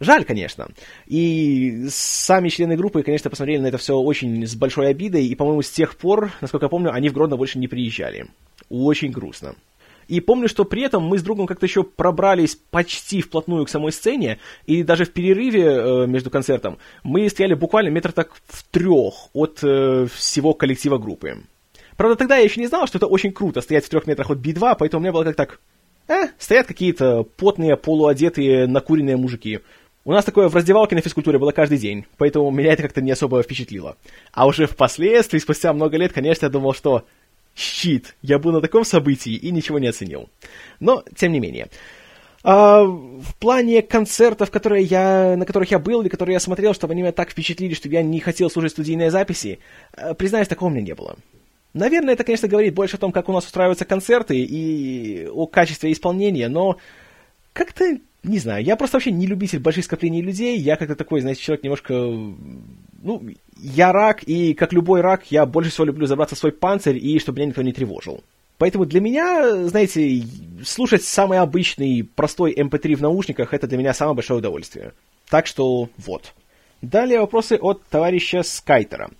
Жаль, 0.00 0.24
конечно. 0.24 0.68
И 1.06 1.86
сами 1.90 2.48
члены 2.48 2.76
группы, 2.76 3.02
конечно, 3.02 3.30
посмотрели 3.30 3.58
на 3.58 3.66
это 3.66 3.78
все 3.78 3.96
очень 3.96 4.46
с 4.46 4.54
большой 4.54 4.88
обидой, 4.88 5.26
и, 5.26 5.34
по-моему, 5.34 5.62
с 5.62 5.70
тех 5.70 5.96
пор, 5.96 6.32
насколько 6.40 6.66
я 6.66 6.70
помню, 6.70 6.92
они 6.92 7.08
в 7.08 7.12
Гродно 7.12 7.36
больше 7.36 7.58
не 7.58 7.68
приезжали. 7.68 8.26
Очень 8.68 9.10
грустно. 9.10 9.54
И 10.08 10.20
помню, 10.20 10.48
что 10.48 10.64
при 10.64 10.82
этом 10.82 11.02
мы 11.02 11.18
с 11.18 11.22
другом 11.22 11.46
как-то 11.46 11.66
еще 11.66 11.84
пробрались 11.84 12.56
почти 12.70 13.20
вплотную 13.20 13.66
к 13.66 13.68
самой 13.68 13.92
сцене, 13.92 14.38
и 14.64 14.82
даже 14.82 15.04
в 15.04 15.12
перерыве 15.12 15.64
э, 15.64 16.06
между 16.06 16.30
концертом 16.30 16.78
мы 17.02 17.28
стояли 17.28 17.52
буквально 17.54 17.90
метр 17.90 18.12
так 18.12 18.32
в 18.46 18.64
трех 18.70 19.28
от 19.34 19.58
э, 19.62 20.06
всего 20.14 20.54
коллектива 20.54 20.96
группы. 20.96 21.42
Правда, 21.98 22.16
тогда 22.16 22.38
я 22.38 22.44
еще 22.44 22.60
не 22.60 22.68
знал, 22.68 22.86
что 22.86 22.96
это 22.96 23.06
очень 23.06 23.32
круто 23.32 23.60
стоять 23.60 23.84
в 23.84 23.90
трех 23.90 24.06
метрах 24.06 24.30
от 24.30 24.38
Би-2, 24.38 24.76
поэтому 24.78 25.00
у 25.00 25.02
меня 25.02 25.12
было 25.12 25.24
как 25.24 25.36
так... 25.36 25.60
Э, 26.08 26.28
стоят 26.38 26.66
какие-то 26.66 27.24
потные, 27.24 27.76
полуодетые, 27.76 28.66
накуренные 28.66 29.18
мужики. 29.18 29.60
У 30.08 30.12
нас 30.12 30.24
такое 30.24 30.48
в 30.48 30.54
раздевалке 30.54 30.94
на 30.94 31.02
физкультуре 31.02 31.38
было 31.38 31.52
каждый 31.52 31.76
день, 31.76 32.06
поэтому 32.16 32.50
меня 32.50 32.72
это 32.72 32.82
как-то 32.82 33.02
не 33.02 33.10
особо 33.10 33.42
впечатлило. 33.42 33.98
А 34.32 34.46
уже 34.46 34.66
впоследствии, 34.66 35.38
спустя 35.38 35.74
много 35.74 35.98
лет, 35.98 36.14
конечно, 36.14 36.46
я 36.46 36.50
думал, 36.50 36.72
что 36.72 37.04
щит, 37.54 38.16
я 38.22 38.38
был 38.38 38.52
на 38.52 38.62
таком 38.62 38.86
событии 38.86 39.34
и 39.34 39.50
ничего 39.50 39.78
не 39.78 39.86
оценил. 39.86 40.30
Но, 40.80 41.04
тем 41.14 41.32
не 41.32 41.40
менее. 41.40 41.68
А, 42.42 42.84
в 42.84 43.34
плане 43.38 43.82
концертов, 43.82 44.50
которые 44.50 44.84
я, 44.84 45.36
на 45.36 45.44
которых 45.44 45.70
я 45.70 45.78
был 45.78 46.00
или 46.00 46.08
которые 46.08 46.32
я 46.32 46.40
смотрел, 46.40 46.72
чтобы 46.72 46.94
они 46.94 47.02
меня 47.02 47.12
так 47.12 47.28
впечатлили, 47.32 47.74
что 47.74 47.90
я 47.90 48.02
не 48.02 48.20
хотел 48.20 48.48
слушать 48.48 48.72
студийные 48.72 49.10
записи, 49.10 49.58
э, 49.92 50.14
признаюсь, 50.14 50.48
такого 50.48 50.70
у 50.70 50.72
меня 50.72 50.80
не 50.80 50.94
было. 50.94 51.18
Наверное, 51.74 52.14
это, 52.14 52.24
конечно, 52.24 52.48
говорит 52.48 52.72
больше 52.72 52.96
о 52.96 53.00
том, 53.00 53.12
как 53.12 53.28
у 53.28 53.32
нас 53.34 53.44
устраиваются 53.44 53.84
концерты 53.84 54.38
и 54.38 55.28
о 55.30 55.46
качестве 55.46 55.92
исполнения, 55.92 56.48
но 56.48 56.78
как-то 57.52 57.98
не 58.22 58.38
знаю, 58.38 58.64
я 58.64 58.76
просто 58.76 58.96
вообще 58.96 59.10
не 59.12 59.26
любитель 59.26 59.60
больших 59.60 59.84
скоплений 59.84 60.20
людей, 60.20 60.58
я 60.58 60.76
как-то 60.76 60.96
такой, 60.96 61.20
знаете, 61.20 61.40
человек 61.40 61.62
немножко, 61.64 61.94
ну, 61.94 63.22
я 63.56 63.92
рак, 63.92 64.22
и 64.24 64.54
как 64.54 64.72
любой 64.72 65.00
рак, 65.00 65.30
я 65.30 65.46
больше 65.46 65.70
всего 65.70 65.84
люблю 65.84 66.06
забраться 66.06 66.34
в 66.34 66.38
свой 66.38 66.52
панцирь, 66.52 66.96
и 66.96 67.18
чтобы 67.18 67.38
меня 67.38 67.48
никто 67.48 67.62
не 67.62 67.72
тревожил. 67.72 68.24
Поэтому 68.58 68.86
для 68.86 69.00
меня, 69.00 69.66
знаете, 69.68 70.24
слушать 70.64 71.04
самый 71.04 71.38
обычный, 71.38 72.02
простой 72.02 72.52
MP3 72.52 72.96
в 72.96 73.02
наушниках, 73.02 73.54
это 73.54 73.68
для 73.68 73.78
меня 73.78 73.94
самое 73.94 74.16
большое 74.16 74.40
удовольствие. 74.40 74.92
Так 75.30 75.46
что 75.46 75.88
вот. 75.96 76.34
Далее 76.82 77.20
вопросы 77.20 77.56
от 77.60 77.84
товарища 77.84 78.42
Скайтера. 78.42 79.10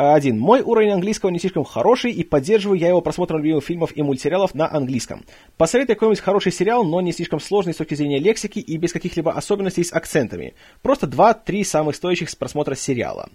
Один. 0.00 0.38
Мой 0.38 0.60
уровень 0.60 0.92
английского 0.92 1.30
не 1.30 1.40
слишком 1.40 1.64
хороший, 1.64 2.12
и 2.12 2.22
поддерживаю 2.22 2.78
я 2.78 2.86
его 2.86 3.00
просмотром 3.00 3.40
любимых 3.40 3.64
фильмов 3.64 3.90
и 3.96 4.02
мультсериалов 4.02 4.54
на 4.54 4.72
английском. 4.72 5.24
Посоветуй 5.56 5.96
какой-нибудь 5.96 6.20
хороший 6.20 6.52
сериал, 6.52 6.84
но 6.84 7.00
не 7.00 7.12
слишком 7.12 7.40
сложный 7.40 7.74
с 7.74 7.78
точки 7.78 7.94
зрения 7.94 8.20
лексики 8.20 8.60
и 8.60 8.76
без 8.76 8.92
каких-либо 8.92 9.32
особенностей 9.32 9.82
с 9.82 9.92
акцентами. 9.92 10.54
Просто 10.82 11.08
два-три 11.08 11.64
самых 11.64 11.96
стоящих 11.96 12.30
с 12.30 12.36
просмотра 12.36 12.76
сериала. 12.76 13.28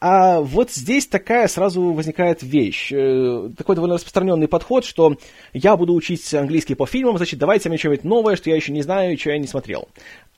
А 0.00 0.40
вот 0.40 0.70
здесь 0.70 1.06
такая 1.06 1.46
сразу 1.46 1.92
возникает 1.92 2.42
вещь, 2.42 2.90
э, 2.90 3.50
такой 3.54 3.74
довольно 3.74 3.96
распространенный 3.96 4.48
подход, 4.48 4.86
что 4.86 5.16
я 5.52 5.76
буду 5.76 5.92
учить 5.92 6.32
английский 6.32 6.74
по 6.74 6.86
фильмам, 6.86 7.18
значит, 7.18 7.38
давайте 7.38 7.68
мне 7.68 7.76
что-нибудь 7.76 8.04
новое, 8.04 8.36
что 8.36 8.48
я 8.48 8.56
еще 8.56 8.72
не 8.72 8.80
знаю, 8.80 9.18
что 9.18 9.30
я 9.30 9.38
не 9.38 9.46
смотрел. 9.46 9.88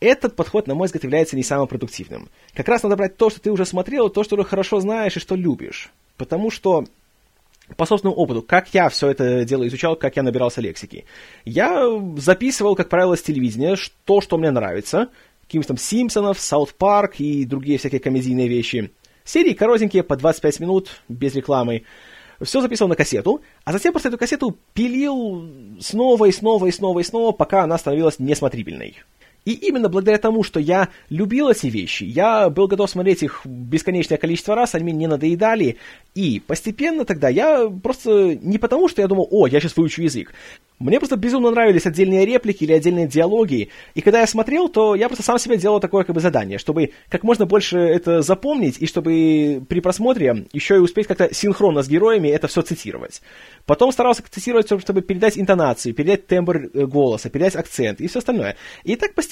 Этот 0.01 0.35
подход, 0.35 0.67
на 0.67 0.75
мой 0.75 0.87
взгляд, 0.87 1.05
является 1.05 1.37
не 1.37 1.45
самым 1.45 1.69
продуктивным. 1.69 2.29
Как 2.55 2.67
раз 2.67 2.83
надо 2.83 2.97
брать 2.97 3.17
то, 3.17 3.31
что 3.31 3.41
ты 3.41 3.53
уже 3.53 3.65
смотрел, 3.65 4.11
то, 4.11 4.25
что 4.25 4.37
ты 4.37 4.43
хорошо 4.43 4.81
знаешь 4.81 5.17
и 5.17 5.21
что 5.21 5.37
любишь. 5.37 5.93
Потому 6.17 6.51
что 6.51 6.85
по 7.77 7.87
собственному 7.87 8.21
опыту, 8.21 8.43
как 8.43 8.75
я 8.75 8.89
все 8.89 9.11
это 9.11 9.45
дело 9.45 9.67
изучал, 9.69 9.95
как 9.95 10.17
я 10.17 10.25
набирался 10.25 10.61
лексики. 10.61 11.05
Я 11.45 11.89
записывал, 12.17 12.75
как 12.75 12.89
правило, 12.89 13.17
с 13.17 13.23
телевидения 13.23 13.77
то, 14.05 14.21
что 14.21 14.39
мне 14.39 14.51
нравится, 14.51 15.09
каких-нибудь 15.43 15.69
там 15.69 15.77
Симпсонов, 15.77 16.41
Саут 16.41 16.75
Парк 16.75 17.21
и 17.21 17.45
другие 17.45 17.79
всякие 17.79 18.01
комедийные 18.01 18.49
вещи. 18.49 18.91
Серии 19.25 19.53
коротенькие, 19.53 20.03
по 20.03 20.17
25 20.17 20.61
минут, 20.61 20.91
без 21.09 21.35
рекламы. 21.35 21.85
Все 22.41 22.61
записывал 22.61 22.89
на 22.89 22.97
кассету, 22.97 23.41
а 23.65 23.73
затем 23.73 23.93
просто 23.93 24.09
эту 24.09 24.19
кассету 24.19 24.59
пилил 24.75 25.79
снова 25.81 26.25
и 26.25 26.33
снова 26.33 26.67
и 26.67 26.73
снова 26.73 26.99
и 26.99 27.05
снова, 27.05 27.33
пока 27.33 27.63
она 27.63 27.79
становилась 27.79 28.19
несмотрибельной. 28.19 28.99
И 29.45 29.53
именно 29.53 29.89
благодаря 29.89 30.19
тому, 30.19 30.43
что 30.45 30.61
я 30.61 30.89
любил 31.09 31.49
эти 31.49 31.67
вещи, 31.67 32.05
я 32.05 32.49
был 32.49 32.69
готов 32.69 32.89
смотреть 32.89 33.23
их 33.23 33.41
бесконечное 33.45 34.19
количество 34.19 34.55
раз, 34.55 34.75
они 34.75 34.85
мне 34.85 34.93
не 34.93 35.07
надоедали, 35.09 35.79
и 36.15 36.41
постепенно 36.47 37.05
тогда 37.05 37.29
я 37.29 37.69
просто 37.69 38.37
не 38.37 38.59
потому, 38.59 38.89
что 38.89 39.03
я 39.03 39.09
думал, 39.09 39.27
о, 39.31 39.47
я 39.47 39.61
сейчас 39.61 39.77
выучу 39.77 40.03
язык. 40.03 40.33
Мне 40.79 40.99
просто 40.99 41.17
безумно 41.17 41.51
нравились 41.51 41.87
отдельные 41.87 42.27
реплики 42.27 42.65
или 42.65 42.73
отдельные 42.73 43.07
диалоги, 43.07 43.69
и 43.95 44.01
когда 44.01 44.21
я 44.21 44.27
смотрел, 44.27 44.69
то 44.69 44.95
я 44.95 45.09
просто 45.09 45.25
сам 45.25 45.39
себе 45.39 45.57
делал 45.57 45.81
такое 45.81 46.05
как 46.05 46.15
бы 46.15 46.21
задание, 46.21 46.59
чтобы 46.59 46.93
как 47.09 47.23
можно 47.23 47.47
больше 47.47 47.79
это 47.79 48.23
запомнить, 48.23 48.79
и 48.79 48.87
чтобы 48.87 49.65
при 49.69 49.81
просмотре 49.81 50.47
еще 50.53 50.77
и 50.77 50.79
успеть 50.79 51.07
как-то 51.07 51.33
синхронно 51.33 51.83
с 51.83 51.89
героями 51.89 52.29
это 52.29 52.49
все 52.49 52.63
цитировать. 52.63 53.23
Потом 53.65 53.93
старался 53.93 54.23
цитировать, 54.29 54.67
чтобы 54.67 55.03
передать 55.03 55.39
интонацию, 55.39 55.95
передать 55.95 56.27
тембр 56.27 56.57
э, 56.57 56.87
голоса, 56.87 57.31
передать 57.31 57.57
акцент 57.57 58.01
и 58.01 58.09
все 58.09 58.19
остальное. 58.19 58.57
И 58.85 58.97
так 58.97 59.15
постепенно, 59.15 59.32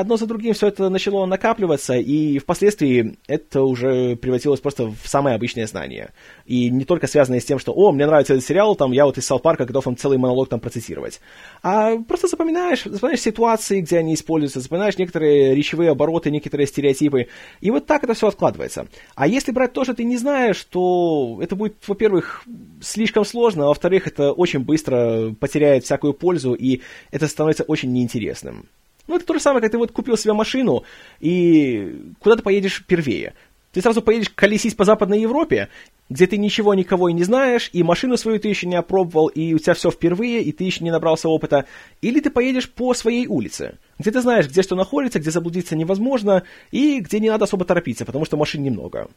одно 0.00 0.16
за 0.16 0.26
другим, 0.26 0.54
все 0.54 0.68
это 0.68 0.88
начало 0.88 1.26
накапливаться, 1.26 1.94
и 1.94 2.38
впоследствии 2.38 3.16
это 3.26 3.62
уже 3.62 4.16
превратилось 4.16 4.60
просто 4.60 4.86
в 4.86 5.06
самое 5.08 5.36
обычное 5.36 5.66
знание. 5.66 6.10
И 6.46 6.70
не 6.70 6.84
только 6.84 7.06
связанное 7.06 7.40
с 7.40 7.44
тем, 7.44 7.58
что, 7.58 7.72
о, 7.72 7.92
мне 7.92 8.06
нравится 8.06 8.34
этот 8.34 8.46
сериал, 8.46 8.74
там, 8.76 8.92
я 8.92 9.04
вот 9.04 9.18
из 9.18 9.30
South 9.30 9.40
Парка 9.40 9.64
готов 9.64 9.84
там 9.84 9.96
целый 9.96 10.18
монолог 10.18 10.48
там 10.48 10.60
процитировать. 10.60 11.20
А 11.62 11.96
просто 11.96 12.28
запоминаешь, 12.28 12.84
запоминаешь 12.84 13.20
ситуации, 13.20 13.80
где 13.80 13.98
они 13.98 14.14
используются, 14.14 14.60
запоминаешь 14.60 14.98
некоторые 14.98 15.54
речевые 15.54 15.90
обороты, 15.90 16.30
некоторые 16.30 16.66
стереотипы, 16.66 17.28
и 17.60 17.70
вот 17.70 17.86
так 17.86 18.04
это 18.04 18.14
все 18.14 18.28
откладывается. 18.28 18.86
А 19.14 19.26
если 19.26 19.52
брать 19.52 19.72
то, 19.72 19.84
что 19.84 19.94
ты 19.94 20.04
не 20.04 20.16
знаешь, 20.16 20.62
то 20.64 21.38
это 21.40 21.56
будет, 21.56 21.76
во-первых, 21.86 22.44
слишком 22.80 23.24
сложно, 23.24 23.64
а 23.64 23.68
во-вторых, 23.68 24.06
это 24.06 24.32
очень 24.32 24.60
быстро 24.60 25.34
потеряет 25.38 25.84
всякую 25.84 26.14
пользу, 26.14 26.54
и 26.54 26.80
это 27.10 27.28
становится 27.28 27.64
очень 27.64 27.92
неинтересным. 27.92 28.66
Ну, 29.06 29.16
это 29.16 29.26
то 29.26 29.34
же 29.34 29.40
самое, 29.40 29.62
как 29.62 29.72
ты 29.72 29.78
вот 29.78 29.92
купил 29.92 30.16
себе 30.16 30.32
машину, 30.32 30.84
и 31.20 32.12
куда 32.20 32.36
ты 32.36 32.42
поедешь 32.42 32.84
первее? 32.86 33.34
Ты 33.72 33.82
сразу 33.82 34.02
поедешь 34.02 34.30
колесить 34.30 34.76
по 34.76 34.84
Западной 34.84 35.20
Европе, 35.20 35.68
где 36.08 36.26
ты 36.26 36.36
ничего 36.36 36.74
никого 36.74 37.08
и 37.08 37.12
не 37.12 37.22
знаешь, 37.22 37.70
и 37.72 37.84
машину 37.84 38.16
свою 38.16 38.40
ты 38.40 38.48
еще 38.48 38.66
не 38.66 38.74
опробовал, 38.74 39.28
и 39.28 39.54
у 39.54 39.58
тебя 39.58 39.74
все 39.74 39.92
впервые, 39.92 40.42
и 40.42 40.50
ты 40.50 40.64
еще 40.64 40.82
не 40.82 40.90
набрался 40.90 41.28
опыта. 41.28 41.66
Или 42.02 42.18
ты 42.18 42.30
поедешь 42.30 42.68
по 42.68 42.94
своей 42.94 43.28
улице, 43.28 43.78
где 43.98 44.10
ты 44.10 44.20
знаешь, 44.20 44.48
где 44.48 44.62
что 44.62 44.74
находится, 44.74 45.20
где 45.20 45.30
заблудиться 45.30 45.76
невозможно, 45.76 46.42
и 46.72 46.98
где 46.98 47.20
не 47.20 47.30
надо 47.30 47.44
особо 47.44 47.64
торопиться, 47.64 48.04
потому 48.04 48.24
что 48.24 48.36
машин 48.36 48.62
немного. 48.64 49.08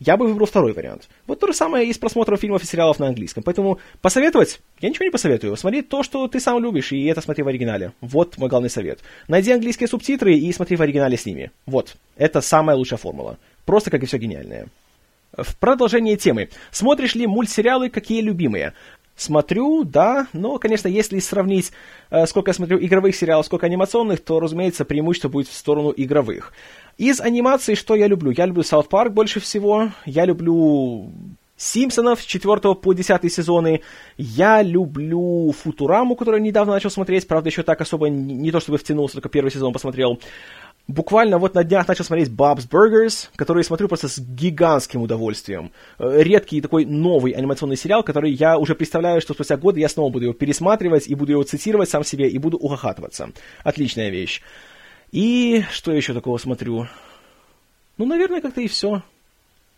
Я 0.00 0.16
бы 0.16 0.26
выбрал 0.26 0.46
второй 0.46 0.72
вариант. 0.72 1.08
Вот 1.26 1.38
то 1.38 1.46
же 1.46 1.54
самое 1.54 1.88
и 1.88 1.92
с 1.92 1.98
просмотром 1.98 2.36
фильмов 2.36 2.62
и 2.62 2.66
сериалов 2.66 2.98
на 2.98 3.06
английском. 3.06 3.44
Поэтому 3.44 3.78
посоветовать? 4.02 4.60
Я 4.80 4.88
ничего 4.88 5.04
не 5.04 5.10
посоветую. 5.10 5.56
Смотри 5.56 5.82
то, 5.82 6.02
что 6.02 6.26
ты 6.26 6.40
сам 6.40 6.62
любишь, 6.62 6.90
и 6.92 7.04
это 7.04 7.20
смотри 7.20 7.44
в 7.44 7.48
оригинале. 7.48 7.92
Вот 8.00 8.36
мой 8.36 8.48
главный 8.48 8.70
совет. 8.70 9.00
Найди 9.28 9.52
английские 9.52 9.88
субтитры 9.88 10.34
и 10.34 10.52
смотри 10.52 10.76
в 10.76 10.82
оригинале 10.82 11.16
с 11.16 11.26
ними. 11.26 11.52
Вот. 11.66 11.94
Это 12.16 12.40
самая 12.40 12.76
лучшая 12.76 12.98
формула. 12.98 13.38
Просто 13.64 13.90
как 13.90 14.02
и 14.02 14.06
все 14.06 14.18
гениальное. 14.18 14.66
В 15.36 15.56
продолжение 15.56 16.16
темы. 16.16 16.48
Смотришь 16.72 17.14
ли 17.14 17.26
мультсериалы, 17.26 17.88
какие 17.88 18.20
любимые? 18.20 18.72
Смотрю, 19.16 19.84
да, 19.84 20.26
но, 20.32 20.58
конечно, 20.58 20.88
если 20.88 21.20
сравнить, 21.20 21.70
э, 22.10 22.26
сколько 22.26 22.50
я 22.50 22.54
смотрю 22.54 22.78
игровых 22.80 23.14
сериалов, 23.14 23.46
сколько 23.46 23.66
анимационных, 23.66 24.20
то, 24.24 24.40
разумеется, 24.40 24.84
преимущество 24.84 25.28
будет 25.28 25.46
в 25.46 25.54
сторону 25.54 25.94
игровых. 25.96 26.52
Из 26.96 27.20
анимации 27.20 27.74
что 27.74 27.94
я 27.94 28.06
люблю? 28.06 28.30
Я 28.30 28.46
люблю 28.46 28.62
Саут 28.62 28.88
Парк 28.88 29.12
больше 29.12 29.40
всего, 29.40 29.90
я 30.06 30.24
люблю 30.24 31.10
Симпсонов 31.56 32.20
с 32.20 32.24
4 32.24 32.74
по 32.74 32.92
10 32.92 33.32
сезоны. 33.32 33.80
Я 34.16 34.62
люблю 34.62 35.52
Футураму, 35.52 36.16
которую 36.16 36.42
недавно 36.42 36.72
начал 36.72 36.90
смотреть, 36.90 37.26
правда, 37.26 37.48
еще 37.48 37.62
так 37.62 37.80
особо 37.80 38.08
не, 38.08 38.34
не 38.34 38.50
то 38.50 38.60
чтобы 38.60 38.78
втянулся, 38.78 39.14
только 39.14 39.28
первый 39.28 39.50
сезон 39.50 39.72
посмотрел. 39.72 40.20
Буквально 40.86 41.38
вот 41.38 41.54
на 41.54 41.64
днях 41.64 41.88
начал 41.88 42.04
смотреть 42.04 42.28
Bob's 42.28 42.68
Burgers, 42.68 43.28
который 43.36 43.64
смотрю 43.64 43.88
просто 43.88 44.08
с 44.08 44.18
гигантским 44.18 45.00
удовольствием. 45.00 45.72
Э, 45.98 46.22
редкий 46.22 46.60
такой 46.60 46.84
новый 46.84 47.32
анимационный 47.32 47.76
сериал, 47.76 48.02
который 48.02 48.32
я 48.32 48.58
уже 48.58 48.74
представляю, 48.74 49.22
что 49.22 49.32
спустя 49.32 49.56
годы 49.56 49.80
я 49.80 49.88
снова 49.88 50.10
буду 50.10 50.26
его 50.26 50.34
пересматривать 50.34 51.06
и 51.06 51.14
буду 51.14 51.32
его 51.32 51.42
цитировать 51.42 51.88
сам 51.88 52.04
себе 52.04 52.28
и 52.28 52.36
буду 52.36 52.58
ухахатываться. 52.58 53.30
Отличная 53.62 54.10
вещь. 54.10 54.42
И 55.14 55.62
что 55.70 55.92
еще 55.92 56.12
такого 56.12 56.38
смотрю? 56.38 56.88
Ну, 57.98 58.04
наверное, 58.04 58.40
как-то 58.40 58.60
и 58.60 58.66
все. 58.66 59.00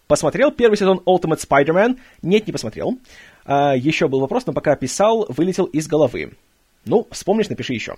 Посмотрел 0.06 0.50
первый 0.50 0.76
сезон 0.76 1.02
Ultimate 1.04 1.46
Spider-Man? 1.46 1.98
Нет, 2.22 2.46
не 2.46 2.54
посмотрел. 2.54 2.98
А, 3.44 3.76
еще 3.76 4.08
был 4.08 4.20
вопрос, 4.20 4.46
но 4.46 4.54
пока 4.54 4.74
писал, 4.76 5.26
вылетел 5.28 5.66
из 5.66 5.88
головы. 5.88 6.32
Ну, 6.86 7.06
вспомнишь, 7.10 7.50
напиши 7.50 7.74
еще. 7.74 7.96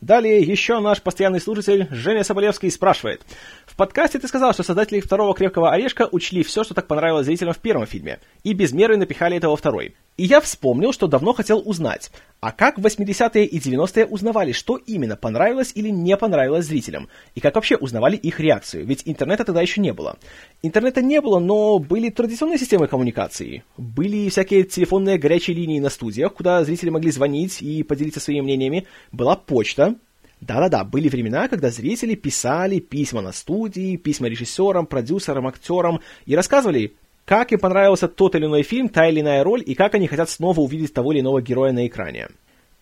Далее 0.00 0.40
еще 0.40 0.78
наш 0.78 1.02
постоянный 1.02 1.40
слушатель 1.40 1.88
Женя 1.90 2.22
Соболевский 2.22 2.70
спрашивает. 2.70 3.22
В 3.66 3.74
подкасте 3.74 4.20
ты 4.20 4.28
сказал, 4.28 4.52
что 4.52 4.62
создатели 4.62 5.00
второго 5.00 5.34
«Крепкого 5.34 5.72
орешка» 5.72 6.08
учли 6.12 6.44
все, 6.44 6.62
что 6.62 6.72
так 6.72 6.86
понравилось 6.86 7.26
зрителям 7.26 7.52
в 7.52 7.58
первом 7.58 7.86
фильме, 7.86 8.20
и 8.44 8.52
без 8.52 8.72
меры 8.72 8.96
напихали 8.96 9.36
это 9.36 9.48
во 9.48 9.56
второй. 9.56 9.96
И 10.16 10.24
я 10.24 10.40
вспомнил, 10.40 10.92
что 10.92 11.06
давно 11.06 11.32
хотел 11.32 11.62
узнать, 11.64 12.10
а 12.40 12.50
как 12.50 12.78
в 12.78 12.84
80-е 12.84 13.44
и 13.44 13.58
90-е 13.58 14.06
узнавали, 14.06 14.52
что 14.52 14.76
именно 14.76 15.16
понравилось 15.16 15.72
или 15.74 15.90
не 15.90 16.16
понравилось 16.16 16.66
зрителям, 16.66 17.08
и 17.36 17.40
как 17.40 17.54
вообще 17.54 17.76
узнавали 17.76 18.16
их 18.16 18.40
реакцию, 18.40 18.84
ведь 18.84 19.02
интернета 19.04 19.44
тогда 19.44 19.62
еще 19.62 19.80
не 19.80 19.92
было. 19.92 20.16
Интернета 20.62 21.02
не 21.02 21.20
было, 21.20 21.38
но 21.38 21.78
были 21.78 22.10
традиционные 22.10 22.58
системы 22.58 22.88
коммуникации, 22.88 23.62
были 23.76 24.28
всякие 24.28 24.64
телефонные 24.64 25.18
горячие 25.18 25.56
линии 25.56 25.78
на 25.78 25.88
студиях, 25.88 26.34
куда 26.34 26.64
зрители 26.64 26.90
могли 26.90 27.12
звонить 27.12 27.62
и 27.62 27.84
поделиться 27.84 28.18
своими 28.18 28.40
мнениями, 28.40 28.86
была 29.12 29.36
почта, 29.36 29.87
да-да-да, 30.40 30.84
были 30.84 31.08
времена, 31.08 31.48
когда 31.48 31.70
зрители 31.70 32.14
писали 32.14 32.78
письма 32.78 33.20
на 33.20 33.32
студии, 33.32 33.96
письма 33.96 34.28
режиссерам, 34.28 34.86
продюсерам, 34.86 35.46
актерам 35.46 36.00
и 36.26 36.36
рассказывали, 36.36 36.94
как 37.24 37.52
им 37.52 37.58
понравился 37.58 38.08
тот 38.08 38.34
или 38.34 38.46
иной 38.46 38.62
фильм, 38.62 38.88
та 38.88 39.08
или 39.08 39.20
иная 39.20 39.42
роль, 39.44 39.62
и 39.64 39.74
как 39.74 39.94
они 39.94 40.06
хотят 40.06 40.30
снова 40.30 40.60
увидеть 40.60 40.94
того 40.94 41.12
или 41.12 41.20
иного 41.20 41.42
героя 41.42 41.72
на 41.72 41.86
экране. 41.86 42.28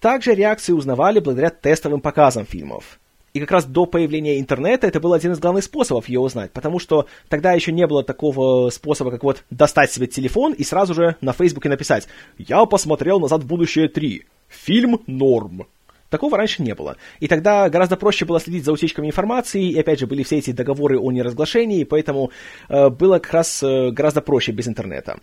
Также 0.01 0.35
реакции 0.35 0.73
узнавали 0.73 1.19
благодаря 1.19 1.51
тестовым 1.51 2.01
показам 2.01 2.45
фильмов. 2.45 3.01
И 3.33 3.41
как 3.41 3.51
раз 3.51 3.65
до 3.65 3.87
появления 3.87 4.39
интернета 4.39 4.87
это 4.87 5.01
был 5.01 5.13
один 5.13 5.33
из 5.33 5.39
главных 5.39 5.65
способов 5.65 6.09
ее 6.09 6.21
узнать, 6.21 6.53
потому 6.53 6.79
что 6.79 7.07
тогда 7.29 7.53
еще 7.53 7.73
не 7.73 7.87
было 7.87 8.03
такого 8.03 8.71
способа, 8.71 9.11
как 9.11 9.25
вот 9.25 9.45
достать 9.51 9.93
себе 9.93 10.07
телефон 10.07 10.53
и 10.53 10.65
сразу 10.65 10.95
же 10.95 11.17
на 11.21 11.33
Фейсбуке 11.33 11.69
написать 11.69 12.09
«Я 12.39 12.65
посмотрел 12.65 13.21
«Назад 13.21 13.43
в 13.43 13.47
будущее 13.47 13.89
3». 13.89 14.23
Фильм 14.49 15.03
норм». 15.07 15.67
Такого 16.11 16.37
раньше 16.37 16.63
не 16.63 16.75
было. 16.75 16.97
И 17.21 17.29
тогда 17.29 17.69
гораздо 17.69 17.97
проще 17.97 18.25
было 18.25 18.41
следить 18.41 18.65
за 18.65 18.73
утечками 18.73 19.09
информации, 19.09 19.71
и 19.71 19.79
опять 19.79 19.99
же 19.99 20.07
были 20.07 20.23
все 20.23 20.39
эти 20.39 20.53
договоры 20.53 20.99
о 20.99 21.11
неразглашении, 21.11 21.85
поэтому 21.85 22.31
э, 22.69 22.89
было 22.91 23.19
как 23.19 23.33
раз 23.33 23.63
э, 23.63 23.91
гораздо 23.91 24.21
проще 24.21 24.53
без 24.53 24.69
интернета. 24.69 25.19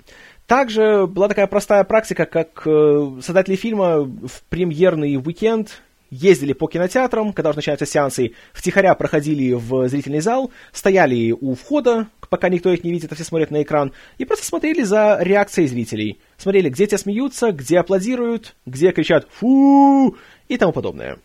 Также 0.48 1.08
была 1.08 1.30
такая 1.30 1.48
простая 1.48 1.84
практика, 1.84 2.26
как 2.26 2.64
э, 2.66 3.20
создатели 3.22 3.56
фильма 3.56 4.02
в 4.02 4.44
премьерный 4.50 5.16
уикенд 5.18 5.82
ездили 6.14 6.54
по 6.54 6.68
кинотеатрам, 6.68 7.34
когда 7.34 7.50
уже 7.50 7.58
начинаются 7.58 7.86
сеансы, 7.86 8.34
втихаря 8.54 8.94
проходили 8.94 9.54
в 9.54 9.88
зрительный 9.90 10.20
зал, 10.20 10.52
стояли 10.72 11.32
у 11.32 11.56
входа, 11.56 12.08
пока 12.30 12.50
никто 12.50 12.72
их 12.72 12.84
не 12.84 12.92
видит, 12.92 13.12
а 13.12 13.16
все 13.16 13.24
смотрят 13.24 13.52
на 13.52 13.64
экран, 13.64 13.94
и 14.18 14.26
просто 14.26 14.46
смотрели 14.46 14.84
за 14.84 15.18
реакцией 15.22 15.68
зрителей. 15.68 16.20
Смотрели, 16.44 16.68
где 16.68 16.88
те 16.88 16.98
смеются, 16.98 17.54
где 17.54 17.80
аплодируют, 17.80 18.54
где 18.66 18.92
кричат 18.92 19.30
«фу», 19.32 20.18
и 20.50 20.58
тому 20.58 20.74
подобное. 20.74 21.18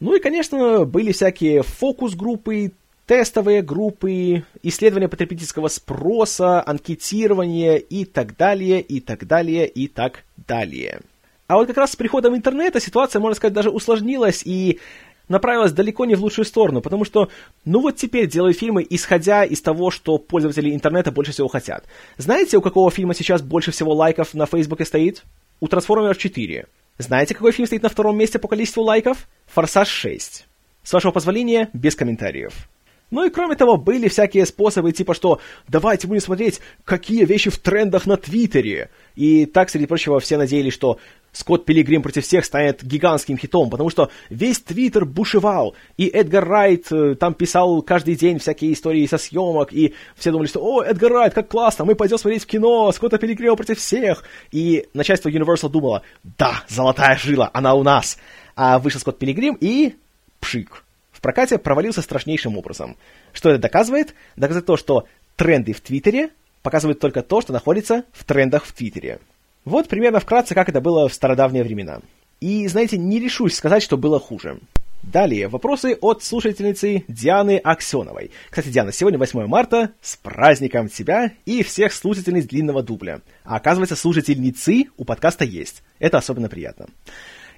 Ну 0.00 0.14
и, 0.14 0.20
конечно, 0.20 0.84
были 0.84 1.12
всякие 1.12 1.62
фокус-группы, 1.62 2.72
тестовые 3.06 3.62
группы, 3.62 4.44
исследования 4.62 5.08
потребительского 5.08 5.68
спроса, 5.68 6.62
анкетирование 6.62 7.80
и 7.80 8.04
так 8.04 8.36
далее, 8.36 8.82
и 8.82 9.00
так 9.00 9.26
далее, 9.26 9.66
и 9.66 9.88
так 9.88 10.24
далее. 10.46 11.00
А 11.46 11.56
вот 11.56 11.68
как 11.68 11.78
раз 11.78 11.92
с 11.92 11.96
приходом 11.96 12.36
интернета 12.36 12.78
ситуация, 12.78 13.18
можно 13.18 13.36
сказать, 13.36 13.54
даже 13.54 13.70
усложнилась 13.70 14.42
и 14.44 14.80
направилась 15.28 15.72
далеко 15.72 16.04
не 16.04 16.14
в 16.14 16.22
лучшую 16.22 16.44
сторону, 16.44 16.80
потому 16.80 17.04
что, 17.04 17.28
ну 17.64 17.80
вот 17.80 17.96
теперь 17.96 18.28
делают 18.28 18.58
фильмы, 18.58 18.86
исходя 18.88 19.44
из 19.44 19.60
того, 19.60 19.90
что 19.90 20.18
пользователи 20.18 20.72
интернета 20.72 21.12
больше 21.12 21.32
всего 21.32 21.48
хотят. 21.48 21.84
Знаете, 22.16 22.56
у 22.56 22.62
какого 22.62 22.90
фильма 22.90 23.14
сейчас 23.14 23.42
больше 23.42 23.70
всего 23.70 23.94
лайков 23.94 24.34
на 24.34 24.46
Фейсбуке 24.46 24.84
стоит? 24.84 25.24
У 25.60 25.68
Трансформеров 25.68 26.18
4. 26.18 26.66
Знаете, 26.98 27.34
какой 27.34 27.52
фильм 27.52 27.66
стоит 27.66 27.82
на 27.82 27.88
втором 27.88 28.16
месте 28.16 28.38
по 28.38 28.48
количеству 28.48 28.82
лайков? 28.82 29.28
«Форсаж 29.46 30.06
6». 30.06 30.44
С 30.82 30.92
вашего 30.92 31.12
позволения, 31.12 31.68
без 31.72 31.94
комментариев. 31.94 32.68
Ну 33.10 33.24
и 33.24 33.30
кроме 33.30 33.54
того, 33.54 33.76
были 33.76 34.08
всякие 34.08 34.46
способы, 34.46 34.92
типа 34.92 35.14
что 35.14 35.40
давайте 35.68 36.08
будем 36.08 36.20
смотреть, 36.20 36.60
какие 36.84 37.24
вещи 37.24 37.50
в 37.50 37.58
трендах 37.58 38.06
на 38.06 38.16
Твиттере. 38.16 38.90
И 39.14 39.46
так, 39.46 39.70
среди 39.70 39.86
прочего, 39.86 40.18
все 40.18 40.36
надеялись, 40.36 40.72
что 40.72 40.98
Скотт 41.36 41.66
Пилигрим 41.66 42.02
против 42.02 42.24
всех 42.24 42.46
станет 42.46 42.82
гигантским 42.82 43.36
хитом, 43.36 43.68
потому 43.68 43.90
что 43.90 44.10
весь 44.30 44.58
Твиттер 44.60 45.04
бушевал, 45.04 45.74
и 45.98 46.06
Эдгар 46.06 46.48
Райт 46.48 46.90
э, 46.90 47.14
там 47.14 47.34
писал 47.34 47.82
каждый 47.82 48.16
день 48.16 48.38
всякие 48.38 48.72
истории 48.72 49.06
со 49.06 49.18
съемок, 49.18 49.70
и 49.70 49.92
все 50.16 50.30
думали, 50.30 50.48
что 50.48 50.60
«О, 50.60 50.82
Эдгар 50.82 51.12
Райт, 51.12 51.34
как 51.34 51.48
классно, 51.48 51.84
мы 51.84 51.94
пойдем 51.94 52.16
смотреть 52.16 52.44
в 52.44 52.46
кино, 52.46 52.90
Скотта 52.90 53.18
Пилигрима 53.18 53.54
против 53.54 53.78
всех!» 53.78 54.24
И 54.50 54.88
начальство 54.94 55.28
Universal 55.28 55.68
думало 55.68 56.00
«Да, 56.24 56.64
золотая 56.68 57.18
жила, 57.18 57.50
она 57.52 57.74
у 57.74 57.82
нас!» 57.82 58.16
А 58.54 58.78
вышел 58.78 58.98
Скотт 58.98 59.18
Пилигрим 59.18 59.58
и... 59.60 59.94
пшик 60.40 60.84
в 61.12 61.20
прокате 61.20 61.58
провалился 61.58 62.02
страшнейшим 62.02 62.56
образом. 62.56 62.96
Что 63.32 63.50
это 63.50 63.58
доказывает? 63.58 64.14
Доказывает 64.36 64.66
то, 64.66 64.76
что 64.76 65.06
тренды 65.34 65.72
в 65.72 65.80
Твиттере 65.80 66.30
показывают 66.62 66.98
только 66.98 67.22
то, 67.22 67.40
что 67.40 67.52
находится 67.52 68.04
в 68.12 68.24
трендах 68.24 68.64
в 68.64 68.72
Твиттере. 68.72 69.20
Вот 69.66 69.88
примерно 69.88 70.20
вкратце, 70.20 70.54
как 70.54 70.68
это 70.68 70.80
было 70.80 71.08
в 71.08 71.12
стародавние 71.12 71.64
времена. 71.64 71.98
И, 72.40 72.68
знаете, 72.68 72.96
не 72.96 73.18
решусь 73.18 73.56
сказать, 73.56 73.82
что 73.82 73.96
было 73.96 74.20
хуже. 74.20 74.60
Далее, 75.02 75.48
вопросы 75.48 75.98
от 76.00 76.22
слушательницы 76.22 77.04
Дианы 77.08 77.58
Аксеновой. 77.58 78.30
Кстати, 78.48 78.68
Диана, 78.68 78.92
сегодня 78.92 79.18
8 79.18 79.46
марта, 79.48 79.90
с 80.00 80.16
праздником 80.16 80.88
тебя 80.88 81.32
и 81.46 81.64
всех 81.64 81.92
слушательниц 81.92 82.46
длинного 82.46 82.84
дубля. 82.84 83.22
А 83.42 83.56
оказывается, 83.56 83.96
слушательницы 83.96 84.84
у 84.96 85.04
подкаста 85.04 85.44
есть. 85.44 85.82
Это 85.98 86.18
особенно 86.18 86.48
приятно. 86.48 86.86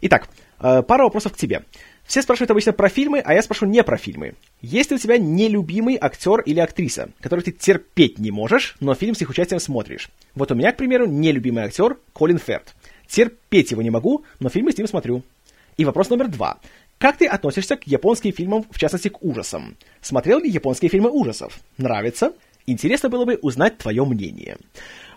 Итак, 0.01 0.31
э, 0.61 0.83
пара 0.83 1.05
вопросов 1.05 1.35
к 1.35 1.37
тебе. 1.37 1.65
Все 2.09 2.23
спрашивают 2.23 2.51
обычно 2.51 2.73
про 2.73 2.89
фильмы, 2.89 3.21
а 3.23 3.35
я 3.35 3.43
спрошу 3.43 3.67
не 3.67 3.85
про 3.85 3.99
фильмы. 3.99 4.35
Есть 4.63 4.91
ли 4.91 4.97
у 4.97 4.99
тебя 4.99 5.19
нелюбимый 5.19 5.99
актер 6.01 6.41
или 6.41 6.59
актриса, 6.59 7.11
которых 7.21 7.45
ты 7.45 7.53
терпеть 7.53 8.19
не 8.19 8.31
можешь, 8.31 8.77
но 8.81 8.95
фильм 8.95 9.15
с 9.15 9.21
их 9.21 9.29
участием 9.29 9.61
смотришь? 9.61 10.09
Вот 10.35 10.51
у 10.51 10.55
меня, 10.55 10.73
к 10.73 10.79
примеру, 10.79 11.07
нелюбимый 11.07 11.65
актер 11.65 11.99
Колин 12.15 12.39
Ферт. 12.39 12.75
Терпеть 13.07 13.73
его 13.73 13.83
не 13.83 13.91
могу, 13.91 14.25
но 14.41 14.49
фильмы 14.49 14.73
с 14.73 14.79
ним 14.79 14.89
смотрю. 14.89 15.23
И 15.77 15.85
вопрос 15.85 16.09
номер 16.09 16.29
два. 16.29 16.61
Как 16.97 17.19
ты 17.19 17.27
относишься 17.27 17.77
к 17.77 17.87
японским 17.87 18.33
фильмам, 18.33 18.65
в 18.71 18.79
частности 18.79 19.09
к 19.09 19.23
ужасам? 19.23 19.77
Смотрел 20.01 20.39
ли 20.39 20.49
японские 20.49 20.89
фильмы 20.89 21.11
ужасов? 21.11 21.61
Нравится? 21.77 22.33
Интересно 22.65 23.11
было 23.11 23.27
бы 23.27 23.39
узнать 23.43 23.77
твое 23.77 24.03
мнение. 24.07 24.57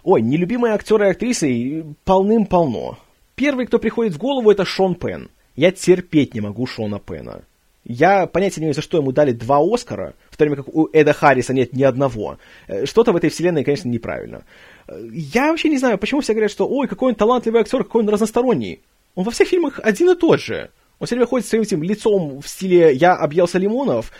Ой, 0.03 0.21
нелюбимые 0.21 0.73
актеры 0.73 1.07
и 1.07 1.11
актрисы 1.11 1.85
полным-полно. 2.03 2.99
Первый, 3.35 3.65
кто 3.65 3.79
приходит 3.79 4.13
в 4.13 4.17
голову, 4.17 4.51
это 4.51 4.65
Шон 4.65 4.95
Пен– 4.95 5.29
я 5.55 5.71
терпеть 5.71 6.33
не 6.33 6.41
могу 6.41 6.65
Шона 6.65 6.99
Пена. 6.99 7.43
Я 7.83 8.27
понятия 8.27 8.61
не 8.61 8.65
имею, 8.65 8.75
за 8.75 8.81
что 8.81 8.97
ему 8.97 9.11
дали 9.11 9.31
два 9.31 9.59
Оскара, 9.59 10.13
в 10.29 10.37
то 10.37 10.43
время 10.43 10.57
как 10.57 10.67
у 10.67 10.87
Эда 10.93 11.13
Харриса 11.13 11.53
нет 11.53 11.73
ни 11.73 11.83
одного. 11.83 12.37
Э, 12.67 12.85
что-то 12.85 13.11
в 13.11 13.15
этой 13.15 13.29
вселенной, 13.29 13.63
конечно, 13.63 13.89
неправильно. 13.89 14.43
Э, 14.87 15.03
я 15.11 15.49
вообще 15.49 15.69
не 15.69 15.79
знаю, 15.79 15.97
почему 15.97 16.21
все 16.21 16.33
говорят, 16.33 16.51
что 16.51 16.67
ой, 16.67 16.87
какой 16.87 17.09
он 17.09 17.15
талантливый 17.15 17.61
актер, 17.61 17.83
какой 17.83 18.03
он 18.03 18.09
разносторонний. 18.09 18.81
Он 19.15 19.23
во 19.23 19.31
всех 19.31 19.47
фильмах 19.47 19.79
один 19.83 20.11
и 20.11 20.15
тот 20.15 20.39
же. 20.39 20.69
Он 20.99 21.07
все 21.07 21.15
время 21.15 21.27
ходит 21.27 21.47
своим 21.47 21.63
этим 21.63 21.81
лицом 21.81 22.41
в 22.41 22.47
стиле 22.47 22.93
«я 22.93 23.15
объелся 23.15 23.57
лимонов» 23.57 24.11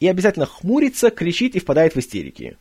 и 0.00 0.08
обязательно 0.08 0.46
хмурится, 0.46 1.10
кричит 1.10 1.54
и 1.54 1.60
впадает 1.60 1.94
в 1.94 1.98
истерики. 2.00 2.56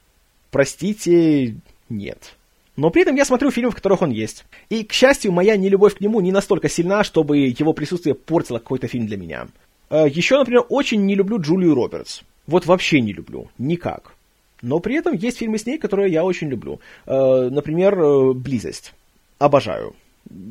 Простите, 0.52 1.56
нет. 1.90 2.36
Но 2.76 2.90
при 2.90 3.04
этом 3.04 3.16
я 3.16 3.26
смотрю 3.26 3.52
фильмы, 3.52 3.72
в 3.72 3.76
которых 3.76 4.02
он 4.02 4.10
есть. 4.10 4.45
И, 4.70 4.84
к 4.84 4.94
счастью, 4.94 5.32
моя 5.32 5.58
нелюбовь 5.58 5.95
к 5.95 6.02
нему 6.02 6.22
не 6.22 6.32
настолько 6.32 6.70
сильна, 6.70 7.04
чтобы 7.04 7.38
его 7.38 7.74
присутствие 7.74 8.16
портило 8.16 8.58
какой-то 8.58 8.88
фильм 8.88 9.06
для 9.06 9.18
меня. 9.18 9.48
Э, 9.90 10.08
Еще, 10.10 10.38
например, 10.38 10.66
очень 10.70 11.06
не 11.06 11.16
люблю 11.16 11.40
Джулию 11.40 11.76
Робертс. 11.76 12.22
Вот 12.48 12.66
вообще 12.66 13.00
не 13.02 13.14
люблю. 13.14 13.50
Никак. 13.58 14.16
Но 14.62 14.80
при 14.80 14.95
этом 14.95 15.14
есть 15.14 15.38
фильмы 15.38 15.58
с 15.58 15.66
ней, 15.66 15.78
которые 15.78 16.12
я 16.12 16.24
очень 16.24 16.50
люблю. 16.50 16.80
Э, 17.06 17.50
например, 17.52 18.00
э, 18.00 18.34
«Близость». 18.34 18.94
Обожаю. 19.38 19.94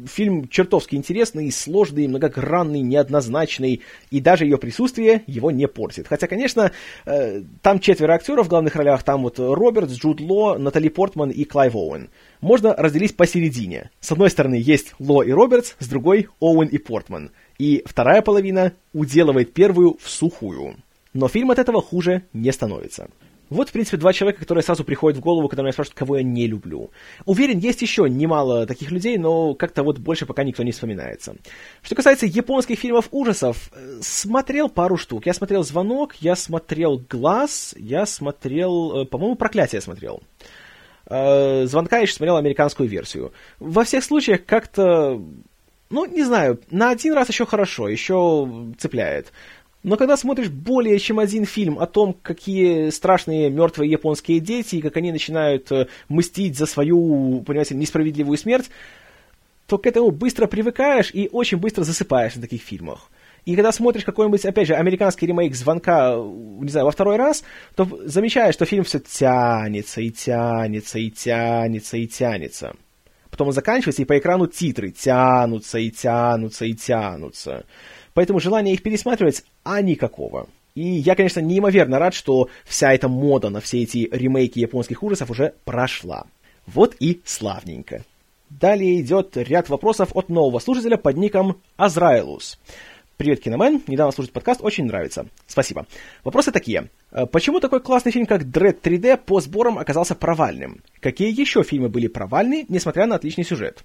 Фильм 0.06 0.48
чертовски 0.48 0.96
интересный, 0.96 1.50
сложный, 1.50 2.06
многогранный, 2.06 2.80
неоднозначный, 2.80 3.82
и 4.10 4.20
даже 4.20 4.44
ее 4.44 4.58
присутствие 4.58 5.22
его 5.26 5.50
не 5.50 5.66
портит. 5.66 6.08
Хотя, 6.08 6.26
конечно, 6.26 6.72
э, 7.06 7.42
там 7.62 7.80
четверо 7.80 8.14
актеров 8.14 8.46
в 8.46 8.50
главных 8.50 8.76
ролях, 8.76 9.02
там 9.02 9.22
вот 9.22 9.38
Робертс, 9.38 9.94
Джуд 9.94 10.20
Ло, 10.20 10.58
Натали 10.58 10.88
Портман 10.88 11.30
и 11.30 11.44
Клайв 11.44 11.74
Оуэн. 11.74 12.10
Можно 12.40 12.74
разделить 12.74 13.16
посередине. 13.16 13.90
С 14.00 14.12
одной 14.12 14.30
стороны 14.30 14.56
есть 14.56 14.94
Ло 14.98 15.22
и 15.22 15.32
Робертс, 15.32 15.74
с 15.78 15.88
другой 15.88 16.28
Оуэн 16.38 16.68
и 16.68 16.78
Портман. 16.78 17.30
И 17.58 17.82
вторая 17.86 18.22
половина 18.22 18.74
уделывает 18.92 19.54
первую 19.54 19.96
в 20.00 20.08
сухую. 20.08 20.76
Но 21.14 21.28
фильм 21.28 21.50
от 21.50 21.58
этого 21.58 21.80
хуже 21.80 22.24
не 22.32 22.52
становится. 22.52 23.08
Вот, 23.52 23.68
в 23.68 23.72
принципе, 23.72 23.98
два 23.98 24.12
человека, 24.12 24.40
которые 24.40 24.64
сразу 24.64 24.82
приходят 24.82 25.18
в 25.18 25.20
голову, 25.20 25.48
когда 25.48 25.62
меня 25.62 25.72
спрашивают, 25.72 25.98
кого 25.98 26.16
я 26.16 26.22
не 26.22 26.46
люблю. 26.46 26.90
Уверен, 27.26 27.58
есть 27.58 27.82
еще 27.82 28.08
немало 28.08 28.66
таких 28.66 28.90
людей, 28.90 29.18
но 29.18 29.54
как-то 29.54 29.82
вот 29.82 29.98
больше 29.98 30.26
пока 30.26 30.42
никто 30.42 30.62
не 30.62 30.72
вспоминается. 30.72 31.36
Что 31.82 31.94
касается 31.94 32.26
японских 32.26 32.78
фильмов 32.78 33.08
ужасов, 33.10 33.70
э, 33.74 33.98
смотрел 34.00 34.68
пару 34.68 34.96
штук. 34.96 35.26
Я 35.26 35.34
смотрел 35.34 35.62
«Звонок», 35.62 36.14
я 36.16 36.34
смотрел 36.34 37.02
«Глаз», 37.10 37.74
я 37.76 38.06
смотрел, 38.06 39.02
э, 39.02 39.04
по-моему, 39.04 39.36
«Проклятие» 39.36 39.80
смотрел. 39.80 40.22
Э, 41.06 41.66
«Звонка» 41.66 41.96
я 41.96 42.02
еще 42.02 42.14
смотрел 42.14 42.36
американскую 42.36 42.88
версию. 42.88 43.32
Во 43.60 43.84
всех 43.84 44.02
случаях 44.02 44.44
как-то 44.46 45.20
ну, 45.92 46.06
не 46.06 46.24
знаю, 46.24 46.58
на 46.70 46.88
один 46.88 47.12
раз 47.12 47.28
еще 47.28 47.44
хорошо, 47.44 47.86
еще 47.86 48.48
цепляет. 48.78 49.30
Но 49.82 49.96
когда 49.96 50.16
смотришь 50.16 50.48
более 50.48 50.98
чем 50.98 51.18
один 51.18 51.44
фильм 51.44 51.78
о 51.78 51.86
том, 51.86 52.14
какие 52.14 52.90
страшные 52.90 53.50
мертвые 53.50 53.90
японские 53.90 54.38
дети, 54.38 54.76
и 54.76 54.80
как 54.80 54.96
они 54.96 55.10
начинают 55.10 55.72
э, 55.72 55.88
мстить 56.08 56.56
за 56.56 56.66
свою, 56.66 57.42
понимаете, 57.42 57.74
несправедливую 57.74 58.38
смерть, 58.38 58.70
то 59.66 59.78
к 59.78 59.86
этому 59.86 60.10
быстро 60.10 60.46
привыкаешь 60.46 61.10
и 61.12 61.28
очень 61.32 61.58
быстро 61.58 61.82
засыпаешь 61.82 62.36
на 62.36 62.42
таких 62.42 62.62
фильмах. 62.62 63.10
И 63.44 63.56
когда 63.56 63.72
смотришь 63.72 64.04
какой-нибудь, 64.04 64.44
опять 64.44 64.68
же, 64.68 64.74
американский 64.74 65.26
ремейк 65.26 65.56
«Звонка», 65.56 66.14
не 66.14 66.68
знаю, 66.68 66.86
во 66.86 66.92
второй 66.92 67.16
раз, 67.16 67.42
то 67.74 67.88
замечаешь, 68.04 68.54
что 68.54 68.66
фильм 68.66 68.84
все 68.84 69.00
тянется 69.00 70.00
и 70.00 70.10
тянется 70.10 71.00
и 71.00 71.10
тянется 71.10 71.96
и 71.96 72.06
тянется. 72.06 72.76
Потом 73.30 73.48
он 73.48 73.54
заканчивается, 73.54 74.02
и 74.02 74.04
по 74.04 74.16
экрану 74.16 74.46
титры 74.46 74.90
тянутся 74.90 75.78
и 75.78 75.90
тянутся 75.90 76.66
и 76.66 76.74
тянутся. 76.74 77.64
Поэтому 78.14 78.40
желания 78.40 78.72
их 78.72 78.82
пересматривать, 78.82 79.44
а 79.64 79.80
никакого. 79.80 80.48
И 80.74 80.82
я, 80.82 81.14
конечно, 81.14 81.40
неимоверно 81.40 81.98
рад, 81.98 82.14
что 82.14 82.48
вся 82.64 82.92
эта 82.92 83.08
мода 83.08 83.50
на 83.50 83.60
все 83.60 83.82
эти 83.82 84.08
ремейки 84.10 84.58
японских 84.58 85.02
ужасов 85.02 85.30
уже 85.30 85.54
прошла. 85.64 86.26
Вот 86.66 86.96
и 86.98 87.20
славненько. 87.24 88.04
Далее 88.48 89.00
идет 89.00 89.36
ряд 89.36 89.68
вопросов 89.68 90.10
от 90.14 90.28
нового 90.28 90.58
слушателя 90.58 90.96
под 90.96 91.16
ником 91.16 91.60
Азраилус. 91.76 92.58
Привет, 93.16 93.40
Киномен. 93.40 93.82
Недавно 93.86 94.12
слушать 94.12 94.32
подкаст, 94.32 94.62
очень 94.62 94.86
нравится. 94.86 95.26
Спасибо. 95.46 95.86
Вопросы 96.24 96.50
такие. 96.50 96.88
Э, 97.12 97.26
почему 97.26 97.60
такой 97.60 97.80
классный 97.80 98.10
фильм, 98.10 98.26
как 98.26 98.42
Dread 98.42 98.80
3D, 98.80 99.16
по 99.18 99.40
сборам 99.40 99.78
оказался 99.78 100.14
провальным? 100.14 100.82
Какие 101.00 101.38
еще 101.38 101.62
фильмы 101.62 101.88
были 101.88 102.08
провальны, 102.08 102.66
несмотря 102.68 103.06
на 103.06 103.16
отличный 103.16 103.44
сюжет? 103.44 103.84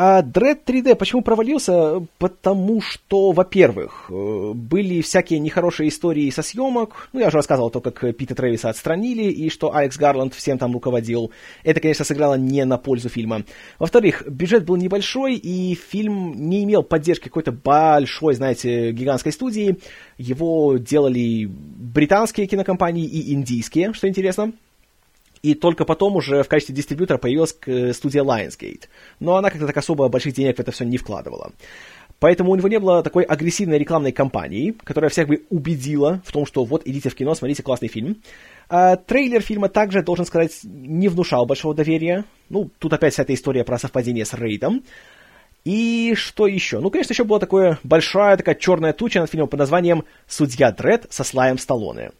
А 0.00 0.22
Dread 0.22 0.60
3D 0.64 0.94
почему 0.94 1.22
провалился? 1.22 2.06
Потому 2.18 2.80
что, 2.80 3.32
во-первых, 3.32 4.06
э, 4.08 4.52
были 4.54 5.00
всякие 5.00 5.40
нехорошие 5.40 5.88
истории 5.88 6.30
со 6.30 6.42
съемок. 6.42 7.08
Ну, 7.12 7.18
я 7.18 7.26
уже 7.26 7.38
рассказывал 7.38 7.70
то, 7.70 7.80
как 7.80 8.16
Пита 8.16 8.36
Трэвиса 8.36 8.68
отстранили, 8.68 9.24
и 9.24 9.50
что 9.50 9.74
Алекс 9.74 9.96
Гарланд 9.96 10.34
всем 10.34 10.56
там 10.56 10.72
руководил. 10.72 11.32
Это, 11.64 11.80
конечно, 11.80 12.04
сыграло 12.04 12.34
не 12.34 12.64
на 12.64 12.78
пользу 12.78 13.08
фильма. 13.08 13.42
Во-вторых, 13.80 14.22
бюджет 14.28 14.64
был 14.64 14.76
небольшой, 14.76 15.34
и 15.34 15.74
фильм 15.74 16.48
не 16.48 16.62
имел 16.62 16.84
поддержки 16.84 17.24
какой-то 17.24 17.50
большой, 17.50 18.34
знаете, 18.34 18.92
гигантской 18.92 19.32
студии. 19.32 19.78
Его 20.16 20.76
делали 20.76 21.48
британские 21.50 22.46
кинокомпании 22.46 23.04
и 23.04 23.32
индийские, 23.32 23.92
что 23.94 24.06
интересно. 24.06 24.52
И 25.42 25.54
только 25.54 25.84
потом 25.84 26.16
уже 26.16 26.42
в 26.42 26.48
качестве 26.48 26.74
дистрибьютора 26.74 27.18
появилась 27.18 27.56
э, 27.66 27.92
студия 27.92 28.22
Lionsgate. 28.22 28.84
Но 29.20 29.36
она 29.36 29.50
как-то 29.50 29.66
так 29.66 29.76
особо 29.76 30.08
больших 30.08 30.34
денег 30.34 30.56
в 30.56 30.60
это 30.60 30.72
все 30.72 30.84
не 30.84 30.98
вкладывала. 30.98 31.52
Поэтому 32.20 32.50
у 32.50 32.56
него 32.56 32.66
не 32.66 32.80
было 32.80 33.02
такой 33.02 33.22
агрессивной 33.22 33.78
рекламной 33.78 34.10
кампании, 34.10 34.74
которая 34.82 35.08
всех 35.08 35.28
бы 35.28 35.44
убедила 35.50 36.20
в 36.24 36.32
том, 36.32 36.46
что 36.46 36.64
вот 36.64 36.82
идите 36.84 37.10
в 37.10 37.14
кино, 37.14 37.34
смотрите 37.34 37.62
классный 37.62 37.88
фильм. 37.88 38.16
А, 38.68 38.96
трейлер 38.96 39.40
фильма 39.40 39.68
также, 39.68 40.02
должен 40.02 40.26
сказать, 40.26 40.58
не 40.64 41.08
внушал 41.08 41.46
большого 41.46 41.74
доверия. 41.74 42.24
Ну, 42.48 42.70
тут 42.78 42.92
опять 42.92 43.12
вся 43.12 43.22
эта 43.22 43.34
история 43.34 43.62
про 43.62 43.78
совпадение 43.78 44.24
с 44.24 44.34
Рейдом. 44.34 44.82
И 45.64 46.14
что 46.16 46.46
еще? 46.46 46.80
Ну, 46.80 46.90
конечно, 46.90 47.12
еще 47.12 47.24
была 47.24 47.38
такая 47.38 47.78
большая 47.84 48.36
такая 48.36 48.54
черная 48.56 48.92
туча 48.92 49.20
над 49.20 49.30
фильмом 49.30 49.48
под 49.48 49.60
названием 49.60 50.04
«Судья 50.26 50.72
Дред» 50.72 51.06
со 51.10 51.22
Слаем 51.22 51.58
Сталлоне 51.58 52.10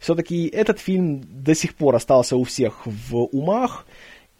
все-таки 0.00 0.48
этот 0.48 0.80
фильм 0.80 1.22
до 1.28 1.54
сих 1.54 1.74
пор 1.76 1.94
остался 1.94 2.36
у 2.36 2.42
всех 2.42 2.84
в 2.84 3.16
умах, 3.26 3.86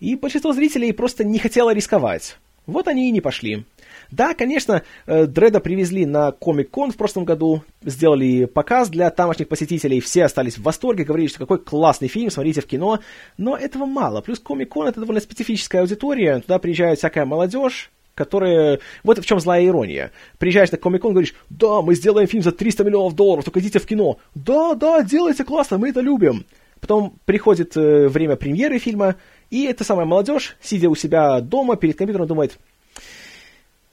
и 0.01 0.16
большинство 0.16 0.53
зрителей 0.53 0.93
просто 0.93 1.23
не 1.23 1.39
хотело 1.39 1.73
рисковать. 1.73 2.39
Вот 2.66 2.89
они 2.89 3.09
и 3.09 3.12
не 3.12 3.20
пошли. 3.20 3.65
Да, 4.11 4.35
конечно, 4.35 4.82
э, 5.07 5.27
Дреда 5.27 5.61
привезли 5.61 6.07
на 6.07 6.32
Комик-кон 6.32 6.93
в 6.93 6.97
прошлом 6.97 7.24
году, 7.24 7.62
сделали 7.82 8.45
показ 8.45 8.89
для 8.89 9.11
тамошних 9.11 9.49
посетителей, 9.49 10.01
все 10.01 10.24
остались 10.24 10.59
в 10.59 10.62
восторге, 10.62 11.05
говорили, 11.05 11.28
что 11.28 11.39
какой 11.39 11.59
классный 11.59 12.09
фильм, 12.09 12.31
смотрите 12.31 12.61
в 12.61 12.66
кино, 12.66 13.01
но 13.37 13.57
этого 13.57 13.87
мало. 13.87 14.20
Плюс 14.20 14.39
Комик-кон 14.41 14.89
это 14.89 15.01
довольно 15.01 15.20
специфическая 15.20 15.82
аудитория, 15.82 16.41
туда 16.41 16.59
приезжает 16.59 16.99
всякая 16.99 17.24
молодежь, 17.24 17.91
которые... 18.21 18.81
Вот 19.03 19.19
в 19.19 19.25
чем 19.25 19.41
злая 19.41 19.65
ирония. 19.67 20.13
Приезжаешь 20.39 20.71
на 20.71 20.77
Комик-кон, 20.77 21.13
говоришь, 21.13 21.35
да, 21.49 21.81
мы 21.81 21.95
сделаем 21.95 22.29
фильм 22.29 22.43
за 22.43 22.53
300 22.53 22.85
миллионов 22.85 23.15
долларов, 23.15 23.45
только 23.45 23.61
идите 23.61 23.79
в 23.79 23.87
кино. 23.87 24.19
Да, 24.35 24.75
да, 24.75 25.03
делайте 25.03 25.45
классно, 25.45 25.79
мы 25.79 25.89
это 25.89 26.01
любим. 26.01 26.45
Потом 26.81 27.15
приходит 27.25 27.77
э, 27.77 28.09
время 28.09 28.37
премьеры 28.37 28.79
фильма, 28.79 29.17
и 29.51 29.65
эта 29.65 29.85
самая 29.85 30.07
молодежь, 30.07 30.57
сидя 30.61 30.91
у 30.91 30.95
себя 30.95 31.41
дома 31.41 31.77
перед 31.77 31.97
компьютером, 31.97 32.27
думает, 32.27 32.59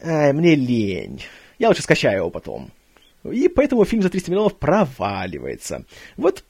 Ай, 0.03 0.33
мне 0.33 0.55
лень, 0.55 1.23
я 1.57 1.69
лучше 1.69 1.83
скачаю 1.83 2.17
его 2.17 2.29
потом. 2.29 2.71
И 3.23 3.47
поэтому 3.47 3.85
фильм 3.85 4.01
за 4.01 4.09
300 4.09 4.31
миллионов 4.31 4.55
проваливается. 4.57 5.85
Вот 6.17 6.43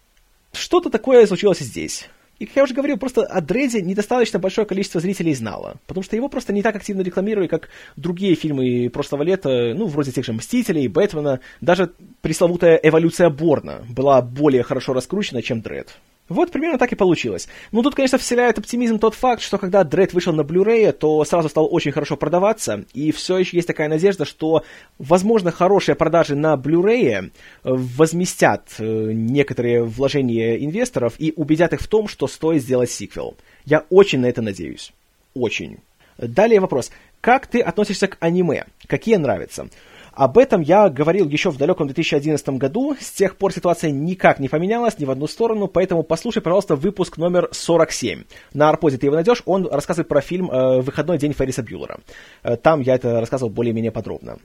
что-то 0.51 0.89
такое 0.89 1.27
случилось 1.27 1.59
здесь. 1.59 2.09
И, 2.39 2.45
как 2.45 2.55
я 2.55 2.63
уже 2.63 2.73
говорил, 2.73 2.97
просто 2.97 3.23
о 3.23 3.41
Дреде 3.41 3.81
недостаточно 3.81 4.39
большое 4.39 4.67
количество 4.67 5.01
зрителей 5.01 5.33
знало, 5.33 5.77
потому 5.87 6.03
что 6.03 6.15
его 6.15 6.29
просто 6.29 6.53
не 6.53 6.61
так 6.61 6.75
активно 6.75 7.01
рекламировали, 7.01 7.47
как 7.47 7.69
другие 7.95 8.35
фильмы 8.35 8.89
прошлого 8.89 9.23
лета, 9.23 9.73
ну, 9.75 9.87
вроде 9.87 10.11
тех 10.11 10.25
же 10.25 10.33
«Мстителей», 10.33 10.87
«Бэтмена», 10.87 11.39
даже 11.61 11.91
пресловутая 12.21 12.79
«Эволюция 12.81 13.29
Борна» 13.29 13.83
была 13.89 14.21
более 14.21 14.63
хорошо 14.63 14.93
раскручена, 14.93 15.41
чем 15.41 15.61
Дред. 15.61 15.97
Вот 16.29 16.51
примерно 16.51 16.77
так 16.77 16.91
и 16.91 16.95
получилось. 16.95 17.47
Ну, 17.71 17.81
тут, 17.83 17.95
конечно, 17.95 18.17
вселяет 18.17 18.57
оптимизм 18.57 18.99
тот 18.99 19.15
факт, 19.15 19.41
что 19.41 19.57
когда 19.57 19.83
Дред 19.83 20.13
вышел 20.13 20.33
на 20.33 20.41
Blu-ray, 20.41 20.91
то 20.91 21.23
сразу 21.23 21.47
стал 21.47 21.67
очень 21.71 21.91
хорошо 21.91 22.17
продаваться, 22.17 22.83
и 22.93 23.11
все 23.11 23.37
еще 23.37 23.57
есть 23.57 23.67
такая 23.67 23.87
надежда, 23.87 24.25
что, 24.25 24.63
возможно, 24.99 25.51
хорошие 25.51 25.95
продажи 25.95 26.35
на 26.35 26.55
Blu-ray 26.55 27.07
э, 27.07 27.29
возместят 27.63 28.75
э, 28.79 29.11
некоторые 29.13 29.83
вложения 29.83 30.57
инвесторов 30.57 31.13
и 31.17 31.33
убедят 31.35 31.73
их 31.73 31.81
в 31.81 31.87
том, 31.87 32.07
что 32.07 32.27
стоит 32.27 32.61
сделать 32.61 32.91
сиквел. 32.91 33.35
Я 33.65 33.85
очень 33.89 34.19
на 34.19 34.25
это 34.25 34.41
надеюсь. 34.41 34.91
Очень. 35.33 35.77
Далее 36.17 36.59
вопрос. 36.59 36.91
Как 37.21 37.47
ты 37.47 37.61
относишься 37.61 38.07
к 38.07 38.17
аниме? 38.19 38.65
Какие 38.87 39.15
нравятся? 39.15 39.69
Об 40.17 40.39
этом 40.39 40.61
я 40.61 40.89
говорил 40.89 41.29
еще 41.29 41.51
в 41.51 41.57
далеком 41.57 41.85
2011 41.85 42.49
году. 42.57 42.95
С 42.99 43.11
тех 43.11 43.37
пор 43.37 43.53
ситуация 43.53 43.91
никак 43.91 44.39
не 44.39 44.49
поменялась 44.49 44.97
ни 44.97 45.05
в 45.05 45.11
одну 45.11 45.27
сторону, 45.27 45.67
поэтому 45.67 46.01
послушай, 46.01 46.41
пожалуйста, 46.41 46.75
выпуск 46.75 47.17
номер 47.17 47.49
47. 47.51 48.23
На 48.51 48.69
Арподе 48.69 48.97
ты 48.97 49.05
его 49.05 49.15
найдешь. 49.15 49.43
Он 49.45 49.67
рассказывает 49.67 50.07
про 50.07 50.21
фильм 50.21 50.49
э, 50.49 50.81
«Выходной 50.81 51.19
день 51.19 51.33
Ферриса 51.33 51.61
Бьюлера». 51.61 51.99
Э, 52.41 52.57
там 52.57 52.81
я 52.81 52.95
это 52.95 53.19
рассказывал 53.19 53.51
более-менее 53.51 53.91
подробно. 53.91 54.39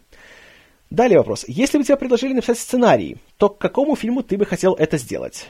Далее 0.90 1.16
вопрос. 1.16 1.46
Если 1.48 1.78
бы 1.78 1.84
тебе 1.84 1.96
предложили 1.96 2.34
написать 2.34 2.58
сценарий, 2.58 3.16
то 3.38 3.48
к 3.48 3.56
какому 3.56 3.96
фильму 3.96 4.22
ты 4.22 4.36
бы 4.36 4.44
хотел 4.44 4.74
это 4.74 4.98
сделать? 4.98 5.46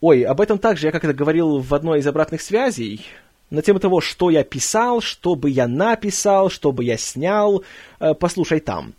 Ой, 0.00 0.22
об 0.22 0.40
этом 0.40 0.58
также 0.58 0.86
я 0.86 0.90
как-то 0.90 1.12
говорил 1.12 1.58
в 1.58 1.74
одной 1.74 1.98
из 1.98 2.06
обратных 2.06 2.40
связей 2.40 3.04
на 3.50 3.60
тему 3.60 3.78
того, 3.78 4.00
что 4.00 4.30
я 4.30 4.42
писал, 4.42 5.02
что 5.02 5.34
бы 5.34 5.50
я 5.50 5.68
написал, 5.68 6.48
что 6.48 6.72
бы 6.72 6.82
я 6.82 6.96
снял. 6.96 7.62
Э, 7.98 8.14
послушай 8.14 8.60
там. 8.60 8.94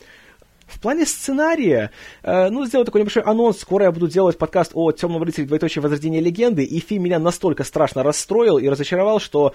В 0.71 0.79
плане 0.79 1.05
сценария, 1.05 1.91
э, 2.23 2.49
ну, 2.49 2.65
сделаю 2.65 2.85
такой 2.85 3.01
небольшой 3.01 3.23
анонс. 3.23 3.59
Скоро 3.59 3.85
я 3.85 3.91
буду 3.91 4.07
делать 4.07 4.37
подкаст 4.37 4.71
о 4.73 4.91
«Темном 4.93 5.21
рыцаре. 5.21 5.45
Двоеточие 5.47 5.81
возрождения 5.81 6.21
легенды», 6.21 6.63
и 6.63 6.79
фильм 6.79 7.03
меня 7.03 7.19
настолько 7.19 7.65
страшно 7.65 8.03
расстроил 8.03 8.57
и 8.57 8.69
разочаровал, 8.69 9.19
что 9.19 9.53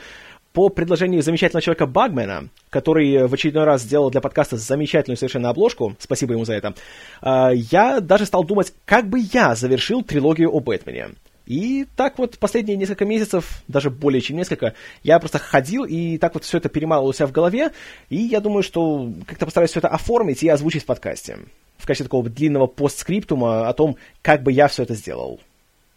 по 0.52 0.68
предложению 0.68 1.22
замечательного 1.22 1.62
человека 1.62 1.86
Багмена, 1.86 2.48
который 2.70 3.26
в 3.26 3.34
очередной 3.34 3.64
раз 3.64 3.82
сделал 3.82 4.10
для 4.10 4.20
подкаста 4.20 4.56
замечательную 4.56 5.16
совершенно 5.16 5.48
обложку, 5.48 5.96
спасибо 5.98 6.34
ему 6.34 6.44
за 6.44 6.54
это, 6.54 6.74
э, 7.22 7.50
я 7.54 8.00
даже 8.00 8.26
стал 8.26 8.44
думать, 8.44 8.74
как 8.84 9.08
бы 9.08 9.18
я 9.32 9.54
завершил 9.54 10.02
трилогию 10.02 10.50
о 10.50 10.60
Бэтмене. 10.60 11.10
И 11.46 11.86
так 11.94 12.18
вот 12.18 12.38
последние 12.38 12.76
несколько 12.76 13.04
месяцев, 13.04 13.62
даже 13.68 13.88
более 13.88 14.20
чем 14.20 14.36
несколько, 14.36 14.74
я 15.04 15.18
просто 15.20 15.38
ходил 15.38 15.84
и 15.84 16.18
так 16.18 16.34
вот 16.34 16.44
все 16.44 16.58
это 16.58 16.68
перемалывал 16.68 17.10
у 17.10 17.12
себя 17.12 17.28
в 17.28 17.32
голове, 17.32 17.70
и 18.10 18.16
я 18.16 18.40
думаю, 18.40 18.64
что 18.64 19.12
как-то 19.26 19.44
постараюсь 19.46 19.70
все 19.70 19.78
это 19.78 19.88
оформить 19.88 20.42
и 20.42 20.48
озвучить 20.48 20.82
в 20.82 20.86
подкасте. 20.86 21.38
В 21.78 21.86
качестве 21.86 22.04
такого 22.04 22.28
длинного 22.28 22.66
постскриптума 22.66 23.68
о 23.68 23.72
том, 23.74 23.96
как 24.22 24.42
бы 24.42 24.50
я 24.50 24.66
все 24.66 24.82
это 24.82 24.94
сделал. 24.94 25.40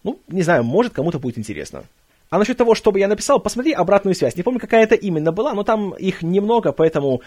Ну, 0.03 0.19
не 0.27 0.43
знаю, 0.43 0.63
может, 0.63 0.93
кому-то 0.93 1.17
будет 1.17 1.39
интересно. 1.39 1.83
А 2.29 2.37
насчет 2.37 2.57
того, 2.57 2.75
что 2.75 2.91
бы 2.91 2.99
я 2.99 3.07
написал, 3.07 3.39
посмотри 3.39 3.73
обратную 3.73 4.13
связь. 4.13 4.35
Не 4.35 4.43
помню, 4.43 4.59
какая 4.59 4.83
это 4.83 4.93
именно 4.93 5.31
была, 5.31 5.53
но 5.53 5.63
там 5.63 5.93
их 5.95 6.21
немного, 6.21 6.71
поэтому 6.71 7.21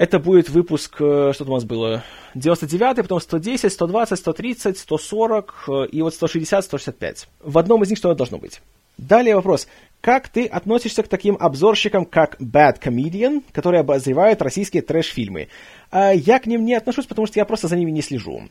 это 0.00 0.18
будет 0.18 0.48
выпуск, 0.48 0.96
э, 0.98 1.32
что 1.34 1.44
у 1.44 1.52
нас 1.52 1.64
было, 1.64 2.02
99 2.34 3.02
потом 3.02 3.20
110, 3.20 3.70
120, 3.70 4.18
130, 4.18 4.78
140 4.78 5.68
и 5.92 6.00
вот 6.00 6.14
160, 6.14 6.64
165. 6.64 7.28
В 7.40 7.58
одном 7.58 7.82
из 7.82 7.90
них 7.90 7.98
что-то 7.98 8.14
должно 8.14 8.38
быть. 8.38 8.62
Далее 8.96 9.36
вопрос. 9.36 9.68
Как 10.00 10.30
ты 10.30 10.46
относишься 10.46 11.02
к 11.02 11.08
таким 11.08 11.36
обзорщикам, 11.38 12.06
как 12.06 12.40
Bad 12.40 12.80
Comedian, 12.82 13.42
которые 13.52 13.80
обозревают 13.80 14.40
российские 14.40 14.82
трэш-фильмы? 14.82 15.48
А 15.90 16.12
я 16.12 16.38
к 16.38 16.46
ним 16.46 16.64
не 16.64 16.74
отношусь, 16.74 17.04
потому 17.04 17.26
что 17.26 17.38
я 17.38 17.44
просто 17.44 17.68
за 17.68 17.76
ними 17.76 17.90
не 17.90 18.00
слежу. 18.00 18.44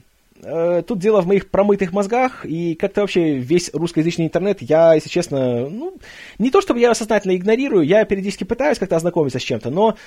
Э, 0.43 0.83
тут 0.85 0.99
дело 0.99 1.21
в 1.21 1.27
моих 1.27 1.49
промытых 1.49 1.91
мозгах, 1.93 2.45
и 2.45 2.75
как-то 2.75 3.01
вообще 3.01 3.39
весь 3.39 3.73
русскоязычный 3.73 4.25
интернет 4.25 4.61
я, 4.61 4.93
если 4.93 5.09
честно, 5.09 5.67
ну, 5.67 5.97
не 6.37 6.51
то 6.51 6.61
чтобы 6.61 6.79
я 6.79 6.93
сознательно 6.93 7.35
игнорирую, 7.35 7.87
я 7.87 8.05
периодически 8.05 8.43
пытаюсь 8.43 8.77
как-то 8.77 8.97
ознакомиться 8.97 9.39
с 9.39 9.43
чем-то, 9.43 9.71
но 9.71 9.97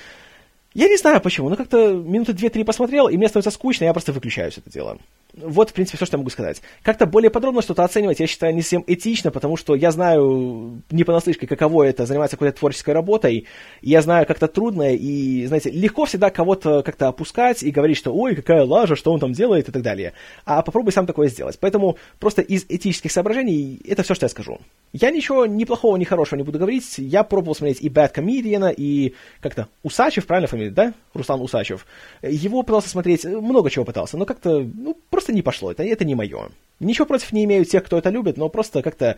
я 0.73 0.87
не 0.87 0.97
знаю 0.97 1.21
почему, 1.21 1.49
но 1.49 1.55
как-то 1.55 1.93
минуты 1.93 2.33
две-три 2.33 2.63
посмотрел, 2.63 3.07
и 3.07 3.17
мне 3.17 3.27
становится 3.27 3.51
скучно, 3.51 3.85
я 3.85 3.93
просто 3.93 4.11
выключаю 4.11 4.51
все 4.51 4.61
это 4.61 4.71
дело. 4.71 4.97
Вот, 5.35 5.71
в 5.71 5.73
принципе, 5.73 5.97
все, 5.97 6.05
что 6.05 6.15
я 6.15 6.19
могу 6.19 6.29
сказать. 6.29 6.61
Как-то 6.83 7.07
более 7.07 7.31
подробно 7.31 7.61
что-то 7.61 7.83
оценивать, 7.83 8.19
я 8.19 8.27
считаю, 8.27 8.53
не 8.53 8.61
совсем 8.61 8.83
этично, 8.85 9.31
потому 9.31 9.57
что 9.57 9.73
я 9.73 9.91
знаю 9.91 10.83
не 10.91 11.03
понаслышке, 11.03 11.47
каково 11.47 11.83
это 11.83 12.05
заниматься 12.05 12.35
какой-то 12.35 12.59
творческой 12.59 12.93
работой, 12.93 13.47
я 13.81 14.01
знаю, 14.01 14.27
как-то 14.27 14.47
трудно, 14.47 14.93
и, 14.93 15.45
знаете, 15.47 15.71
легко 15.71 16.05
всегда 16.05 16.29
кого-то 16.29 16.83
как-то 16.83 17.07
опускать 17.07 17.63
и 17.63 17.71
говорить, 17.71 17.97
что 17.97 18.13
ой, 18.13 18.35
какая 18.35 18.63
лажа, 18.63 18.95
что 18.95 19.11
он 19.11 19.19
там 19.19 19.33
делает 19.33 19.69
и 19.69 19.71
так 19.71 19.81
далее. 19.81 20.13
А 20.45 20.61
попробуй 20.61 20.91
сам 20.91 21.07
такое 21.07 21.29
сделать. 21.29 21.57
Поэтому 21.59 21.97
просто 22.19 22.41
из 22.41 22.65
этических 22.69 23.11
соображений 23.11 23.81
это 23.87 24.03
все, 24.03 24.13
что 24.13 24.25
я 24.25 24.29
скажу. 24.29 24.59
Я 24.91 25.09
ничего 25.09 25.47
ни 25.47 25.63
плохого, 25.65 25.97
ни 25.97 26.03
хорошего 26.03 26.37
не 26.37 26.43
буду 26.43 26.59
говорить. 26.59 26.95
Я 26.97 27.23
пробовал 27.23 27.55
смотреть 27.55 27.81
и 27.81 27.89
Bad 27.89 28.13
Comedian, 28.13 28.71
и 28.75 29.15
как-то 29.41 29.67
Усачев, 29.81 30.27
правильно 30.27 30.47
фамилия, 30.47 30.69
да? 30.71 30.93
Руслан 31.13 31.41
Усачев. 31.41 31.87
Его 32.21 32.61
пытался 32.61 32.89
смотреть, 32.89 33.25
много 33.25 33.69
чего 33.71 33.85
пытался, 33.85 34.17
но 34.17 34.25
как-то, 34.25 34.59
ну, 34.59 34.95
просто 35.09 35.22
не 35.31 35.41
пошло. 35.41 35.71
Это, 35.71 35.83
это 35.83 36.03
не 36.03 36.15
мое. 36.15 36.49
Ничего 36.79 37.05
против 37.05 37.31
не 37.31 37.45
имею 37.45 37.65
тех, 37.65 37.83
кто 37.83 37.97
это 37.97 38.09
любит, 38.09 38.37
но 38.37 38.49
просто 38.49 38.81
как-то... 38.81 39.17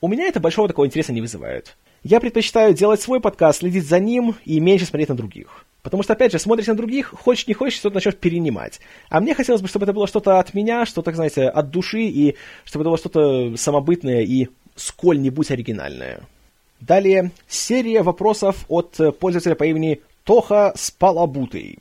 У 0.00 0.08
меня 0.08 0.26
это 0.26 0.40
большого 0.40 0.68
такого 0.68 0.86
интереса 0.86 1.12
не 1.12 1.22
вызывает. 1.22 1.74
Я 2.02 2.20
предпочитаю 2.20 2.74
делать 2.74 3.00
свой 3.00 3.20
подкаст, 3.20 3.60
следить 3.60 3.86
за 3.86 3.98
ним 3.98 4.36
и 4.44 4.60
меньше 4.60 4.84
смотреть 4.84 5.08
на 5.08 5.16
других. 5.16 5.64
Потому 5.82 6.02
что, 6.02 6.12
опять 6.12 6.32
же, 6.32 6.38
смотришь 6.38 6.66
на 6.66 6.74
других, 6.74 7.14
хочешь 7.16 7.46
не 7.46 7.54
хочешь, 7.54 7.78
что-то 7.78 7.94
начнешь 7.94 8.16
перенимать. 8.16 8.80
А 9.08 9.20
мне 9.20 9.34
хотелось 9.34 9.62
бы, 9.62 9.68
чтобы 9.68 9.84
это 9.84 9.92
было 9.92 10.06
что-то 10.06 10.38
от 10.38 10.52
меня, 10.52 10.84
что-то, 10.84 11.12
знаете, 11.12 11.48
от 11.48 11.70
души, 11.70 12.02
и 12.02 12.36
чтобы 12.64 12.82
это 12.82 12.90
было 12.90 12.98
что-то 12.98 13.56
самобытное 13.56 14.22
и 14.22 14.48
сколь-нибудь 14.74 15.50
оригинальное. 15.50 16.20
Далее, 16.80 17.30
серия 17.48 18.02
вопросов 18.02 18.66
от 18.68 18.98
пользователя 19.18 19.54
по 19.54 19.64
имени 19.64 20.02
Тоха 20.24 20.72
Спалабутый. 20.76 21.78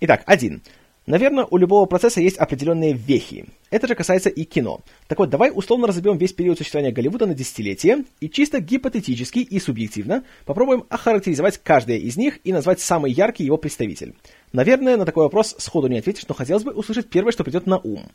Итак, 0.00 0.22
один. 0.26 0.62
Наверное, 1.06 1.46
у 1.50 1.58
любого 1.58 1.84
процесса 1.84 2.22
есть 2.22 2.38
определенные 2.38 2.94
вехи. 2.94 3.44
Это 3.70 3.86
же 3.86 3.94
касается 3.94 4.30
и 4.30 4.44
кино. 4.44 4.80
Так 5.06 5.18
вот, 5.18 5.28
давай 5.28 5.52
условно 5.54 5.86
разобьем 5.86 6.16
весь 6.16 6.32
период 6.32 6.56
существования 6.56 6.92
Голливуда 6.92 7.26
на 7.26 7.34
десятилетия 7.34 8.04
и 8.20 8.30
чисто 8.30 8.60
гипотетически 8.60 9.40
и 9.40 9.60
субъективно 9.60 10.24
попробуем 10.46 10.84
охарактеризовать 10.88 11.58
каждое 11.58 11.98
из 11.98 12.16
них 12.16 12.38
и 12.44 12.54
назвать 12.54 12.80
самый 12.80 13.12
яркий 13.12 13.44
его 13.44 13.58
представитель. 13.58 14.14
Наверное, 14.54 14.96
на 14.96 15.04
такой 15.04 15.24
вопрос 15.24 15.54
сходу 15.58 15.88
не 15.88 15.98
ответишь, 15.98 16.26
но 16.26 16.34
хотелось 16.34 16.64
бы 16.64 16.72
услышать 16.72 17.10
первое, 17.10 17.32
что 17.32 17.44
придет 17.44 17.66
на 17.66 17.78
ум. 17.78 18.06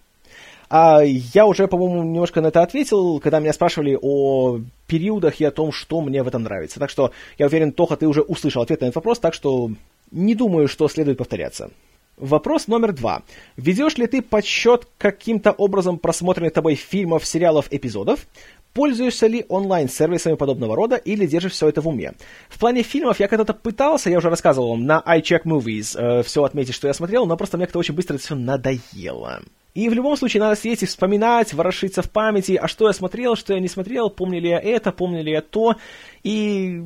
А 0.72 1.02
я 1.04 1.46
уже, 1.46 1.68
по-моему, 1.68 2.04
немножко 2.04 2.42
на 2.42 2.48
это 2.48 2.64
ответил, 2.64 3.20
когда 3.20 3.40
меня 3.40 3.54
спрашивали 3.54 3.98
о 4.02 4.62
периодах 4.88 5.40
и 5.42 5.46
о 5.46 5.52
том, 5.52 5.72
что 5.72 6.02
мне 6.02 6.24
в 6.24 6.28
этом 6.28 6.44
нравится. 6.44 6.80
Так 6.80 6.90
что 6.90 7.12
я 7.38 7.46
уверен, 7.46 7.72
Тоха, 7.72 7.98
ты 7.98 8.08
уже 8.08 8.22
услышал 8.22 8.64
ответ 8.64 8.82
на 8.82 8.86
этот 8.86 8.96
вопрос, 8.96 9.20
так 9.20 9.34
что 9.34 9.72
не 10.12 10.34
думаю, 10.34 10.68
что 10.68 10.88
следует 10.88 11.18
повторяться. 11.18 11.70
Вопрос 12.20 12.68
номер 12.68 12.92
два. 12.92 13.24
Ведешь 13.56 13.98
ли 13.98 14.06
ты 14.06 14.22
подсчет 14.22 14.88
каким-то 14.98 15.52
образом 15.52 15.98
просмотренных 15.98 16.52
тобой 16.52 16.76
фильмов, 16.76 17.26
сериалов, 17.26 17.68
эпизодов? 17.72 18.28
Пользуешься 18.74 19.26
ли 19.28 19.46
онлайн-сервисами 19.48 20.36
подобного 20.36 20.76
рода 20.76 20.96
или 20.98 21.26
держишь 21.26 21.54
все 21.54 21.70
это 21.70 21.82
в 21.82 21.88
уме? 21.88 22.14
В 22.50 22.60
плане 22.60 22.84
фильмов 22.84 23.20
я 23.20 23.28
когда-то 23.28 23.54
пытался, 23.54 24.10
я 24.10 24.18
уже 24.18 24.30
рассказывал 24.30 24.72
вам, 24.72 24.86
на 24.86 25.02
iCheck 25.06 25.44
Movies 25.44 25.98
э, 25.98 26.24
все 26.24 26.44
отметить, 26.44 26.76
что 26.76 26.88
я 26.88 26.94
смотрел, 26.94 27.26
но 27.26 27.36
просто 27.36 27.58
мне 27.58 27.66
как-то 27.66 27.80
очень 27.80 27.96
быстро 27.96 28.16
это 28.16 28.24
все 28.24 28.36
надоело. 28.36 29.42
И 29.76 29.88
в 29.88 29.94
любом 29.94 30.18
случае 30.18 30.42
надо 30.42 30.56
сидеть 30.56 30.84
и 30.84 30.86
вспоминать, 30.88 31.54
ворошиться 31.54 32.02
в 32.02 32.10
памяти, 32.10 32.60
а 32.62 32.68
что 32.68 32.88
я 32.88 32.94
смотрел, 32.94 33.36
что 33.36 33.54
я 33.54 33.60
не 33.60 33.68
смотрел, 33.68 34.10
помню 34.10 34.42
ли 34.42 34.50
я 34.50 34.60
это, 34.60 34.92
помню 34.92 35.24
ли 35.24 35.32
я 35.32 35.42
то. 35.42 35.76
И 36.24 36.82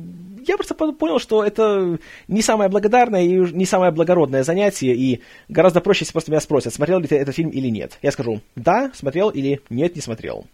я 0.46 0.56
просто 0.56 0.74
понял, 0.74 1.18
что 1.18 1.44
это 1.44 1.98
не 2.28 2.42
самое 2.42 2.70
благодарное 2.70 3.22
и 3.22 3.38
не 3.52 3.66
самое 3.66 3.92
благородное 3.92 4.44
занятие, 4.44 4.94
и 4.94 5.22
гораздо 5.48 5.80
проще, 5.80 6.02
если 6.02 6.12
просто 6.12 6.30
меня 6.30 6.40
спросят, 6.40 6.74
смотрел 6.74 7.00
ли 7.00 7.08
ты 7.08 7.16
этот 7.16 7.34
фильм 7.34 7.50
или 7.50 7.68
нет. 7.68 7.98
Я 8.02 8.12
скажу, 8.12 8.40
да, 8.56 8.90
смотрел 8.94 9.30
или 9.30 9.60
нет, 9.70 9.96
не 9.96 10.02
смотрел. 10.02 10.46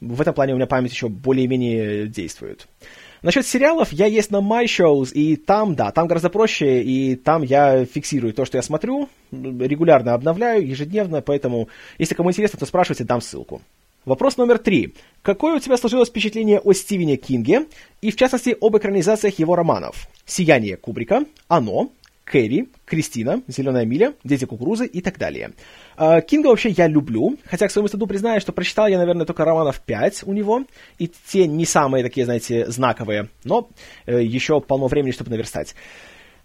В 0.00 0.20
этом 0.20 0.34
плане 0.34 0.52
у 0.52 0.56
меня 0.56 0.66
память 0.66 0.92
еще 0.92 1.08
более-менее 1.08 2.06
действует. 2.06 2.68
Насчет 3.22 3.44
сериалов, 3.44 3.92
я 3.92 4.06
есть 4.06 4.30
на 4.30 4.36
My 4.36 4.64
Shows, 4.64 5.12
и 5.12 5.34
там, 5.34 5.74
да, 5.74 5.90
там 5.90 6.06
гораздо 6.06 6.30
проще, 6.30 6.82
и 6.82 7.16
там 7.16 7.42
я 7.42 7.84
фиксирую 7.84 8.32
то, 8.32 8.44
что 8.44 8.58
я 8.58 8.62
смотрю, 8.62 9.08
регулярно 9.32 10.14
обновляю, 10.14 10.64
ежедневно, 10.64 11.20
поэтому, 11.20 11.68
если 11.98 12.14
кому 12.14 12.30
интересно, 12.30 12.60
то 12.60 12.66
спрашивайте, 12.66 13.02
дам 13.02 13.20
ссылку. 13.20 13.60
Вопрос 14.08 14.38
номер 14.38 14.56
три. 14.56 14.94
Какое 15.20 15.56
у 15.56 15.58
тебя 15.58 15.76
сложилось 15.76 16.08
впечатление 16.08 16.60
о 16.60 16.72
Стивене 16.72 17.18
Кинге, 17.18 17.66
и 18.00 18.10
в 18.10 18.16
частности 18.16 18.56
об 18.58 18.74
экранизациях 18.74 19.38
его 19.38 19.54
романов? 19.54 20.08
«Сияние 20.24 20.78
Кубрика», 20.78 21.26
«Оно», 21.46 21.90
Кэрри, 22.24 22.68
Кристина, 22.86 23.42
Зеленая 23.48 23.84
миля, 23.84 24.14
Дети 24.24 24.46
кукурузы 24.46 24.86
и 24.86 25.02
так 25.02 25.18
далее. 25.18 25.52
А, 25.96 26.22
Кинга 26.22 26.48
вообще 26.48 26.70
я 26.70 26.86
люблю, 26.86 27.36
хотя 27.44 27.68
к 27.68 27.70
своему 27.70 27.88
стыду 27.88 28.06
признаю, 28.06 28.40
что 28.40 28.52
прочитал 28.52 28.86
я, 28.86 28.96
наверное, 28.96 29.26
только 29.26 29.44
романов 29.44 29.80
5 29.80 30.22
у 30.24 30.32
него, 30.32 30.64
и 30.98 31.10
те 31.26 31.46
не 31.46 31.66
самые 31.66 32.02
такие, 32.02 32.24
знаете, 32.24 32.70
знаковые, 32.70 33.28
но 33.44 33.68
э, 34.06 34.22
еще 34.22 34.60
полно 34.62 34.86
времени, 34.86 35.10
чтобы 35.10 35.30
наверстать. 35.30 35.74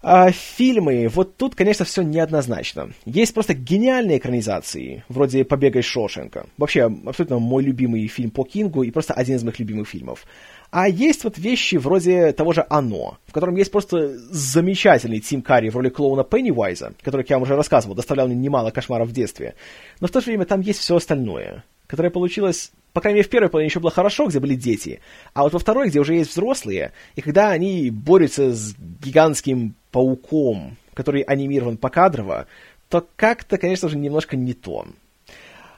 А 0.06 0.34
фильмы, 0.34 1.08
вот 1.08 1.38
тут, 1.38 1.56
конечно, 1.56 1.86
все 1.86 2.02
неоднозначно. 2.02 2.92
Есть 3.06 3.34
просто 3.34 3.54
гениальные 3.54 4.18
экранизации, 4.18 5.06
вроде 5.08 5.46
«Побега 5.46 5.80
из 5.80 5.86
Шошенка». 5.86 6.46
Вообще, 6.58 6.92
абсолютно 7.06 7.40
мой 7.40 7.64
любимый 7.64 8.06
фильм 8.08 8.30
по 8.30 8.44
Кингу 8.44 8.84
и 8.84 8.92
просто 8.92 9.14
один 9.14 9.38
из 9.38 9.44
моих 9.44 9.60
любимых 9.60 9.88
фильмов. 9.88 10.26
А 10.72 10.90
есть 10.90 11.24
вот 11.24 11.38
вещи 11.38 11.78
вроде 11.78 12.34
того 12.34 12.52
же 12.52 12.66
«Оно», 12.70 13.18
в 13.28 13.32
котором 13.32 13.56
есть 13.56 13.72
просто 13.72 14.18
замечательный 14.30 15.22
Тим 15.22 15.42
Карри 15.42 15.70
в 15.70 15.78
роли 15.78 15.88
клоуна 15.88 16.26
Пеннивайза, 16.26 16.96
который, 17.02 17.22
как 17.22 17.30
я 17.30 17.36
вам 17.38 17.44
уже 17.44 17.56
рассказывал, 17.56 17.96
доставлял 17.96 18.28
мне 18.28 18.36
немало 18.36 18.72
кошмаров 18.72 19.08
в 19.08 19.14
детстве. 19.14 19.56
Но 20.02 20.08
в 20.08 20.12
то 20.12 20.20
же 20.20 20.26
время 20.26 20.44
там 20.44 20.60
есть 20.60 20.80
все 20.80 20.98
остальное, 20.98 21.64
которое 21.88 22.10
получилось 22.10 22.74
по 22.92 23.02
крайней 23.02 23.18
мере, 23.18 23.28
в 23.28 23.32
первой 23.32 23.50
половине 23.50 23.70
еще 23.70 23.80
было 23.80 23.90
хорошо, 23.90 24.28
где 24.28 24.40
были 24.40 24.54
дети, 24.54 25.00
а 25.34 25.42
вот 25.42 25.54
во 25.54 25.58
второй, 25.58 25.90
где 25.90 26.00
уже 26.00 26.14
есть 26.14 26.30
взрослые, 26.30 26.92
и 27.16 27.22
когда 27.22 27.50
они 27.50 27.90
борются 27.90 28.54
с 28.54 28.76
гигантским 28.78 29.74
пауком, 29.94 30.76
который 30.94 31.22
анимирован 31.22 31.78
покадрово, 31.78 32.48
то 32.90 33.08
как-то, 33.16 33.58
конечно 33.58 33.88
же, 33.88 33.98
немножко 33.98 34.36
не 34.36 34.54
то. 34.54 34.86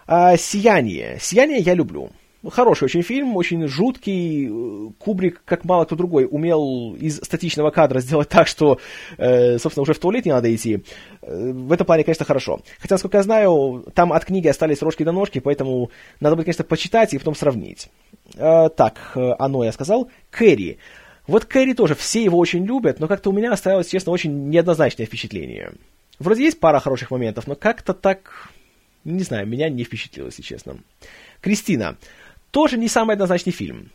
А, 0.07 0.37
«Сияние». 0.37 1.17
«Сияние» 1.19 1.59
я 1.59 1.75
люблю. 1.75 2.09
Хороший 2.51 2.85
очень 2.85 3.01
фильм, 3.01 3.35
очень 3.35 3.67
жуткий. 3.67 4.49
Кубрик, 4.99 5.41
как 5.45 5.65
мало 5.65 5.85
кто 5.85 5.95
другой, 5.95 6.27
умел 6.29 6.95
из 6.95 7.17
статичного 7.17 7.71
кадра 7.71 7.99
сделать 8.01 8.29
так, 8.29 8.47
что, 8.47 8.77
э, 9.17 9.57
собственно, 9.57 9.81
уже 9.81 9.93
в 9.93 9.99
туалет 9.99 10.25
не 10.25 10.31
надо 10.31 10.53
идти. 10.53 10.83
Э, 11.21 11.51
в 11.51 11.71
этом 11.71 11.87
плане, 11.87 12.03
конечно, 12.03 12.23
хорошо. 12.23 12.59
Хотя, 12.79 12.95
насколько 12.95 13.17
я 13.17 13.23
знаю, 13.23 13.85
там 13.95 14.13
от 14.13 14.25
книги 14.25 14.47
остались 14.47 14.83
рожки 14.83 15.03
до 15.03 15.11
ножки, 15.11 15.39
поэтому 15.39 15.89
надо 16.19 16.35
будет, 16.35 16.45
конечно, 16.45 16.65
почитать 16.65 17.13
и 17.13 17.17
потом 17.17 17.33
сравнить. 17.33 17.89
Э, 18.35 18.69
так, 18.69 19.13
э, 19.15 19.31
оно 19.39 19.63
я 19.63 19.71
сказал. 19.71 20.09
Кэрри. 20.29 20.77
Вот 21.27 21.45
Кэрри 21.45 21.73
тоже, 21.73 21.95
все 21.95 22.23
его 22.23 22.37
очень 22.37 22.65
любят, 22.65 22.99
но 22.99 23.07
как-то 23.07 23.29
у 23.29 23.33
меня 23.33 23.51
оставилось, 23.51 23.89
честно, 23.89 24.11
очень 24.11 24.49
неоднозначное 24.49 25.05
впечатление. 25.05 25.73
Вроде 26.19 26.43
есть 26.43 26.59
пара 26.59 26.79
хороших 26.79 27.11
моментов, 27.11 27.47
но 27.47 27.55
как-то 27.55 27.93
так, 27.93 28.49
не 29.03 29.23
знаю, 29.23 29.47
меня 29.47 29.69
не 29.69 29.83
впечатлило, 29.83 30.27
если 30.27 30.43
честно. 30.43 30.77
Кристина. 31.41 31.97
Тоже 32.51 32.77
не 32.77 32.87
самый 32.87 33.13
однозначный 33.13 33.51
фильм. 33.51 33.91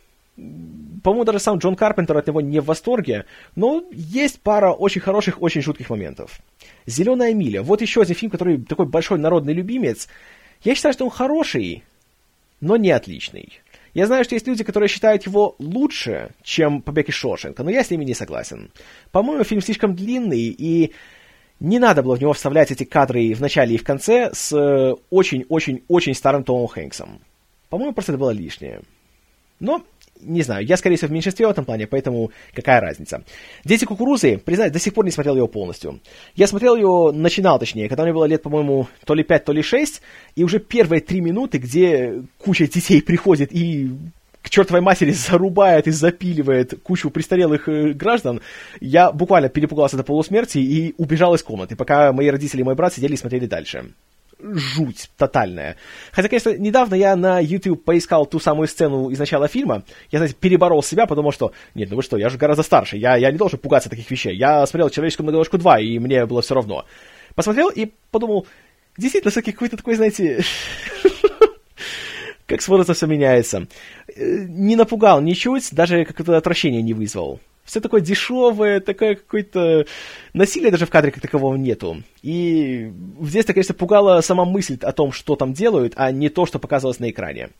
По-моему, 1.03 1.25
даже 1.25 1.39
сам 1.39 1.57
Джон 1.57 1.75
Карпентер 1.75 2.15
от 2.17 2.27
него 2.27 2.41
не 2.41 2.59
в 2.59 2.65
восторге, 2.65 3.25
но 3.55 3.83
есть 3.91 4.39
пара 4.41 4.71
очень 4.71 5.01
хороших, 5.01 5.41
очень 5.41 5.61
жутких 5.61 5.89
моментов. 5.89 6.39
«Зеленая 6.85 7.33
миля»— 7.33 7.61
вот 7.63 7.81
еще 7.81 8.01
один 8.01 8.15
фильм, 8.15 8.31
который 8.31 8.61
такой 8.61 8.85
большой 8.85 9.17
народный 9.17 9.53
любимец. 9.53 10.07
Я 10.63 10.75
считаю, 10.75 10.93
что 10.93 11.05
он 11.05 11.11
хороший, 11.11 11.83
но 12.59 12.77
не 12.77 12.91
отличный. 12.91 13.61
Я 13.93 14.07
знаю, 14.07 14.23
что 14.23 14.35
есть 14.35 14.47
люди, 14.47 14.63
которые 14.63 14.87
считают 14.87 15.25
его 15.25 15.55
лучше, 15.59 16.31
чем 16.43 16.81
«Побег 16.81 17.09
из 17.09 17.15
Шоушенка», 17.15 17.63
но 17.63 17.69
я 17.69 17.83
с 17.83 17.89
ними 17.89 18.05
не 18.05 18.13
согласен. 18.13 18.71
По-моему, 19.11 19.43
фильм 19.43 19.61
слишком 19.61 19.95
длинный, 19.95 20.55
и 20.57 20.93
не 21.59 21.77
надо 21.77 22.01
было 22.01 22.15
в 22.15 22.21
него 22.21 22.33
вставлять 22.33 22.71
эти 22.71 22.85
кадры 22.85 23.33
в 23.33 23.41
начале 23.41 23.75
и 23.75 23.77
в 23.77 23.83
конце 23.83 24.31
с 24.33 24.55
очень-очень-очень 25.09 26.15
старым 26.15 26.43
Томом 26.43 26.67
Хэнксом. 26.67 27.19
По-моему, 27.69 27.93
просто 27.93 28.13
это 28.13 28.19
было 28.19 28.31
лишнее. 28.31 28.81
Но 29.59 29.83
не 30.23 30.41
знаю, 30.41 30.65
я, 30.65 30.77
скорее 30.77 30.95
всего, 30.95 31.09
в 31.09 31.11
меньшинстве 31.11 31.47
в 31.47 31.49
этом 31.49 31.65
плане, 31.65 31.87
поэтому 31.87 32.31
какая 32.53 32.81
разница. 32.81 33.23
«Дети 33.65 33.85
кукурузы», 33.85 34.37
признаюсь, 34.37 34.71
до 34.71 34.79
сих 34.79 34.93
пор 34.93 35.05
не 35.05 35.11
смотрел 35.11 35.35
его 35.35 35.47
полностью. 35.47 35.99
Я 36.35 36.47
смотрел 36.47 36.75
его, 36.75 37.11
начинал 37.11 37.59
точнее, 37.59 37.89
когда 37.89 38.03
мне 38.03 38.13
было 38.13 38.25
лет, 38.25 38.41
по-моему, 38.41 38.87
то 39.05 39.13
ли 39.13 39.23
5, 39.23 39.45
то 39.45 39.51
ли 39.53 39.61
6, 39.61 40.01
и 40.35 40.43
уже 40.43 40.59
первые 40.59 41.01
три 41.01 41.21
минуты, 41.21 41.57
где 41.57 42.23
куча 42.37 42.67
детей 42.67 43.01
приходит 43.01 43.51
и 43.51 43.91
к 44.41 44.49
чертовой 44.49 44.81
матери 44.81 45.11
зарубает 45.11 45.87
и 45.87 45.91
запиливает 45.91 46.81
кучу 46.81 47.09
престарелых 47.09 47.69
э, 47.69 47.93
граждан, 47.93 48.41
я 48.79 49.11
буквально 49.11 49.49
перепугался 49.49 49.97
до 49.97 50.03
полусмерти 50.03 50.57
и 50.57 50.93
убежал 50.97 51.35
из 51.35 51.43
комнаты, 51.43 51.75
пока 51.75 52.11
мои 52.11 52.27
родители 52.27 52.61
и 52.61 52.63
мой 52.63 52.75
брат 52.75 52.93
сидели 52.93 53.13
и 53.13 53.17
смотрели 53.17 53.45
дальше 53.45 53.91
жуть 54.43 55.09
тотальная. 55.17 55.77
Хотя, 56.11 56.29
конечно, 56.29 56.55
недавно 56.57 56.95
я 56.95 57.15
на 57.15 57.39
YouTube 57.39 57.83
поискал 57.83 58.25
ту 58.25 58.39
самую 58.39 58.67
сцену 58.67 59.09
из 59.09 59.19
начала 59.19 59.47
фильма. 59.47 59.83
Я, 60.11 60.19
знаете, 60.19 60.35
переборол 60.39 60.83
себя, 60.83 61.05
потому 61.05 61.31
что, 61.31 61.51
нет, 61.75 61.89
ну 61.89 61.97
вы 61.97 62.03
что, 62.03 62.17
я 62.17 62.29
же 62.29 62.37
гораздо 62.37 62.63
старше, 62.63 62.97
я, 62.97 63.15
я 63.15 63.31
не 63.31 63.37
должен 63.37 63.59
пугаться 63.59 63.89
таких 63.89 64.09
вещей. 64.09 64.35
Я 64.35 64.65
смотрел 64.65 64.89
«Человеческую 64.89 65.25
многоножку 65.25 65.57
2», 65.57 65.83
и 65.83 65.99
мне 65.99 66.25
было 66.25 66.41
все 66.41 66.55
равно. 66.55 66.85
Посмотрел 67.35 67.69
и 67.69 67.91
подумал, 68.11 68.47
действительно, 68.97 69.31
все 69.31 69.41
какой-то 69.41 69.77
такой, 69.77 69.95
знаете, 69.95 70.43
как 72.45 72.61
с 72.61 72.67
возрастом 72.67 72.95
все 72.95 73.07
меняется. 73.07 73.67
Э, 74.15 74.45
не 74.47 74.75
напугал 74.75 75.21
ничуть, 75.21 75.73
даже 75.73 76.05
какое-то 76.05 76.37
отвращение 76.37 76.81
не 76.81 76.93
вызвал 76.93 77.39
все 77.71 77.79
такое 77.79 78.01
дешевое, 78.01 78.81
такое 78.81 79.15
какое-то 79.15 79.85
насилие 80.33 80.71
даже 80.71 80.85
в 80.85 80.89
кадре 80.89 81.09
как 81.09 81.21
такового 81.21 81.55
нету. 81.55 82.03
И 82.21 82.91
здесь, 83.21 83.45
конечно, 83.45 83.73
пугала 83.73 84.19
сама 84.19 84.43
мысль 84.43 84.77
о 84.81 84.91
том, 84.91 85.13
что 85.13 85.37
там 85.37 85.53
делают, 85.53 85.93
а 85.95 86.11
не 86.11 86.27
то, 86.27 86.45
что 86.45 86.59
показывалось 86.59 86.99
на 86.99 87.09
экране. 87.09 87.51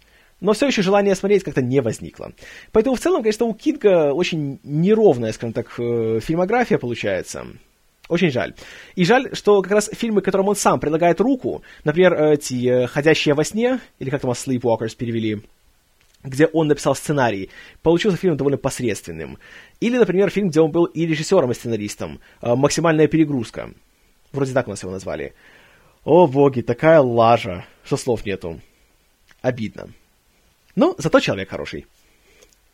Но 0.41 0.51
все 0.51 0.67
еще 0.67 0.81
желание 0.81 1.15
смотреть 1.15 1.43
как-то 1.43 1.61
не 1.61 1.79
возникло. 1.79 2.33
Поэтому 2.73 2.97
в 2.97 2.99
целом, 2.99 3.21
конечно, 3.21 3.45
у 3.45 3.53
Кинга 3.53 4.11
очень 4.11 4.59
неровная, 4.63 5.31
скажем 5.31 5.53
так, 5.53 5.79
э, 5.79 6.19
фильмография 6.21 6.77
получается. 6.77 7.47
Очень 8.09 8.31
жаль. 8.31 8.53
И 8.95 9.05
жаль, 9.05 9.33
что 9.33 9.61
как 9.61 9.71
раз 9.71 9.89
фильмы, 9.93 10.21
которым 10.21 10.49
он 10.49 10.57
сам 10.57 10.81
предлагает 10.81 11.21
руку, 11.21 11.61
например, 11.85 12.21
эти 12.21 12.67
э, 12.67 12.87
«Ходящие 12.87 13.33
во 13.33 13.45
сне», 13.45 13.79
или 13.99 14.09
как 14.09 14.19
там 14.19 14.31
«Sleepwalkers» 14.31 14.97
перевели, 14.97 15.41
где 16.23 16.47
он 16.47 16.67
написал 16.67 16.95
сценарий, 16.95 17.49
получился 17.81 18.17
фильм 18.17 18.37
довольно 18.37 18.57
посредственным. 18.57 19.37
Или, 19.79 19.97
например, 19.97 20.29
фильм, 20.29 20.49
где 20.49 20.61
он 20.61 20.71
был 20.71 20.85
и 20.85 21.05
режиссером, 21.05 21.51
и 21.51 21.53
сценаристом. 21.53 22.19
А, 22.41 22.55
«Максимальная 22.55 23.07
перегрузка». 23.07 23.71
Вроде 24.31 24.53
так 24.53 24.67
у 24.67 24.71
нас 24.71 24.81
его 24.81 24.91
назвали. 24.91 25.33
О, 26.03 26.27
боги, 26.27 26.61
такая 26.61 27.01
лажа, 27.01 27.65
что 27.83 27.97
слов 27.97 28.25
нету. 28.25 28.61
Обидно. 29.41 29.89
Но 30.75 30.95
зато 30.97 31.19
человек 31.19 31.49
хороший. 31.49 31.85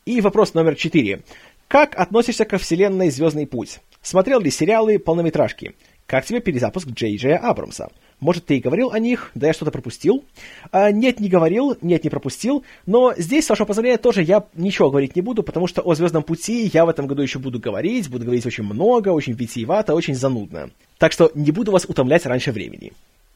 И 0.06 0.22
вопрос 0.22 0.54
номер 0.54 0.76
четыре. 0.76 1.24
Как 1.68 1.96
относишься 1.96 2.46
ко 2.46 2.58
вселенной 2.58 3.10
«Звездный 3.10 3.48
путь»? 3.48 3.80
Смотрел 4.02 4.40
ли 4.40 4.50
сериалы, 4.50 5.00
полнометражки? 5.00 5.76
Как 6.06 6.26
тебе 6.26 6.40
перезапуск 6.40 6.88
Джей 6.88 7.18
Джея 7.18 7.38
Абрамса? 7.38 7.90
Может, 8.20 8.46
ты 8.46 8.58
и 8.58 8.60
говорил 8.60 8.92
о 8.92 9.00
них, 9.00 9.32
да 9.36 9.48
я 9.48 9.54
что-то 9.54 9.72
пропустил? 9.72 10.26
А, 10.72 10.92
нет, 10.92 11.20
не 11.20 11.30
говорил, 11.30 11.78
нет, 11.82 12.04
не 12.04 12.10
пропустил. 12.10 12.64
Но 12.88 13.14
здесь, 13.16 13.46
с 13.46 13.50
вашего 13.50 13.68
позволения, 13.68 13.98
тоже 13.98 14.24
я 14.24 14.44
ничего 14.56 14.90
говорить 14.90 15.16
не 15.16 15.22
буду, 15.22 15.44
потому 15.44 15.68
что 15.68 15.82
о 15.82 15.94
«Звездном 15.94 16.24
пути» 16.24 16.70
я 16.74 16.86
в 16.86 16.90
этом 16.90 17.06
году 17.06 17.22
еще 17.22 17.38
буду 17.38 17.60
говорить, 17.60 18.10
буду 18.10 18.26
говорить 18.26 18.46
очень 18.46 18.64
много, 18.64 19.10
очень 19.10 19.34
витиевато, 19.34 19.94
очень 19.94 20.16
занудно. 20.16 20.72
Так 20.98 21.12
что 21.12 21.32
не 21.36 21.52
буду 21.52 21.72
вас 21.72 21.86
утомлять 21.86 22.26
раньше 22.26 22.52
времени. 22.52 22.92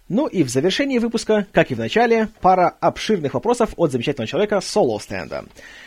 Ну 0.09 0.25
и 0.25 0.43
в 0.43 0.49
завершении 0.49 0.97
выпуска, 0.97 1.45
как 1.51 1.71
и 1.71 1.75
в 1.75 1.79
начале, 1.79 2.29
пара 2.41 2.75
обширных 2.79 3.35
вопросов 3.35 3.73
от 3.77 3.91
замечательного 3.91 4.27
человека 4.27 4.59
Соло 4.61 4.99
Стенда. 4.99 5.45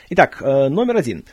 Итак, 0.09 0.41
э, 0.41 0.69
номер 0.69 0.97
один. 0.97 1.25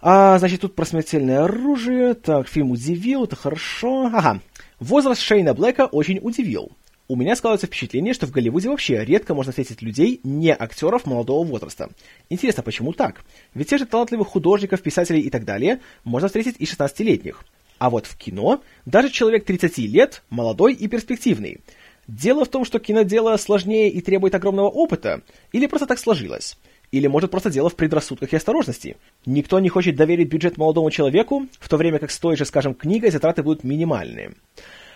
А, 0.00 0.36
значит, 0.38 0.60
тут 0.60 0.74
про 0.74 0.84
смертельное 0.84 1.44
оружие. 1.44 2.14
Так, 2.14 2.48
фильм 2.48 2.72
удивил, 2.72 3.24
это 3.24 3.36
хорошо. 3.36 4.10
Ага, 4.12 4.40
Возраст 4.82 5.22
Шейна 5.22 5.54
Блэка 5.54 5.86
очень 5.86 6.18
удивил. 6.20 6.72
У 7.06 7.14
меня 7.14 7.36
складывается 7.36 7.68
впечатление, 7.68 8.14
что 8.14 8.26
в 8.26 8.32
Голливуде 8.32 8.68
вообще 8.68 9.04
редко 9.04 9.32
можно 9.32 9.52
встретить 9.52 9.80
людей, 9.80 10.18
не 10.24 10.52
актеров 10.52 11.06
молодого 11.06 11.46
возраста. 11.46 11.90
Интересно, 12.30 12.64
почему 12.64 12.92
так? 12.92 13.24
Ведь 13.54 13.70
те 13.70 13.78
же 13.78 13.86
талантливых 13.86 14.26
художников, 14.26 14.82
писателей 14.82 15.20
и 15.20 15.30
так 15.30 15.44
далее 15.44 15.78
можно 16.02 16.26
встретить 16.26 16.56
и 16.58 16.64
16-летних. 16.64 17.44
А 17.78 17.90
вот 17.90 18.06
в 18.06 18.16
кино 18.16 18.60
даже 18.84 19.10
человек 19.10 19.44
30 19.44 19.78
лет 19.78 20.24
молодой 20.30 20.74
и 20.74 20.88
перспективный. 20.88 21.60
Дело 22.08 22.44
в 22.44 22.48
том, 22.48 22.64
что 22.64 22.80
кинодело 22.80 23.36
сложнее 23.36 23.88
и 23.88 24.00
требует 24.00 24.34
огромного 24.34 24.68
опыта, 24.68 25.22
или 25.52 25.68
просто 25.68 25.86
так 25.86 26.00
сложилось. 26.00 26.58
Или, 26.92 27.06
может, 27.06 27.30
просто 27.30 27.50
дело 27.50 27.70
в 27.70 27.74
предрассудках 27.74 28.32
и 28.32 28.36
осторожности. 28.36 28.96
Никто 29.24 29.58
не 29.58 29.70
хочет 29.70 29.96
доверить 29.96 30.28
бюджет 30.28 30.58
молодому 30.58 30.90
человеку, 30.90 31.46
в 31.58 31.68
то 31.68 31.78
время 31.78 31.98
как 31.98 32.10
с 32.10 32.18
той 32.18 32.36
же, 32.36 32.44
скажем, 32.44 32.74
книгой 32.74 33.10
затраты 33.10 33.42
будут 33.42 33.64
минимальные. 33.64 34.32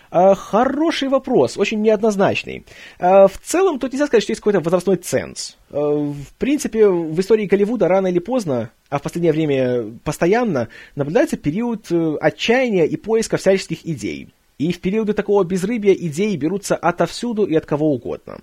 А, 0.09 0.35
хороший 0.35 1.09
вопрос, 1.09 1.57
очень 1.57 1.81
неоднозначный. 1.81 2.65
А, 2.99 3.27
в 3.27 3.37
целом, 3.39 3.79
тут 3.79 3.91
нельзя 3.91 4.07
сказать, 4.07 4.23
что 4.23 4.31
есть 4.31 4.41
какой-то 4.41 4.59
возрастной 4.59 4.97
ценз. 4.97 5.57
А, 5.71 5.79
в 5.79 6.33
принципе, 6.37 6.87
в 6.87 7.19
истории 7.19 7.45
Голливуда 7.45 7.87
рано 7.87 8.07
или 8.07 8.19
поздно, 8.19 8.71
а 8.89 8.99
в 8.99 9.01
последнее 9.01 9.33
время 9.33 9.91
постоянно, 10.03 10.69
наблюдается 10.95 11.35
период 11.35 11.91
э, 11.91 12.15
отчаяния 12.21 12.85
и 12.85 12.95
поиска 12.95 13.37
всяческих 13.37 13.85
идей. 13.85 14.29
И 14.57 14.71
в 14.71 14.79
периоды 14.81 15.13
такого 15.13 15.43
безрыбья 15.43 15.93
идеи 15.93 16.35
берутся 16.35 16.75
отовсюду 16.75 17.45
и 17.45 17.55
от 17.55 17.65
кого 17.65 17.91
угодно. 17.91 18.39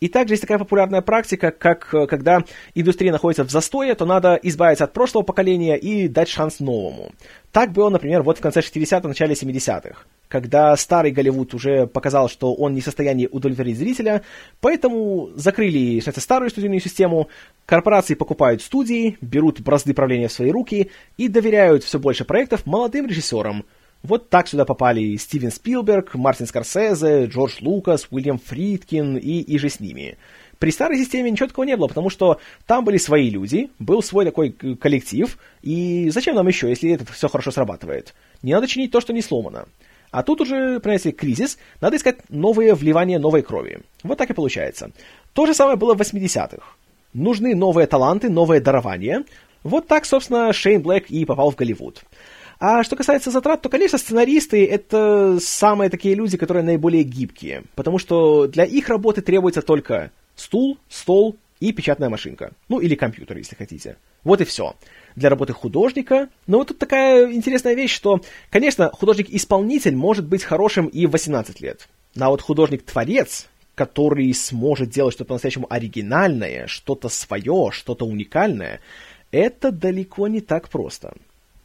И 0.00 0.08
также 0.08 0.34
есть 0.34 0.40
такая 0.42 0.58
популярная 0.58 1.02
практика, 1.02 1.50
как 1.50 1.94
э, 1.94 2.06
когда 2.06 2.42
индустрия 2.74 3.12
находится 3.12 3.44
в 3.44 3.50
застое, 3.50 3.94
то 3.94 4.06
надо 4.06 4.38
избавиться 4.42 4.84
от 4.84 4.94
прошлого 4.94 5.22
поколения 5.22 5.76
и 5.76 6.08
дать 6.08 6.28
шанс 6.28 6.58
новому. 6.58 7.12
Так 7.52 7.72
было, 7.72 7.90
например, 7.90 8.22
вот 8.22 8.38
в 8.38 8.40
конце 8.40 8.60
60-х, 8.60 9.06
начале 9.06 9.34
70-х, 9.34 10.04
когда 10.28 10.74
старый 10.76 11.10
Голливуд 11.10 11.52
уже 11.52 11.86
показал, 11.86 12.28
что 12.30 12.54
он 12.54 12.74
не 12.74 12.80
в 12.80 12.84
состоянии 12.84 13.28
удовлетворить 13.30 13.76
зрителя, 13.76 14.22
поэтому 14.60 15.30
закрыли 15.34 15.98
кстати, 15.98 16.18
старую 16.18 16.48
студийную 16.50 16.80
систему, 16.80 17.28
корпорации 17.66 18.14
покупают 18.14 18.62
студии, 18.62 19.18
берут 19.20 19.60
бразды 19.60 19.92
правления 19.92 20.28
в 20.28 20.32
свои 20.32 20.50
руки 20.50 20.90
и 21.18 21.28
доверяют 21.28 21.84
все 21.84 21.98
больше 21.98 22.24
проектов 22.24 22.64
молодым 22.64 23.06
режиссерам– 23.06 23.64
вот 24.02 24.30
так 24.30 24.48
сюда 24.48 24.64
попали 24.64 25.16
Стивен 25.16 25.50
Спилберг, 25.50 26.14
Мартин 26.14 26.46
Скорсезе, 26.46 27.26
Джордж 27.26 27.58
Лукас, 27.60 28.06
Уильям 28.10 28.38
Фридкин 28.38 29.16
и, 29.16 29.40
и 29.40 29.58
же 29.58 29.68
с 29.68 29.80
ними. 29.80 30.16
При 30.58 30.70
старой 30.70 30.98
системе 30.98 31.30
ничего 31.30 31.48
такого 31.48 31.64
не 31.64 31.76
было, 31.76 31.88
потому 31.88 32.10
что 32.10 32.38
там 32.66 32.84
были 32.84 32.98
свои 32.98 33.30
люди, 33.30 33.70
был 33.78 34.02
свой 34.02 34.26
такой 34.26 34.50
коллектив, 34.50 35.38
и 35.62 36.10
зачем 36.10 36.34
нам 36.34 36.46
еще, 36.48 36.68
если 36.68 36.92
это 36.92 37.10
все 37.12 37.28
хорошо 37.28 37.50
срабатывает? 37.50 38.14
Не 38.42 38.52
надо 38.52 38.66
чинить 38.66 38.90
то, 38.90 39.00
что 39.00 39.12
не 39.12 39.22
сломано. 39.22 39.66
А 40.10 40.22
тут 40.22 40.40
уже, 40.40 40.80
понимаете, 40.80 41.12
кризис, 41.12 41.56
надо 41.80 41.96
искать 41.96 42.18
новые 42.28 42.74
вливания 42.74 43.18
новой 43.18 43.42
крови. 43.42 43.80
Вот 44.02 44.18
так 44.18 44.30
и 44.30 44.34
получается. 44.34 44.90
То 45.32 45.46
же 45.46 45.54
самое 45.54 45.76
было 45.76 45.94
в 45.94 46.00
80-х. 46.00 46.62
Нужны 47.14 47.54
новые 47.54 47.86
таланты, 47.86 48.28
новые 48.28 48.60
дарования. 48.60 49.24
Вот 49.62 49.86
так, 49.86 50.04
собственно, 50.04 50.52
Шейн 50.52 50.82
Блэк 50.82 51.06
и 51.08 51.24
попал 51.24 51.50
в 51.50 51.56
Голливуд. 51.56 52.02
А 52.60 52.84
что 52.84 52.94
касается 52.94 53.30
затрат, 53.30 53.62
то, 53.62 53.70
конечно, 53.70 53.96
сценаристы— 53.96 54.66
это 54.66 55.38
самые 55.40 55.88
такие 55.88 56.14
люди, 56.14 56.36
которые 56.36 56.62
наиболее 56.62 57.04
гибкие, 57.04 57.64
потому 57.74 57.98
что 57.98 58.46
для 58.48 58.64
их 58.64 58.90
работы 58.90 59.22
требуется 59.22 59.62
только 59.62 60.12
стул, 60.36 60.78
стол 60.90 61.36
и 61.58 61.72
печатная 61.72 62.10
машинка. 62.10 62.52
Ну, 62.68 62.78
или 62.78 62.96
компьютер, 62.96 63.38
если 63.38 63.54
хотите. 63.54 63.96
Вот 64.24 64.42
и 64.42 64.44
все. 64.44 64.76
Для 65.16 65.30
работы 65.30 65.54
художника, 65.54 66.28
но 66.46 66.58
вот 66.58 66.68
тут 66.68 66.78
такая 66.78 67.32
интересная 67.32 67.72
вещь, 67.72 67.94
что, 67.94 68.20
конечно, 68.50 68.90
художник-исполнитель 68.92 69.96
может 69.96 70.26
быть 70.26 70.44
хорошим 70.44 70.86
и 70.86 71.06
в 71.06 71.12
18 71.12 71.62
лет. 71.62 71.88
А 72.18 72.28
вот 72.28 72.42
художник-творец, 72.42 73.46
который 73.74 74.34
сможет 74.34 74.90
делать 74.90 75.14
что-то 75.14 75.28
по-настоящему 75.28 75.66
оригинальное, 75.70 76.66
что-то 76.66 77.08
свое, 77.08 77.70
что-то 77.72 78.04
уникальное, 78.04 78.80
это 79.30 79.72
далеко 79.72 80.28
не 80.28 80.42
так 80.42 80.68
просто. 80.68 81.14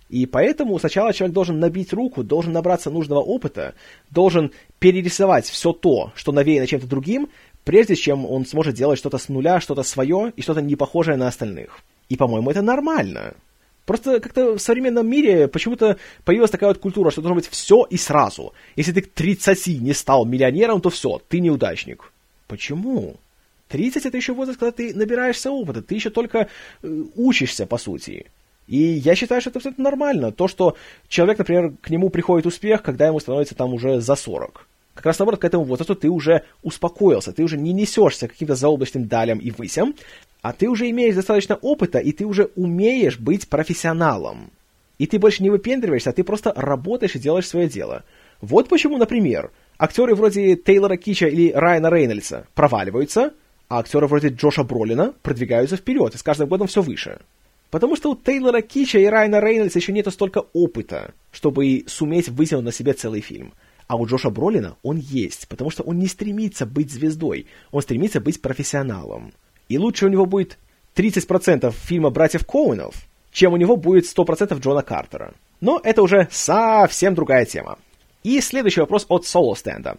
И 0.09 0.25
поэтому 0.25 0.77
сначала 0.79 1.13
человек 1.13 1.33
должен 1.33 1.59
набить 1.59 1.91
руку, 1.91 2.23
должен 2.23 2.53
набраться 2.53 2.91
нужного 2.91 3.19
опыта, 3.19 3.73
должен 4.11 4.51
перерисовать 4.79 5.47
все 5.47 5.73
то, 5.73 6.11
что 6.15 6.31
навеяно 6.31 6.67
чем-то 6.67 6.87
другим, 6.87 7.29
прежде 7.63 7.95
чем 7.95 8.25
он 8.25 8.45
сможет 8.45 8.75
делать 8.75 8.99
что-то 8.99 9.17
с 9.17 9.29
нуля, 9.29 9.59
что-то 9.59 9.83
свое 9.83 10.31
и 10.35 10.41
что-то 10.41 10.61
не 10.61 10.75
похожее 10.75 11.17
на 11.17 11.27
остальных. 11.27 11.79
И, 12.09 12.17
по-моему, 12.17 12.51
это 12.51 12.61
нормально. 12.61 13.33
Просто 13.85 14.19
как-то 14.19 14.57
в 14.57 14.59
современном 14.59 15.07
мире 15.07 15.47
почему-то 15.47 15.97
появилась 16.23 16.51
такая 16.51 16.69
вот 16.69 16.79
культура, 16.79 17.11
что 17.11 17.21
должно 17.21 17.35
быть 17.35 17.47
все 17.47 17.85
и 17.89 17.97
сразу. 17.97 18.53
Если 18.75 18.91
ты 18.91 19.01
к 19.01 19.11
30 19.11 19.81
не 19.81 19.93
стал 19.93 20.25
миллионером, 20.25 20.81
то 20.81 20.89
все, 20.89 21.21
ты 21.27 21.39
неудачник. 21.39 22.11
Почему? 22.47 23.15
30 23.69 24.05
это 24.05 24.17
еще 24.17 24.33
возраст, 24.33 24.59
когда 24.59 24.71
ты 24.71 24.93
набираешься 24.93 25.51
опыта, 25.51 25.81
ты 25.81 25.95
еще 25.95 26.09
только 26.09 26.47
э, 26.81 27.03
учишься, 27.15 27.65
по 27.65 27.77
сути. 27.77 28.27
И 28.67 28.77
я 28.77 29.15
считаю, 29.15 29.41
что 29.41 29.49
это 29.49 29.59
абсолютно 29.59 29.83
нормально. 29.83 30.31
То, 30.31 30.47
что 30.47 30.75
человек, 31.07 31.37
например, 31.37 31.73
к 31.81 31.89
нему 31.89 32.09
приходит 32.09 32.45
успех, 32.45 32.81
когда 32.81 33.07
ему 33.07 33.19
становится 33.19 33.55
там 33.55 33.73
уже 33.73 34.01
за 34.01 34.15
40. 34.15 34.67
Как 34.95 35.05
раз 35.05 35.19
наоборот, 35.19 35.41
к 35.41 35.45
этому 35.45 35.65
возрасту 35.65 35.93
ты 35.93 36.09
уже 36.09 36.43
успокоился, 36.63 37.33
ты 37.33 37.43
уже 37.43 37.57
не 37.57 37.73
несешься 37.73 38.27
каким-то 38.27 38.55
заоблачным 38.55 39.07
далям 39.07 39.39
и 39.39 39.51
высям, 39.51 39.93
а 40.41 40.53
ты 40.53 40.69
уже 40.69 40.89
имеешь 40.89 41.15
достаточно 41.15 41.55
опыта, 41.55 41.99
и 41.99 42.11
ты 42.11 42.25
уже 42.25 42.49
умеешь 42.55 43.19
быть 43.19 43.49
профессионалом. 43.49 44.51
И 44.97 45.05
ты 45.05 45.19
больше 45.19 45.43
не 45.43 45.49
выпендриваешься, 45.49 46.11
а 46.11 46.13
ты 46.13 46.23
просто 46.23 46.53
работаешь 46.55 47.15
и 47.15 47.19
делаешь 47.19 47.47
свое 47.47 47.67
дело. 47.67 48.03
Вот 48.39 48.69
почему, 48.69 48.97
например, 48.97 49.51
актеры 49.77 50.15
вроде 50.15 50.55
Тейлора 50.55 50.95
Кича 50.95 51.27
или 51.27 51.51
Райана 51.51 51.89
Рейнольдса 51.89 52.47
проваливаются, 52.55 53.33
а 53.67 53.79
актеры 53.79 54.07
вроде 54.07 54.29
Джоша 54.29 54.63
Бролина 54.63 55.13
продвигаются 55.21 55.75
вперед, 55.75 56.15
и 56.15 56.17
с 56.17 56.23
каждым 56.23 56.47
годом 56.47 56.67
все 56.67 56.81
выше. 56.81 57.19
Потому 57.75 57.97
что 57.97 58.11
у 58.11 58.15
Тейлора 58.15 58.61
Кича 58.61 58.99
и 58.99 59.05
Райана 59.05 59.41
Рейнольдса 59.41 59.79
еще 59.79 59.91
нету 59.91 60.09
столько 60.09 60.45
опыта, 60.53 61.13
чтобы 61.33 61.83
суметь 61.87 62.29
вытянуть 62.29 62.63
на 62.63 62.71
себе 62.71 62.93
целый 62.93 63.19
фильм. 63.19 63.51
А 63.87 63.97
у 63.97 64.05
Джоша 64.07 64.29
Бролина 64.29 64.77
он 64.81 64.95
есть, 64.95 65.49
потому 65.49 65.71
что 65.71 65.83
он 65.83 65.99
не 65.99 66.07
стремится 66.07 66.65
быть 66.65 66.89
звездой, 66.89 67.47
он 67.71 67.81
стремится 67.81 68.21
быть 68.21 68.41
профессионалом. 68.41 69.33
И 69.67 69.77
лучше 69.77 70.05
у 70.05 70.07
него 70.07 70.25
будет 70.25 70.57
30% 70.95 71.69
фильма 71.73 72.11
«Братьев 72.11 72.45
Коуэнов», 72.45 72.95
чем 73.33 73.51
у 73.51 73.57
него 73.57 73.75
будет 73.75 74.05
100% 74.05 74.57
Джона 74.57 74.81
Картера. 74.81 75.33
Но 75.59 75.81
это 75.83 76.01
уже 76.01 76.29
совсем 76.31 77.13
другая 77.13 77.43
тема. 77.43 77.77
И 78.23 78.39
следующий 78.39 78.79
вопрос 78.79 79.05
от 79.09 79.25
Соло 79.25 79.53
Стенда. 79.53 79.97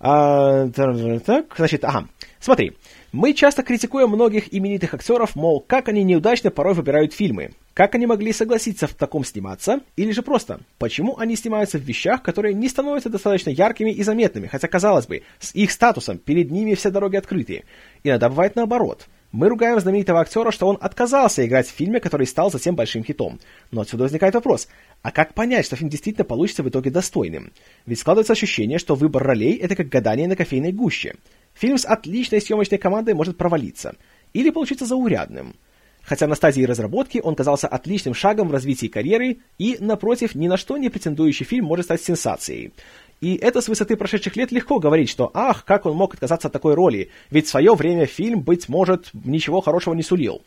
А, 0.00 0.68
так, 0.70 1.54
значит, 1.54 1.84
ага. 1.84 2.08
Смотри, 2.44 2.72
мы 3.10 3.32
часто 3.32 3.62
критикуем 3.62 4.10
многих 4.10 4.52
именитых 4.52 4.92
актеров, 4.92 5.34
мол, 5.34 5.64
как 5.66 5.88
они 5.88 6.04
неудачно 6.04 6.50
порой 6.50 6.74
выбирают 6.74 7.14
фильмы. 7.14 7.52
Как 7.72 7.94
они 7.94 8.04
могли 8.04 8.34
согласиться 8.34 8.86
в 8.86 8.92
таком 8.92 9.24
сниматься? 9.24 9.80
Или 9.96 10.10
же 10.10 10.20
просто, 10.20 10.60
почему 10.78 11.16
они 11.16 11.36
снимаются 11.36 11.78
в 11.78 11.80
вещах, 11.80 12.22
которые 12.22 12.52
не 12.52 12.68
становятся 12.68 13.08
достаточно 13.08 13.48
яркими 13.48 13.92
и 13.92 14.02
заметными, 14.02 14.46
хотя, 14.46 14.68
казалось 14.68 15.06
бы, 15.06 15.22
с 15.38 15.54
их 15.54 15.70
статусом 15.70 16.18
перед 16.18 16.50
ними 16.50 16.74
все 16.74 16.90
дороги 16.90 17.16
открыты. 17.16 17.64
Иногда 18.02 18.28
бывает 18.28 18.56
наоборот. 18.56 19.06
Мы 19.32 19.48
ругаем 19.48 19.80
знаменитого 19.80 20.20
актера, 20.20 20.50
что 20.50 20.68
он 20.68 20.76
отказался 20.82 21.46
играть 21.46 21.66
в 21.66 21.74
фильме, 21.74 21.98
который 21.98 22.26
стал 22.26 22.52
затем 22.52 22.76
большим 22.76 23.04
хитом. 23.04 23.40
Но 23.70 23.80
отсюда 23.80 24.02
возникает 24.02 24.34
вопрос, 24.34 24.68
а 25.00 25.10
как 25.12 25.32
понять, 25.32 25.64
что 25.64 25.76
фильм 25.76 25.88
действительно 25.88 26.26
получится 26.26 26.62
в 26.62 26.68
итоге 26.68 26.90
достойным? 26.90 27.52
Ведь 27.86 28.00
складывается 28.00 28.34
ощущение, 28.34 28.78
что 28.78 28.96
выбор 28.96 29.22
ролей– 29.22 29.56
это 29.62 29.74
как 29.76 29.88
гадание 29.88 30.28
на 30.28 30.36
кофейной 30.36 30.72
гуще. 30.72 31.14
Фильм 31.54 31.78
с 31.78 31.86
отличной 31.86 32.40
съемочной 32.40 32.78
командой 32.78 33.14
может 33.14 33.36
провалиться 33.36 33.96
или 34.32 34.50
получиться 34.50 34.86
заурядным. 34.86 35.54
Хотя 36.02 36.26
на 36.26 36.34
стадии 36.34 36.62
разработки 36.64 37.20
он 37.22 37.34
казался 37.34 37.66
отличным 37.66 38.12
шагом 38.12 38.48
в 38.48 38.52
развитии 38.52 38.88
карьеры 38.88 39.38
и, 39.58 39.78
напротив, 39.80 40.34
ни 40.34 40.48
на 40.48 40.56
что 40.56 40.76
не 40.76 40.90
претендующий 40.90 41.46
фильм 41.46 41.64
может 41.64 41.86
стать 41.86 42.02
сенсацией. 42.02 42.72
И 43.20 43.36
это 43.36 43.62
с 43.62 43.68
высоты 43.68 43.96
прошедших 43.96 44.36
лет 44.36 44.52
легко 44.52 44.78
говорить, 44.78 45.08
что 45.08 45.30
«ах, 45.32 45.64
как 45.64 45.86
он 45.86 45.96
мог 45.96 46.12
отказаться 46.12 46.48
от 46.48 46.52
такой 46.52 46.74
роли, 46.74 47.10
ведь 47.30 47.46
в 47.46 47.50
свое 47.50 47.74
время 47.74 48.04
фильм, 48.04 48.40
быть 48.40 48.68
может, 48.68 49.10
ничего 49.14 49.62
хорошего 49.62 49.94
не 49.94 50.02
сулил». 50.02 50.42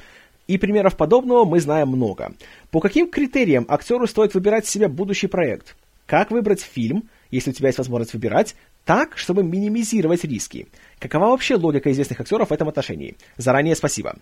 И 0.46 0.58
примеров 0.58 0.96
подобного 0.96 1.44
мы 1.44 1.60
знаем 1.60 1.90
много. 1.90 2.34
По 2.72 2.80
каким 2.80 3.10
критериям 3.10 3.66
актеру 3.68 4.08
стоит 4.08 4.34
выбирать 4.34 4.66
себе 4.66 4.88
будущий 4.88 5.28
проект? 5.28 5.76
Как 6.06 6.32
выбрать 6.32 6.62
фильм, 6.62 7.10
если 7.32 7.50
у 7.50 7.54
тебя 7.54 7.68
есть 7.68 7.80
возможность 7.80 8.14
выбирать, 8.14 8.56
так, 8.88 9.18
чтобы 9.18 9.44
минимизировать 9.44 10.24
риски? 10.24 10.68
Какова 10.98 11.26
вообще 11.26 11.56
логика 11.56 11.92
известных 11.92 12.22
актеров 12.22 12.50
в 12.50 12.54
этом 12.54 12.70
отношении? 12.70 13.18
Заранее 13.36 13.76
спасибо. 13.76 14.16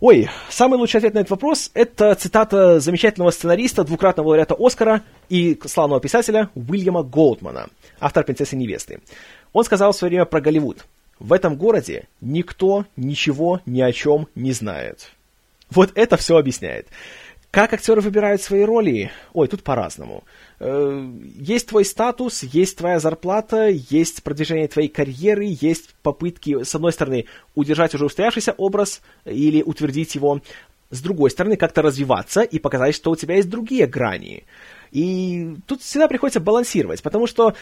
Ой, 0.00 0.30
самый 0.48 0.78
лучший 0.78 0.96
ответ 0.96 1.12
на 1.12 1.18
этот 1.18 1.30
вопрос– 1.30 1.70
это 1.74 2.14
цитата 2.14 2.80
замечательного 2.80 3.30
сценариста, 3.30 3.84
двукратного 3.84 4.28
лауреата 4.28 4.56
Оскара 4.58 5.02
и 5.28 5.60
славного 5.66 6.00
писателя 6.00 6.48
Уильяма 6.54 7.02
Голдмана, 7.02 7.68
автор 8.00 8.24
«Принцессы 8.24 8.56
невесты». 8.56 9.00
Он 9.52 9.64
сказал 9.64 9.92
в 9.92 9.96
свое 9.96 10.08
время 10.08 10.24
про 10.24 10.40
Голливуд. 10.40 10.86
«В 11.18 11.34
этом 11.34 11.56
городе 11.56 12.08
никто 12.22 12.86
ничего 12.96 13.60
ни 13.66 13.82
о 13.82 13.92
чем 13.92 14.28
не 14.34 14.52
знает». 14.52 15.10
Вот 15.68 15.92
это 15.94 16.16
все 16.16 16.38
объясняет. 16.38 16.88
Как 17.50 17.72
актеры 17.72 18.00
выбирают 18.00 18.40
свои 18.40 18.62
роли? 18.62 19.10
Ой, 19.32 19.48
тут 19.48 19.64
по-разному. 19.64 20.22
Э, 20.60 21.04
есть 21.34 21.66
твой 21.66 21.84
статус, 21.84 22.44
есть 22.44 22.78
твоя 22.78 23.00
зарплата, 23.00 23.68
есть 23.68 24.22
продвижение 24.22 24.68
твоей 24.68 24.88
карьеры, 24.88 25.46
есть 25.60 25.96
попытки, 26.02 26.62
с 26.62 26.72
одной 26.76 26.92
стороны, 26.92 27.24
удержать 27.56 27.92
уже 27.92 28.04
устоявшийся 28.04 28.52
образ 28.52 29.00
или 29.24 29.62
утвердить 29.62 30.14
его, 30.14 30.40
с 30.90 31.00
другой 31.02 31.32
стороны, 31.32 31.56
как-то 31.56 31.82
развиваться 31.82 32.42
и 32.42 32.60
показать, 32.60 32.94
что 32.94 33.10
у 33.10 33.16
тебя 33.16 33.34
есть 33.34 33.50
другие 33.50 33.88
грани. 33.88 34.44
И 34.92 35.56
тут 35.66 35.82
всегда 35.82 36.06
приходится 36.06 36.38
балансировать, 36.38 37.02
потому 37.02 37.26
что 37.26 37.54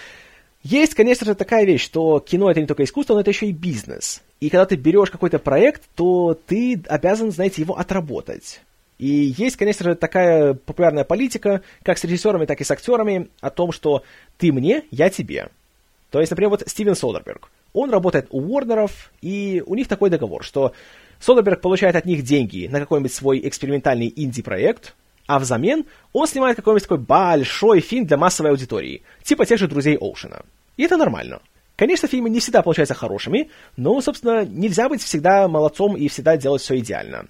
есть, 0.62 0.94
конечно 0.94 1.24
же, 1.24 1.34
такая 1.34 1.64
вещь, 1.64 1.84
что 1.84 2.20
кино 2.20 2.50
это 2.50 2.60
не 2.60 2.66
только 2.66 2.84
искусство, 2.84 3.14
но 3.14 3.20
это 3.20 3.30
еще 3.30 3.46
и 3.46 3.52
бизнес. 3.52 4.20
И 4.40 4.50
когда 4.50 4.66
ты 4.66 4.76
берешь 4.76 5.10
какой-то 5.10 5.38
проект, 5.38 5.84
то 5.94 6.38
ты 6.46 6.82
обязан, 6.88 7.30
знаете, 7.30 7.62
его 7.62 7.78
отработать. 7.78 8.60
И 8.98 9.34
есть, 9.36 9.56
конечно 9.56 9.84
же, 9.84 9.94
такая 9.94 10.54
популярная 10.54 11.04
политика, 11.04 11.62
как 11.84 11.98
с 11.98 12.04
режиссерами, 12.04 12.46
так 12.46 12.60
и 12.60 12.64
с 12.64 12.70
актерами, 12.70 13.28
о 13.40 13.50
том, 13.50 13.70
что 13.72 14.02
ты 14.38 14.52
мне, 14.52 14.82
я 14.90 15.08
тебе. 15.08 15.50
То 16.10 16.20
есть, 16.20 16.30
например, 16.30 16.50
вот 16.50 16.64
Стивен 16.66 16.96
Содерберг. 16.96 17.50
Он 17.72 17.90
работает 17.90 18.26
у 18.30 18.40
Уорнеров, 18.40 19.12
и 19.20 19.62
у 19.66 19.74
них 19.74 19.88
такой 19.88 20.10
договор, 20.10 20.42
что 20.42 20.72
Содерберг 21.20 21.60
получает 21.60 21.96
от 21.96 22.06
них 22.06 22.22
деньги 22.22 22.66
на 22.66 22.80
какой-нибудь 22.80 23.12
свой 23.12 23.46
экспериментальный 23.46 24.12
инди-проект, 24.14 24.94
а 25.26 25.38
взамен 25.38 25.84
он 26.12 26.26
снимает 26.26 26.56
какой-нибудь 26.56 26.82
такой 26.82 26.98
большой 26.98 27.80
фильм 27.80 28.06
для 28.06 28.16
массовой 28.16 28.50
аудитории, 28.50 29.02
типа 29.22 29.46
тех 29.46 29.58
же 29.58 29.68
«Друзей 29.68 29.96
Оушена». 29.96 30.42
И 30.76 30.84
это 30.84 30.96
нормально. 30.96 31.40
Конечно, 31.76 32.08
фильмы 32.08 32.30
не 32.30 32.40
всегда 32.40 32.62
получаются 32.62 32.94
хорошими, 32.94 33.50
но, 33.76 34.00
собственно, 34.00 34.44
нельзя 34.44 34.88
быть 34.88 35.02
всегда 35.02 35.46
молодцом 35.46 35.96
и 35.96 36.08
всегда 36.08 36.36
делать 36.36 36.62
все 36.62 36.78
идеально. 36.78 37.26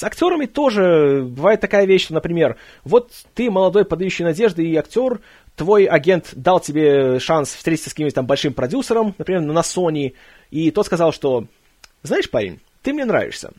С 0.00 0.02
актерами 0.02 0.46
тоже 0.46 1.26
бывает 1.28 1.60
такая 1.60 1.84
вещь, 1.84 2.04
что, 2.04 2.14
например, 2.14 2.56
вот 2.84 3.12
ты 3.34 3.50
молодой, 3.50 3.84
подающий 3.84 4.24
надежды 4.24 4.66
и 4.66 4.74
актер, 4.74 5.20
твой 5.56 5.84
агент 5.84 6.30
дал 6.32 6.58
тебе 6.58 7.18
шанс 7.18 7.52
встретиться 7.52 7.90
с 7.90 7.92
каким-нибудь 7.92 8.14
там 8.14 8.24
большим 8.24 8.54
продюсером, 8.54 9.14
например, 9.18 9.42
на 9.42 9.60
Sony, 9.60 10.14
и 10.50 10.70
тот 10.70 10.86
сказал, 10.86 11.12
что, 11.12 11.44
знаешь, 12.02 12.30
парень, 12.30 12.60
ты 12.80 12.94
мне 12.94 13.04
нравишься. 13.04 13.52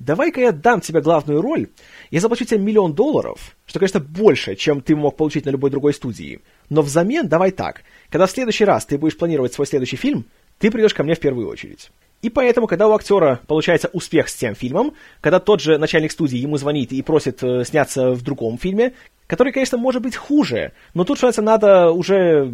Давай-ка 0.00 0.40
я 0.40 0.50
дам 0.50 0.80
тебе 0.80 1.00
главную 1.00 1.40
роль, 1.40 1.68
я 2.10 2.18
заплачу 2.18 2.44
тебе 2.44 2.58
миллион 2.58 2.94
долларов, 2.94 3.54
что, 3.64 3.78
конечно, 3.78 4.00
больше, 4.00 4.56
чем 4.56 4.80
ты 4.80 4.96
мог 4.96 5.16
получить 5.16 5.44
на 5.44 5.50
любой 5.50 5.70
другой 5.70 5.94
студии. 5.94 6.40
Но 6.70 6.82
взамен 6.82 7.28
давай 7.28 7.52
так, 7.52 7.82
когда 8.10 8.26
в 8.26 8.32
следующий 8.32 8.64
раз 8.64 8.84
ты 8.84 8.98
будешь 8.98 9.16
планировать 9.16 9.54
свой 9.54 9.68
следующий 9.68 9.94
фильм, 9.94 10.24
ты 10.58 10.72
придешь 10.72 10.92
ко 10.92 11.04
мне 11.04 11.14
в 11.14 11.20
первую 11.20 11.48
очередь. 11.48 11.92
И 12.24 12.30
поэтому, 12.30 12.66
когда 12.66 12.88
у 12.88 12.94
актера 12.94 13.40
получается 13.46 13.90
успех 13.92 14.30
с 14.30 14.34
тем 14.34 14.54
фильмом, 14.54 14.94
когда 15.20 15.40
тот 15.40 15.60
же 15.60 15.76
начальник 15.76 16.10
студии 16.10 16.38
ему 16.38 16.56
звонит 16.56 16.90
и 16.90 17.02
просит 17.02 17.42
э, 17.42 17.64
сняться 17.64 18.12
в 18.12 18.22
другом 18.22 18.56
фильме, 18.56 18.94
который, 19.26 19.52
конечно, 19.52 19.76
может 19.76 20.00
быть 20.00 20.16
хуже, 20.16 20.72
но 20.94 21.04
тут, 21.04 21.18
что 21.18 21.42
надо 21.42 21.90
уже 21.90 22.50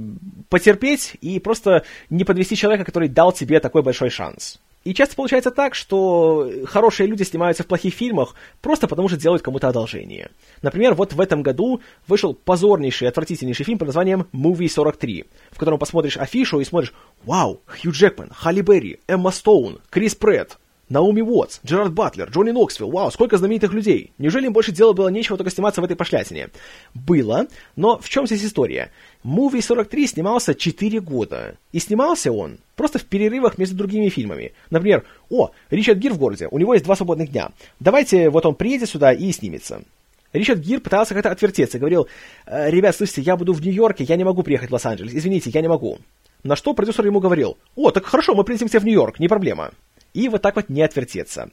потерпеть 0.49 1.17
и 1.21 1.39
просто 1.39 1.85
не 2.11 2.25
подвести 2.25 2.57
человека, 2.57 2.85
который 2.85 3.09
дал 3.09 3.31
тебе 3.31 3.61
такой 3.61 3.85
большой 3.85 4.11
шанс. 4.11 4.59
И 4.85 4.95
часто 4.95 5.15
получается 5.15 5.51
так, 5.51 5.75
что 5.75 6.51
хорошие 6.67 7.07
люди 7.07 7.23
снимаются 7.23 7.63
в 7.63 7.67
плохих 7.67 7.93
фильмах 7.93 8.35
просто 8.63 8.89
потому, 8.89 9.09
что 9.09 9.19
делают 9.19 9.43
кому-то 9.43 9.69
одолжение. 9.69 10.31
Например, 10.63 10.95
вот 10.95 11.13
в 11.13 11.21
этом 11.21 11.43
году 11.43 11.81
вышел 12.07 12.33
позорнейший, 12.33 13.09
отвратительнейший 13.09 13.67
фильм 13.67 13.79
под 13.79 13.89
названием 13.89 14.27
«Movie 14.33 14.69
43», 14.69 15.27
в 15.51 15.59
котором 15.59 15.79
посмотришь 15.79 16.17
афишу 16.17 16.61
и 16.61 16.65
смотришь 16.65 16.95
«Вау! 17.25 17.61
Хью 17.67 17.93
Джекман, 17.93 18.31
Халли 18.35 18.63
Берри, 18.63 19.01
Эмма 19.07 19.33
Стоун, 19.33 19.81
Крис 19.91 20.15
Претт, 20.15 20.59
Наоми 20.91 21.21
Уотс, 21.21 21.61
Джерард 21.65 21.93
Батлер, 21.93 22.29
Джонни 22.31 22.51
Ноксвилл, 22.51 22.91
вау, 22.91 23.13
сколько 23.13 23.39
знаменитых 23.39 23.73
людей. 23.73 24.13
Неужели 24.19 24.47
им 24.47 24.53
больше 24.53 24.73
дела 24.73 24.93
было 24.93 25.09
нечего 25.09 25.39
только 25.39 25.53
сниматься 25.53 25.81
в 25.81 25.85
этой 25.85 25.97
пошлятине? 25.97 26.49
Было, 26.95 27.47
но 27.77 27.99
в 27.99 28.09
чем 28.09 28.27
здесь 28.27 28.45
история? 28.45 28.91
Movie 29.25 29.63
43 29.63 30.09
снимался 30.09 30.53
4 30.53 31.01
года. 31.01 31.57
И 31.71 31.79
снимался 31.79 32.33
он 32.33 32.59
просто 32.81 32.99
в 32.99 33.05
перерывах 33.05 33.59
между 33.59 33.77
другими 33.77 34.09
фильмами. 34.09 34.53
Например, 34.71 35.05
о, 35.29 35.51
Ричард 35.69 35.99
Гир 35.99 36.15
в 36.15 36.19
городе, 36.19 36.49
у 36.51 36.59
него 36.59 36.73
есть 36.73 36.87
два 36.87 36.97
свободных 36.97 37.31
дня. 37.31 37.51
Давайте 37.79 38.31
вот 38.31 38.47
он 38.47 38.55
приедет 38.55 38.89
сюда 38.89 39.13
и 39.13 39.31
снимется. 39.33 39.83
Ричард 40.33 40.61
Гир 40.61 40.81
пытался 40.81 41.13
как-то 41.13 41.31
отвертеться, 41.31 41.79
говорил, 41.79 42.09
«Э, 42.47 42.71
ребят, 42.71 42.97
слушайте, 42.97 43.21
я 43.21 43.37
буду 43.37 43.53
в 43.53 43.61
Нью-Йорке, 43.61 44.05
я 44.05 44.17
не 44.17 44.25
могу 44.25 44.43
приехать 44.43 44.71
в 44.71 44.73
Лос-Анджелес, 44.73 45.13
извините, 45.13 45.51
я 45.51 45.61
не 45.61 45.69
могу. 45.69 45.99
На 46.43 46.57
что 46.57 46.73
продюсер 46.73 47.05
ему 47.05 47.21
говорил, 47.21 47.59
о, 47.77 47.91
так 47.91 48.07
хорошо, 48.07 48.35
мы 48.35 48.45
прилетим 48.45 48.69
к 48.69 48.71
тебе 48.71 48.81
в 48.81 48.85
Нью-Йорк, 48.85 49.21
не 49.21 49.29
проблема. 49.29 49.73
И 50.15 50.29
вот 50.29 50.43
так 50.43 50.57
вот 50.57 50.69
не 50.69 50.83
отвертеться. 50.83 51.51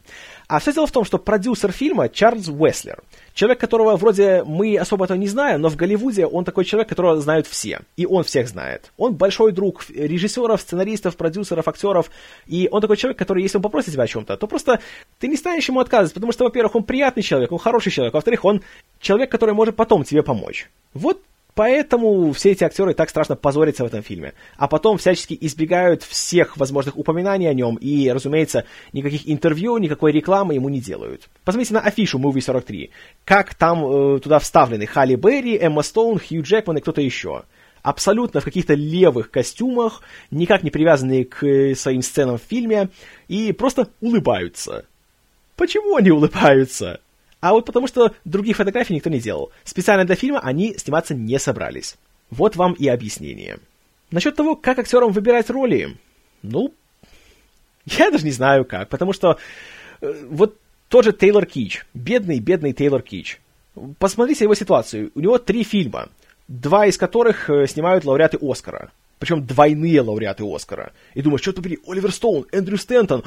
А 0.48 0.60
все 0.60 0.74
дело 0.74 0.88
в 0.88 0.92
том, 0.92 1.06
что 1.06 1.18
продюсер 1.18 1.72
фильма 1.72 2.10
Чарльз 2.10 2.48
Уэслер, 2.48 3.04
человек, 3.34 3.60
которого 3.60 3.96
вроде 3.98 4.44
мы 4.44 4.78
особо 4.78 5.06
этого 5.06 5.18
не 5.18 5.28
знаем, 5.28 5.62
но 5.62 5.70
в 5.70 5.76
Голливуде 5.76 6.26
он 6.26 6.46
такой 6.46 6.66
человек, 6.66 6.90
которого 6.90 7.20
знают 7.20 7.48
все, 7.48 7.82
и 7.96 8.06
он 8.06 8.24
всех 8.24 8.48
знает. 8.48 8.92
Он 8.98 9.14
большой 9.14 9.52
друг 9.52 9.86
режиссеров, 9.90 10.62
сценаристов, 10.62 11.18
продюсеров, 11.18 11.68
актеров, 11.68 12.10
и 12.46 12.68
он 12.72 12.82
такой 12.82 12.98
человек, 12.98 13.18
который, 13.18 13.44
если 13.44 13.58
он 13.58 13.64
попросит 13.64 13.94
тебя 13.94 14.04
о 14.04 14.08
чем-то, 14.08 14.38
то 14.38 14.48
просто 14.48 14.80
ты 15.20 15.28
не 15.28 15.36
станешь 15.36 15.68
ему 15.68 15.80
отказывать, 15.80 16.14
потому 16.14 16.32
что, 16.32 16.46
во-первых, 16.46 16.76
он 16.76 16.84
приятный 16.84 17.24
человек, 17.24 17.52
он 17.52 17.60
хороший 17.60 17.92
человек, 17.92 18.14
во-вторых, 18.14 18.46
он 18.46 18.62
человек, 19.00 19.32
который 19.32 19.54
может 19.54 19.76
потом 19.76 20.04
тебе 20.04 20.24
помочь. 20.24 20.70
Вот 20.94 21.22
Поэтому 21.58 22.34
все 22.34 22.52
эти 22.52 22.64
актеры 22.64 22.94
так 22.94 23.10
страшно 23.10 23.36
позорятся 23.36 23.84
в 23.84 23.88
этом 23.88 24.04
фильме. 24.04 24.36
А 24.58 24.68
потом 24.68 25.00
всячески 25.00 25.36
избегают 25.42 26.04
всех 26.04 26.56
возможных 26.56 26.96
упоминаний 26.96 27.50
о 27.50 27.54
нем. 27.56 27.78
И, 27.78 28.12
разумеется, 28.12 28.66
никаких 28.94 29.28
интервью, 29.28 29.80
никакой 29.80 30.12
рекламы 30.12 30.54
ему 30.54 30.70
не 30.70 30.80
делают. 30.80 31.28
Посмотрите 31.44 31.74
на 31.74 31.80
афишу 31.80 32.20
Movie 32.20 32.42
43. 32.42 32.92
Как 33.26 33.56
там 33.56 33.84
э, 33.84 34.20
туда 34.20 34.38
вставлены 34.38 34.86
Халли 34.86 35.16
Берри, 35.16 35.58
Эмма 35.58 35.82
Стоун, 35.82 36.20
Хью 36.20 36.44
Джекман 36.44 36.78
и 36.78 36.82
кто-то 36.82 37.02
еще. 37.02 37.42
Абсолютно 37.82 38.40
в 38.40 38.46
каких-то 38.46 38.76
левых 38.76 39.32
костюмах, 39.32 40.04
никак 40.30 40.62
не 40.62 40.70
привязанные 40.70 41.26
к 41.26 41.44
э, 41.44 41.74
своим 41.74 42.04
сценам 42.04 42.38
в 42.38 42.44
фильме, 42.48 42.90
и 43.30 43.52
просто 43.52 43.90
улыбаются. 44.00 44.86
Почему 45.56 45.96
они 45.96 46.12
улыбаются? 46.12 47.00
А 47.40 47.54
вот 47.54 47.66
потому 47.66 47.88
что 47.88 48.14
других 48.26 48.58
фотографий 48.58 48.96
никто 48.96 49.10
не 49.10 49.20
делал. 49.20 49.52
Специально 49.64 50.06
для 50.06 50.16
фильма 50.16 50.40
они 50.40 50.76
сниматься 50.78 51.14
не 51.14 51.38
собрались. 51.40 51.96
Вот 52.30 52.56
вам 52.56 52.74
и 52.74 52.88
объяснение. 52.88 53.60
Насчет 54.12 54.36
того, 54.36 54.56
как 54.56 54.80
актерам 54.80 55.12
выбирать 55.12 55.50
роли. 55.50 55.98
Ну, 56.42 56.74
я 57.86 58.12
даже 58.12 58.26
не 58.26 58.32
знаю 58.32 58.66
как, 58.66 58.90
потому 58.90 59.14
что 59.14 59.38
э, 60.02 60.26
вот 60.30 60.58
тот 60.88 61.06
же 61.06 61.14
Тейлор 61.14 61.46
Кич, 61.46 61.86
бедный, 61.94 62.40
бедный 62.40 62.74
Тейлор 62.74 63.02
Кич. 63.02 63.40
Посмотрите 64.00 64.46
его 64.46 64.56
ситуацию. 64.56 65.12
У 65.14 65.20
него 65.20 65.38
три 65.38 65.64
фильма, 65.64 66.10
два 66.48 66.88
из 66.88 66.98
которых 66.98 67.50
э, 67.50 67.68
снимают 67.68 68.06
лауреаты 68.06 68.38
Оскара 68.42 68.92
причем 69.20 69.46
двойные 69.46 70.02
лауреаты 70.02 70.44
Оскара. 70.44 70.94
И 71.14 71.22
думаешь, 71.22 71.42
что 71.42 71.54
побери, 71.54 71.80
Оливер 71.88 72.12
Стоун, 72.12 72.46
Эндрю 72.52 72.78
Стентон, 72.78 73.24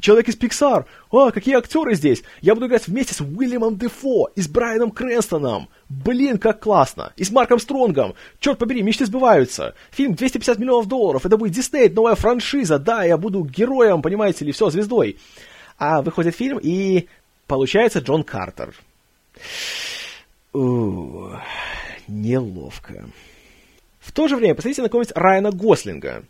человек 0.00 0.28
из 0.28 0.36
Pixar, 0.36 0.86
а, 1.12 1.30
какие 1.30 1.56
актеры 1.56 1.94
здесь, 1.94 2.22
я 2.40 2.54
буду 2.54 2.66
играть 2.66 2.88
вместе 2.88 3.14
с 3.14 3.20
Уильямом 3.20 3.78
Дефо 3.78 4.30
и 4.34 4.40
с 4.40 4.48
Брайаном 4.48 4.90
Крэнстоном, 4.90 5.68
блин, 5.88 6.38
как 6.38 6.60
классно, 6.60 7.12
и 7.16 7.24
с 7.24 7.30
Марком 7.30 7.58
Стронгом, 7.58 8.14
черт 8.40 8.58
побери, 8.58 8.82
мечты 8.82 9.06
сбываются, 9.06 9.74
фильм 9.90 10.14
250 10.14 10.58
миллионов 10.58 10.86
долларов, 10.86 11.24
это 11.24 11.36
будет 11.36 11.52
Дисней, 11.52 11.88
новая 11.88 12.14
франшиза, 12.14 12.78
да, 12.78 13.04
я 13.04 13.16
буду 13.16 13.44
героем, 13.44 14.02
понимаете 14.02 14.44
ли, 14.44 14.52
все, 14.52 14.70
звездой. 14.70 15.18
А 15.78 16.02
выходит 16.02 16.34
фильм, 16.34 16.58
и 16.60 17.06
получается 17.46 18.00
Джон 18.00 18.24
Картер. 18.24 18.74
У, 20.52 21.28
неловко. 22.08 23.04
В 24.00 24.12
то 24.12 24.28
же 24.28 24.36
время 24.36 24.54
посмотрите 24.54 24.82
на 24.82 24.88
какого-нибудь 24.88 25.16
Райана 25.16 25.50
Гослинга, 25.50 26.24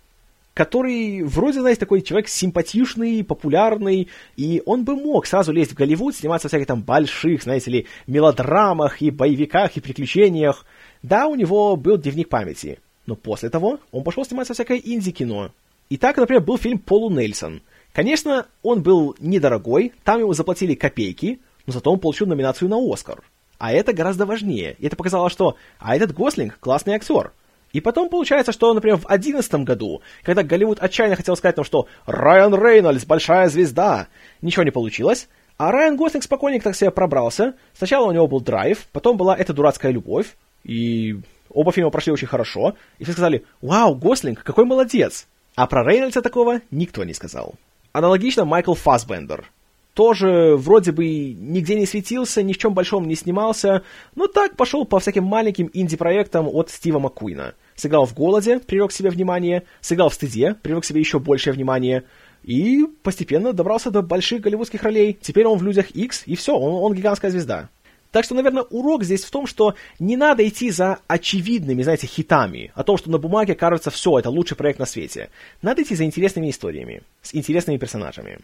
который 0.55 1.23
вроде, 1.23 1.61
знаете, 1.61 1.81
такой 1.81 2.03
человек 2.03 2.29
симпатичный, 2.29 3.23
популярный, 3.23 4.09
и 4.37 4.63
он 4.67 4.85
бы 4.85 4.97
мог 4.97 5.27
сразу 5.27 5.53
лезть 5.53 5.73
в 5.73 5.75
Голливуд, 5.75 6.17
сниматься 6.17 6.49
в 6.49 6.51
всяких 6.51 6.67
там 6.67 6.83
больших, 6.83 7.43
знаете 7.43 7.71
ли, 7.71 7.87
мелодрамах 8.07 9.01
и 9.03 9.11
боевиках 9.11 9.77
и 9.77 9.81
приключениях. 9.81 10.67
Да, 11.03 11.29
у 11.29 11.35
него 11.35 11.77
был 11.77 11.97
дневник 11.97 12.29
памяти, 12.29 12.81
но 13.07 13.15
после 13.15 13.51
того 13.51 13.79
он 13.93 14.03
пошел 14.03 14.25
сниматься 14.25 14.55
в 14.55 14.57
всякое 14.57 14.79
инди-кино. 14.79 15.53
И 15.91 15.97
так, 15.97 16.17
например, 16.17 16.43
был 16.43 16.59
фильм 16.59 16.79
«Полу 16.79 17.09
Нельсон». 17.11 17.63
Конечно, 17.93 18.47
он 18.63 18.83
был 18.83 19.17
недорогой, 19.19 19.93
там 20.05 20.21
ему 20.21 20.33
заплатили 20.35 20.75
копейки, 20.75 21.39
но 21.67 21.73
зато 21.73 21.91
он 21.91 21.99
получил 21.99 22.27
номинацию 22.27 22.69
на 22.69 22.77
Оскар. 22.79 23.23
А 23.59 23.73
это 23.73 23.93
гораздо 23.93 24.27
важнее. 24.27 24.77
И 24.79 24.87
это 24.87 24.97
показало, 24.97 25.31
что 25.31 25.57
а 25.79 25.97
этот 25.97 26.15
Гослинг 26.15 26.59
классный 26.61 26.95
актер. 26.95 27.33
И 27.73 27.81
потом 27.81 28.09
получается, 28.09 28.53
что, 28.53 28.73
например, 28.73 28.97
в 28.97 29.07
2011 29.07 29.55
году, 29.65 30.03
когда 30.23 30.43
Голливуд 30.43 30.79
отчаянно 30.81 31.17
хотел 31.17 31.37
сказать 31.37 31.57
нам, 31.57 31.65
что 31.65 31.87
Райан 32.07 32.55
Рейнольдс 32.55 33.05
большая 33.05 33.49
звезда, 33.49 34.09
ничего 34.41 34.63
не 34.63 34.71
получилось, 34.71 35.29
а 35.59 35.71
Райан 35.71 35.97
Гослинг 35.97 36.25
спокойненько 36.25 36.65
так 36.65 36.77
себе 36.77 36.91
пробрался. 36.91 37.55
Сначала 37.75 38.07
у 38.07 38.13
него 38.13 38.27
был 38.27 38.41
драйв, 38.41 38.87
потом 38.93 39.17
была 39.17 39.37
эта 39.37 39.53
дурацкая 39.53 39.93
любовь, 39.93 40.37
и 40.65 41.21
оба 41.51 41.73
фильма 41.73 41.91
прошли 41.91 42.13
очень 42.13 42.29
хорошо, 42.29 42.75
и 42.99 43.05
все 43.05 43.13
сказали, 43.13 43.45
вау, 43.61 43.95
Гослинг, 43.95 44.43
какой 44.43 44.65
молодец. 44.65 45.27
А 45.57 45.67
про 45.67 45.85
Рейнольдса 45.85 46.23
такого 46.23 46.61
никто 46.71 47.05
не 47.05 47.13
сказал. 47.13 47.55
Аналогично 47.93 48.45
Майкл 48.45 48.75
Фассбендер– 48.75 49.51
тоже 49.99 50.55
вроде 50.55 50.93
бы 50.93 51.05
нигде 51.07 51.75
не 51.75 51.85
светился, 51.85 52.45
ни 52.45 52.53
в 52.53 52.59
чем 52.59 52.73
большом 52.73 53.09
не 53.09 53.17
снимался, 53.17 53.83
но 54.15 54.29
так 54.29 54.55
пошел 54.55 54.85
по 54.85 55.01
всяким 55.01 55.25
маленьким 55.25 55.69
инди-проектам 55.73 56.47
от 56.47 56.71
Стива 56.71 57.01
Маккуина. 57.01 57.55
Сыграл 57.75 58.07
в 58.07 58.15
«Голоде», 58.15 58.61
привлек 58.61 58.91
к 58.91 58.93
себе 58.93 59.11
внимание, 59.11 59.65
сыграл 59.81 60.09
в 60.09 60.15
«Стыде», 60.15 60.55
привлек 60.63 60.85
к 60.85 60.87
себе 60.87 61.01
еще 61.01 61.19
большее 61.19 61.53
внимание, 61.53 62.05
и 62.45 62.85
постепенно 63.03 63.53
добрался 63.53 63.91
до 63.91 64.03
больших 64.03 64.41
голливудских 64.41 64.85
ролей. 64.85 65.19
Теперь 65.21 65.47
он 65.47 65.59
в 65.59 65.65
«Людях 65.65 65.91
X 65.91 66.23
и 66.27 66.37
все, 66.37 66.55
он, 66.55 66.85
он 66.85 66.95
гигантская 66.95 67.33
звезда. 67.33 67.69
Так 68.13 68.25
что, 68.25 68.37
наверное, 68.37 68.63
урок 68.63 69.03
здесь 69.03 69.25
в 69.25 69.31
том, 69.33 69.49
что 69.49 69.75
не 69.99 70.17
надо 70.17 70.47
идти 70.47 70.71
за 70.71 71.01
очевидными, 71.09 71.83
знаете, 71.83 72.07
хитами, 72.07 72.71
о 72.77 72.85
том, 72.85 72.99
что 72.99 73.11
на 73.11 73.19
бумаге 73.19 73.57
кажется 73.57 73.91
все, 73.91 74.17
это 74.21 74.31
лучший 74.31 74.57
проект 74.57 74.79
на 74.79 74.87
свете. 74.87 75.31
Надо 75.61 75.83
идти 75.83 75.97
за 75.97 76.05
интересными 76.05 76.51
историями, 76.51 77.03
с 77.21 77.35
интересными 77.35 77.79
персонажами 77.79 78.39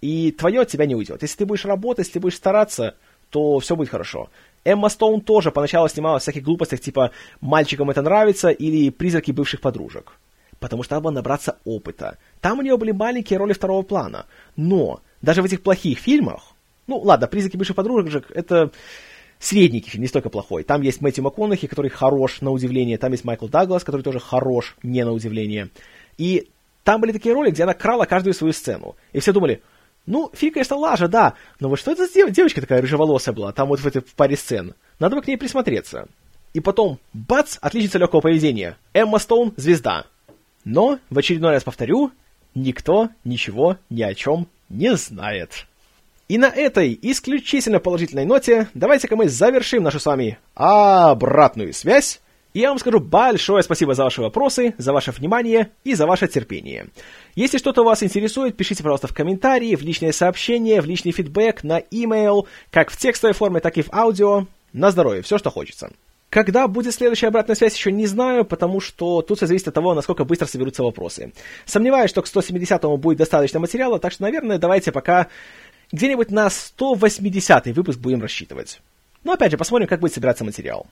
и 0.00 0.32
твое 0.32 0.60
от 0.60 0.68
тебя 0.68 0.86
не 0.86 0.94
уйдет. 0.94 1.22
Если 1.22 1.38
ты 1.38 1.46
будешь 1.46 1.64
работать, 1.64 2.06
если 2.06 2.14
ты 2.14 2.20
будешь 2.20 2.36
стараться, 2.36 2.94
то 3.30 3.58
все 3.58 3.76
будет 3.76 3.90
хорошо. 3.90 4.30
Эмма 4.64 4.88
Стоун 4.88 5.20
тоже 5.20 5.50
поначалу 5.50 5.88
снимала 5.88 6.18
всяких 6.18 6.42
глупостях, 6.42 6.80
типа 6.80 7.12
«Мальчикам 7.40 7.90
это 7.90 8.02
нравится» 8.02 8.50
или 8.50 8.90
«Призраки 8.90 9.32
бывших 9.32 9.60
подружек». 9.60 10.12
Потому 10.60 10.82
что 10.82 10.96
надо 10.96 11.10
набраться 11.10 11.58
опыта. 11.64 12.18
Там 12.40 12.58
у 12.58 12.62
нее 12.62 12.76
были 12.76 12.90
маленькие 12.90 13.38
роли 13.38 13.52
второго 13.52 13.82
плана. 13.82 14.26
Но 14.56 15.00
даже 15.22 15.42
в 15.42 15.44
этих 15.44 15.62
плохих 15.62 15.98
фильмах, 15.98 16.52
ну 16.86 16.98
ладно, 16.98 17.26
«Призраки 17.26 17.56
бывших 17.56 17.76
подружек»— 17.76 18.30
это 18.34 18.70
средненький 19.38 19.90
фильм, 19.90 20.02
не 20.02 20.08
столько 20.08 20.30
плохой. 20.30 20.64
Там 20.64 20.82
есть 20.82 21.00
Мэтью 21.00 21.22
МакКонахи, 21.24 21.66
который 21.66 21.90
хорош 21.90 22.40
на 22.40 22.50
удивление, 22.50 22.98
там 22.98 23.12
есть 23.12 23.24
Майкл 23.24 23.46
Даглас, 23.46 23.84
который 23.84 24.02
тоже 24.02 24.18
хорош, 24.18 24.76
не 24.82 25.04
на 25.04 25.12
удивление. 25.12 25.70
И 26.16 26.48
там 26.82 27.00
были 27.00 27.12
такие 27.12 27.34
роли, 27.34 27.50
где 27.50 27.62
она 27.62 27.74
крала 27.74 28.04
каждую 28.04 28.34
свою 28.34 28.52
сцену. 28.52 28.96
И 29.12 29.20
все 29.20 29.32
думали, 29.32 29.62
ну, 30.08 30.30
Фи, 30.32 30.50
конечно, 30.50 30.76
лажа, 30.76 31.06
да, 31.06 31.34
но 31.60 31.68
вот 31.68 31.78
что 31.78 31.92
это 31.92 32.06
за 32.06 32.12
дев- 32.12 32.30
девочка 32.30 32.62
такая 32.62 32.80
рыжеволосая 32.80 33.34
была, 33.34 33.52
там 33.52 33.68
вот 33.68 33.80
в 33.80 33.86
этой 33.86 34.00
паре 34.00 34.36
сцен? 34.36 34.74
Надо 34.98 35.16
бы 35.16 35.22
к 35.22 35.26
ней 35.28 35.36
присмотреться. 35.36 36.08
И 36.54 36.60
потом, 36.60 36.98
бац, 37.12 37.58
отличница 37.60 37.98
легкого 37.98 38.22
поведения. 38.22 38.78
Эмма 38.94 39.18
Стоун– 39.18 39.52
звезда. 39.56 40.06
Но, 40.64 40.98
в 41.10 41.18
очередной 41.18 41.52
раз 41.52 41.62
повторю, 41.62 42.10
никто 42.54 43.10
ничего 43.24 43.76
ни 43.90 44.02
о 44.02 44.14
чем 44.14 44.48
не 44.70 44.96
знает. 44.96 45.66
И 46.26 46.38
на 46.38 46.46
этой 46.46 46.98
исключительно 47.00 47.78
положительной 47.78 48.24
ноте 48.24 48.68
давайте-ка 48.72 49.14
мы 49.14 49.28
завершим 49.28 49.82
нашу 49.82 50.00
с 50.00 50.06
вами 50.06 50.38
обратную 50.54 51.74
связь 51.74 52.20
я 52.60 52.70
вам 52.70 52.78
скажу 52.78 53.00
большое 53.00 53.62
спасибо 53.62 53.94
за 53.94 54.04
ваши 54.04 54.20
вопросы, 54.20 54.74
за 54.78 54.92
ваше 54.92 55.10
внимание 55.12 55.70
и 55.84 55.94
за 55.94 56.06
ваше 56.06 56.28
терпение. 56.28 56.88
Если 57.34 57.58
что-то 57.58 57.84
вас 57.84 58.02
интересует, 58.02 58.56
пишите, 58.56 58.82
пожалуйста, 58.82 59.06
в 59.06 59.14
комментарии, 59.14 59.76
в 59.76 59.82
личные 59.82 60.12
сообщения, 60.12 60.80
в 60.80 60.86
личный 60.86 61.12
фидбэк, 61.12 61.62
на 61.62 61.82
e-mail, 61.90 62.46
как 62.70 62.90
в 62.90 62.96
текстовой 62.96 63.34
форме, 63.34 63.60
так 63.60 63.76
и 63.78 63.82
в 63.82 63.92
аудио. 63.92 64.46
На 64.72 64.90
здоровье, 64.90 65.22
все, 65.22 65.38
что 65.38 65.50
хочется. 65.50 65.90
Когда 66.30 66.68
будет 66.68 66.94
следующая 66.94 67.28
обратная 67.28 67.56
связь, 67.56 67.74
еще 67.74 67.90
не 67.90 68.06
знаю, 68.06 68.44
потому 68.44 68.80
что 68.80 69.22
тут 69.22 69.38
все 69.38 69.46
зависит 69.46 69.68
от 69.68 69.74
того, 69.74 69.94
насколько 69.94 70.24
быстро 70.24 70.46
соберутся 70.46 70.82
вопросы. 70.82 71.32
Сомневаюсь, 71.64 72.10
что 72.10 72.20
к 72.20 72.26
170-му 72.26 72.98
будет 72.98 73.18
достаточно 73.18 73.60
материала, 73.60 73.98
так 73.98 74.12
что, 74.12 74.24
наверное, 74.24 74.58
давайте 74.58 74.92
пока 74.92 75.28
где-нибудь 75.90 76.30
на 76.30 76.48
180-й 76.48 77.72
выпуск 77.72 77.98
будем 77.98 78.20
рассчитывать. 78.20 78.80
Но 79.24 79.32
опять 79.32 79.50
же, 79.50 79.56
посмотрим, 79.56 79.88
как 79.88 80.00
будет 80.00 80.12
собираться 80.12 80.44
материал. 80.44 80.86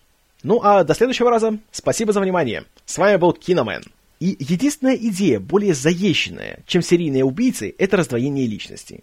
Ну 0.46 0.60
а 0.62 0.84
до 0.84 0.94
следующего 0.94 1.28
раза. 1.28 1.58
Спасибо 1.72 2.12
за 2.12 2.20
внимание. 2.20 2.66
С 2.84 2.98
вами 2.98 3.16
был 3.16 3.32
Киномен. 3.32 3.82
И 4.20 4.36
единственная 4.38 4.94
идея, 4.94 5.40
более 5.40 5.74
заезженная, 5.74 6.60
чем 6.68 6.82
серийные 6.82 7.24
убийцы, 7.24 7.74
это 7.76 7.96
раздвоение 7.96 8.46
личности. 8.46 9.02